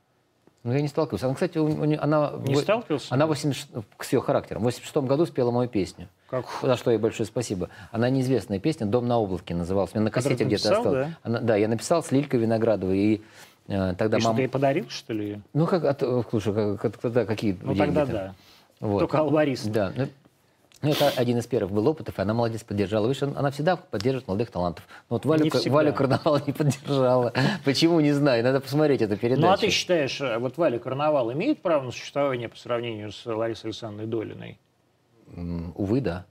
Ну, 0.63 0.73
я 0.75 0.83
не 0.83 0.89
сталкивался. 0.89 1.25
Она, 1.27 1.35
кстати, 1.35 1.57
у- 1.57 1.65
у 1.65 1.85
нее- 1.87 1.99
она... 1.99 2.33
Не 2.47 2.55
в- 2.55 2.59
сталкивался? 2.59 3.15
Она 3.15 3.27
80, 3.27 3.69
с 3.99 4.13
ее 4.13 4.21
характером. 4.21 4.61
В 4.61 4.65
86 4.67 5.07
году 5.07 5.25
спела 5.25 5.51
мою 5.51 5.71
песню. 5.71 6.09
Как? 6.29 6.45
За 6.63 6.77
что 6.77 6.91
ей 6.91 6.99
большое 6.99 7.27
спасибо. 7.27 7.71
Она 7.93 8.11
неизвестная 8.11 8.59
песня 8.59 8.87
«Дом 8.87 9.09
на 9.09 9.19
облаке» 9.19 9.55
называлась. 9.55 9.93
У 9.95 9.97
меня 9.97 10.05
на 10.05 10.11
кассете 10.11 10.45
где-то 10.45 10.77
осталось. 10.77 11.07
да? 11.07 11.19
Она- 11.23 11.41
да, 11.41 11.57
я 11.57 11.67
написал 11.69 12.03
с 12.03 12.13
Лилькой 12.13 12.41
Виноградовой. 12.41 12.99
И 12.99 13.23
э, 13.69 13.95
тогда 13.97 14.19
И 14.19 14.21
что, 14.21 14.29
мама... 14.29 14.37
ты 14.37 14.43
ей 14.43 14.49
подарил, 14.49 14.87
что 14.91 15.15
ли? 15.15 15.41
Ну, 15.55 15.67
как, 15.67 15.85
от, 15.85 16.03
э, 16.03 16.23
слушай, 16.29 16.53
как, 16.53 16.79
как- 16.81 16.99
тогда 16.99 17.25
какие 17.25 17.57
Ну, 17.63 17.73
деньги 17.73 17.79
тогда 17.95 18.05
там? 18.07 18.15
да. 18.15 18.35
Вот. 18.81 19.01
Только 19.01 19.19
алварист. 19.19 19.67
Да. 19.71 19.93
Ну, 19.95 20.09
ну, 20.83 20.91
это 20.93 21.11
один 21.17 21.37
из 21.39 21.47
первых 21.47 21.71
был 21.73 21.87
опытов, 21.87 22.19
и 22.19 22.23
она 22.23 22.33
молодец 22.33 22.63
поддержала. 22.65 23.07
Видишь, 23.07 23.23
он- 23.23 23.37
она 23.37 23.51
всегда 23.51 23.77
поддерживает 23.77 24.27
молодых 24.29 24.51
талантов. 24.51 24.85
Но 25.11 25.17
вот 25.17 25.27
Валю. 25.27 25.51
Валю 25.67 25.93
Карнавал 25.93 26.41
не 26.47 26.53
поддержала. 26.55 27.35
Почему, 27.67 28.01
не 28.01 28.13
знаю. 28.13 28.43
Надо 28.43 28.61
посмотреть 28.61 29.03
эту 29.03 29.19
передачу. 29.19 29.43
Ну, 29.47 29.53
а 29.53 29.59
ты 29.59 29.69
считаешь, 29.69 30.19
э, 30.23 30.39
вот 30.39 30.57
Валя 30.57 30.79
Карнавал 30.79 31.31
имеет 31.33 31.61
право 31.61 31.85
на 31.85 31.91
существование 31.93 32.49
по 32.49 32.57
сравнению 32.57 33.13
с 33.13 33.27
Ларисой 33.27 33.71
Александровной 33.71 34.07
Долиной? 34.07 34.59
Увы, 35.75 36.01
да. 36.01 36.25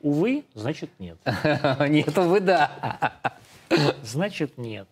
Увы, 0.00 0.44
значит 0.54 0.90
нет. 0.98 1.16
Нет, 1.88 2.16
увы, 2.18 2.40
да. 2.40 3.12
Значит 4.02 4.58
нет. 4.58 4.88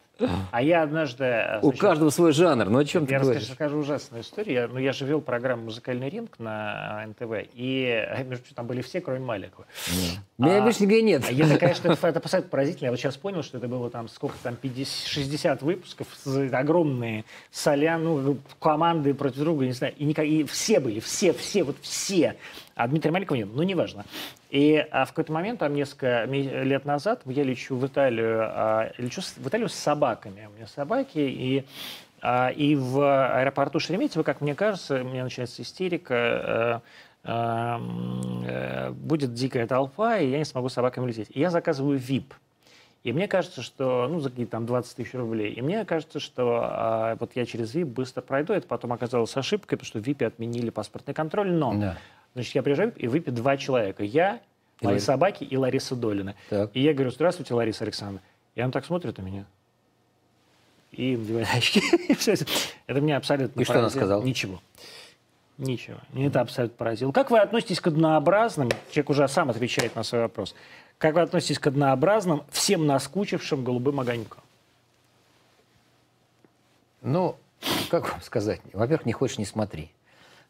А 0.51 0.62
я 0.62 0.83
однажды... 0.83 1.25
э, 1.25 1.59
У 1.61 1.66
значит, 1.66 1.81
каждого 1.81 2.11
свой 2.11 2.33
жанр. 2.33 2.68
Ну, 2.68 2.79
о 2.79 2.85
чем 2.85 3.07
ты 3.07 3.12
Я 3.12 3.18
расскажу, 3.18 3.33
говоришь? 3.33 3.51
расскажу 3.51 3.79
ужасную 3.79 4.23
историю. 4.23 4.55
Я, 4.62 4.68
ну, 4.68 4.79
я 4.79 4.93
же 4.93 5.05
вел 5.05 5.21
программу 5.21 5.64
«Музыкальный 5.64 6.09
ринг» 6.09 6.39
на 6.39 7.05
НТВ, 7.07 7.49
и, 7.55 8.05
э, 8.09 8.23
между 8.25 8.43
прочим, 8.45 8.55
там 8.57 8.66
были 8.66 8.83
все, 8.83 9.01
кроме 9.01 9.21
Маликова. 9.21 9.66
Меня 10.39 10.59
А- 10.59 10.62
больше 10.62 10.83
нигде 10.83 11.03
нет. 11.03 11.25
А 11.29 11.33
это, 11.33 11.59
конечно, 11.59 11.89
это, 11.93 12.07
это 12.09 12.18
абсолютно 12.18 12.51
поразительно. 12.51 12.87
Я 12.87 12.91
вот 12.91 13.01
сейчас 13.01 13.16
понял, 13.16 13.43
что 13.43 13.59
это 13.59 13.68
было 13.68 13.91
там 13.91 14.09
сколько 14.09 14.37
там, 14.43 14.57
50, 14.57 15.07
60 15.09 15.62
выпусков, 15.62 16.07
с- 16.25 16.53
огромные 16.53 17.25
солян, 17.51 18.03
ну, 18.05 18.39
команды 18.61 19.14
против 19.14 19.39
друга, 19.39 19.64
не 19.64 19.73
знаю. 19.73 19.95
И, 19.97 20.05
никак- 20.05 20.27
и 20.27 20.45
все 20.45 20.81
были, 20.81 21.01
все, 21.01 21.33
все, 21.33 21.62
вот 21.64 21.77
все. 21.81 22.37
А 22.81 22.89
Дмитрия 22.89 23.12
Маликова 23.12 23.37
нет, 23.37 23.49
ну, 23.53 23.62
неважно. 23.62 24.07
И 24.49 24.74
а 24.91 25.05
в 25.05 25.11
какой-то 25.11 25.35
момент, 25.35 25.59
там 25.59 25.74
несколько 25.74 26.24
лет 26.24 26.87
назад, 26.87 27.20
я 27.26 27.43
лечу 27.43 27.76
в 27.76 27.87
Италию, 27.87 28.41
а, 28.43 28.91
лечу 28.97 29.20
в 29.20 29.47
Италию 29.47 29.68
с 29.68 29.74
собаками. 29.74 30.49
У 30.51 30.57
меня 30.57 30.66
собаки, 30.66 31.18
и 31.18 31.66
а, 32.22 32.49
и 32.49 32.74
в 32.76 33.39
аэропорту 33.39 33.81
Шереметьево, 33.81 34.22
как 34.22 34.41
мне 34.41 34.55
кажется, 34.55 35.03
у 35.03 35.05
меня 35.05 35.24
начинается 35.24 35.61
истерика, 35.61 36.83
э, 37.24 37.28
эм, 37.31 38.45
э, 38.47 38.91
будет 38.93 39.35
дикая 39.35 39.66
толпа, 39.66 40.16
и 40.16 40.31
я 40.31 40.39
не 40.39 40.47
смогу 40.47 40.70
с 40.70 40.72
собаками 40.72 41.07
лететь. 41.07 41.28
И 41.35 41.39
я 41.39 41.51
заказываю 41.51 41.99
VIP. 41.99 42.33
И 43.03 43.12
мне 43.12 43.28
кажется, 43.28 43.61
что, 43.61 44.09
ну, 44.09 44.20
за 44.20 44.31
какие-то 44.31 44.53
там 44.53 44.64
20 44.64 44.97
тысяч 44.97 45.14
рублей. 45.14 45.53
И 45.53 45.61
мне 45.61 45.85
кажется, 45.85 46.18
что 46.18 46.61
а, 46.62 47.16
вот 47.20 47.33
я 47.35 47.45
через 47.45 47.74
VIP 47.74 47.87
быстро 47.87 48.22
пройду. 48.22 48.55
Это 48.55 48.66
потом 48.66 48.93
оказалось 48.95 49.35
ошибкой, 49.37 49.76
потому 49.76 49.87
что 49.87 49.99
в 50.01 50.03
VIP 50.03 50.24
отменили 50.24 50.70
паспортный 50.70 51.12
контроль. 51.12 51.51
Но, 51.51 51.74
Да. 51.74 51.99
Значит, 52.35 52.55
я 52.55 52.62
приезжаю, 52.62 52.93
и 52.97 53.07
в 53.07 53.14
VIP 53.14 53.31
два 53.31 53.57
человека. 53.57 54.03
Я, 54.03 54.41
И 54.81 54.85
мои 54.85 54.93
Лариса. 54.95 55.07
собаки 55.07 55.45
и 55.45 55.57
Лариса 55.57 55.97
Долина. 55.97 56.35
Так. 56.49 56.70
И 56.74 56.81
я 56.81 56.95
говорю, 56.95 57.11
здравствуйте, 57.11 57.55
Лариса 57.55 57.85
Александровна. 57.85 58.22
И 58.55 58.62
он 58.62 58.70
так 58.70 58.85
смотрит 58.85 59.16
на 59.18 59.22
меня. 59.22 59.45
И 60.93 61.16
надевает 61.16 61.49
очки. 61.55 61.83
Это. 62.87 63.01
Меня 63.01 63.16
абсолютно 63.16 63.61
И 63.61 63.64
что 63.64 63.78
она 63.78 63.91
сказала? 63.91 64.22
Ничего. 64.22 64.61
Ничего. 65.61 65.99
Меня 66.12 66.28
это 66.28 66.41
абсолютно 66.41 66.74
поразило. 66.74 67.12
Как 67.12 67.31
вы 67.31 67.39
относитесь 67.39 67.81
к 67.81 67.87
однообразным, 67.87 68.70
человек 68.91 69.11
уже 69.11 69.28
сам 69.28 69.51
отвечает 69.51 69.95
на 69.95 70.03
свой 70.05 70.22
вопрос, 70.22 70.55
как 70.97 71.14
вы 71.14 71.20
относитесь 71.20 71.59
к 71.59 71.66
однообразным, 71.66 72.45
всем 72.51 72.87
наскучившим 72.87 73.62
голубым 73.62 74.01
огонькам? 74.01 74.43
Ну, 77.03 77.37
как 77.91 78.11
вам 78.11 78.22
сказать? 78.22 78.62
Во-первых, 78.72 79.05
не 79.05 79.12
хочешь, 79.12 79.37
не 79.37 79.45
смотри. 79.45 79.91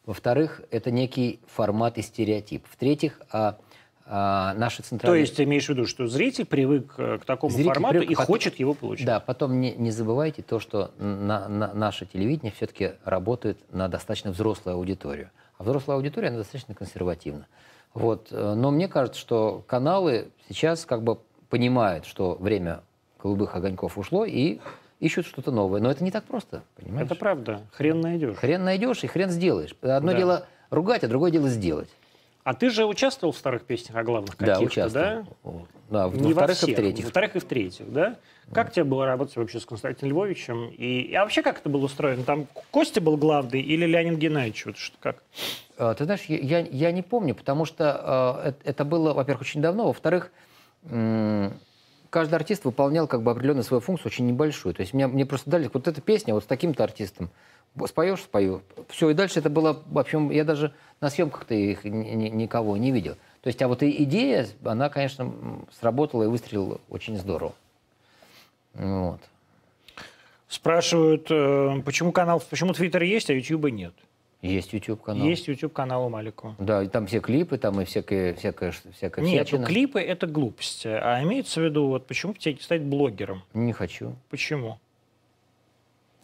Во-вторых, 0.05 0.61
это 0.71 0.89
некий 0.91 1.39
формат 1.47 1.97
и 1.97 2.01
стереотип. 2.01 2.65
В-третьих, 2.67 3.21
а, 3.31 3.57
а, 4.05 4.53
наши 4.55 4.77
То 4.77 4.89
центральные... 4.89 5.21
есть 5.21 5.35
ты 5.35 5.43
имеешь 5.43 5.65
в 5.67 5.69
виду, 5.69 5.85
что 5.85 6.07
зритель 6.07 6.45
привык 6.45 6.95
э, 6.97 7.19
к 7.19 7.25
такому 7.25 7.53
Зритель 7.53 7.73
формату 7.73 7.93
привык, 7.99 8.09
и 8.11 8.15
потом- 8.15 8.25
хочет 8.25 8.55
его 8.59 8.73
получить? 8.73 9.05
Да, 9.05 9.19
потом 9.19 9.59
не, 9.61 9.73
не 9.73 9.91
забывайте 9.91 10.41
то, 10.41 10.59
что 10.59 10.91
на- 10.97 11.47
на- 11.47 11.73
наше 11.73 12.05
телевидение 12.07 12.51
все-таки 12.51 12.93
работает 13.05 13.59
на 13.71 13.87
достаточно 13.87 14.31
взрослую 14.31 14.75
аудиторию. 14.75 15.29
А 15.59 15.63
взрослая 15.63 15.97
аудитория, 15.97 16.29
она 16.29 16.37
достаточно 16.37 16.73
консервативна. 16.73 17.45
Вот. 17.93 18.29
э, 18.31 18.53
Но 18.55 18.71
мне 18.71 18.87
кажется, 18.87 19.19
что 19.19 19.63
каналы 19.67 20.29
сейчас 20.49 20.85
как 20.85 21.03
бы 21.03 21.19
понимают, 21.49 22.05
что 22.05 22.35
время 22.39 22.81
голубых 23.21 23.55
огоньков 23.55 23.99
ушло 23.99 24.25
и 24.25 24.59
ищут 25.01 25.25
что-то 25.25 25.51
новое. 25.51 25.81
Но 25.81 25.91
это 25.91 26.03
не 26.03 26.11
так 26.11 26.23
просто, 26.23 26.63
понимаешь? 26.77 27.05
Это 27.07 27.15
правда. 27.15 27.61
Хрен 27.73 27.99
найдешь. 27.99 28.37
Хрен 28.37 28.63
найдешь 28.63 29.03
и 29.03 29.07
хрен 29.07 29.29
сделаешь. 29.29 29.75
Одно 29.81 30.11
Да. 30.13 30.17
дело 30.17 30.47
ругать, 30.69 31.03
а 31.03 31.07
другое 31.09 31.31
дело 31.31 31.49
сделать. 31.49 31.89
А 32.43 32.53
ты 32.55 32.69
же 32.71 32.85
участвовал 32.85 33.33
в 33.33 33.37
старых 33.37 33.63
песнях 33.65 33.95
о 33.97 34.03
главных 34.03 34.35
Да, 34.37 34.55
каких-то, 34.55 34.63
участвовал. 34.65 35.23
да? 35.43 35.51
Да, 35.89 36.07
в- 36.07 36.17
во 36.17 36.23
во-вторых 36.29 36.51
и 36.51 36.55
всех, 36.65 36.69
в-третьих. 36.75 37.03
Во-вторых 37.05 37.35
и 37.35 37.39
в-третьих, 37.39 37.91
да? 37.93 38.15
Как 38.51 38.71
тебе 38.71 38.83
было 38.83 39.05
работать 39.05 39.35
вообще 39.35 39.59
с 39.59 39.65
Константином 39.65 40.11
Львовичем? 40.11 40.69
И, 40.69 41.13
а 41.13 41.21
вообще 41.21 41.43
как 41.43 41.59
это 41.59 41.69
было 41.69 41.85
устроено? 41.85 42.23
Там 42.23 42.47
Костя 42.71 42.99
был 42.99 43.15
главный 43.17 43.61
или 43.61 43.85
Леонид 43.85 44.17
Геннадьевич? 44.17 44.65
Вот 44.65 44.77
что, 44.77 44.97
как? 44.99 45.23
А, 45.77 45.93
Ты 45.93 46.05
знаешь, 46.05 46.21
я, 46.27 46.37
я, 46.37 46.59
я 46.59 46.91
не 46.91 47.01
помню, 47.03 47.35
потому 47.35 47.65
что 47.65 48.53
э, 48.63 48.69
это, 48.69 48.85
было, 48.85 49.13
во-первых, 49.13 49.41
очень 49.41 49.61
давно, 49.61 49.85
во-вторых, 49.87 50.31
каждый 52.11 52.35
артист 52.35 52.65
выполнял 52.65 53.07
как 53.07 53.23
бы 53.23 53.31
определенную 53.31 53.63
свою 53.63 53.81
функцию, 53.81 54.07
очень 54.07 54.27
небольшую. 54.27 54.75
То 54.75 54.81
есть 54.81 54.93
мне, 54.93 55.07
мне 55.07 55.25
просто 55.25 55.49
дали 55.49 55.67
вот 55.73 55.87
эта 55.87 55.99
песня 56.01 56.35
вот 56.35 56.43
с 56.43 56.45
таким-то 56.45 56.83
артистом. 56.83 57.31
Споешь, 57.85 58.19
спою. 58.19 58.61
Все, 58.89 59.09
и 59.09 59.13
дальше 59.13 59.39
это 59.39 59.49
было, 59.49 59.81
в 59.85 59.97
общем, 59.97 60.29
я 60.29 60.43
даже 60.43 60.73
на 60.99 61.09
съемках-то 61.09 61.55
их 61.55 61.85
ни- 61.85 62.09
ни- 62.09 62.29
никого 62.29 62.75
не 62.75 62.91
видел. 62.91 63.15
То 63.41 63.47
есть, 63.47 63.61
а 63.61 63.69
вот 63.69 63.81
и 63.81 64.03
идея, 64.03 64.45
она, 64.63 64.89
конечно, 64.89 65.33
сработала 65.79 66.23
и 66.23 66.27
выстрелила 66.27 66.79
очень 66.89 67.17
здорово. 67.17 67.53
Вот. 68.73 69.21
Спрашивают, 70.49 71.27
э, 71.31 71.81
почему 71.85 72.11
канал, 72.11 72.43
почему 72.49 72.73
Твиттер 72.73 73.03
есть, 73.03 73.29
а 73.29 73.33
Ютьюба 73.33 73.71
нет? 73.71 73.93
Есть 74.41 74.73
YouTube-канал. 74.73 75.25
Есть 75.27 75.47
YouTube 75.47 75.71
канал 75.71 76.07
у 76.07 76.09
Маликова. 76.09 76.55
Да, 76.57 76.81
и 76.81 76.87
там 76.87 77.05
все 77.05 77.19
клипы, 77.19 77.57
там 77.59 77.79
и 77.79 77.85
всякое, 77.85 78.33
всякое, 78.33 78.73
всякая 78.97 79.23
Нет, 79.23 79.47
всячина. 79.47 79.65
клипы 79.67 80.01
это 80.01 80.25
глупость. 80.25 80.85
А 80.85 81.21
имеется 81.23 81.61
в 81.61 81.63
виду, 81.63 81.87
вот 81.87 82.07
почему 82.07 82.33
тебе 82.33 82.57
стать 82.59 82.81
блогером? 82.81 83.43
Не 83.53 83.71
хочу. 83.71 84.15
Почему? 84.29 84.79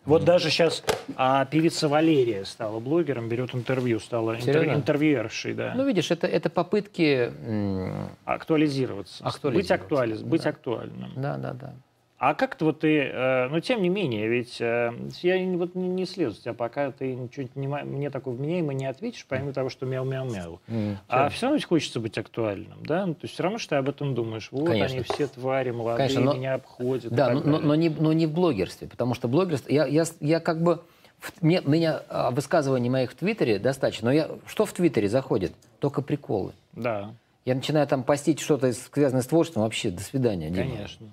Вот 0.05 0.23
даже 0.23 0.49
сейчас 0.49 0.83
а, 1.17 1.43
певица 1.45 1.89
Валерия 1.89 2.45
стала 2.45 2.79
блогером, 2.79 3.27
берет 3.27 3.53
интервью, 3.53 3.99
стала 3.99 4.37
интер- 4.37 4.73
интервьюершей, 4.73 5.53
да. 5.53 5.73
Ну, 5.75 5.85
видишь, 5.85 6.09
это, 6.11 6.27
это 6.27 6.49
попытки... 6.49 7.29
м, 7.45 8.09
актуализироваться. 8.23 9.21
Быть, 9.21 9.33
Актуализироваться, 9.35 9.75
актуализ, 9.75 10.21
быть 10.23 10.43
да. 10.43 10.49
актуальным. 10.49 11.11
Да, 11.17 11.37
да, 11.37 11.53
да. 11.53 11.73
А 12.19 12.33
как-то 12.33 12.65
вот 12.65 12.79
ты, 12.79 12.97
э, 12.99 13.47
ну 13.49 13.59
тем 13.59 13.81
не 13.83 13.89
менее, 13.89 14.27
ведь 14.27 14.59
э, 14.59 14.91
я 15.21 15.57
вот 15.57 15.75
не, 15.75 15.87
не 15.87 16.05
слезу 16.07 16.35
с 16.35 16.39
тебя, 16.39 16.55
пока 16.55 16.91
ты 16.91 17.13
ничего 17.15 17.47
не, 17.53 17.67
мне 17.67 18.09
такого 18.09 18.33
вменяемо 18.33 18.73
не 18.73 18.87
ответишь, 18.87 19.23
помимо 19.29 19.53
того, 19.53 19.69
что 19.69 19.85
мяу-мяу-мяу. 19.85 20.59
М, 20.67 20.97
А 21.07 21.29
все 21.29 21.45
равно 21.45 21.61
хочется 21.61 21.99
быть 21.99 22.17
актуальным, 22.17 22.79
да? 22.83 23.05
Ну, 23.05 23.13
то 23.13 23.19
есть 23.23 23.35
все 23.35 23.43
равно, 23.43 23.59
что 23.59 23.69
ты 23.71 23.75
об 23.75 23.89
этом 23.89 24.15
думаешь. 24.15 24.47
Вот 24.51 24.65
Конечно. 24.67 24.95
они 24.95 25.03
все 25.03 25.27
твари 25.27 25.69
молодые, 25.69 26.07
Конечно, 26.07 26.21
но- 26.21 26.33
меня 26.33 26.55
обходят. 26.55 27.13
Да, 27.13 27.29
но, 27.33 27.41
но- 27.41 27.59
но 27.59 27.75
не, 27.75 27.89
но 27.89 28.11
не 28.13 28.25
в 28.25 28.33
блогерстве, 28.33 28.87
потому 28.87 29.13
что 29.13 29.27
блогерство... 29.27 29.69
Я, 29.71 29.85
я, 29.85 30.05
я 30.19 30.39
как 30.39 30.63
бы... 30.63 30.81
в- 31.19 31.39
Мне, 31.43 31.61
меня 31.65 32.01
а, 32.09 32.31
высказываний 32.31 32.89
моих 32.89 33.11
в 33.11 33.15
Твиттере 33.15 33.59
достаточно, 33.59 34.05
но 34.07 34.11
я, 34.13 34.29
что 34.47 34.65
в 34.65 34.73
Твиттере 34.73 35.07
заходит? 35.07 35.51
Только 35.77 36.01
приколы. 36.01 36.53
Да, 36.73 37.11
Я 37.45 37.53
начинаю 37.53 37.85
там 37.85 38.01
постить 38.03 38.39
что-то, 38.39 38.73
связанное 38.73 39.21
с 39.21 39.27
творчеством, 39.27 39.61
вообще, 39.61 39.91
до 39.91 40.01
свидания, 40.01 40.49
Дима. 40.49 40.71
конечно. 40.71 41.07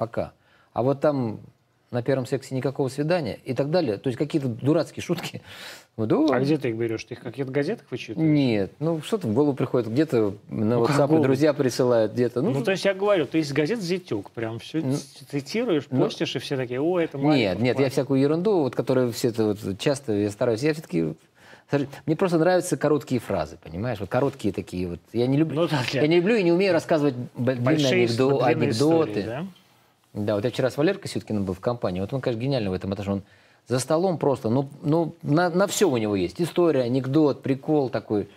Пока. 0.00 0.32
А 0.72 0.82
вот 0.82 1.00
там 1.02 1.40
на 1.90 2.02
первом 2.02 2.24
сексе 2.24 2.54
никакого 2.54 2.88
свидания 2.88 3.38
и 3.44 3.52
так 3.52 3.70
далее. 3.70 3.98
То 3.98 4.08
есть 4.08 4.16
какие-то 4.18 4.48
дурацкие 4.48 5.02
шутки. 5.04 5.42
Вот, 5.96 6.10
о, 6.12 6.28
А 6.32 6.40
где 6.40 6.56
ты 6.56 6.70
их 6.70 6.76
берешь? 6.76 7.04
Ты 7.04 7.12
их 7.14 7.20
в 7.20 7.22
каких-то 7.24 7.52
газетах 7.52 7.84
вычитываешь? 7.90 8.30
Нет, 8.30 8.72
ну 8.78 9.02
что-то 9.02 9.26
в 9.26 9.34
голову 9.34 9.52
приходит. 9.52 9.90
Где-то 9.92 10.32
на 10.48 10.76
Ну, 10.76 10.84
WhatsApp 10.84 11.08
голову? 11.08 11.22
друзья 11.24 11.52
присылают, 11.52 12.12
где-то. 12.12 12.40
Ну, 12.40 12.52
Ну, 12.52 12.64
то 12.64 12.70
есть 12.70 12.86
я 12.86 12.94
говорю, 12.94 13.26
ты 13.26 13.40
из 13.40 13.52
газет 13.52 13.82
«Зятюк» 13.82 14.30
прям 14.30 14.60
все 14.60 14.80
Ну, 14.80 14.96
цитируешь, 15.30 15.84
ну, 15.90 16.04
постишь, 16.04 16.34
и 16.36 16.38
все 16.38 16.56
такие, 16.56 16.80
о, 16.80 16.98
это 16.98 17.18
Нет, 17.18 17.26
Маликов, 17.26 17.62
нет, 17.62 17.76
я 17.76 17.82
класс». 17.82 17.92
всякую 17.92 18.20
ерунду, 18.22 18.60
вот, 18.60 18.74
которую 18.74 19.12
все 19.12 19.28
это 19.28 19.44
вот 19.48 19.78
часто 19.78 20.14
я 20.14 20.30
стараюсь. 20.30 20.62
Я 20.62 20.72
все-таки 20.72 21.12
мне 22.06 22.16
просто 22.16 22.38
нравятся 22.38 22.78
короткие 22.78 23.20
фразы, 23.20 23.58
понимаешь? 23.62 24.00
Вот 24.00 24.08
короткие 24.08 24.54
такие 24.54 24.88
вот. 24.88 25.00
Я 25.12 25.26
не 25.26 25.36
люблю, 25.36 25.62
Ну, 25.62 25.68
для- 25.68 26.00
я 26.00 26.06
не 26.06 26.16
люблю 26.16 26.34
и 26.36 26.42
не 26.42 26.52
умею 26.52 26.72
рассказывать 26.72 27.14
длинные 27.36 27.60
Большие 27.62 28.06
анекдо- 28.06 28.42
анекдоты. 28.42 29.10
истории, 29.10 29.26
да? 29.26 29.46
Да, 30.12 30.34
вот 30.34 30.44
я 30.44 30.50
вчера 30.50 30.70
с 30.70 30.76
Валеркой 30.76 31.08
Сюткиным 31.10 31.44
был 31.44 31.54
в 31.54 31.60
компании. 31.60 32.00
Вот 32.00 32.12
он, 32.12 32.20
конечно, 32.20 32.40
гениальный 32.42 32.70
в 32.70 32.74
этом 32.74 32.92
этаже. 32.94 33.12
Он 33.12 33.22
за 33.68 33.78
столом 33.78 34.18
просто, 34.18 34.48
ну, 34.48 34.68
ну 34.82 35.14
на, 35.22 35.50
на 35.50 35.66
все 35.66 35.88
у 35.88 35.96
него 35.96 36.16
есть. 36.16 36.40
История, 36.40 36.82
анекдот, 36.82 37.42
прикол 37.42 37.90
такой. 37.90 38.28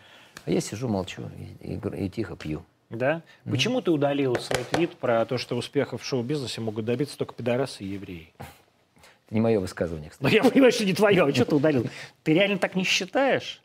А 0.46 0.52
я 0.52 0.62
сижу, 0.62 0.88
молчу 0.88 1.24
и, 1.62 1.74
и- 1.74 2.06
и 2.06 2.10
тихо 2.10 2.36
пью. 2.36 2.64
Да? 2.90 3.24
Почему 3.46 3.82
ты 3.82 3.90
удалил 3.90 4.36
свой 4.36 4.64
твит 4.66 4.96
про 4.98 5.26
то, 5.26 5.40
что 5.40 5.56
успехов 5.56 6.04
в 6.04 6.06
шоу-бизнесе 6.06 6.62
могут 6.62 6.86
добиться 6.86 7.18
только 7.18 7.34
пидорасы 7.34 7.84
и 7.84 7.88
евреи? 7.88 8.32
Это 8.38 9.34
не 9.34 9.42
мое 9.42 9.60
высказывание, 9.60 10.12
кстати. 10.12 10.32
Ну, 10.38 10.44
я 10.44 10.48
понимаю, 10.48 10.72
что 10.72 10.86
не 10.86 10.94
твое. 10.94 11.24
А 11.24 11.34
что 11.34 11.46
ты 11.46 11.56
удалил? 11.56 11.88
Ты 12.24 12.34
реально 12.36 12.60
так 12.60 12.76
не 12.76 12.84
считаешь? 12.84 13.62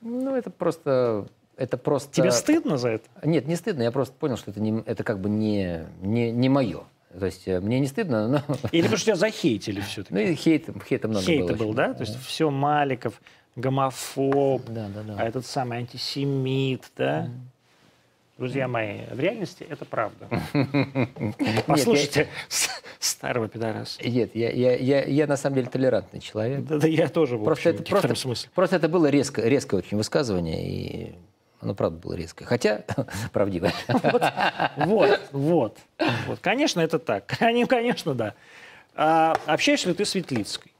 Ну, 0.00 0.36
это 0.36 0.50
просто... 0.50 1.26
Это 1.56 1.76
просто... 1.76 2.12
Тебе 2.12 2.32
стыдно 2.32 2.76
за 2.78 2.88
это? 2.90 3.08
Нет, 3.22 3.46
не 3.46 3.56
стыдно. 3.56 3.82
Я 3.82 3.92
просто 3.92 4.14
понял, 4.14 4.36
что 4.36 4.50
это, 4.50 4.60
не, 4.60 4.82
это 4.86 5.04
как 5.04 5.20
бы 5.20 5.28
не, 5.28 5.84
не, 6.00 6.30
не 6.32 6.48
мое. 6.48 6.82
То 7.18 7.26
есть 7.26 7.46
э, 7.46 7.60
мне 7.60 7.78
не 7.78 7.86
стыдно, 7.86 8.26
но... 8.28 8.42
Или 8.72 8.82
потому 8.82 8.96
что 8.96 9.06
тебя 9.06 9.16
захейтили 9.16 9.80
все-таки? 9.80 10.14
Ну 10.14 10.20
и 10.20 10.34
хейта, 10.34 10.72
хейта 10.88 11.06
много 11.08 11.24
Хейта 11.24 11.46
было. 11.52 11.56
был, 11.56 11.66
очень. 11.68 11.76
да? 11.76 11.94
То 11.94 12.00
есть 12.02 12.20
все 12.24 12.50
Маликов, 12.50 13.20
гомофоб, 13.54 14.62
Да, 14.68 14.88
да, 14.92 15.02
да. 15.02 15.16
а 15.18 15.24
этот 15.24 15.46
самый 15.46 15.78
антисемит, 15.78 16.90
да? 16.96 17.28
Друзья 18.36 18.66
мои, 18.66 19.02
в 19.12 19.20
реальности 19.20 19.64
это 19.68 19.84
правда. 19.84 20.26
Послушайте 21.68 22.26
старого 22.98 23.48
пидораса. 23.48 24.02
Нет, 24.04 24.34
я, 24.34 24.50
я, 24.50 24.74
я, 24.76 25.04
я 25.04 25.26
на 25.28 25.36
самом 25.36 25.54
деле 25.56 25.68
толерантный 25.68 26.18
человек. 26.18 26.64
Да, 26.64 26.78
да 26.78 26.88
я 26.88 27.08
тоже, 27.08 27.36
в 27.36 27.44
Просто 27.44 27.70
общем, 27.70 27.82
это, 27.82 27.88
в 27.88 27.90
просто, 28.00 28.14
смысле. 28.16 28.50
просто 28.52 28.74
это 28.76 28.88
было 28.88 29.06
резко, 29.06 29.40
резкое 29.42 29.76
очень 29.76 29.96
высказывание, 29.96 30.66
и 30.68 31.14
оно 31.64 31.74
правда 31.74 31.98
было 31.98 32.14
резкое. 32.14 32.44
Хотя 32.44 32.82
правдивое. 33.32 33.72
Вот, 34.76 35.20
вот, 35.32 35.78
вот. 36.26 36.38
Конечно, 36.40 36.80
это 36.80 36.98
так. 36.98 37.26
Конечно, 37.68 38.14
да. 38.14 38.34
А 38.94 39.34
общаешься 39.46 39.88
ли 39.88 39.94
ты 39.94 40.04
с 40.04 40.10
Светлицкой? 40.10 40.72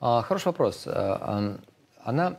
А, 0.00 0.22
Хороший 0.22 0.46
вопрос. 0.46 0.84
А, 0.86 1.58
Она, 2.02 2.36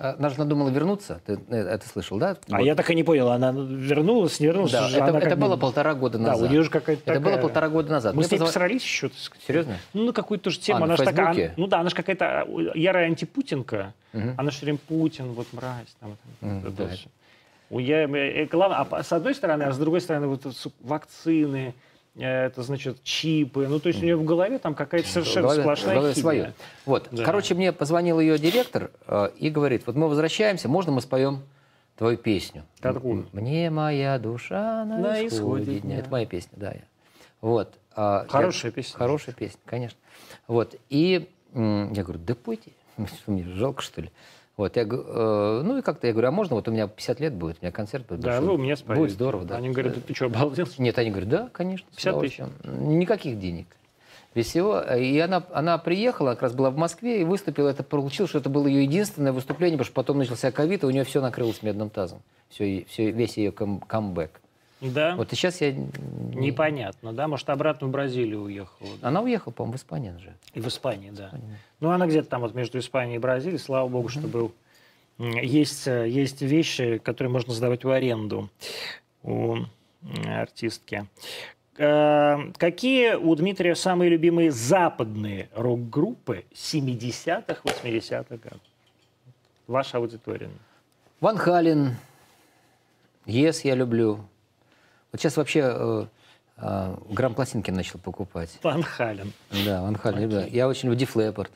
она 0.00 0.30
же 0.30 0.38
надумала 0.38 0.70
вернуться, 0.70 1.20
ты 1.26 1.38
э, 1.50 1.56
это 1.56 1.86
слышал, 1.86 2.18
да? 2.18 2.36
А 2.50 2.56
Вот. 2.56 2.64
я 2.64 2.74
так 2.74 2.90
и 2.90 2.94
не 2.94 3.04
понял, 3.04 3.28
она 3.30 3.52
вернулась, 3.52 4.40
не 4.40 4.46
вернулась? 4.46 4.72
Да, 4.72 4.88
Же 4.88 4.96
это, 4.98 5.16
это 5.18 5.36
бы- 5.36 5.42
было 5.46 5.56
полтора 5.56 5.94
года 5.94 6.18
Да, 6.18 6.28
назад. 6.32 6.48
у 6.48 6.50
нее 6.52 6.62
же 6.62 6.70
какая-то 6.70 7.02
Это 7.02 7.14
такая- 7.20 7.34
было 7.36 7.42
полтора 7.42 7.68
года 7.68 7.90
назад. 7.92 8.14
Мы 8.14 8.20
Мне 8.20 8.28
с 8.28 8.30
ней 8.32 8.38
позва- 8.38 8.46
посрались 8.46 8.82
еще, 8.82 9.08
так 9.10 9.18
сказать. 9.18 9.44
Серьезно? 9.46 9.76
Ну, 9.92 10.04
на 10.06 10.12
какую-то 10.12 10.50
же 10.50 10.58
тему. 10.58 10.78
А, 10.78 10.80
на 10.80 10.84
она 10.86 10.96
же 10.96 11.04
такая, 11.04 11.54
ну 11.56 11.66
да, 11.66 11.80
она 11.80 11.90
же 11.90 11.94
какая-то 11.96 12.46
ярая 12.74 13.06
антипутинка. 13.06 13.92
Она 14.12 14.50
же 14.50 14.56
все 14.56 14.64
время 14.66 14.78
Путин, 14.88 15.32
вот 15.32 15.46
мразь. 15.52 15.94
Там, 16.00 16.16
Мгм, 16.40 16.66
это 16.68 16.70
да. 17.70 17.78
я, 17.78 18.02
э, 18.04 18.46
главное, 18.46 18.86
а 18.90 19.02
с 19.02 19.12
одной 19.12 19.34
стороны, 19.34 19.64
а 19.64 19.72
с 19.72 19.78
другой 19.78 20.00
стороны, 20.00 20.26
вот 20.28 20.42
вакцины, 20.80 21.68
э, 21.68 21.72
это 22.16 22.62
значит 22.62 23.02
чипы. 23.02 23.66
Ну, 23.68 23.78
то 23.80 23.88
есть 23.88 24.00
у 24.00 24.04
нее 24.04 24.16
в 24.16 24.24
голове 24.24 24.58
там 24.58 24.74
какая-то 24.74 25.08
совершенно 25.08 25.46
голове- 25.46 25.60
сплошная 25.62 25.94
голове 25.94 26.12
химия. 26.14 26.22
свое. 26.22 26.52
Вот. 26.86 27.08
Да. 27.12 27.24
Короче, 27.24 27.54
мне 27.54 27.72
позвонил 27.72 28.20
ее 28.20 28.38
директор 28.38 28.90
э, 29.06 29.30
и 29.38 29.50
говорит, 29.50 29.86
вот 29.86 29.96
мы 29.96 30.08
возвращаемся, 30.08 30.68
можно 30.68 30.92
мы 30.92 31.00
споем 31.00 31.42
твою 31.96 32.16
песню? 32.18 32.64
Какую? 32.80 33.28
Мне 33.32 33.70
моя 33.70 34.18
душа 34.18 34.84
на, 34.84 34.98
На 34.98 35.26
исходе 35.26 35.26
исходе 35.64 35.64
дня. 35.72 35.80
дня. 35.80 35.98
Это 35.98 36.10
моя 36.10 36.26
песня, 36.26 36.52
да. 36.56 36.72
я. 36.72 36.82
Вот. 37.40 37.74
я- 37.96 38.26
Хорошая 38.28 38.72
песня. 38.72 38.96
Хорошая 38.98 39.34
песня, 39.34 39.60
конечно. 39.64 39.98
Вот. 40.48 40.74
И 40.90 41.28
м, 41.54 41.92
я 41.92 42.02
говорю, 42.02 42.20
да 42.26 42.34
пойте. 42.34 42.72
Мне 43.26 43.44
жалко, 43.44 43.82
что 43.82 44.02
ли? 44.02 44.10
Вот, 44.60 44.76
я, 44.76 44.82
э, 44.82 45.62
ну 45.64 45.78
и 45.78 45.80
как-то 45.80 46.06
я 46.06 46.12
говорю, 46.12 46.28
а 46.28 46.30
можно, 46.32 46.54
вот 46.54 46.68
у 46.68 46.70
меня 46.70 46.86
50 46.86 47.18
лет 47.18 47.32
будет, 47.32 47.56
у 47.62 47.64
меня 47.64 47.72
концерт 47.72 48.06
будет. 48.06 48.20
Да, 48.20 48.32
большой. 48.32 48.46
вы 48.46 48.54
у 48.56 48.58
меня 48.58 48.76
споете. 48.76 49.00
Будет 49.00 49.12
здорово, 49.12 49.44
да. 49.46 49.56
Они 49.56 49.70
говорят, 49.70 49.94
да 49.94 50.00
ты 50.06 50.14
что, 50.14 50.26
обалдел? 50.26 50.68
Нет, 50.76 50.98
они 50.98 51.08
говорят, 51.08 51.30
да, 51.30 51.48
конечно. 51.50 51.88
с 51.92 51.96
50 51.96 52.20
тысяч. 52.20 52.40
Никаких 52.64 53.38
денег. 53.38 53.68
Без 54.34 54.48
всего. 54.48 54.78
И 54.80 55.18
она, 55.18 55.42
она 55.54 55.78
приехала, 55.78 56.32
как 56.32 56.42
раз 56.42 56.52
была 56.52 56.70
в 56.70 56.76
Москве 56.76 57.22
и 57.22 57.24
выступила. 57.24 57.70
Это 57.70 57.82
получилось, 57.82 58.28
что 58.28 58.38
это 58.38 58.50
было 58.50 58.66
ее 58.66 58.82
единственное 58.82 59.32
выступление, 59.32 59.78
потому 59.78 59.86
что 59.86 59.94
потом 59.94 60.18
начался 60.18 60.52
ковид, 60.52 60.82
и 60.82 60.86
у 60.86 60.90
нее 60.90 61.04
все 61.04 61.22
накрылось 61.22 61.62
медным 61.62 61.88
тазом. 61.88 62.20
Все, 62.50 62.84
все, 62.86 63.12
весь 63.12 63.38
ее 63.38 63.52
кам- 63.52 63.80
камбэк. 63.80 64.42
Да? 64.80 65.14
Вот 65.16 65.32
и 65.32 65.36
сейчас 65.36 65.60
я... 65.60 65.72
Непонятно, 65.72 67.12
да? 67.12 67.28
Может, 67.28 67.50
обратно 67.50 67.88
в 67.88 67.90
Бразилию 67.90 68.42
уехала. 68.42 68.90
да? 69.00 69.08
Она 69.08 69.20
уехала, 69.20 69.52
по-моему, 69.52 69.76
в 69.76 69.80
Испанию 69.80 70.18
же. 70.18 70.34
И 70.54 70.60
в 70.60 70.68
Испании, 70.68 71.10
да. 71.10 71.30
Ну, 71.80 71.90
она 71.90 72.06
где-то 72.06 72.28
там 72.28 72.40
вот 72.40 72.54
между 72.54 72.78
Испанией 72.78 73.16
и 73.16 73.18
Бразилией, 73.18 73.58
слава 73.58 73.88
богу, 73.88 74.08
что 74.08 74.26
был. 74.26 74.52
Есть, 75.18 75.86
э, 75.86 76.08
есть 76.08 76.40
вещи, 76.40 76.96
которые 76.98 77.30
можно 77.30 77.52
сдавать 77.52 77.84
в 77.84 77.90
аренду 77.90 78.48
у 79.22 79.56
артистки. 80.26 81.06
Э, 81.76 82.38
Какие 82.56 83.14
у 83.16 83.34
Дмитрия 83.34 83.74
самые 83.74 84.08
любимые 84.08 84.50
западные 84.50 85.50
рок-группы 85.54 86.44
70-х, 86.54 87.60
80-х 87.64 88.36
годов? 88.36 88.60
Ваша 89.66 89.98
аудитория. 89.98 90.48
Van 91.20 91.36
Halen, 91.36 91.96
Yes 93.26 93.64
я 93.64 93.74
люблю. 93.74 94.24
Вот 95.12 95.20
сейчас 95.20 95.36
вообще 95.36 95.60
э, 95.64 96.04
э, 96.58 96.96
грамм 97.10 97.34
пластинки 97.34 97.70
начал 97.70 97.98
покупать. 97.98 98.58
Van 98.62 98.82
Halen. 98.82 99.32
Да, 99.66 99.82
Van 99.82 99.96
Halen. 99.96 100.20
люблю. 100.22 100.42
Я 100.48 100.68
очень 100.68 100.88
люблю 100.88 100.98
Def 100.98 101.16
Leppard. 101.16 101.50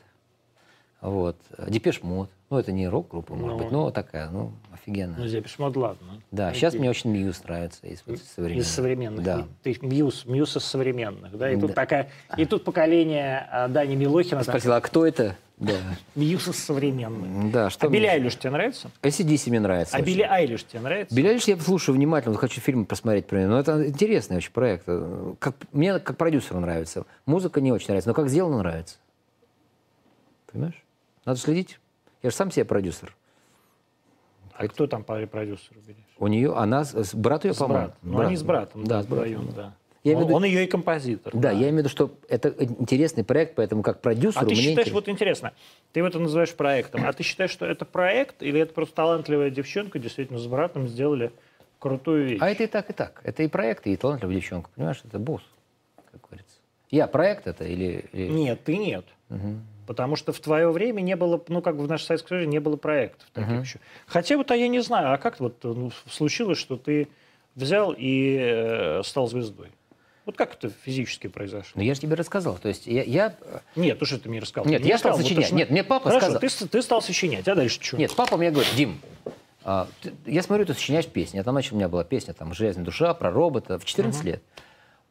Вот. 1.01 1.35
Depeche 1.67 2.01
Mode. 2.01 2.29
Ну, 2.49 2.59
это 2.59 2.71
не 2.71 2.87
рок-группа, 2.87 3.33
может 3.33 3.57
Ну. 3.57 3.63
быть, 3.63 3.71
но 3.71 3.89
такая, 3.91 4.29
ну, 4.29 4.51
офигенная. 4.71 5.17
Ну, 5.17 5.27
Depeche 5.27 5.57
Mode, 5.57 5.75
ладно. 5.75 6.21
Да, 6.31 6.49
Окей. 6.49 6.59
сейчас 6.59 6.73
мне 6.75 6.89
очень 6.89 7.09
Muse 7.11 7.43
нравится 7.43 7.85
из, 7.87 8.03
вот 8.05 8.19
современных. 8.19 8.65
Из 8.65 8.71
современных. 8.71 9.23
Да. 9.23 9.47
Есть 9.63 9.81
Muse, 9.81 10.25
Muse 10.25 10.55
из 10.55 10.63
современных. 10.63 11.35
Да? 11.37 11.49
И, 11.51 11.59
тут 11.59 11.69
Да. 11.69 11.73
такая, 11.73 12.09
и 12.37 12.45
тут 12.45 12.63
поколение 12.63 13.47
а, 13.51 13.67
Дани 13.67 13.95
Милохина. 13.95 14.43
Спросила, 14.43 14.75
а 14.77 14.81
кто 14.81 15.05
это? 15.07 15.35
Да. 15.57 15.73
Muse 16.15 16.47
из 16.49 16.63
современных. 16.63 17.51
Да, 17.51 17.69
что 17.69 17.87
а 17.87 17.89
Билли 17.89 18.01
мне- 18.01 18.11
Айлиш 18.11 18.35
тебе 18.35 18.49
нравится? 18.51 18.91
ACDC 19.01 19.49
мне 19.49 19.59
нравится. 19.61 19.95
А 19.95 19.99
очень. 20.01 20.07
Билли 20.07 20.21
Айлиш 20.23 20.63
тебе 20.65 20.81
нравится? 20.81 21.15
Билли 21.15 21.27
Айлиш 21.27 21.43
я 21.45 21.57
слушаю 21.59 21.95
внимательно, 21.95 22.33
вот 22.33 22.41
хочу 22.41 22.59
фильм 22.59 22.85
посмотреть 22.85 23.27
про 23.27 23.37
нее. 23.37 23.47
Но 23.47 23.59
это 23.59 23.87
интересный 23.87 24.37
очень 24.37 24.51
проект. 24.51 24.85
Как, 25.39 25.55
мне 25.71 25.99
как 25.99 26.17
продюсеру 26.17 26.59
нравится. 26.59 27.05
Музыка 27.25 27.61
не 27.61 27.71
очень 27.71 27.87
нравится, 27.87 28.09
но 28.09 28.13
как 28.13 28.27
сделано 28.29 28.57
нравится. 28.59 28.97
Понимаешь? 30.51 30.83
Надо 31.25 31.39
следить. 31.39 31.79
Я 32.21 32.29
же 32.31 32.35
сам 32.35 32.51
себе 32.51 32.65
продюсер. 32.65 33.15
А 34.53 34.67
кто 34.67 34.87
там 34.87 35.03
Билли 35.03 35.27
Айлиш? 35.27 35.69
У 36.17 36.27
нее, 36.27 36.53
она, 36.55 36.83
с, 36.85 36.93
с- 36.95 37.13
брат 37.15 37.43
ее, 37.45 37.53
по-моему. 37.53 37.91
Ну, 38.01 38.19
они 38.19 38.35
с 38.37 38.43
братом. 38.43 38.83
Да, 38.85 39.03
с 39.03 39.05
братом. 39.05 39.33
вдвоем, 39.35 39.53
да. 39.55 39.73
Я 40.05 40.15
он, 40.17 40.23
виду- 40.23 40.35
он 40.35 40.43
ее 40.43 40.63
и 40.63 40.67
композитор. 40.67 41.33
Да, 41.35 41.49
я 41.51 41.57
имею 41.69 41.73
в 41.73 41.77
виду, 41.79 41.89
что 41.89 42.11
это 42.29 42.49
интересный 42.59 43.23
проект, 43.23 43.55
поэтому 43.55 43.81
как 43.81 44.01
продюсеру 44.01 44.45
А 44.45 44.47
ты 44.47 44.53
считаешь, 44.55 44.87
интерес- 44.87 44.93
вот 44.93 45.09
интересно, 45.09 45.53
ты 45.93 46.01
это 46.01 46.19
называешь 46.19 46.53
проектом, 46.53 47.05
а 47.05 47.11
ты 47.11 47.23
считаешь, 47.23 47.49
что 47.49 47.65
это 47.65 47.85
проект, 47.85 48.43
или 48.43 48.59
это 48.59 48.71
просто 48.73 48.93
талантливая 48.95 49.49
девчонка, 49.49 49.97
действительно, 49.97 50.37
с 50.37 50.45
братом 50.45 50.87
сделали 50.87 51.31
крутую 51.79 52.27
вещь? 52.27 52.37
А 52.41 52.49
это 52.49 52.63
и 52.63 52.67
так, 52.67 52.89
и 52.89 52.93
так. 52.93 53.19
Это 53.23 53.41
и 53.43 53.47
проект, 53.47 53.87
и 53.87 53.95
талантливая 53.97 54.35
девчонка. 54.35 54.69
Понимаешь, 54.75 55.01
это 55.03 55.17
босс, 55.17 55.41
как 56.11 56.21
говорится. 56.21 56.55
Я 56.91 57.07
проект 57.07 57.47
это 57.47 57.63
или... 57.65 58.05
или- 58.13 58.27
Нет, 58.29 58.63
ты 58.63 58.77
нет. 58.77 59.05
Потому 59.87 60.15
что 60.15 60.33
в 60.33 60.39
твое 60.39 60.69
время 60.71 61.01
не 61.01 61.15
было, 61.15 61.43
ну, 61.47 61.61
как 61.61 61.77
бы 61.77 61.83
в 61.83 61.87
нашей 61.87 62.03
Советской 62.05 62.29
Союзе 62.29 62.47
не 62.47 62.59
было 62.59 62.75
проектов 62.75 63.27
таких 63.33 63.61
еще. 63.61 63.79
Хотя 64.07 64.37
вот, 64.37 64.49
а 64.51 64.55
я 64.55 64.67
не 64.67 64.79
знаю, 64.81 65.13
а 65.13 65.17
как 65.17 65.39
вот 65.39 65.63
ну, 65.63 65.91
случилось, 66.09 66.57
что 66.57 66.75
ты 66.75 67.07
взял 67.55 67.93
и 67.95 68.37
э, 68.39 69.01
стал 69.03 69.27
звездой? 69.27 69.69
Вот 70.25 70.35
как 70.37 70.53
это 70.55 70.69
физически 70.83 71.27
произошло? 71.27 71.71
Ну, 71.75 71.81
я 71.83 71.93
же 71.93 72.01
тебе 72.01 72.15
рассказал. 72.15 72.57
То 72.57 72.67
есть 72.67 72.87
я... 72.87 73.03
я- 73.03 73.35
Нет, 73.75 73.97
ну 73.99 74.05
что 74.07 74.17
ты 74.19 74.27
мне 74.29 74.39
рассказал? 74.39 74.69
Нет, 74.69 74.81
Ты 74.81 74.87
я 74.87 74.97
стал 74.97 75.13
вот 75.13 75.21
сочинять. 75.21 75.43
то, 75.43 75.47
что- 75.47 75.55
Нет, 75.55 75.69
мне 75.69 75.83
папа 75.83 76.09
Хорошо, 76.09 76.37
сказал- 76.37 76.41
ты, 76.41 76.67
ты 76.67 76.81
стал 76.81 77.01
сочинять, 77.01 77.47
а 77.47 77.53
дальше 77.55 77.79
что? 77.81 77.97
Нет, 77.97 78.11
папа 78.15 78.35
мне 78.37 78.49
говорит, 78.49 78.73
Дим, 78.75 78.99
а, 79.63 79.87
ты- 80.01 80.13
я 80.25 80.41
смотрю, 80.41 80.65
ты 80.65 80.73
сочиняешь 80.73 81.05
песни. 81.05 81.37
А 81.39 81.43
там, 81.43 81.53
значит, 81.53 81.73
у 81.73 81.75
меня 81.75 81.89
была 81.89 82.03
песня 82.03 82.33
там 82.33 82.53
«Железная 82.53 82.83
душа» 82.85 83.13
про 83.13 83.29
робота 83.31 83.77
в 83.77 83.85
14 83.85 84.23
лет. 84.23 84.41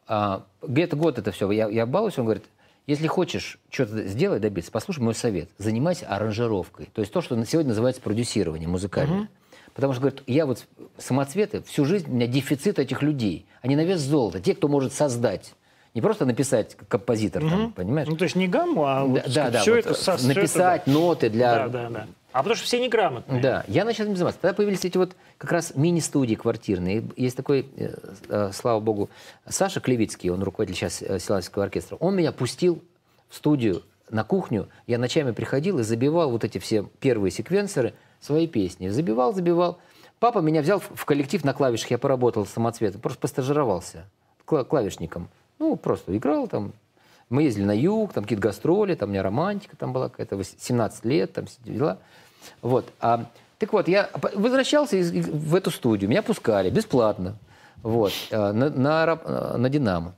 А, 0.08 0.44
где-то 0.62 0.96
год 0.96 1.18
это 1.18 1.30
все. 1.32 1.50
Я, 1.52 1.68
я 1.68 1.86
балуюсь, 1.86 2.18
он 2.18 2.24
говорит, 2.24 2.44
если 2.86 3.06
хочешь 3.06 3.58
что-то 3.70 4.06
сделать, 4.08 4.42
добиться, 4.42 4.70
послушай 4.70 5.00
мой 5.00 5.14
совет. 5.14 5.48
Занимайся 5.58 6.06
аранжировкой. 6.08 6.86
То 6.92 7.00
есть 7.00 7.12
то, 7.12 7.22
что 7.22 7.36
на 7.36 7.46
сегодня 7.46 7.68
называется 7.70 8.02
продюсирование 8.02 8.68
музыкальное. 8.68 9.28
Потому 9.74 9.92
что, 9.92 10.02
говорит, 10.02 10.22
я 10.26 10.46
вот 10.46 10.64
самоцветы, 10.98 11.62
всю 11.62 11.84
жизнь 11.84 12.08
у 12.10 12.14
меня 12.14 12.26
дефицит 12.26 12.78
этих 12.78 13.02
людей. 13.02 13.46
Они 13.60 13.76
на 13.76 13.84
вес 13.84 14.00
золота. 14.00 14.40
Те, 14.40 14.54
кто 14.54 14.68
может 14.68 14.92
создать. 14.92 15.54
Не 15.94 16.00
просто 16.00 16.24
написать 16.26 16.74
как 16.74 16.88
композитор, 16.88 17.42
там, 17.42 17.72
понимаешь? 17.72 18.08
Ну, 18.08 18.16
то 18.16 18.24
есть 18.24 18.34
не 18.34 18.48
гамму, 18.48 18.84
а 18.84 19.04
вот 19.04 19.22
да, 19.32 19.50
да, 19.50 19.60
все 19.60 19.72
вот 19.76 19.78
это... 19.86 19.94
со- 19.94 20.16
всё 20.16 20.28
это, 20.30 20.38
написать 20.40 20.86
ноты 20.88 21.28
Да, 21.30 21.34
для 21.34 21.68
да, 21.68 21.88
да. 21.90 22.06
А 22.32 22.38
потому 22.38 22.56
что 22.56 22.64
все 22.66 22.80
неграмотные. 22.80 23.40
да, 23.40 23.64
я 23.68 23.84
начал 23.84 24.02
этим 24.02 24.16
заниматься. 24.16 24.40
Тогда 24.40 24.56
появились 24.56 24.84
эти 24.84 24.96
вот 24.98 25.14
как 25.38 25.52
раз 25.52 25.76
мини-студии 25.76 26.34
квартирные. 26.34 27.04
Есть 27.16 27.36
такой, 27.36 27.68
э, 27.76 27.94
э, 28.28 28.50
слава 28.52 28.80
богу, 28.80 29.08
Саша 29.48 29.78
Клевицкий, 29.80 30.30
он 30.30 30.42
руководитель 30.42 30.76
сейчас 30.80 31.00
э, 31.00 31.20
Силантьевского 31.20 31.62
оркестра. 31.64 31.94
Он 32.00 32.16
меня 32.16 32.32
пустил 32.32 32.82
в 33.28 33.36
студию 33.36 33.82
на 34.10 34.24
кухню. 34.24 34.68
Я 34.88 34.98
ночами 34.98 35.30
приходил 35.30 35.78
и 35.78 35.84
забивал 35.84 36.32
вот 36.32 36.42
эти 36.42 36.58
все 36.58 36.88
первые 36.98 37.30
секвенсоры 37.30 37.94
свои 38.20 38.46
песни. 38.46 38.88
Забивал, 38.88 39.32
забивал. 39.34 39.78
Папа 40.18 40.38
меня 40.38 40.62
взял 40.62 40.80
в 40.80 41.04
коллектив 41.04 41.44
на 41.44 41.52
клавишах. 41.52 41.90
Я 41.90 41.98
поработал 41.98 42.46
самоцветом, 42.46 43.00
просто 43.00 43.20
постажировался 43.20 44.04
кла- 44.46 44.64
клавишником. 44.64 45.28
Ну, 45.58 45.76
просто 45.76 46.16
играл 46.16 46.48
там. 46.48 46.72
Мы 47.30 47.44
ездили 47.44 47.64
на 47.64 47.76
юг, 47.76 48.12
там 48.12 48.24
какие-то 48.24 48.42
гастроли, 48.42 48.94
там 48.94 49.08
у 49.08 49.12
меня 49.12 49.22
романтика 49.22 49.76
там 49.76 49.92
была 49.92 50.08
какая-то, 50.08 50.36
вось- 50.36 50.54
17 50.58 51.04
лет, 51.04 51.32
там 51.32 51.46
все 51.46 51.58
дела. 51.64 51.98
Вот. 52.62 52.86
А 53.00 53.26
Так 53.58 53.72
вот, 53.72 53.88
я 53.88 54.10
возвращался 54.34 54.96
из- 54.96 55.10
в 55.12 55.54
эту 55.54 55.70
студию, 55.70 56.10
меня 56.10 56.22
пускали 56.22 56.68
бесплатно, 56.70 57.36
вот, 57.82 58.12
э, 58.30 58.52
на, 58.52 58.68
на, 58.68 59.06
раб- 59.06 59.22
э, 59.24 59.56
на 59.56 59.68
«Динамо». 59.70 60.14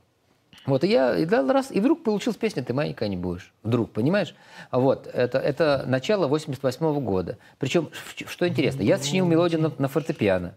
Вот, 0.67 0.83
и 0.83 0.87
я 0.87 1.17
и 1.17 1.25
дал 1.25 1.47
раз, 1.51 1.71
и 1.71 1.79
вдруг 1.79 2.03
получилась 2.03 2.37
песня 2.37 2.61
«Ты 2.61 2.73
никогда 2.73 3.07
не 3.07 3.15
будешь». 3.17 3.51
Вдруг, 3.63 3.89
понимаешь? 3.91 4.35
А 4.69 4.79
Вот, 4.79 5.07
это, 5.07 5.39
это 5.39 5.85
начало 5.87 6.27
88 6.27 6.99
года. 6.99 7.37
Причем, 7.57 7.89
что 8.27 8.47
интересно, 8.47 8.81
я 8.83 8.97
сочинил 8.97 9.25
мелодию 9.25 9.61
на, 9.61 9.71
на 9.79 9.87
фортепиано. 9.87 10.53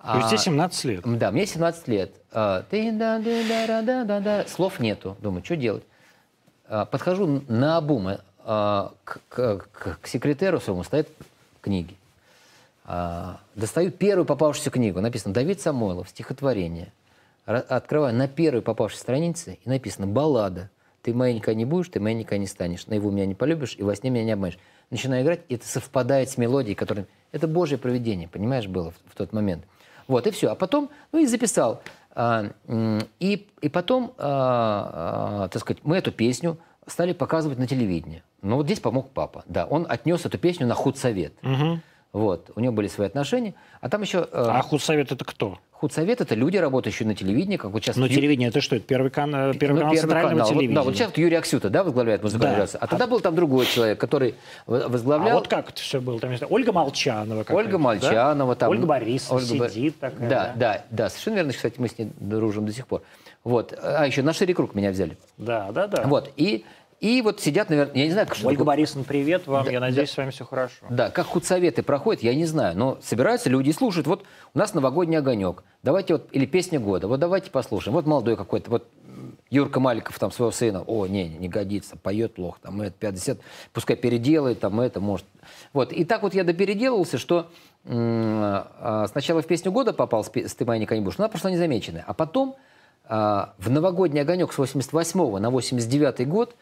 То 0.00 0.14
есть 0.14 0.26
А, 0.26 0.28
тебе 0.30 0.38
17 0.38 0.84
лет. 0.84 1.00
да, 1.04 1.30
мне 1.32 1.44
17 1.44 1.88
лет. 1.88 2.12
А. 2.32 2.64
Слов 4.48 4.78
нету. 4.80 5.16
Думаю, 5.20 5.44
что 5.44 5.56
делать? 5.56 5.82
А, 6.68 6.84
Подхожу 6.86 7.42
на 7.48 7.76
обум 7.76 8.08
а, 8.44 8.92
к, 9.04 9.20
к- 9.28 9.66
к- 9.72 9.98
к 10.00 10.06
секретеру 10.06 10.60
своему, 10.60 10.84
стоят 10.84 11.08
книги. 11.60 11.96
А, 12.84 13.38
Достаю 13.56 13.90
первую 13.90 14.24
попавшуюся 14.24 14.70
книгу. 14.70 15.00
Написано 15.00 15.34
«Давид 15.34 15.60
Самойлов. 15.60 16.08
Стихотворение». 16.08 16.92
Открываю 17.44 18.14
на 18.14 18.28
первой 18.28 18.62
попавшейся 18.62 19.02
странице 19.02 19.58
и 19.64 19.68
написано 19.68 20.06
«Баллада». 20.06 20.70
Ты 21.02 21.12
моей 21.12 21.34
никогда 21.34 21.58
не 21.58 21.64
будешь, 21.64 21.88
ты 21.88 21.98
моей 21.98 22.14
никогда 22.14 22.38
не 22.38 22.46
станешь. 22.46 22.86
Наяву 22.86 23.10
меня 23.10 23.26
не 23.26 23.34
полюбишь, 23.34 23.74
и 23.76 23.82
во 23.82 23.96
сне 23.96 24.10
меня 24.10 24.24
не 24.24 24.32
обманешь. 24.32 24.58
Начинаю 24.90 25.24
играть, 25.24 25.40
и 25.48 25.56
это 25.56 25.66
совпадает 25.66 26.30
с 26.30 26.38
мелодией, 26.38 26.76
которая... 26.76 27.06
Это 27.32 27.48
Божье 27.48 27.78
провидение, 27.78 28.28
понимаешь, 28.28 28.68
было 28.68 28.92
в, 28.92 28.94
в 29.06 29.16
тот 29.16 29.32
момент. 29.32 29.64
Вот, 30.06 30.26
и 30.26 30.30
все. 30.30 30.50
А 30.50 30.54
потом, 30.54 30.90
ну 31.10 31.18
и 31.18 31.26
записал. 31.26 31.82
А, 32.14 32.52
и, 33.18 33.48
и 33.60 33.68
потом, 33.68 34.14
а, 34.18 35.44
а, 35.44 35.48
так 35.48 35.62
сказать, 35.62 35.82
мы 35.82 35.96
эту 35.96 36.12
песню 36.12 36.58
стали 36.86 37.12
показывать 37.12 37.58
на 37.58 37.66
телевидении. 37.66 38.22
Но 38.42 38.56
вот 38.56 38.66
здесь 38.66 38.80
помог 38.80 39.10
папа. 39.10 39.44
Да, 39.46 39.66
он 39.66 39.86
отнес 39.88 40.24
эту 40.24 40.38
песню 40.38 40.66
на 40.66 40.74
худсовет. 40.74 41.32
Вот, 42.12 42.50
у 42.56 42.60
него 42.60 42.74
были 42.74 42.88
свои 42.88 43.06
отношения. 43.06 43.54
А 43.80 43.88
там 43.88 44.02
еще... 44.02 44.18
э, 44.18 44.24
А 44.32 44.60
худсовет 44.60 45.12
это 45.12 45.24
кто? 45.24 45.58
Худсовет– 45.70 46.20
это 46.20 46.34
люди, 46.34 46.58
работающие 46.58 47.08
на 47.08 47.14
телевидении, 47.14 47.56
как 47.56 47.70
вот 47.70 47.82
сейчас... 47.82 47.96
Ну, 47.96 48.04
Ю- 48.04 48.12
телевидение 48.14 48.50
это 48.50 48.60
что? 48.60 48.76
Это 48.76 48.84
первый, 48.86 49.10
кан... 49.10 49.34
э, 49.34 49.54
первый 49.54 49.76
ну, 49.76 49.80
канал 49.80 49.92
Первый 49.94 50.00
центрального 50.02 50.30
канал. 50.32 50.46
Вот, 50.46 50.52
телевидения. 50.52 50.74
да, 50.76 50.82
вот 50.82 50.94
сейчас 50.94 51.06
вот 51.08 51.18
Юрий 51.18 51.36
Аксюта, 51.36 51.70
да, 51.70 51.82
возглавляет 51.82 52.22
музыкальную 52.22 52.52
Да. 52.52 52.56
редакцию. 52.58 52.84
А 52.84 52.86
тогда 52.86 53.06
был 53.06 53.20
там 53.20 53.34
другой 53.34 53.64
человек, 53.66 53.98
который 53.98 54.34
в- 54.66 54.74
А 54.74 54.88
возглавлял... 54.88 55.38
вот 55.38 55.48
как 55.48 55.70
это 55.70 55.80
все 55.80 56.00
было? 56.02 56.20
Там, 56.20 56.36
знаю, 56.36 56.52
Ольга 56.52 56.72
Молчанова. 56.72 57.44
Ольга 57.48 57.78
Мальчанова, 57.78 58.54
да? 58.54 58.58
там... 58.60 58.70
Ольга 58.70 58.86
Борисовна 58.86 59.42
Ольга 59.54 59.68
сидит 59.70 59.98
такая. 59.98 60.28
Да, 60.28 60.52
да, 60.54 60.84
да, 60.90 61.08
совершенно 61.08 61.34
верно. 61.36 61.52
Кстати, 61.54 61.74
мы 61.78 61.88
с 61.88 61.98
ней 61.98 62.12
дружим 62.20 62.66
до 62.66 62.72
сих 62.72 62.86
пор. 62.86 63.02
Вот. 63.42 63.76
А 63.82 64.06
еще 64.06 64.22
на 64.22 64.34
шире 64.34 64.54
круг 64.54 64.74
меня 64.76 64.90
взяли. 64.90 65.16
Да, 65.38 65.72
да, 65.72 65.88
да. 65.88 66.02
Вот. 66.04 66.30
И, 66.36 66.64
и 67.02 67.20
вот 67.20 67.40
сидят, 67.40 67.68
наверное, 67.68 67.96
я 67.96 68.04
не 68.04 68.12
знаю, 68.12 68.28
что 68.32 68.46
Ольга 68.46 68.60
такое- 68.60 68.76
Борисовна, 68.76 69.02
привет 69.02 69.48
вам. 69.48 69.64
Да, 69.64 69.72
Я 69.72 69.80
надеюсь, 69.80 70.10
с 70.10 70.16
вами 70.16 70.30
все 70.30 70.44
хорошо. 70.44 70.86
Да, 70.88 71.10
как 71.10 71.26
худсоветы 71.26 71.82
проходят, 71.82 72.22
я 72.22 72.32
не 72.32 72.46
знаю. 72.46 72.78
Но 72.78 72.98
собираются 73.02 73.50
люди 73.50 73.70
и 73.70 73.72
слушают. 73.72 74.06
Вот 74.06 74.24
у 74.54 74.58
нас 74.58 74.72
новогодний 74.72 75.18
огонек. 75.18 75.64
Давайте 75.82 76.12
вот, 76.14 76.28
или 76.30 76.46
песня 76.46 76.78
года. 76.78 77.08
Вот 77.08 77.18
давайте 77.18 77.50
послушаем. 77.50 77.94
Вот 77.96 78.06
молодой 78.06 78.36
какой-то, 78.36 78.70
вот 78.70 78.86
Юрка 79.50 79.80
Маликов, 79.80 80.16
там, 80.20 80.30
своего 80.30 80.52
сына. 80.52 80.84
О, 80.86 81.08
не, 81.08 81.28
не, 81.28 81.48
годится, 81.48 81.96
поет 81.96 82.34
плохо, 82.34 82.60
там, 82.62 82.80
это 82.80 82.94
50, 82.96 83.40
пускай 83.72 83.96
переделает, 83.96 84.60
там, 84.60 84.80
это, 84.80 85.00
может. 85.00 85.26
Вот, 85.72 85.92
и 85.92 86.04
так 86.04 86.22
вот 86.22 86.34
я 86.34 86.44
допеределывался, 86.44 87.18
что 87.18 87.50
а, 87.84 89.06
сначала 89.10 89.42
в 89.42 89.46
песню 89.48 89.72
года 89.72 89.92
попал 89.92 90.24
«Ты 90.24 90.64
моя 90.64 90.80
никогда 90.80 91.00
не 91.00 91.04
будешь», 91.04 91.18
но 91.18 91.24
она 91.24 91.30
прошла 91.30 91.50
незамеченная. 91.50 92.04
А 92.06 92.14
потом 92.14 92.54
а, 93.06 93.54
в 93.58 93.68
новогодний 93.70 94.20
огонек 94.22 94.52
с 94.52 94.58
88 94.58 95.38
на 95.38 95.50
89 95.50 96.28
год 96.28 96.54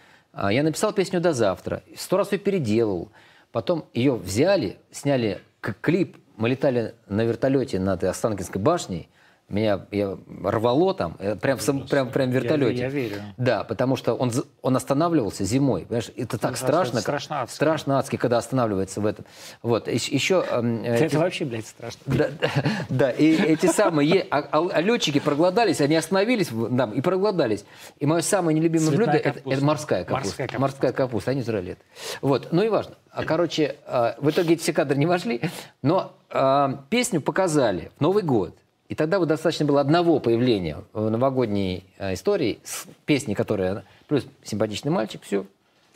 я 0.50 0.62
написал 0.62 0.92
песню 0.92 1.20
«До 1.20 1.32
завтра». 1.32 1.82
Сто 1.96 2.16
раз 2.16 2.32
ее 2.32 2.38
переделал. 2.38 3.10
Потом 3.52 3.84
ее 3.94 4.14
взяли, 4.14 4.78
сняли 4.90 5.40
клип. 5.80 6.16
Мы 6.36 6.50
летали 6.50 6.94
на 7.08 7.24
вертолете 7.24 7.78
над 7.78 8.04
Останкинской 8.04 8.60
башней. 8.60 9.08
Меня 9.50 9.84
я 9.90 10.16
рвало 10.44 10.94
там, 10.94 11.16
э, 11.18 11.34
прям, 11.34 11.58
в 11.58 11.62
сам- 11.62 11.86
прям, 11.88 12.08
прям 12.10 12.30
в 12.30 12.32
вертолете. 12.32 12.82
я 12.82 12.88
верю. 12.88 13.16
Да, 13.36 13.64
потому 13.64 13.96
что 13.96 14.14
он, 14.14 14.30
он 14.62 14.76
останавливался 14.76 15.44
зимой. 15.44 15.86
Понимаешь, 15.86 16.10
это 16.16 16.38
так 16.38 16.52
Ужасно, 16.52 16.66
страшно. 16.68 16.92
это 16.98 17.00
страшно 17.02 17.42
адски. 17.42 17.54
Страшно 17.56 17.98
адски, 17.98 18.16
когда 18.16 18.38
останавливается 18.38 19.00
в 19.00 19.06
этом. 19.06 19.24
Вот, 19.62 19.88
ещ- 19.88 20.10
еще... 20.14 20.44
эм, 20.48 20.84
э, 20.84 21.06
Это 21.06 21.18
вообще, 21.18 21.44
блядь, 21.44 21.66
страшно. 21.66 22.00
да, 22.06 22.28
да, 22.88 23.10
и 23.10 23.34
эти 23.34 23.66
самые, 23.66 24.24
а, 24.30 24.38
а- 24.52 24.68
а 24.72 24.80
летчики 24.80 25.18
проголодались, 25.18 25.80
они 25.80 25.96
остановились 25.96 26.46
там 26.48 26.92
и 26.92 27.00
проголодались. 27.00 27.64
И 27.98 28.06
мое 28.06 28.20
самое 28.20 28.56
нелюбимое 28.56 28.86
Цветная 28.88 29.06
блюдо 29.06 29.18
это, 29.18 29.50
это 29.50 29.64
морская 29.64 30.04
капуста. 30.04 30.14
Морская 30.28 30.46
капуста. 30.46 30.60
Морская 30.60 30.92
капуста, 30.92 31.30
они 31.32 31.40
израилет. 31.40 31.78
Вот, 32.22 32.48
ну 32.52 32.62
и 32.62 32.68
важно. 32.68 32.94
А, 33.10 33.24
короче, 33.24 33.74
а, 33.86 34.14
в 34.20 34.30
итоге 34.30 34.54
эти 34.54 34.62
все 34.62 34.72
кадры 34.72 34.96
не 34.96 35.06
вошли, 35.06 35.40
но 35.82 36.12
а, 36.30 36.84
песню 36.88 37.20
показали 37.20 37.90
в 37.98 38.00
Новый 38.00 38.22
год. 38.22 38.56
И 38.90 38.96
тогда 38.96 39.20
вот 39.20 39.28
достаточно 39.28 39.64
было 39.64 39.80
одного 39.80 40.18
появления 40.18 40.78
в 40.92 41.08
новогодней 41.10 41.84
а, 41.96 42.12
истории 42.12 42.58
с 42.64 42.86
песней, 43.06 43.36
которая... 43.36 43.84
Плюс 44.08 44.26
симпатичный 44.42 44.90
мальчик, 44.90 45.22
все. 45.22 45.46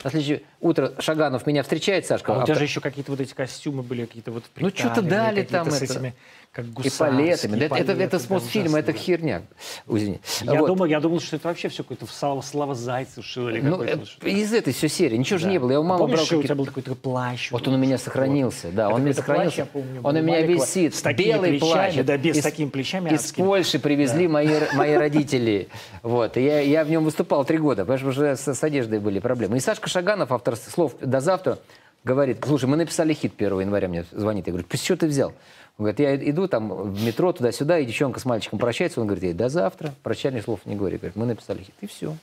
На 0.01 0.09
следующее 0.11 0.43
утро 0.61 0.93
Шаганов 0.99 1.45
меня 1.45 1.61
встречает, 1.63 2.05
Сашка. 2.05 2.33
А 2.33 2.37
у 2.37 2.43
тебя 2.43 2.53
авто- 2.53 2.59
же 2.59 2.63
еще 2.63 2.79
какие-то 2.79 3.11
вот 3.11 3.19
эти 3.19 3.33
костюмы 3.33 3.83
были, 3.83 4.05
какие-то 4.05 4.31
вот 4.31 4.45
Ну, 4.55 4.69
что-то 4.69 5.01
дали 5.01 5.43
там 5.43 5.67
это. 5.67 5.83
этими, 5.83 6.15
как 6.55 6.65
И 6.65 6.69
гусарские 6.69 7.09
палетами. 7.09 7.55
Да, 7.59 7.65
это, 7.65 7.75
это, 7.91 8.01
это 8.01 8.19
с 8.19 8.23
да, 8.27 8.35
Мосфильма, 8.35 8.79
это 8.79 8.93
да. 8.93 8.97
херня. 8.97 9.41
Извини. 9.89 10.21
Я, 10.41 10.61
Вот. 10.61 10.67
думал, 10.67 10.85
я 10.85 11.01
думал, 11.01 11.19
что 11.19 11.35
это 11.35 11.49
вообще 11.49 11.67
все 11.67 11.83
какой-то 11.83 12.05
Слава, 12.07 12.39
Слава 12.41 12.73
Зайцев 12.75 13.25
шил 13.25 13.49
или 13.49 13.59
Ну, 13.59 13.83
э, 13.83 13.97
из 14.23 14.53
этой 14.53 14.71
все 14.71 14.87
серии. 14.87 15.17
Ничего 15.17 15.37
же 15.37 15.45
Да. 15.47 15.51
не 15.51 15.59
было. 15.59 15.71
Я 15.71 15.79
у 15.81 15.83
А 15.83 15.85
мамы 15.85 15.99
Помнишь, 15.99 16.15
брал 16.15 16.23
у 16.23 16.27
какие-то- 16.27 16.47
тебя 16.47 16.55
был 16.55 16.65
такой, 16.65 16.83
такой 16.83 16.95
плащ? 16.95 17.51
Вот 17.51 17.67
он 17.67 17.73
у 17.73 17.77
меня 17.77 17.97
сохранился, 17.97 18.69
да, 18.71 18.85
Это 18.85 18.95
он 18.95 19.01
у 19.01 19.03
меня 19.03 19.13
плащ, 19.13 19.25
сохранился. 19.25 19.57
я 19.59 19.65
помню, 19.65 19.99
он 20.01 20.15
у 20.15 20.21
меня 20.21 20.41
висит, 20.43 20.95
с 20.95 21.03
белый 21.13 21.59
плащ. 21.59 21.95
да, 21.95 22.17
без- 22.17 22.35
с 22.35 22.39
Из- 22.39 22.43
такими 22.43 22.69
плечами 22.69 23.09
Из 23.09 23.19
адскими. 23.19 23.45
Польши 23.45 23.77
привезли 23.79 24.29
мои, 24.29 24.47
мои 24.75 24.93
родители. 24.95 25.67
Вот, 26.03 26.37
я, 26.37 26.61
я 26.61 26.85
в 26.85 26.89
нем 26.89 27.03
выступал 27.03 27.43
три 27.43 27.57
года, 27.57 27.83
потому 27.83 27.99
что 27.99 28.07
уже 28.09 28.37
с, 28.37 28.47
с 28.53 28.63
одеждой 28.63 28.99
были 28.99 29.19
проблемы. 29.19 29.57
И 29.57 29.59
Сашка 29.59 29.89
Шаганов, 29.89 30.31
автор 30.31 30.55
слов 30.55 30.93
«До 31.01 31.19
завтра», 31.19 31.59
говорит, 32.05 32.37
слушай, 32.45 32.65
мы 32.65 32.77
написали 32.77 33.13
хит 33.13 33.33
1 33.37 33.59
января, 33.59 33.89
мне 33.89 34.05
звонит. 34.11 34.47
Я 34.47 34.53
говорю, 34.53 34.67
что 34.73 34.95
ты 34.95 35.07
взял? 35.07 35.33
Он 35.77 35.83
говорит, 35.83 35.99
я 35.99 36.15
иду 36.15 36.47
там 36.47 36.69
в 36.69 37.03
метро 37.03 37.33
туда-сюда, 37.33 37.79
и 37.79 37.85
девчонка 37.85 38.21
с 38.21 38.25
мальчиком 38.25 38.59
прощается. 38.59 39.01
Он 39.01 39.07
говорит, 39.07 39.23
ей, 39.23 39.33
до 39.33 39.49
завтра, 39.49 39.93
прощальных 40.03 40.45
слов 40.45 40.61
не 40.65 40.75
говори. 40.75 40.97
Говорит, 40.97 41.17
мы 41.17 41.25
написали 41.25 41.63
хит, 41.63 41.75
и 41.81 41.87
все. 41.87 42.15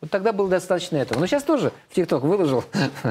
Вот 0.00 0.10
тогда 0.10 0.32
было 0.32 0.48
достаточно 0.48 0.96
этого. 0.96 1.20
Но 1.20 1.26
сейчас 1.26 1.44
тоже 1.44 1.72
в 1.88 1.94
ТикТок 1.94 2.22
выложил. 2.22 2.64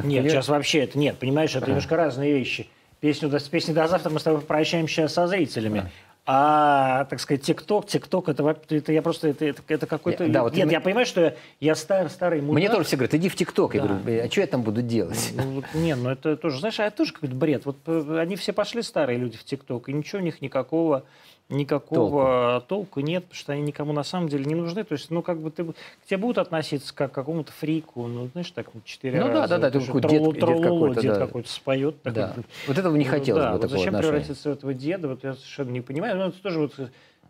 Нет, 0.04 0.30
сейчас 0.30 0.50
вообще 0.50 0.80
это 0.80 1.00
нет, 1.00 1.18
понимаешь, 1.18 1.56
это 1.56 1.68
немножко 1.68 1.96
разные 1.96 2.34
вещи. 2.34 2.68
Песню, 3.00 3.30
песней 3.52 3.74
до 3.74 3.88
завтра 3.88 4.10
мы 4.10 4.20
с 4.20 4.24
тобой 4.24 4.42
прощаемся 4.42 5.08
со 5.08 5.28
зрителями. 5.28 5.92
А, 6.28 7.06
так 7.06 7.20
сказать, 7.20 7.44
ТикТок, 7.44 7.86
ТикТок, 7.86 8.30
это, 8.30 8.58
это 8.70 8.92
я 8.92 9.04
просто, 9.04 9.28
это, 9.28 9.46
это, 9.46 9.62
это 9.68 9.86
какой-то... 9.86 10.28
Да, 10.28 10.42
вот 10.42 10.56
Нет, 10.56 10.66
мы- 10.66 10.72
я 10.72 10.82
понимаю, 10.82 11.06
что 11.06 11.22
я, 11.22 11.36
я 11.60 11.76
стар, 11.76 12.10
старый 12.10 12.42
мудак. 12.42 12.56
Мне 12.56 12.70
тоже 12.70 12.84
все 12.86 12.96
говорят, 12.96 13.14
иди 13.14 13.30
в 13.30 13.36
ТикТок. 13.36 13.76
Я 13.76 13.82
Да. 13.84 13.88
говорю, 13.90 14.24
а 14.26 14.30
что 14.32 14.42
я 14.42 14.48
там 14.48 14.64
буду 14.64 14.82
делать? 14.82 15.34
Ну, 15.36 15.44
вот, 15.52 15.66
не, 15.76 15.96
ну 15.96 16.10
это 16.10 16.36
тоже, 16.36 16.60
знаешь, 16.60 16.80
а 16.80 16.86
это 16.86 16.98
тоже 16.98 17.14
какой-то 17.14 17.36
бред. 17.36 17.66
Вот 17.68 17.78
э, 17.86 18.18
они 18.20 18.38
все 18.38 18.54
пошли, 18.54 18.82
старые 18.82 19.20
люди, 19.20 19.38
в 19.38 19.44
ТикТок, 19.44 19.88
и 19.88 19.94
ничего 19.94 20.20
у 20.20 20.26
них 20.26 20.42
никакого, 20.42 21.04
никакого 21.50 22.64
толку. 22.68 23.00
нет, 23.00 23.24
потому 23.24 23.36
что 23.36 23.54
они 23.54 23.62
никому 23.62 23.94
на 23.94 24.04
самом 24.04 24.30
деле 24.30 24.46
не 24.46 24.56
нужны. 24.56 24.84
То 24.84 24.94
есть, 24.94 25.12
ну, 25.12 25.22
как 25.22 25.40
бы 25.40 25.52
ты, 25.52 25.64
к 25.64 25.76
тебе 26.08 26.18
будут 26.18 26.38
относиться 26.40 26.94
как 26.94 27.12
к 27.12 27.16
какому-то 27.16 27.52
фрику, 27.52 28.08
ну, 28.08 28.28
знаешь, 28.32 28.50
так, 28.52 28.68
ну, 28.74 28.82
четыре 28.84 29.20
Ну 29.22 29.28
да, 29.28 29.34
раза. 29.42 29.48
да, 29.48 29.58
да, 29.58 29.68
Это 29.68 29.80
ты 29.80 29.86
же 29.86 29.94
какой 29.94 30.02
дед- 30.02 30.34
дед 30.34 30.62
какой-то, 30.64 31.02
дед 31.02 31.14
да. 31.14 31.20
какой-то 31.20 31.50
споет. 31.50 32.02
такой, 32.02 32.16
Да. 32.16 32.36
Вот 32.68 32.78
этого 32.78 32.96
не 32.96 33.06
ну, 33.06 33.12
хотелось 33.12 33.44
да, 33.44 33.50
бы, 33.50 33.54
вот 33.54 33.62
такого 33.62 33.78
зачем 33.78 33.96
отношения. 33.96 34.12
превратиться 34.20 34.50
в 34.50 34.54
этого 34.54 34.74
деда, 34.74 35.08
вот 35.08 35.24
я 35.24 35.34
совершенно 35.34 35.70
не 35.70 35.82
понимаю. 35.82 36.18
Ну, 36.18 36.24
это 36.30 36.42
тоже 36.42 36.60
вот... 36.60 36.74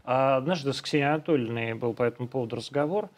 а, 0.06 0.38
Однажды 0.38 0.72
с 0.74 0.82
Ксенией 0.82 1.10
Анатольевной 1.10 1.74
был 1.74 1.94
по 1.94 2.04
этому 2.04 2.28
поводу 2.30 2.56
разговор, 2.56 3.10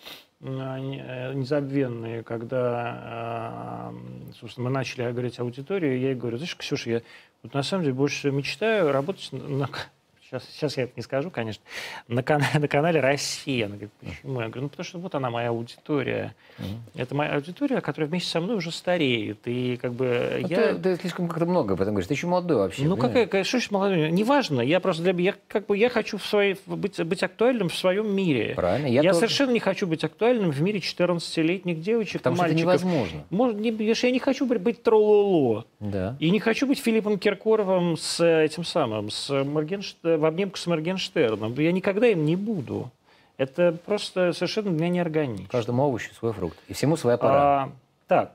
а, 0.41 0.77
э, 0.79 1.33
незабвенный, 1.33 2.23
когда, 2.23 3.01
а, 3.03 3.93
собственно, 4.39 4.69
мы 4.69 4.73
начали 4.73 5.11
говорить 5.11 5.39
аудитории, 5.39 5.97
я 5.99 6.07
ей 6.09 6.15
говорю, 6.15 6.37
знаешь, 6.37 6.55
Ксюша, 6.55 6.89
я 6.89 7.01
вот 7.43 7.53
на 7.53 7.63
самом 7.63 7.83
деле 7.83 7.93
больше 7.95 8.17
всего 8.19 8.35
мечтаю 8.35 8.91
работать 8.91 9.29
на... 9.31 9.69
Сейчас, 10.29 10.43
сейчас 10.51 10.75
я 10.77 10.83
это 10.83 10.93
не 10.97 11.03
скажу, 11.03 11.31
конечно. 11.31 11.63
На, 12.09 12.21
кан- 12.21 12.41
на 12.53 12.67
канале 12.67 12.99
«Россия». 12.99 13.65
Она 13.65 13.75
говорит, 13.75 13.91
почему? 14.01 14.41
Я 14.41 14.47
говорю, 14.47 14.61
ну, 14.63 14.69
потому 14.69 14.83
что 14.85 14.99
вот 14.99 15.15
она, 15.15 15.29
моя 15.29 15.49
аудитория. 15.49 16.35
Это 16.95 17.15
моя 17.15 17.35
аудитория, 17.35 17.79
которая 17.79 18.09
вместе 18.09 18.29
со 18.29 18.41
мной 18.41 18.57
уже 18.57 18.71
стареет. 18.71 19.39
И 19.45 19.77
как 19.81 19.93
бы 19.93 20.39
Ну, 20.41 20.47
я... 20.49 20.73
ты, 20.73 20.79
ты 20.79 20.95
слишком 20.97 21.29
как-то 21.29 21.45
много 21.45 21.75
об 21.75 21.81
этом 21.81 21.93
говоришь. 21.93 22.07
Ты 22.09 22.15
еще 22.15 22.27
молодой 22.27 22.57
вообще. 22.57 22.83
Ну, 22.83 22.97
какая, 22.97 23.43
что 23.45 23.59
ж 23.61 23.71
молодой? 23.71 24.11
Неважно, 24.11 24.59
я 24.59 24.81
просто 24.81 25.01
для 25.03 25.13
я, 25.13 25.33
как 25.47 25.65
бы, 25.67 25.77
я 25.77 25.87
хочу 25.89 26.17
в 26.17 26.25
своей, 26.25 26.57
быть, 26.65 27.01
быть 27.05 27.23
актуальным 27.23 27.69
в 27.69 27.75
своем 27.75 28.13
мире. 28.13 28.53
Правильно, 28.55 28.87
я 28.87 29.01
Я, 29.01 29.11
тоже. 29.11 29.21
совершенно 29.21 29.51
не 29.51 29.59
хочу 29.61 29.87
быть 29.87 30.03
актуальным 30.03 30.51
в 30.51 30.61
мире 30.61 30.79
14-летних 30.79 31.81
девочек 31.81 32.21
Потому 32.21 32.35
и 32.35 32.39
что 32.39 32.45
это 32.47 32.65
мальчиков. 32.65 32.83
невозможно. 32.83 33.23
Может, 33.29 33.59
не, 33.59 33.69
я 33.71 34.11
не 34.11 34.19
хочу 34.19 34.45
быть- 34.45 34.83
троллоло. 34.83 35.65
Да. 35.79 36.15
И 36.19 36.31
не 36.31 36.39
хочу 36.39 36.65
быть 36.65 36.79
Филиппом 36.79 37.19
Киркоровым 37.19 37.97
с 37.97 38.19
э, 38.19 38.45
этим 38.45 38.63
самым, 38.63 39.11
с 39.11 39.29
Моргеншт... 39.43 39.97
в 40.01 40.25
обнимку 40.25 40.57
с 40.57 40.65
Моргенштерном. 40.65 41.53
Я 41.53 41.71
никогда 41.71 42.07
им 42.07 42.25
не 42.25 42.35
буду. 42.35 42.91
Это 43.37 43.77
просто 43.85 44.33
совершенно 44.33 44.71
для 44.71 44.79
меня 44.79 44.89
не 44.89 44.99
органично. 44.99 45.47
Каждому 45.49 45.83
овощу 45.83 46.13
свой 46.15 46.33
фрукт. 46.33 46.57
И 46.67 46.73
всему 46.73 46.97
своя 46.97 47.17
пора. 47.17 47.35
А, 47.35 47.71
так, 48.07 48.31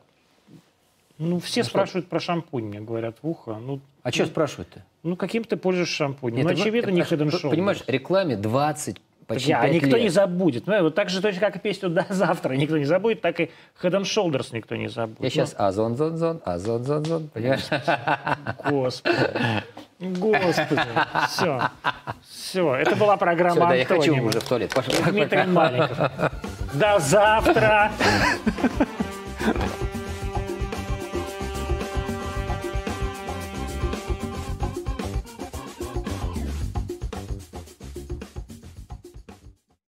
Ну, 1.18 1.40
все 1.40 1.64
спрашивают 1.64 2.08
про 2.08 2.20
шампунь, 2.20 2.64
мне 2.64 2.80
говорят 2.80 3.16
в 3.20 3.28
ухо. 3.28 3.54
Ну, 3.54 3.80
А 4.04 4.12
что 4.12 4.26
спрашивают-то? 4.26 4.84
ну 5.02 5.16
каким 5.16 5.42
ты 5.42 5.56
пользуешься 5.56 5.96
шампунем? 5.96 6.36
Нет, 6.36 6.46
ну, 6.46 6.52
очевидно, 6.52 6.92
ты 6.92 6.92
не 6.92 7.00
Shoulders. 7.02 7.50
Понимаешь, 7.50 7.82
рекламе 7.88 8.36
20, 8.36 9.00
почти 9.34 9.52
а 9.52 9.62
5 9.62 9.72
никто 9.72 9.96
лет. 9.96 10.02
не 10.02 10.08
забудет. 10.08 10.66
Ну, 10.66 10.82
вот 10.82 10.94
так 10.94 11.08
же 11.10 11.20
точно, 11.20 11.40
как 11.40 11.56
и 11.56 11.58
песню 11.58 11.88
«До 11.88 12.06
завтра» 12.08 12.54
никто 12.54 12.78
не 12.78 12.84
забудет, 12.84 13.20
так 13.20 13.40
и 13.40 13.50
Head 13.82 13.92
and 13.92 14.02
Shoulders 14.02 14.48
никто 14.52 14.76
не 14.76 14.88
забудет. 14.88 15.22
Я 15.22 15.30
сейчас 15.30 15.54
Озон, 15.56 15.96
зон, 15.96 16.16
зон, 16.16 16.40
Озон, 16.44 16.84
зон, 16.84 17.04
зон, 17.04 17.28
понимаешь? 17.32 17.64
Ну, 18.64 18.70
Господи. 18.70 19.16
Господи. 20.00 20.82
Все. 21.28 21.60
Все. 22.28 22.74
Это 22.74 22.96
была 22.96 23.16
программа 23.16 23.54
Всё, 23.54 23.68
да, 23.68 23.74
я 23.74 23.84
хочу 23.84 24.24
уже 24.24 24.40
в 24.40 24.44
туалет. 24.44 24.74
Пошел. 24.74 24.94
Дмитрий 25.10 25.44
Маликов. 25.44 25.98
До 26.74 26.98
завтра. 26.98 27.92